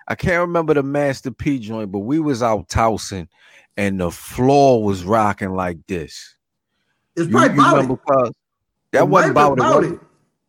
I 0.07 0.15
can't 0.15 0.41
remember 0.41 0.73
the 0.73 0.83
Master 0.83 1.31
P 1.31 1.59
joint, 1.59 1.91
but 1.91 1.99
we 1.99 2.19
was 2.19 2.41
out 2.41 2.69
tousing, 2.69 3.27
and 3.75 3.99
the 3.99 4.11
floor 4.11 4.83
was 4.83 5.03
rocking 5.03 5.55
like 5.55 5.77
this. 5.87 6.35
It's 7.15 7.27
You, 7.27 7.31
probably 7.31 7.55
you 7.55 7.61
about 7.61 7.83
it. 7.83 7.99
cuz? 8.07 8.31
That 8.91 8.99
It 8.99 9.07
wasn't 9.07 9.35
might 9.35 9.47
about, 9.47 9.57
it. 9.57 9.81
was 9.81 9.91
it. 9.93 9.99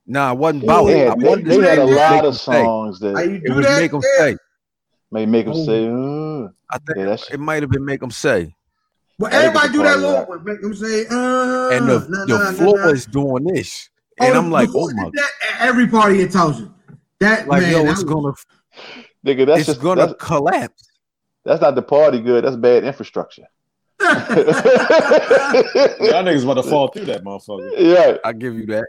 Nah, 0.07 0.33
it 0.33 0.39
wasn't 0.39 0.61
They 0.63 0.67
about 0.67 0.87
it. 0.89 1.09
I 1.09 1.15
they, 1.37 1.43
they 1.43 1.69
had 1.69 1.79
a 1.79 1.85
lot 1.85 2.17
them 2.17 2.27
of 2.27 2.37
say- 2.37 2.63
songs 2.65 3.01
How 3.03 3.13
that 3.13 3.29
you 3.29 3.35
It 3.37 3.45
do 3.47 3.55
was 3.55 3.67
that? 3.67 3.81
make 3.81 3.91
them 3.91 4.01
Yeah. 4.19 4.25
say. 4.25 4.37
may 5.11 5.27
make 5.27 5.45
them 5.47 5.55
Oh. 5.57 5.65
say, 5.67 5.87
uh, 5.89 6.49
I 6.73 6.79
think 6.79 6.97
Yeah, 6.99 7.05
that's- 7.05 7.29
it 7.31 7.39
might 7.41 7.63
have 7.63 7.71
been 7.71 7.85
make 7.85 8.01
them 8.01 8.11
say. 8.11 8.55
Well, 9.19 9.33
everybody 9.33 9.69
do 9.73 9.79
that 9.79 9.85
party 9.85 10.01
little 10.01 10.17
rock. 10.17 10.29
one. 10.29 10.45
Make 10.45 10.63
them 10.63 10.75
say, 10.75 11.07
uh, 11.07 11.69
And 11.71 11.89
the, 11.89 12.07
nah, 12.09 12.25
the 12.25 12.27
nah, 12.27 12.39
nah, 12.39 12.53
floor 12.53 12.79
nah. 12.79 12.89
is 12.89 13.07
doing 13.07 13.45
this. 13.45 13.89
And 14.21 14.35
I'm 14.37 14.51
like, 14.51 14.71
oh 14.75 14.91
my 14.95 15.11
that, 15.15 15.31
every 15.61 15.87
party 15.87 16.23
at 16.23 16.33
Thousand. 16.33 16.73
That 17.21 17.47
like 17.47 17.63
man, 17.63 17.73
yo, 17.73 17.83
that 17.85 17.93
it's 17.93 18.03
gonna 18.05 18.33
nigga, 19.25 19.47
that's 19.47 19.61
it's 19.61 19.67
just 19.67 19.81
gonna 19.81 20.07
that's, 20.07 20.25
collapse. 20.25 20.89
that's 21.45 21.61
not 21.61 21.75
the 21.77 21.83
party 21.83 22.21
good. 22.21 22.45
That's 22.45 22.57
bad 22.57 22.83
infrastructure. 22.85 23.45
Y'all 24.03 24.15
niggas 26.25 26.45
about 26.45 26.55
to 26.55 26.63
fall 26.63 26.89
through 26.89 27.05
that 27.07 27.23
motherfucker. 27.25 27.71
yeah. 27.79 28.17
I 28.25 28.33
give 28.33 28.55
you 28.57 28.67
that. 28.67 28.87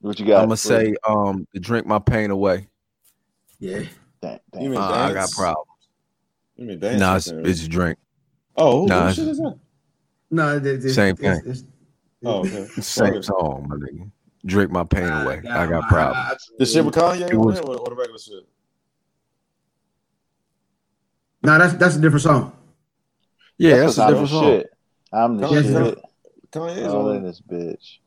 What 0.00 0.18
you 0.20 0.26
got? 0.26 0.42
I'm 0.42 0.46
gonna 0.46 0.56
say 0.56 0.94
um 1.08 1.46
to 1.54 1.60
drink 1.60 1.86
my 1.86 1.98
pain 1.98 2.30
away. 2.30 2.68
yeah. 3.58 3.82
Damn, 4.20 4.38
damn. 4.52 4.62
You 4.62 4.68
mean 4.70 4.78
Uh, 4.78 4.84
I 4.88 5.12
got 5.12 5.30
problems. 5.32 5.66
You 6.56 6.66
mean 6.66 6.78
dance? 6.80 7.00
Nah, 7.00 7.16
it's, 7.16 7.28
it's 7.28 7.68
drink. 7.68 7.98
oh, 8.56 8.82
who, 8.82 8.86
nah, 8.88 9.08
who 9.08 9.14
shit 9.14 9.28
is 9.28 9.38
that? 9.38 9.58
No, 10.30 10.56
it- 10.56 10.66
it's, 10.66 10.94
Same 10.94 11.16
thing. 11.16 11.40
It's, 11.44 11.60
it's, 11.60 11.64
Oh, 12.24 12.40
okay. 12.40 12.66
Same 12.80 13.22
song, 13.22 13.66
my 13.68 13.76
nigga. 13.76 14.10
Drink 14.44 14.72
my 14.72 14.82
pain 14.82 15.06
away. 15.08 15.40
I 15.48 15.66
got 15.66 15.88
problems. 15.88 16.32
eyes. 16.32 16.50
The 16.58 16.66
shit 16.66 16.84
with 16.84 16.94
Kanye 16.96 17.30
It 17.30 17.36
was- 17.36 17.60
or, 17.60 17.76
or 17.78 17.88
the 17.90 17.94
regular 17.94 18.18
shit? 18.18 18.44
No, 21.44 21.56
that's 21.58 21.74
that's 21.74 21.94
a 21.94 22.00
different 22.00 22.22
song. 22.22 22.52
Yeah, 23.58 23.76
That's 23.78 23.96
that's, 23.96 23.96
'cause 23.96 23.98
a 23.98 24.02
I'm 24.02 24.08
different 24.10 24.30
song. 24.30 24.44
Shit. 24.44 24.70
I'm 25.12 25.36
the 25.38 25.48
Yes, 25.48 25.64
shit. 25.66 25.98
Kanye 26.52 26.76
is 26.78 26.92
All 26.94 27.10
in 27.10 27.22
this 27.24 27.40
bitch. 27.40 27.98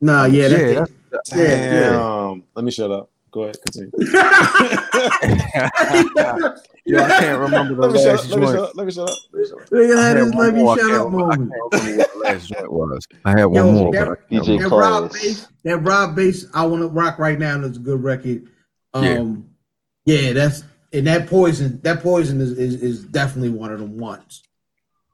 No, 0.00 0.24
yeah, 0.24 0.48
Yeah, 0.48 0.72
that's, 0.80 0.92
that's- 1.10 1.32
Yeah, 1.36 1.90
Damn. 1.90 2.42
Let 2.54 2.64
me 2.64 2.70
shut 2.70 2.90
up. 2.90 3.10
Go 3.30 3.42
ahead, 3.44 3.56
continue. 3.62 3.90
Yo, 6.86 6.98
I 7.02 7.08
can't 7.18 7.40
remember 7.40 7.74
the 7.74 7.80
let 7.80 7.92
me 7.92 7.98
shut 7.98 8.12
last 8.12 8.24
up. 8.26 8.30
Let 8.30 8.40
me 8.40 8.46
shut 8.46 8.54
joint. 8.54 8.58
up. 8.58 8.76
Let 8.76 8.86
me 8.86 8.92
shut 8.92 9.08
up. 9.10 9.16
Let 9.32 9.40
me 9.42 9.48
shut 9.48 9.58
up. 9.62 9.68
Nigga 9.70 9.96
I 9.96 10.06
had 10.08 10.16
had 10.16 10.26
his 10.26 10.34
one 10.34 10.44
let 10.44 10.54
me 10.54 10.62
more. 10.62 10.78
Shut 10.78 10.90
up 10.92 11.04
remember- 11.12 11.24
I 11.24 11.36
can't 11.36 11.50
remember 11.72 11.96
what 12.04 12.16
last 12.24 12.46
joint 12.48 12.72
was. 12.72 13.06
I 13.24 13.30
had 13.30 13.44
one 13.46 13.54
Yo, 13.54 13.72
more. 13.72 13.92
that- 13.92 14.08
but 14.08 14.12
I 14.12 14.22
can't 14.34 14.44
DJ. 14.46 14.58
That 14.60 14.68
Rob 14.70 15.10
Class. 15.10 15.22
bass, 15.22 15.48
that 15.64 15.78
Rob 15.78 16.14
Base, 16.16 16.46
I 16.54 16.66
want 16.66 16.82
to 16.82 16.88
rock 16.88 17.18
right 17.18 17.38
now. 17.38 17.58
That's 17.58 17.76
a 17.76 17.80
good 17.80 18.02
record. 18.02 18.48
Yeah. 18.94 19.00
Um, 19.18 19.48
yeah, 20.04 20.32
that's 20.34 20.62
and 20.92 21.06
that 21.06 21.26
poison. 21.28 21.80
That 21.82 22.02
poison 22.02 22.40
is, 22.40 22.52
is 22.52 22.74
is 22.82 23.04
definitely 23.04 23.50
one 23.50 23.72
of 23.72 23.80
them 23.80 23.96
ones. 23.98 24.42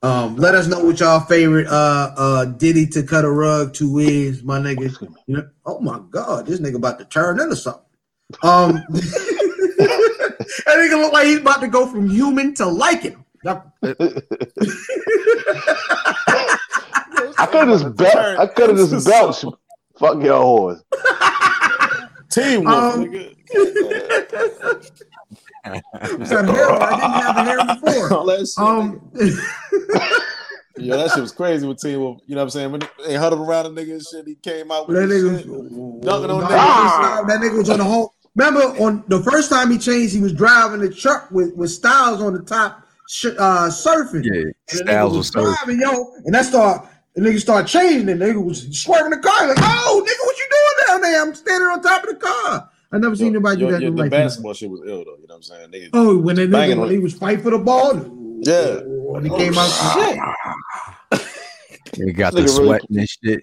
Um, 0.02 0.36
let 0.36 0.54
us 0.54 0.66
know 0.66 0.82
what 0.82 0.98
y'all 0.98 1.20
favorite 1.20 1.66
uh 1.66 2.14
uh 2.16 2.44
Diddy 2.46 2.86
to 2.86 3.02
cut 3.02 3.26
a 3.26 3.30
rug 3.30 3.74
to 3.74 3.98
is, 3.98 4.42
my 4.42 4.58
nigga. 4.58 4.90
You 5.26 5.36
know, 5.36 5.48
oh 5.66 5.80
my 5.80 6.00
god, 6.10 6.46
this 6.46 6.58
nigga 6.58 6.76
about 6.76 6.98
to 7.00 7.04
turn 7.04 7.38
into 7.38 7.54
something. 7.54 7.82
Um, 8.42 8.72
that 8.90 10.66
nigga 10.66 11.02
look 11.02 11.12
like 11.12 11.26
he's 11.26 11.40
about 11.40 11.60
to 11.60 11.68
go 11.68 11.86
from 11.86 12.08
human 12.08 12.54
to 12.54 12.64
lycan. 12.64 13.22
I 17.38 17.46
could 17.46 17.68
have 17.68 17.80
just 17.80 17.96
belt. 17.96 18.38
I 18.38 18.46
could 18.46 18.70
have 18.70 18.78
just 18.78 19.06
belched. 19.06 19.44
Fuck 19.98 20.22
your 20.22 20.40
horse. 20.40 20.82
Team 22.30 22.66
Um, 22.66 23.04
nigga. 23.06 23.36
It's 25.64 26.30
hair. 26.30 26.38
I 26.40 26.90
didn't 26.90 27.10
have 27.20 27.34
the 27.36 27.44
hair 27.44 27.58
before. 27.58 28.08
That 28.26 28.38
shit, 28.46 28.58
Um, 28.64 29.00
nigga. 29.14 30.20
Yeah, 30.78 30.96
that 30.96 31.10
shit 31.10 31.20
was 31.20 31.32
crazy 31.32 31.66
with 31.66 31.78
Teen 31.78 32.00
Wolf. 32.00 32.20
You 32.26 32.36
know 32.36 32.40
what 32.40 32.44
I'm 32.44 32.50
saying? 32.50 32.72
When 32.72 32.80
they 33.06 33.14
huddled 33.14 33.46
around 33.46 33.66
a 33.66 33.68
nigga 33.70 33.92
and 33.92 34.02
shit, 34.02 34.26
he 34.26 34.36
came 34.36 34.70
out 34.72 34.88
with 34.88 34.96
that 34.96 35.08
nigga, 35.14 35.38
shit. 35.40 35.46
Dunking 36.02 36.30
on 36.30 36.40
Nah, 36.40 36.48
niggas. 36.48 37.26
that 37.28 37.40
nigga 37.40 37.58
was 37.58 37.68
on 37.68 37.78
the 37.78 37.84
whole. 37.84 38.14
Remember 38.34 38.60
on 38.82 39.04
the 39.08 39.22
first 39.22 39.50
time 39.50 39.70
he 39.70 39.76
changed, 39.76 40.14
he 40.14 40.20
was 40.22 40.32
driving 40.32 40.80
the 40.80 40.88
truck 40.88 41.30
with 41.30 41.54
with 41.54 41.70
Stiles 41.70 42.22
on 42.22 42.32
the 42.32 42.40
top, 42.42 42.82
sh- 43.10 43.26
uh, 43.38 43.68
surfing. 43.68 44.24
Yeah, 44.24 44.32
And 44.32 44.54
the 44.68 44.74
nigga 44.84 44.86
Stiles 44.86 45.10
was 45.10 45.16
was 45.18 45.28
so 45.28 45.42
driving, 45.54 45.80
yo, 45.82 46.12
and 46.24 46.34
that 46.34 46.46
start. 46.46 46.86
The 47.14 47.22
nigga 47.22 47.40
started 47.40 47.66
changing. 47.68 48.08
And 48.08 48.20
the 48.20 48.24
nigga 48.26 48.44
was 48.44 48.62
swerving 48.78 49.10
the 49.10 49.18
car. 49.18 49.48
Like, 49.48 49.58
oh, 49.60 50.04
nigga, 50.06 50.26
what 50.26 50.38
you 50.38 50.46
doing 50.50 50.86
down 50.86 51.00
there? 51.02 51.22
I'm 51.22 51.34
standing 51.34 51.68
on 51.68 51.82
top 51.82 52.04
of 52.04 52.10
the 52.10 52.16
car. 52.16 52.70
I 52.92 52.98
never 52.98 53.14
seen 53.16 53.32
nobody 53.32 53.60
do 53.60 53.70
that. 53.70 53.80
yo, 53.80 53.88
in 53.88 53.94
the 53.94 54.02
life. 54.02 54.10
basketball 54.10 54.52
shit 54.54 54.68
was 54.70 54.80
ill 54.84 55.04
though. 55.04 55.16
You 55.20 55.26
know 55.28 55.34
what 55.34 55.36
I'm 55.36 55.42
saying? 55.42 55.70
Niggas, 55.70 55.90
Oh, 55.92 56.18
when 56.18 56.36
that 56.36 56.50
Banging 56.50 56.76
nigga 56.76 56.80
when 56.80 56.88
on- 56.88 56.94
he 56.94 56.98
was 56.98 57.14
fighting 57.14 57.42
for 57.44 57.50
the 57.50 57.58
ball. 57.58 57.94
Yeah. 58.42 58.80
When 58.84 59.24
he 59.24 59.30
came 59.30 59.52
oh, 59.56 59.60
out, 59.60 59.70
ah. 59.70 60.96
shit. 61.14 61.26
They 61.98 62.12
got 62.12 62.32
the 62.34 62.46
sweat 62.48 62.58
really- 62.58 62.78
sweating 62.88 62.98
and 62.98 63.08
shit. 63.08 63.40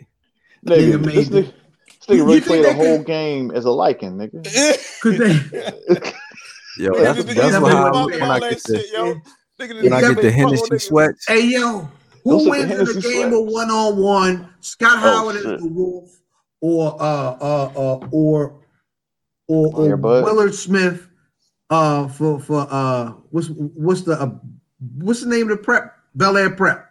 Nigga, 0.65 0.77
Nigga 0.77 1.03
this 1.03 1.05
made 1.05 1.15
nigga, 1.15 1.29
this 1.29 1.45
nigga 2.07 2.15
You 2.15 2.25
really 2.25 2.39
think 2.39 2.45
played 2.47 2.65
the 2.65 2.73
whole 2.73 2.97
could- 2.97 3.05
game 3.07 3.51
as 3.51 3.65
a 3.65 3.69
lycan, 3.69 4.15
nigga. 4.15 4.43
cause 5.01 5.17
they, 5.17 6.13
Yo, 6.83 6.95
Yeah, 6.95 7.13
that's, 7.13 7.19
nigga, 7.19 7.35
that's 7.35 7.55
nigga, 7.55 7.61
what 7.61 7.71
I 7.73 7.91
fuck 7.91 8.09
when 8.11 8.21
I 8.23 8.39
get 8.39 8.63
the 8.63 8.77
shit, 8.79 8.91
yo. 8.93 9.03
When 9.57 9.93
I 9.93 10.01
get 10.01 10.15
the 10.17 10.23
fuck 10.23 10.33
Hennessy 10.33 10.79
sweats. 10.79 11.25
Hey 11.27 11.45
yo, 11.47 11.61
Those 11.79 11.87
who 12.31 12.47
are 12.47 12.49
wins 12.51 12.71
in 12.71 12.77
the 12.85 12.93
game 13.01 13.29
sweats. 13.29 13.35
of 13.35 13.45
one 13.45 13.69
on 13.71 13.97
one? 13.97 14.49
Scott 14.61 14.93
Oh, 14.97 14.99
Howard 14.99 15.35
shit. 15.35 15.45
is 15.45 15.61
the 15.61 15.67
Wolf, 15.67 16.09
or 16.61 16.95
uh 17.01 17.37
uh 17.39 17.71
uh 17.75 18.07
or 18.11 18.59
or, 19.47 19.75
or 19.75 19.97
bud. 19.97 20.23
Willard 20.23 20.53
Smith 20.55 21.07
uh 21.69 22.07
for 22.07 22.39
for 22.39 22.67
uh 22.69 23.11
what's 23.31 23.47
what's 23.49 24.01
the 24.01 24.13
uh, 24.21 24.29
what's 24.97 25.21
the 25.21 25.29
name 25.29 25.49
of 25.49 25.57
the 25.57 25.63
prep? 25.63 25.93
Bel 26.15 26.35
Air 26.37 26.49
Prep. 26.49 26.89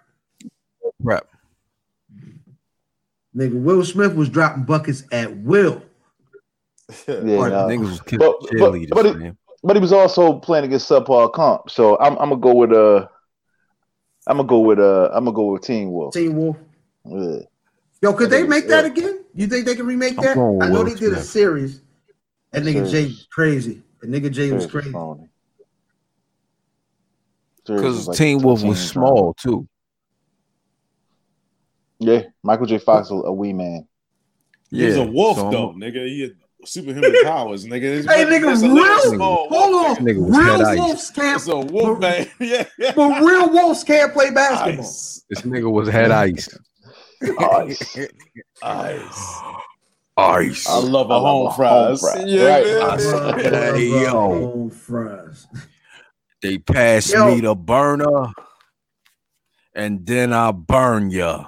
Prep. 1.02 1.26
Nigga, 3.36 3.60
Will 3.60 3.84
Smith 3.84 4.14
was 4.14 4.28
dropping 4.28 4.64
buckets 4.64 5.02
at 5.12 5.36
will. 5.38 5.82
Yeah, 7.08 7.14
Or 7.16 7.50
nah. 7.50 7.66
Niggas 7.68 7.80
was 7.90 8.00
killing 8.00 8.26
but- 8.28 8.40
but- 8.40 8.50
cheerleaders, 8.52 8.90
but 8.90 9.06
it- 9.06 9.16
man. 9.18 9.36
but 9.64 9.74
he 9.76 9.80
was 9.80 9.92
also 9.92 10.38
playing 10.38 10.66
against 10.66 10.88
subpar 10.88 11.32
comp. 11.32 11.68
So 11.68 11.98
I'm 11.98 12.16
I'm 12.18 12.28
gonna 12.30 12.36
go 12.40 12.54
with 12.54 12.72
uh 12.72 13.08
I'm 14.26 14.38
gonna 14.38 14.48
go 14.48 14.60
with 14.60 14.78
uh 14.78 15.10
I'm 15.12 15.24
gonna 15.24 15.34
go 15.34 15.52
with 15.52 15.62
Teen 15.62 15.90
Wolf. 15.90 16.14
Teen 16.14 16.36
Wolf. 16.36 16.56
Yeah. 17.04 17.38
Yo, 18.02 18.12
could 18.12 18.30
they 18.30 18.42
make 18.42 18.68
that 18.68 18.84
again? 18.84 19.24
You 19.34 19.46
think 19.46 19.66
they 19.66 19.76
can 19.76 19.86
remake 19.86 20.16
that? 20.16 20.32
I 20.32 20.34
know 20.34 20.52
Will 20.70 20.84
they 20.84 20.94
did 20.94 21.12
a 21.12 21.22
series. 21.22 21.82
That 22.52 22.62
nigga 22.62 22.84
Jay 22.90 23.04
Serious. 23.04 23.26
crazy. 23.30 23.82
The 24.00 24.06
nigga 24.06 24.30
Jay 24.30 24.52
was 24.52 24.66
crazy. 24.66 24.90
phony. 24.92 25.28
Serious 27.66 27.82
was 27.82 27.94
Because 27.94 28.08
like 28.08 28.18
Teen 28.18 28.38
Wolf 28.42 28.62
was 28.62 28.80
small 28.80 29.34
too. 29.34 29.66
Yeah, 31.98 32.22
Michael 32.42 32.66
J. 32.66 32.78
Fox 32.78 33.10
a, 33.10 33.14
a 33.14 33.32
wee 33.32 33.52
man. 33.52 33.86
He 34.70 34.84
was 34.84 34.96
a 34.96 35.04
wolf 35.04 35.38
so 35.38 35.50
though, 35.50 35.72
nigga. 35.72 36.06
He 36.06 36.20
had 36.22 36.36
superhuman 36.66 37.14
powers, 37.24 37.64
nigga. 37.66 38.06
Hey, 38.08 38.24
nigga, 38.24 38.46
That's 38.46 38.62
real- 38.62 39.18
Hold 39.18 39.52
on. 39.52 39.96
Nigga 40.04 40.36
Real 40.36 40.42
head 40.42 40.60
ice. 40.62 40.78
wolves 40.78 41.10
can't 41.10 41.36
It's 41.36 41.48
a 41.48 41.56
wolf 41.58 41.98
man. 42.00 42.28
yeah, 42.40 42.64
yeah. 42.78 42.92
but 42.94 43.22
real 43.22 43.50
wolves 43.50 43.84
can't 43.84 44.12
play 44.12 44.30
basketball. 44.30 44.84
Ice. 44.84 45.24
This 45.30 45.42
nigga 45.42 45.70
was 45.70 45.88
head 45.88 46.10
ice. 46.10 46.48
Ice. 47.38 47.96
Ice. 48.62 49.32
Ice. 50.18 50.66
I 50.68 50.78
love 50.78 51.10
a 51.10 51.14
I 51.14 51.16
love 51.16 51.22
home 51.22 51.46
a 51.48 51.54
fries. 51.54 52.00
home 52.00 52.12
fry. 52.12 52.24
Yeah, 52.24 52.44
Right. 52.48 52.66
man. 52.66 52.82
I 52.82 52.96
said, 52.96 53.74
Hey, 53.76 53.88
yo. 54.02 54.10
Home 54.12 54.70
fries. 54.70 55.46
They 56.42 56.58
passed 56.58 57.12
Yo. 57.12 57.34
me 57.34 57.40
the 57.40 57.54
burner, 57.54 58.28
and 59.74 60.06
then 60.06 60.32
I 60.32 60.52
burn 60.52 61.10
ya. 61.10 61.46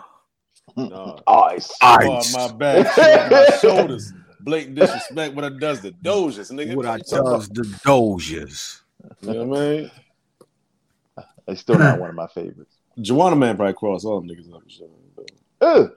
No. 0.76 1.18
Ice. 1.26 1.70
Ice. 1.82 2.34
Oh, 2.36 2.48
my 2.48 2.52
back, 2.56 2.96
my 3.30 3.56
shoulders. 3.60 4.12
Blatant 4.48 4.76
disrespect. 4.76 5.34
What 5.34 5.44
I 5.44 5.50
does 5.50 5.82
the 5.82 5.90
doges, 5.90 6.50
nigga. 6.50 6.74
What 6.74 6.86
I 6.86 6.96
does 6.96 7.48
the 7.50 7.78
doges. 7.84 8.80
about? 9.04 9.16
You 9.22 9.32
know 9.34 9.44
what 9.44 9.58
I 9.58 9.62
mean? 9.62 9.90
It's 11.48 11.60
still 11.60 11.78
not 11.78 12.00
one 12.00 12.08
of 12.08 12.16
my 12.16 12.28
favorites. 12.28 12.76
Juwanna 12.98 13.38
Mann 13.38 13.56
probably 13.56 13.74
cross 13.74 14.06
all 14.06 14.20
them 14.20 14.28
niggas 14.30 14.50
up 14.54 14.62
and 14.62 14.72
shit. 14.72 14.90
Ugh. 15.60 15.92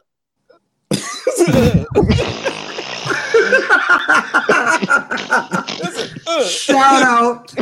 Uh. 6.27 6.43
Shout 6.47 7.03
out 7.03 7.53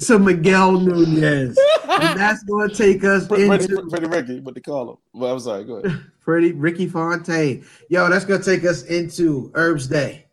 to 0.00 0.18
Miguel 0.18 0.72
Nunez. 0.80 1.58
And 1.92 2.18
that's 2.18 2.42
going 2.44 2.70
to 2.70 2.74
take 2.74 3.04
us 3.04 3.28
Pretty, 3.28 3.44
into 3.44 3.82
pretty 3.90 4.06
Ricky, 4.06 4.40
what 4.40 4.54
they 4.54 4.62
call 4.62 4.92
him. 4.92 4.96
Well, 5.12 5.34
I'm 5.34 5.40
sorry, 5.40 5.64
go 5.64 5.74
ahead. 5.76 6.00
Pretty 6.22 6.52
Ricky 6.52 6.86
Fontaine. 6.86 7.64
Yo, 7.88 8.08
that's 8.08 8.24
going 8.24 8.40
to 8.40 8.44
take 8.44 8.64
us 8.64 8.84
into 8.84 9.50
Herbs 9.54 9.86
Day. 9.86 10.26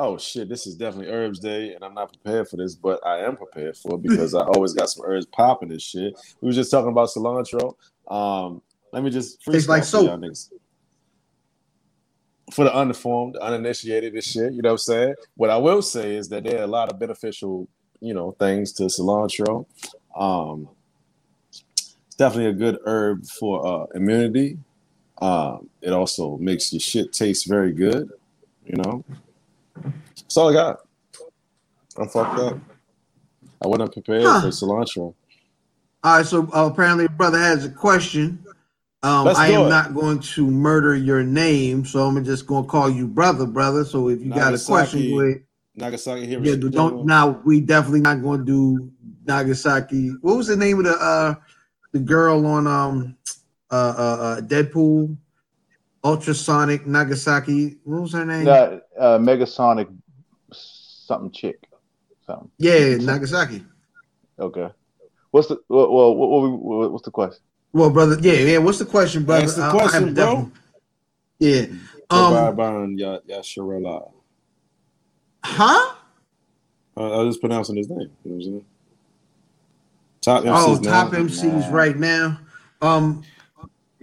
Oh 0.00 0.16
shit, 0.16 0.48
this 0.48 0.64
is 0.68 0.76
definitely 0.76 1.12
herbs 1.12 1.40
day, 1.40 1.74
and 1.74 1.82
I'm 1.82 1.92
not 1.92 2.12
prepared 2.12 2.48
for 2.48 2.56
this, 2.56 2.76
but 2.76 3.04
I 3.04 3.18
am 3.18 3.36
prepared 3.36 3.76
for 3.76 3.96
it 3.96 4.02
because 4.02 4.32
I 4.32 4.42
always 4.42 4.72
got 4.72 4.88
some 4.88 5.04
herbs 5.04 5.26
popping 5.26 5.70
this 5.70 5.82
shit. 5.82 6.14
We 6.40 6.46
was 6.46 6.54
just 6.54 6.70
talking 6.70 6.92
about 6.92 7.08
cilantro. 7.08 7.74
Um, 8.06 8.62
let 8.92 9.02
me 9.02 9.10
just 9.10 9.42
Tastes 9.42 9.68
like 9.68 9.82
for 9.82 9.88
soap. 9.88 10.22
For 12.52 12.64
the 12.64 12.72
uninformed, 12.72 13.36
uninitiated, 13.38 14.14
and 14.14 14.22
shit, 14.22 14.52
you 14.52 14.62
know 14.62 14.68
what 14.68 14.74
I'm 14.74 14.78
saying? 14.78 15.14
What 15.34 15.50
I 15.50 15.56
will 15.56 15.82
say 15.82 16.14
is 16.14 16.28
that 16.28 16.44
there 16.44 16.60
are 16.60 16.64
a 16.64 16.68
lot 16.68 16.92
of 16.92 17.00
beneficial, 17.00 17.68
you 17.98 18.14
know, 18.14 18.36
things 18.38 18.72
to 18.74 18.84
cilantro. 18.84 19.66
Um, 20.16 20.68
it's 21.50 22.14
definitely 22.16 22.50
a 22.50 22.52
good 22.52 22.78
herb 22.86 23.26
for 23.26 23.66
uh, 23.66 23.86
immunity. 23.96 24.58
Um, 25.20 25.68
it 25.82 25.92
also 25.92 26.36
makes 26.38 26.72
your 26.72 26.80
shit 26.80 27.12
taste 27.12 27.48
very 27.48 27.72
good, 27.72 28.10
you 28.64 28.76
know. 28.76 29.04
That's 29.82 30.36
all 30.36 30.50
I 30.50 30.52
got. 30.52 30.80
I'm 31.96 32.08
fucked 32.08 32.38
up. 32.38 32.58
I 33.62 33.66
wasn't 33.66 33.92
prepared 33.92 34.24
Huh. 34.24 34.40
for 34.42 34.48
cilantro. 34.48 35.14
All 36.04 36.16
right, 36.18 36.24
so 36.26 36.48
uh, 36.54 36.66
apparently, 36.72 37.08
brother 37.08 37.38
has 37.38 37.64
a 37.64 37.70
question. 37.70 38.44
Um, 39.02 39.28
I 39.28 39.48
am 39.48 39.66
it. 39.66 39.68
not 39.68 39.94
going 39.94 40.20
to 40.20 40.50
murder 40.50 40.94
your 40.94 41.22
name, 41.22 41.84
so 41.84 42.04
I'm 42.06 42.24
just 42.24 42.46
going 42.46 42.64
to 42.64 42.70
call 42.70 42.90
you 42.90 43.06
brother, 43.06 43.46
brother. 43.46 43.84
So 43.84 44.08
if 44.08 44.20
you 44.20 44.30
got 44.30 44.54
a 44.54 44.58
question, 44.58 45.10
go 45.10 45.20
ahead. 45.20 45.42
Nagasaki 45.76 46.26
here. 46.26 46.42
Yeah, 46.42 46.56
don't 46.56 47.06
now. 47.06 47.40
We 47.44 47.60
definitely 47.60 48.00
not 48.00 48.22
going 48.22 48.40
to 48.40 48.44
do 48.44 48.90
Nagasaki. 49.26 50.10
What 50.20 50.36
was 50.36 50.48
the 50.48 50.56
name 50.56 50.78
of 50.78 50.84
the 50.84 50.96
uh 50.98 51.34
the 51.92 52.00
girl 52.00 52.44
on 52.46 52.66
um 52.66 53.16
uh 53.70 53.74
uh, 53.74 54.22
uh 54.22 54.40
Deadpool? 54.40 55.16
Ultrasonic 56.04 56.86
Nagasaki. 56.86 57.76
What 57.84 58.02
was 58.02 58.12
her 58.12 58.24
name? 58.24 58.44
That 58.44 58.82
uh, 58.98 59.18
Megasonic 59.18 59.88
something 60.52 61.30
chick. 61.32 61.68
Something. 62.26 62.50
Yeah, 62.58 62.96
Nagasaki. 62.98 63.64
Okay. 64.38 64.68
What's 65.32 65.48
the 65.48 65.58
well? 65.68 65.92
well 65.92 66.14
what, 66.14 66.28
what, 66.30 66.50
what, 66.60 66.92
what's 66.92 67.04
the 67.04 67.10
question? 67.10 67.42
Well, 67.72 67.90
brother, 67.90 68.16
yeah, 68.20 68.34
yeah. 68.34 68.58
What's 68.58 68.78
the 68.78 68.86
question, 68.86 69.24
brother? 69.24 69.44
Ask 69.44 69.56
the 69.56 69.62
I- 69.62 69.68
I 69.68 69.72
question, 69.72 70.06
have 70.06 70.14
bro. 70.14 70.50
Yeah. 71.40 71.66
Bye 72.08 72.16
Um. 72.16 72.56
Byron 72.56 72.96
Ya- 72.96 73.18
Yasharala. 73.28 74.10
Huh? 75.44 75.94
I 76.96 77.00
I 77.02 77.16
was 77.18 77.34
just 77.34 77.40
pronouncing 77.40 77.76
his 77.76 77.88
name. 77.90 77.98
You 77.98 78.06
know 78.06 78.10
what 78.24 78.34
I'm 78.34 78.42
saying? 78.42 78.64
Top 80.22 80.44
MCs 80.44 80.66
Oh, 80.66 80.80
now. 80.82 80.90
top 81.04 81.12
MCs 81.12 81.70
Nah. 81.70 81.76
right 81.76 81.96
now. 81.96 82.40
Um. 82.80 83.22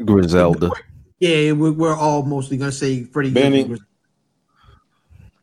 Griselda. 0.04 0.72
Yeah, 1.20 1.54
we're, 1.54 1.72
we're 1.72 1.96
all 1.96 2.24
mostly 2.24 2.58
gonna 2.58 2.72
say 2.72 3.04
Freddie 3.04 3.32
Benny. 3.32 3.64
Gibbs. 3.64 3.82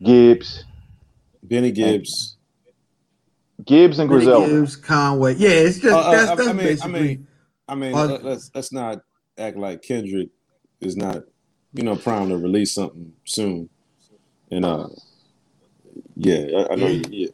Gibbs, 0.03 0.65
Benny 1.43 1.71
Gibbs. 1.71 2.37
Gibbs, 3.65 3.99
and 3.99 4.09
Freddie 4.11 4.25
Griselda. 4.27 4.49
Gibbs, 4.49 4.77
Conway. 4.77 5.35
Yeah, 5.37 5.49
it's 5.51 5.79
just 5.79 5.95
Uh, 5.95 5.99
uh, 5.99 6.11
that's, 6.13 6.31
I- 6.31 6.35
that's 6.35 6.49
I 6.49 6.53
mean, 6.53 6.61
I 6.61 6.69
basically. 6.69 6.93
mean, 7.01 7.27
I 7.69 7.75
mean, 7.75 7.95
Uh, 7.95 8.07
let- 8.07 8.25
let's 8.25 8.51
let's 8.55 8.73
not 8.73 9.01
act 9.39 9.57
like 9.57 9.83
Kendrick 9.83 10.29
is 10.81 10.97
not, 10.97 11.23
you 11.75 11.85
know, 11.85 11.97
primed 11.97 12.31
to 12.31 12.37
release 12.39 12.73
something 12.73 13.13
soon. 13.25 13.69
And 14.51 14.65
uh, 14.65 14.89
yeah, 16.17 16.67
I, 16.69 16.73
I 16.73 16.75
know. 16.77 16.87
Yeah. 16.89 17.03
Yeah. 17.11 17.29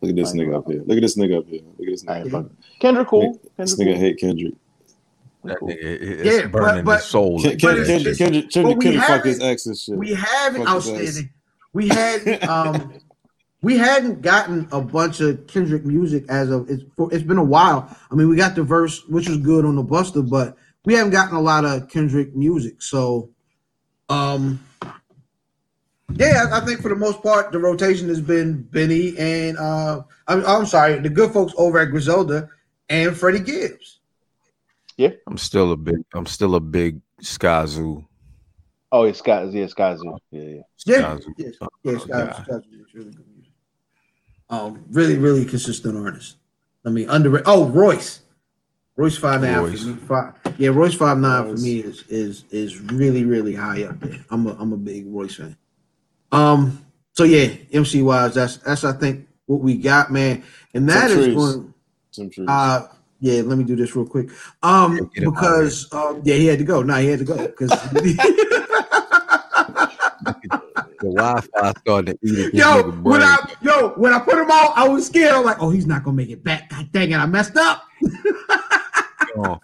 Look 0.00 0.10
at 0.10 0.16
this 0.16 0.32
nigga 0.34 0.54
up 0.58 0.70
here. 0.70 0.82
Look 0.84 0.98
at 0.98 1.00
this 1.00 1.16
nigga 1.16 1.38
up 1.38 1.46
here. 1.48 1.62
Look 1.78 1.88
at 1.88 1.92
this 1.92 2.04
nigga. 2.04 2.20
ain't 2.20 2.30
fucking. 2.30 2.56
Kendrick 2.78 3.08
cool. 3.08 3.40
This 3.56 3.74
nigga 3.78 3.92
cool. 3.92 3.96
hate 3.96 4.18
Kendrick. 4.18 4.54
That 5.44 5.58
Cool. 5.58 5.68
nigga, 5.68 5.78
it's 5.82 6.24
Yeah, 6.24 6.42
but- 6.46 6.52
burning 6.52 6.84
but- 6.84 6.96
his 7.00 7.04
soul. 7.04 7.40
Ken- 7.42 7.52
But 7.52 7.60
Kendrick, 7.86 7.86
Kendrick, 8.18 8.50
Kendrick, 8.50 8.76
we 8.78 8.84
Kendrick 8.84 9.00
fuck 9.04 9.10
haven't- 9.10 9.28
his 9.30 9.40
ex 9.42 9.66
and 9.66 9.76
shit. 9.78 9.96
we 9.96 10.14
haven't 10.14 10.64
Fuck 10.64 10.70
outstanding. 10.74 11.30
We 11.72 11.88
had 11.88 12.44
um 12.48 12.94
we 13.62 13.78
hadn't 13.78 14.20
gotten 14.22 14.68
a 14.72 14.80
bunch 14.80 15.20
of 15.20 15.46
Kendrick 15.46 15.84
music 15.86 16.24
as 16.28 16.50
of 16.50 16.68
it's 16.70 16.82
for 16.96 17.12
it's 17.12 17.22
been 17.24 17.38
a 17.38 17.44
while. 17.44 17.88
I 18.10 18.14
mean, 18.14 18.28
we 18.28 18.36
got 18.36 18.54
the 18.54 18.62
verse 18.62 19.02
which 19.08 19.28
was 19.28 19.38
good 19.38 19.64
on 19.64 19.76
the 19.76 19.84
Busta, 19.84 20.28
but 20.28 20.56
we 20.84 20.94
haven't 20.94 21.12
gotten 21.12 21.34
a 21.36 21.40
lot 21.40 21.64
of 21.64 21.88
Kendrick 21.88 22.34
music. 22.36 22.80
So 22.82 23.30
um 24.08 24.60
yeah, 26.16 26.46
I 26.52 26.58
I 26.58 26.64
think 26.64 26.80
for 26.80 26.88
the 26.90 26.96
most 26.96 27.22
part 27.22 27.52
the 27.52 27.58
rotation 27.58 28.08
has 28.08 28.20
been 28.20 28.62
Benny 28.62 29.16
and 29.18 29.58
uh 29.58 30.02
I'm, 30.28 30.44
I'm 30.46 30.66
sorry, 30.66 30.98
the 31.00 31.08
good 31.08 31.32
folks 31.32 31.52
over 31.56 31.78
at 31.78 31.90
Griselda 31.90 32.48
and 32.88 33.16
Freddie 33.16 33.40
Gibbs. 33.40 34.00
I'm 35.26 35.38
still 35.38 35.72
a 35.72 35.76
big. 35.76 35.96
I'm 36.14 36.26
still 36.26 36.54
a 36.54 36.60
big 36.60 37.00
Skyzoo. 37.22 38.06
Oh, 38.92 39.02
it's 39.04 39.18
Scott. 39.18 39.50
Yeah, 39.52 39.64
Skyzoo. 39.66 40.16
Yeah, 40.30 40.42
yeah. 40.42 40.60
Yeah, 40.86 40.96
Skyzoo. 41.02 41.34
yes, 41.36 41.54
Oh, 41.60 41.68
yes, 41.82 42.02
yeah. 42.08 42.14
guys, 42.26 42.36
guys, 42.46 42.60
it's 42.72 42.94
really 42.94 43.10
good 43.10 43.26
music. 43.34 43.52
Um, 44.50 44.84
really, 44.90 45.16
really 45.18 45.44
consistent 45.44 45.96
artist. 45.96 46.36
I 46.86 46.90
mean, 46.90 47.08
under 47.08 47.42
oh 47.46 47.66
Royce, 47.68 48.20
Royce 48.96 49.16
five 49.16 49.40
nine 49.40 49.58
Royce. 49.58 49.82
for 49.82 49.88
me. 49.88 49.94
Five, 49.96 50.34
yeah, 50.58 50.68
Royce 50.68 50.94
five 50.94 51.18
nine 51.18 51.44
Royce. 51.46 51.60
for 51.60 51.64
me 51.64 51.78
is 51.80 52.04
is 52.08 52.44
is 52.50 52.80
really 52.80 53.24
really 53.24 53.54
high 53.54 53.82
up 53.84 53.98
there. 54.00 54.24
I'm 54.30 54.46
a 54.46 54.52
I'm 54.60 54.72
a 54.72 54.76
big 54.76 55.06
Royce 55.06 55.36
fan. 55.36 55.56
Um, 56.30 56.84
so 57.12 57.24
yeah, 57.24 57.54
MC 57.72 58.02
wise, 58.02 58.34
that's 58.34 58.58
that's 58.58 58.84
I 58.84 58.92
think 58.92 59.26
what 59.46 59.60
we 59.60 59.76
got, 59.76 60.12
man, 60.12 60.44
and 60.74 60.88
that 60.88 61.10
Some 61.10 61.18
is 61.20 61.34
going. 61.34 61.74
Some 62.10 62.30
trees. 62.30 62.48
Uh, 62.48 62.86
yeah, 63.24 63.40
let 63.42 63.56
me 63.56 63.64
do 63.64 63.74
this 63.74 63.96
real 63.96 64.04
quick. 64.06 64.28
Um, 64.62 64.96
Yeah, 64.96 65.00
get 65.14 65.22
him 65.24 65.28
out 65.30 65.34
because 65.40 65.92
um, 65.92 66.20
yeah, 66.24 66.34
he 66.34 66.46
had 66.46 66.58
to 66.58 66.64
go. 66.64 66.82
No, 66.82 66.94
he 66.96 67.06
had 67.08 67.20
to 67.20 67.24
go 67.24 67.36
because. 67.46 67.70
The 71.00 71.10
Wi-Fi 71.10 71.72
started 71.80 72.18
to 72.22 72.26
eat 72.26 72.46
at 72.46 72.54
Yo, 72.54 72.90
when. 73.02 73.20
I 73.22 73.36
yo 73.60 73.90
when 73.96 74.14
I 74.14 74.18
put 74.20 74.38
him 74.38 74.50
out, 74.50 74.72
I 74.74 74.88
was 74.88 75.06
scared. 75.06 75.34
I'm 75.34 75.44
like, 75.44 75.58
oh, 75.60 75.68
he's 75.68 75.86
not 75.86 76.02
gonna 76.02 76.16
make 76.16 76.30
it 76.30 76.42
back. 76.42 76.70
God 76.70 76.90
dang 76.92 77.10
it, 77.10 77.16
I 77.16 77.26
messed 77.26 77.56
up. 77.58 77.82
Oh, 79.36 79.58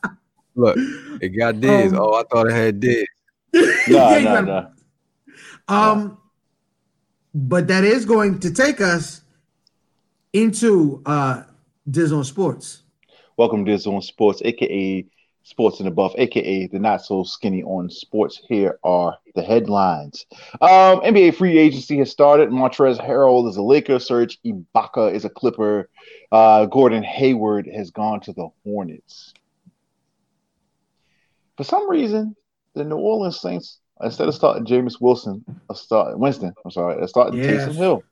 Look, 0.54 0.76
it 1.22 1.30
got 1.38 1.58
this. 1.60 1.92
Um, 1.92 1.98
oh, 1.98 2.14
I 2.14 2.24
thought 2.24 2.46
it 2.48 2.52
had 2.52 2.80
this. 2.80 3.04
Nah, 3.54 3.62
Yeah, 3.88 4.18
you 4.18 4.24
nah, 4.24 4.34
gotta- 4.42 4.72
nah. 5.68 5.90
Um, 5.92 6.18
but 7.34 7.68
that 7.68 7.84
is 7.84 8.04
going 8.04 8.40
to 8.40 8.50
take 8.52 8.80
us 8.82 9.22
into 10.34 11.02
uh 11.06 11.44
Diz 11.90 12.12
on 12.12 12.24
Sports. 12.24 12.82
Welcome 13.40 13.64
to 13.64 13.72
on 13.72 14.02
Sports, 14.02 14.42
aka 14.44 15.02
Sports 15.44 15.78
and 15.80 15.88
Above, 15.88 16.14
aka 16.18 16.66
the 16.66 16.78
not 16.78 17.02
so 17.02 17.24
skinny 17.24 17.62
on 17.62 17.88
sports. 17.88 18.38
Here 18.46 18.78
are 18.84 19.16
the 19.34 19.40
headlines. 19.40 20.26
Um, 20.60 21.00
NBA 21.00 21.36
free 21.36 21.56
agency 21.56 21.96
has 22.00 22.10
started. 22.10 22.50
Montrezl 22.50 23.00
Harrell 23.00 23.48
is 23.48 23.56
a 23.56 23.62
Laker. 23.62 23.98
Serge 23.98 24.38
Ibaka 24.44 25.14
is 25.14 25.24
a 25.24 25.30
Clipper. 25.30 25.88
Uh, 26.30 26.66
Gordon 26.66 27.02
Hayward 27.02 27.66
has 27.66 27.90
gone 27.90 28.20
to 28.20 28.34
the 28.34 28.50
Hornets. 28.62 29.32
For 31.56 31.64
some 31.64 31.88
reason, 31.88 32.36
the 32.74 32.84
New 32.84 32.98
Orleans 32.98 33.40
Saints, 33.40 33.78
instead 34.02 34.28
of 34.28 34.34
starting 34.34 34.66
Jameis 34.66 35.00
Wilson, 35.00 35.42
starting 35.72 36.20
Winston. 36.20 36.52
I'm 36.62 36.70
sorry, 36.70 36.96
they're 36.98 37.08
starting 37.08 37.42
Yes. 37.42 37.70
Taysom 37.70 37.76
Hill. 37.76 38.02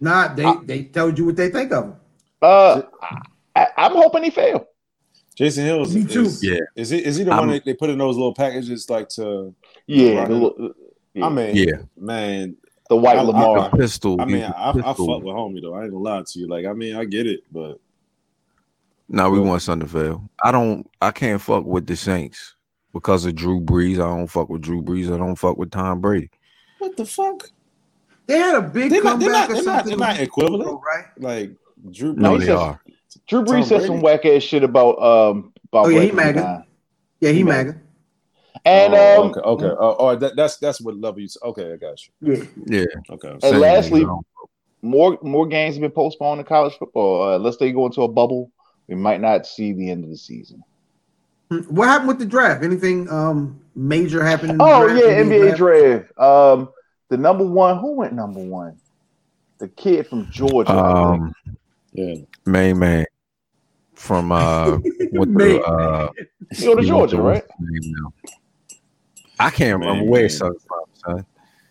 Nah, 0.00 0.32
they 0.32 0.44
I- 0.46 0.60
they 0.64 0.84
told 0.84 1.18
you 1.18 1.26
what 1.26 1.36
they 1.36 1.50
think 1.50 1.70
of 1.70 1.84
him. 1.84 1.96
Uh, 2.40 2.80
I, 3.58 3.68
I'm 3.86 3.92
hoping 3.92 4.24
he 4.24 4.30
fail. 4.30 4.66
Jason 5.36 5.64
Hill 5.66 5.82
is, 5.82 5.94
Me 5.94 6.04
too. 6.04 6.22
is, 6.22 6.42
Yeah. 6.44 6.58
is 6.76 6.90
he 6.90 6.98
is 7.04 7.16
he 7.16 7.24
the 7.24 7.30
I'm- 7.32 7.40
one 7.46 7.48
that 7.50 7.64
they 7.64 7.74
put 7.74 7.90
in 7.90 7.98
those 7.98 8.16
little 8.16 8.34
packages 8.34 8.88
like 8.90 9.08
to 9.10 9.54
Yeah, 9.86 10.20
Right. 10.20 10.28
the, 10.28 10.74
yeah, 11.14 11.26
I 11.26 11.28
mean 11.28 11.56
Yeah. 11.56 11.76
man 11.96 12.56
the 12.88 12.96
white 12.96 13.16
I- 13.16 13.20
I- 13.20 13.22
Lamar. 13.22 13.70
The 13.70 13.76
pistol. 13.76 14.20
I 14.20 14.24
mean 14.24 14.36
he's 14.38 14.44
a 14.46 14.56
I, 14.58 14.70
I 14.70 14.72
pistol. 14.72 15.06
fuck 15.06 15.22
with 15.22 15.34
homie 15.34 15.62
though 15.62 15.74
I 15.74 15.82
ain't 15.84 15.92
gonna 15.92 16.02
lie 16.02 16.22
to 16.26 16.38
you 16.38 16.48
like 16.48 16.66
I 16.66 16.72
mean 16.72 16.96
I 16.96 17.04
get 17.04 17.26
it 17.26 17.40
but 17.52 17.78
No, 19.08 19.30
we 19.30 19.40
want 19.40 19.62
something 19.62 19.88
to 19.88 19.92
fail. 19.94 20.28
I 20.42 20.50
don't. 20.52 20.86
I 21.00 21.10
can't 21.12 21.40
fuck 21.40 21.64
with 21.64 21.86
the 21.86 21.96
Saints 21.96 22.54
because 22.92 23.24
of 23.24 23.34
Drew 23.34 23.58
Brees. 23.60 23.94
I 23.94 24.16
don't 24.16 24.26
fuck 24.26 24.48
with 24.50 24.60
Drew 24.62 24.82
Brees. 24.82 25.12
I 25.12 25.16
don't 25.16 25.36
fuck 25.36 25.56
with 25.56 25.70
Tom 25.70 26.00
Brady. 26.00 26.30
what 26.78 26.96
the 26.96 27.06
fuck 27.06 27.48
They 28.26 28.36
had 28.38 28.56
a 28.56 28.60
big 28.62 28.90
they're 28.90 29.02
not 29.02 29.18
they're 29.20 29.30
comeback 29.30 29.48
not, 29.48 29.50
or 29.50 29.54
they're 29.54 29.64
not, 29.64 29.78
something. 29.86 29.98
they're 29.98 30.08
not 30.08 30.20
equivalent 30.20 30.80
right? 30.84 31.04
like 31.18 31.50
Drew 31.90 32.12
No, 32.14 32.36
they 32.38 32.50
are. 32.50 32.80
Drew 33.26 33.44
Tom 33.44 33.54
Brees 33.54 33.64
said 33.64 33.80
some 33.82 34.00
Brady. 34.00 34.02
whack 34.02 34.24
ass 34.26 34.42
shit 34.42 34.62
about 34.64 35.00
um 35.02 35.52
about 35.72 35.86
Oh, 35.86 35.88
yeah, 35.88 36.00
he 36.02 36.10
Black 36.10 36.26
MAGA. 36.34 36.40
dying. 36.40 36.64
Yeah, 37.20 37.30
he 37.30 37.36
He 37.38 37.42
MAGA. 37.44 37.80
And 38.64 38.94
oh, 38.94 39.22
um 39.22 39.28
okay 39.30 39.40
okay 39.40 39.76
oh, 39.78 39.96
oh 39.98 40.16
that, 40.16 40.36
that's 40.36 40.56
that's 40.58 40.80
what 40.80 40.96
level 40.96 41.20
you 41.20 41.28
okay 41.44 41.72
I 41.72 41.76
got 41.76 41.98
you 42.20 42.34
Yeah. 42.34 42.44
Yeah. 42.66 42.84
okay 43.14 43.28
And 43.30 43.42
Same, 43.42 43.60
lastly- 43.60 44.00
you 44.00 44.06
know. 44.06 44.22
more 44.82 45.18
more 45.22 45.46
games 45.46 45.74
have 45.76 45.82
been 45.82 45.90
postponed 45.90 46.40
in 46.40 46.46
college 46.46 46.74
football. 46.78 47.22
Uh, 47.22 47.36
unless 47.36 47.56
they 47.56 47.72
go 47.72 47.86
into 47.86 48.02
a 48.02 48.08
bubble, 48.08 48.50
we 48.88 48.94
might 48.94 49.20
not 49.20 49.46
see 49.46 49.72
the 49.72 49.90
end 49.90 50.04
of 50.04 50.10
the 50.10 50.16
season. 50.16 50.62
Hmm, 51.50 51.60
What 51.62 51.88
happened 51.88 52.08
with 52.08 52.18
the 52.18 52.26
draft? 52.26 52.62
Anything 52.62 53.08
um 53.10 53.60
major 53.74 54.22
happened? 54.24 54.58
Oh 54.60 54.86
draft? 54.86 55.02
yeah, 55.04 55.22
NBA 55.22 55.56
draft. 55.56 56.18
Um, 56.18 56.68
the 57.08 57.16
number 57.16 57.44
one. 57.44 57.78
Who 57.78 57.94
went 57.94 58.12
number 58.12 58.40
one? 58.40 58.76
The 59.58 59.68
kid 59.68 60.06
from 60.06 60.30
Georgia. 60.30 60.70
I 60.72 60.74
think. 60.74 61.22
um, 61.22 61.34
yeah 61.98 62.14
main 62.46 62.78
man 62.78 63.04
from 63.94 64.30
uh, 64.32 64.78
what 65.10 65.28
Main 65.28 65.60
the 65.60 65.62
uh, 65.62 66.10
you 66.58 66.64
go 66.66 66.74
to 66.76 66.82
Georgia, 66.86 67.20
right? 67.20 67.42
what's 67.42 67.58
his 67.58 67.82
name 67.82 67.94
now? 67.98 68.12
I 69.40 69.50
can't 69.50 69.78
remember 69.80 70.02
Man, 70.04 70.10
where 70.10 70.20
man. 70.20 70.28
his 70.28 70.38
son 70.38 70.52
from. 70.66 70.84
Son. 71.16 71.26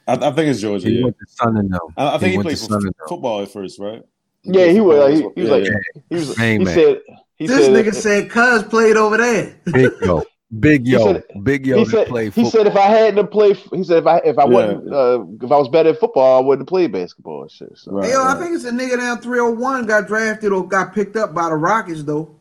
I, 0.08 0.14
I 0.14 0.32
think 0.32 0.50
it's 0.50 0.60
Georgia 0.60 0.90
He 0.90 0.98
yeah 0.98 1.04
went 1.04 1.18
to 1.18 1.26
Sun 1.30 1.58
and 1.58 1.72
them. 1.72 1.80
I, 1.96 2.16
I 2.16 2.18
think 2.18 2.32
he, 2.32 2.38
went 2.38 2.48
played 2.48 2.60
for 2.60 2.66
Sun 2.66 2.78
and 2.78 2.88
f- 2.88 2.96
them. 2.98 3.08
football 3.10 3.42
at 3.42 3.50
first 3.50 3.80
right 3.80 4.04
Yeah, 4.44 4.68
he 4.68 4.80
was. 4.82 5.12
He, 5.12 5.16
he 5.36 5.42
was 5.42 5.50
Yeah, 5.50 5.56
like, 5.56 5.64
yeah. 5.64 6.02
he 6.10 6.16
was. 6.16 6.38
Main 6.38 6.60
he 6.60 6.66
man. 6.66 6.74
said. 6.76 7.02
He 7.38 7.48
This 7.48 7.66
said. 7.66 7.86
nigga 7.86 7.94
said 7.96 8.30
Cuz 8.30 8.64
played 8.64 8.98
over 8.98 9.18
there. 9.18 9.56
Big 9.72 9.92
yo, 10.02 10.24
big 10.60 10.88
yo, 10.88 11.14
said- 11.14 11.24
big 11.44 11.66
yo. 11.66 11.78
he 11.80 11.86
said, 11.86 12.08
played 12.08 12.34
he 12.34 12.44
football. 12.44 12.52
said 12.52 12.68
if 12.68 12.76
I 12.76 12.88
hadn't 12.88 13.18
have 13.18 13.32
played, 13.32 13.58
he 13.58 13.84
said 13.84 13.98
if 14.00 14.08
I 14.08 14.18
if 14.20 14.38
I 14.38 14.44
Yeah. 14.44 14.50
wasn't 14.50 14.94
uh, 14.94 15.26
if 15.46 15.52
I 15.52 15.58
was 15.58 15.70
better 15.70 15.90
at 15.90 16.00
football, 16.00 16.38
I 16.42 16.46
wouldn't 16.46 16.68
play 16.68 16.88
basketball 16.88 17.44
and 17.44 17.52
shit. 17.52 17.72
So. 17.78 17.92
Right. 17.92 18.06
Hey, 18.06 18.12
yo, 18.14 18.24
I 18.24 18.36
think 18.40 18.56
it's 18.56 18.66
a 18.66 18.72
nigga 18.72 18.98
down 18.98 19.20
301 19.22 19.86
got 19.86 20.08
drafted 20.08 20.52
or 20.52 20.68
got 20.68 20.94
picked 20.94 21.16
up 21.18 21.34
by 21.34 21.50
the 21.50 21.56
Rockets 21.56 22.04
though. 22.04 22.36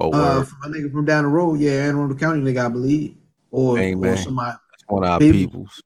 oh, 0.00 0.12
Uh, 0.12 0.42
from 0.44 0.72
a 0.72 0.76
nigga 0.76 0.90
from 0.92 1.04
down 1.04 1.24
the 1.24 1.30
road, 1.30 1.60
yeah, 1.60 1.72
Anne 1.86 1.96
Arundel 1.96 2.18
County 2.18 2.40
nigga, 2.40 2.66
I 2.66 2.68
believe, 2.68 3.14
or, 3.50 3.78
Hey, 3.78 3.94
or 3.94 4.16
somebody. 4.16 4.56
That's 4.72 4.84
one 4.88 5.04
of 5.04 5.10
our 5.10 5.18
people- 5.20 5.38
peoples. 5.60 5.82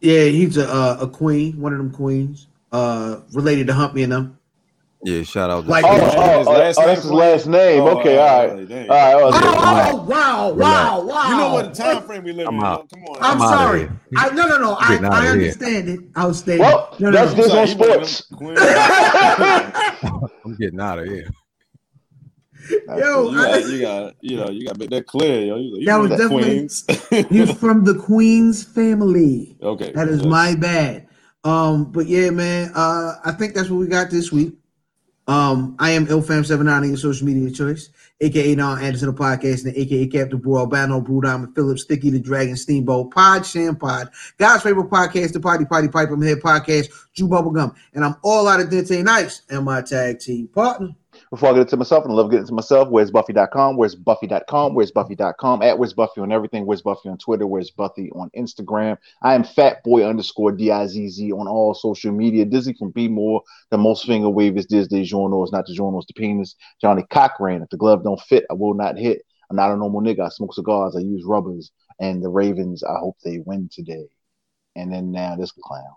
Yeah, 0.00 0.24
he's 0.24 0.56
a 0.56 0.68
uh, 0.68 0.96
a 1.02 1.06
queen, 1.08 1.60
one 1.60 1.72
of 1.72 1.78
them 1.78 1.90
queens, 1.92 2.48
uh, 2.72 3.18
related 3.32 3.68
to 3.68 3.72
Humpy 3.72 4.02
and 4.02 4.12
them. 4.12 4.38
Yeah, 5.04 5.22
shout 5.24 5.50
out 5.50 5.66
Like- 5.66 5.84
Oh, 5.84 5.94
His 5.94 6.14
oh, 6.14 6.52
last 6.52 6.78
oh, 6.78 6.82
name 6.82 6.88
that's 6.88 7.02
his 7.02 7.10
last 7.10 7.46
name. 7.48 7.82
Oh, 7.82 7.98
okay, 7.98 8.18
all 8.18 8.46
right, 8.48 8.56
like, 8.58 8.68
dang. 8.68 8.88
all 8.90 8.96
right. 8.96 9.14
Oh, 9.14 9.30
oh, 9.34 10.04
wow, 10.04 10.52
wow, 10.52 11.00
wow! 11.02 11.28
You 11.28 11.36
know 11.36 11.52
what 11.54 11.74
the 11.74 11.82
time 11.82 12.02
frame 12.04 12.22
we 12.22 12.32
live 12.32 12.46
I'm 12.46 12.54
in? 12.56 12.62
out. 12.64 12.88
Come 12.88 13.02
on. 13.04 13.16
I'm 13.20 13.32
I'm 13.32 13.42
outta 13.42 13.56
sorry. 13.56 13.88
I, 14.16 14.30
no, 14.30 14.46
no, 14.46 14.58
no. 14.58 14.76
I, 14.78 14.88
Getting 14.90 15.04
outta 15.06 15.16
I 15.16 15.22
here. 15.22 15.32
understand 15.32 15.88
it. 15.88 16.00
I 16.14 16.26
was 16.26 16.38
stating. 16.38 16.60
Well, 16.60 16.96
no, 17.00 17.10
no, 17.10 17.16
that's 17.16 17.36
no. 17.36 17.42
this 17.42 17.52
on 17.52 17.66
Sorry, 17.66 17.70
you 17.70 17.90
one 17.90 18.00
of 18.02 18.08
sports. 18.08 18.32
I'm 20.44 20.54
getting 20.56 20.80
out 20.80 20.98
of 21.00 21.06
here. 21.06 21.28
Yo, 22.96 23.30
you 23.30 23.36
got, 23.36 23.68
you 23.68 23.80
got, 23.80 24.14
you 24.20 24.36
know, 24.36 24.50
you 24.50 24.64
got 24.66 24.74
to 24.74 24.78
make 24.78 24.90
that 24.90 25.06
clear, 25.08 25.46
yo. 25.46 25.56
You, 25.56 25.78
you 25.78 25.86
That 25.86 25.96
was 25.96 26.12
of 26.12 26.18
the 26.18 26.24
definitely- 26.24 26.44
queens. 26.54 26.84
He's 27.28 27.52
from 27.58 27.82
the 27.84 27.94
Queen's 27.96 28.62
family. 28.62 29.56
okay, 29.60 29.90
That 29.92 30.06
is 30.08 30.18
yes. 30.20 30.26
my 30.28 30.54
bad. 30.54 31.08
Um, 31.42 31.90
but 31.90 32.06
yeah, 32.06 32.30
man, 32.30 32.70
uh, 32.76 33.14
I 33.24 33.32
think 33.32 33.54
that's 33.54 33.68
what 33.68 33.78
we 33.80 33.88
got 33.88 34.10
this 34.10 34.30
week. 34.30 34.54
Um, 35.28 35.76
I 35.78 35.90
am 35.90 36.06
IlFam79 36.06 36.76
on 36.76 36.88
your 36.88 36.96
social 36.96 37.26
media 37.26 37.50
choice, 37.50 37.90
aka 38.20 38.54
Don 38.56 38.82
Anderson 38.82 39.08
the 39.08 39.14
podcast, 39.14 39.64
and 39.64 39.76
aka 39.76 40.06
Captain 40.08 40.38
Brew 40.38 40.58
Albano, 40.58 41.00
Brew 41.00 41.20
Diamond 41.20 41.54
Phillips, 41.54 41.82
Sticky 41.82 42.10
the 42.10 42.20
Dragon, 42.20 42.56
Steamboat, 42.56 43.12
Pod 43.12 43.46
Sham 43.46 43.76
Pod, 43.76 44.10
God's 44.38 44.64
favorite 44.64 44.90
podcast, 44.90 45.32
the 45.32 45.40
Potty 45.40 45.64
Potty 45.64 45.88
Pipe, 45.88 46.10
I'm 46.10 46.20
Head 46.22 46.40
Podcast, 46.40 46.88
Jew 47.14 47.28
Bubblegum, 47.28 47.74
and 47.94 48.04
I'm 48.04 48.16
all 48.22 48.48
out 48.48 48.60
of 48.60 48.68
Dente 48.68 49.04
Nice 49.04 49.42
and 49.48 49.64
my 49.64 49.80
tag 49.82 50.18
team 50.18 50.48
partner. 50.48 50.94
Before 51.32 51.48
I 51.48 51.52
get 51.52 51.60
into 51.62 51.78
myself, 51.78 52.04
and 52.04 52.12
I 52.12 52.16
love 52.16 52.30
getting 52.30 52.46
to 52.46 52.52
myself, 52.52 52.90
where's 52.90 53.10
Buffy.com? 53.10 53.78
Where's 53.78 53.94
Buffy.com? 53.94 54.74
Where's 54.74 54.90
Buffy.com? 54.90 55.62
At 55.62 55.78
Where's 55.78 55.94
Buffy 55.94 56.20
on 56.20 56.30
everything? 56.30 56.66
Where's 56.66 56.82
Buffy 56.82 57.08
on 57.08 57.16
Twitter? 57.16 57.46
Where's 57.46 57.70
Buffy 57.70 58.10
on 58.10 58.28
Instagram? 58.36 58.98
I 59.22 59.34
am 59.34 59.42
Fat 59.42 59.82
Boy 59.82 60.04
underscore 60.04 60.52
D-I-Z-Z 60.52 61.32
on 61.32 61.48
all 61.48 61.72
social 61.72 62.12
media. 62.12 62.44
Dizzy 62.44 62.74
from 62.74 62.90
Be 62.90 63.08
More. 63.08 63.42
The 63.70 63.78
most 63.78 64.04
finger 64.04 64.28
wave 64.28 64.58
is 64.58 64.66
Diz 64.66 64.88
de 64.88 65.04
Journo. 65.04 65.42
It's 65.42 65.52
not 65.52 65.64
the 65.64 65.74
Journo, 65.74 66.02
it's 66.02 66.06
the 66.06 66.12
penis. 66.12 66.54
Johnnie 66.82 67.06
Cochran. 67.08 67.62
If 67.62 67.70
the 67.70 67.78
glove 67.78 68.04
don't 68.04 68.20
fit, 68.20 68.44
I 68.50 68.52
will 68.52 68.74
not 68.74 68.98
hit. 68.98 69.22
I'm 69.48 69.56
not 69.56 69.70
a 69.70 69.76
normal 69.78 70.02
nigga. 70.02 70.26
I 70.26 70.28
smoke 70.28 70.52
cigars. 70.52 70.96
I 70.96 71.00
use 71.00 71.24
rubbers. 71.24 71.70
And 71.98 72.22
the 72.22 72.28
Ravens, 72.28 72.84
I 72.84 72.98
hope 72.98 73.16
they 73.24 73.38
win 73.38 73.70
today. 73.72 74.04
And 74.76 74.92
then 74.92 75.10
now 75.10 75.36
this 75.36 75.52
clown. 75.52 75.96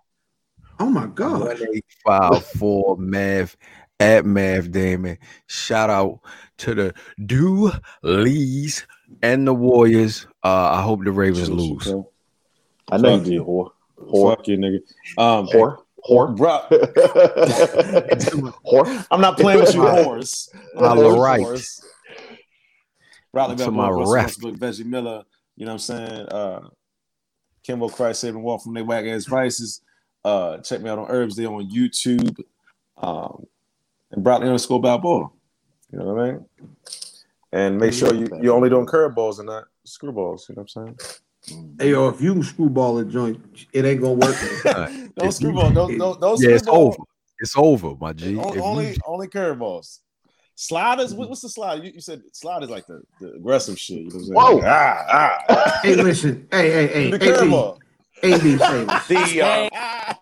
Oh 0.79 0.89
my 0.89 1.07
god. 1.07 1.59
One 1.59 1.67
eight 1.73 1.85
five 2.05 2.45
four 2.45 2.97
math 2.97 3.55
at 3.99 4.25
math 4.25 4.71
Damon. 4.71 5.17
Shout 5.47 5.89
out 5.89 6.19
to 6.57 6.75
the 6.75 6.93
Do 7.25 7.71
Lees 8.03 8.85
and 9.21 9.47
the 9.47 9.53
Warriors. 9.53 10.27
Uh, 10.43 10.71
I 10.73 10.81
hope 10.81 11.03
the 11.03 11.11
Ravens 11.11 11.49
lose. 11.49 11.87
I 12.91 12.97
know 12.97 13.17
Fuck 13.17 13.27
you 13.27 13.33
you. 13.33 13.39
did, 13.39 13.47
whore. 13.47 13.69
Whore. 13.99 14.35
Fuck 14.35 14.47
you, 14.47 14.57
nigga. 14.57 14.79
Um, 15.17 15.47
Whore. 15.47 15.77
Whore. 16.07 16.35
bro, 16.35 16.61
Whore. 18.65 19.07
I'm 19.09 19.21
not 19.21 19.37
playing 19.37 19.61
with 19.61 19.73
you, 19.73 19.81
horse. 19.81 20.49
Holla 20.77 21.19
right. 21.19 21.41
Rodley 23.35 23.49
To 23.51 23.55
Bell, 23.55 23.71
my 23.71 23.89
Russell 23.89 24.13
rep. 24.13 24.25
Westbrook, 24.25 24.55
Veggie 24.55 24.85
Miller. 24.85 25.23
You 25.55 25.65
know 25.65 25.73
what 25.73 25.89
I'm 25.89 26.07
saying? 26.07 26.27
Uh, 26.27 26.67
Kimbo 27.63 27.89
Christ 27.89 28.21
saving 28.21 28.43
walk 28.43 28.61
from 28.63 28.75
their 28.75 28.83
whack 28.83 29.05
ass 29.05 29.25
prices. 29.25 29.81
Uh, 30.23 30.59
check 30.59 30.81
me 30.81 30.89
out 30.89 30.99
on 30.99 31.09
Herbs 31.09 31.35
Day 31.35 31.45
on 31.45 31.69
YouTube. 31.69 32.39
Um, 32.97 33.45
and 34.15 34.23
Broadly 34.23 34.47
underscore 34.47 34.81
Balboa. 34.81 35.29
You 35.91 35.99
know 35.99 36.13
what 36.13 36.23
I 36.23 36.31
mean? 36.31 36.45
And 37.51 37.77
make 37.77 37.93
sure 37.93 38.13
you 38.13 38.27
you 38.41 38.51
only 38.51 38.69
doing 38.69 38.85
curveballs 38.85 39.37
and 39.39 39.47
not 39.47 39.65
screwballs. 39.87 40.49
You 40.49 40.55
know 40.55 40.63
what 40.63 40.71
I'm 40.75 40.97
saying? 40.97 41.75
Hey 41.79 41.91
yo, 41.91 42.09
if 42.09 42.19
you 42.21 42.41
screwball 42.43 42.97
a 42.97 43.05
joint, 43.05 43.39
it 43.71 43.85
ain't 43.85 44.01
gonna 44.01 44.13
work. 44.13 44.35
Don't 45.15 45.31
screwball. 45.31 45.71
Don't 45.71 45.97
don't 45.97 46.19
don't 46.19 46.41
Yeah, 46.41 46.49
it's 46.49 46.67
over. 46.67 46.97
It's 47.39 47.55
over, 47.55 47.95
my 47.99 48.13
G. 48.13 48.37
On- 48.37 48.49
If 48.49 48.55
you- 48.55 48.63
only 48.63 48.97
only 49.05 49.27
curveballs. 49.27 49.99
Sliders. 50.55 51.13
what- 51.13 51.29
What's 51.29 51.41
the 51.41 51.49
slide? 51.49 51.83
You, 51.83 51.91
you 51.91 52.01
said 52.01 52.21
sliders 52.31 52.69
like 52.69 52.87
the, 52.87 53.01
the 53.19 53.33
aggressive 53.33 53.77
shit. 53.77 53.99
You 53.99 54.09
know 54.09 54.15
what 54.15 54.15
I'm 54.15 54.23
saying? 54.23 54.33
Whoa. 54.33 54.55
Like, 54.55 54.65
ah 54.65 55.43
ah. 55.49 55.79
hey, 55.83 55.95
listen. 55.95 56.47
Hey, 56.49 56.71
hey, 56.71 56.87
hey. 56.87 57.11
the 57.11 57.19
curveball. 57.19 57.77
AB, 58.23 58.57
say 58.57 58.85
this. 58.85 59.07
The 59.07 59.41
uh, 59.43 60.13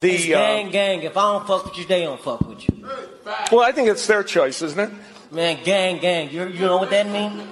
the 0.00 0.34
uh, 0.34 0.38
gang, 0.38 0.70
gang. 0.70 1.02
If 1.02 1.16
I 1.16 1.32
don't 1.32 1.46
fuck 1.46 1.64
with 1.64 1.78
you, 1.78 1.84
they 1.86 2.02
don't 2.02 2.20
fuck 2.20 2.40
with 2.46 2.68
you. 2.68 2.84
Well, 3.52 3.60
I 3.60 3.72
think 3.72 3.88
it's 3.88 4.06
their 4.06 4.22
choice, 4.22 4.62
isn't 4.62 4.78
it? 4.78 4.90
Man, 5.32 5.62
gang, 5.64 5.98
gang. 5.98 6.30
You, 6.30 6.46
you 6.46 6.60
know 6.60 6.78
what 6.78 6.90
that 6.90 7.08
mean? 7.08 7.46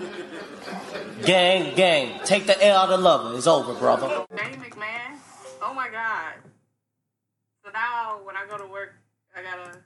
Gang, 1.24 1.74
gang. 1.74 2.20
Take 2.24 2.46
the 2.46 2.64
L 2.64 2.76
out 2.76 2.90
of 2.90 3.00
lover. 3.00 3.36
It's 3.36 3.46
over, 3.46 3.74
brother. 3.74 4.26
Danny 4.36 4.56
McMahon. 4.56 5.18
Oh 5.62 5.74
my 5.74 5.88
God. 5.88 6.34
So 7.64 7.70
now 7.72 8.20
when 8.22 8.36
I 8.36 8.46
go 8.48 8.58
to 8.58 8.66
work, 8.66 8.94
I 9.36 9.42
gotta 9.42 9.62
watch 9.62 9.72
Survivor. 9.72 9.83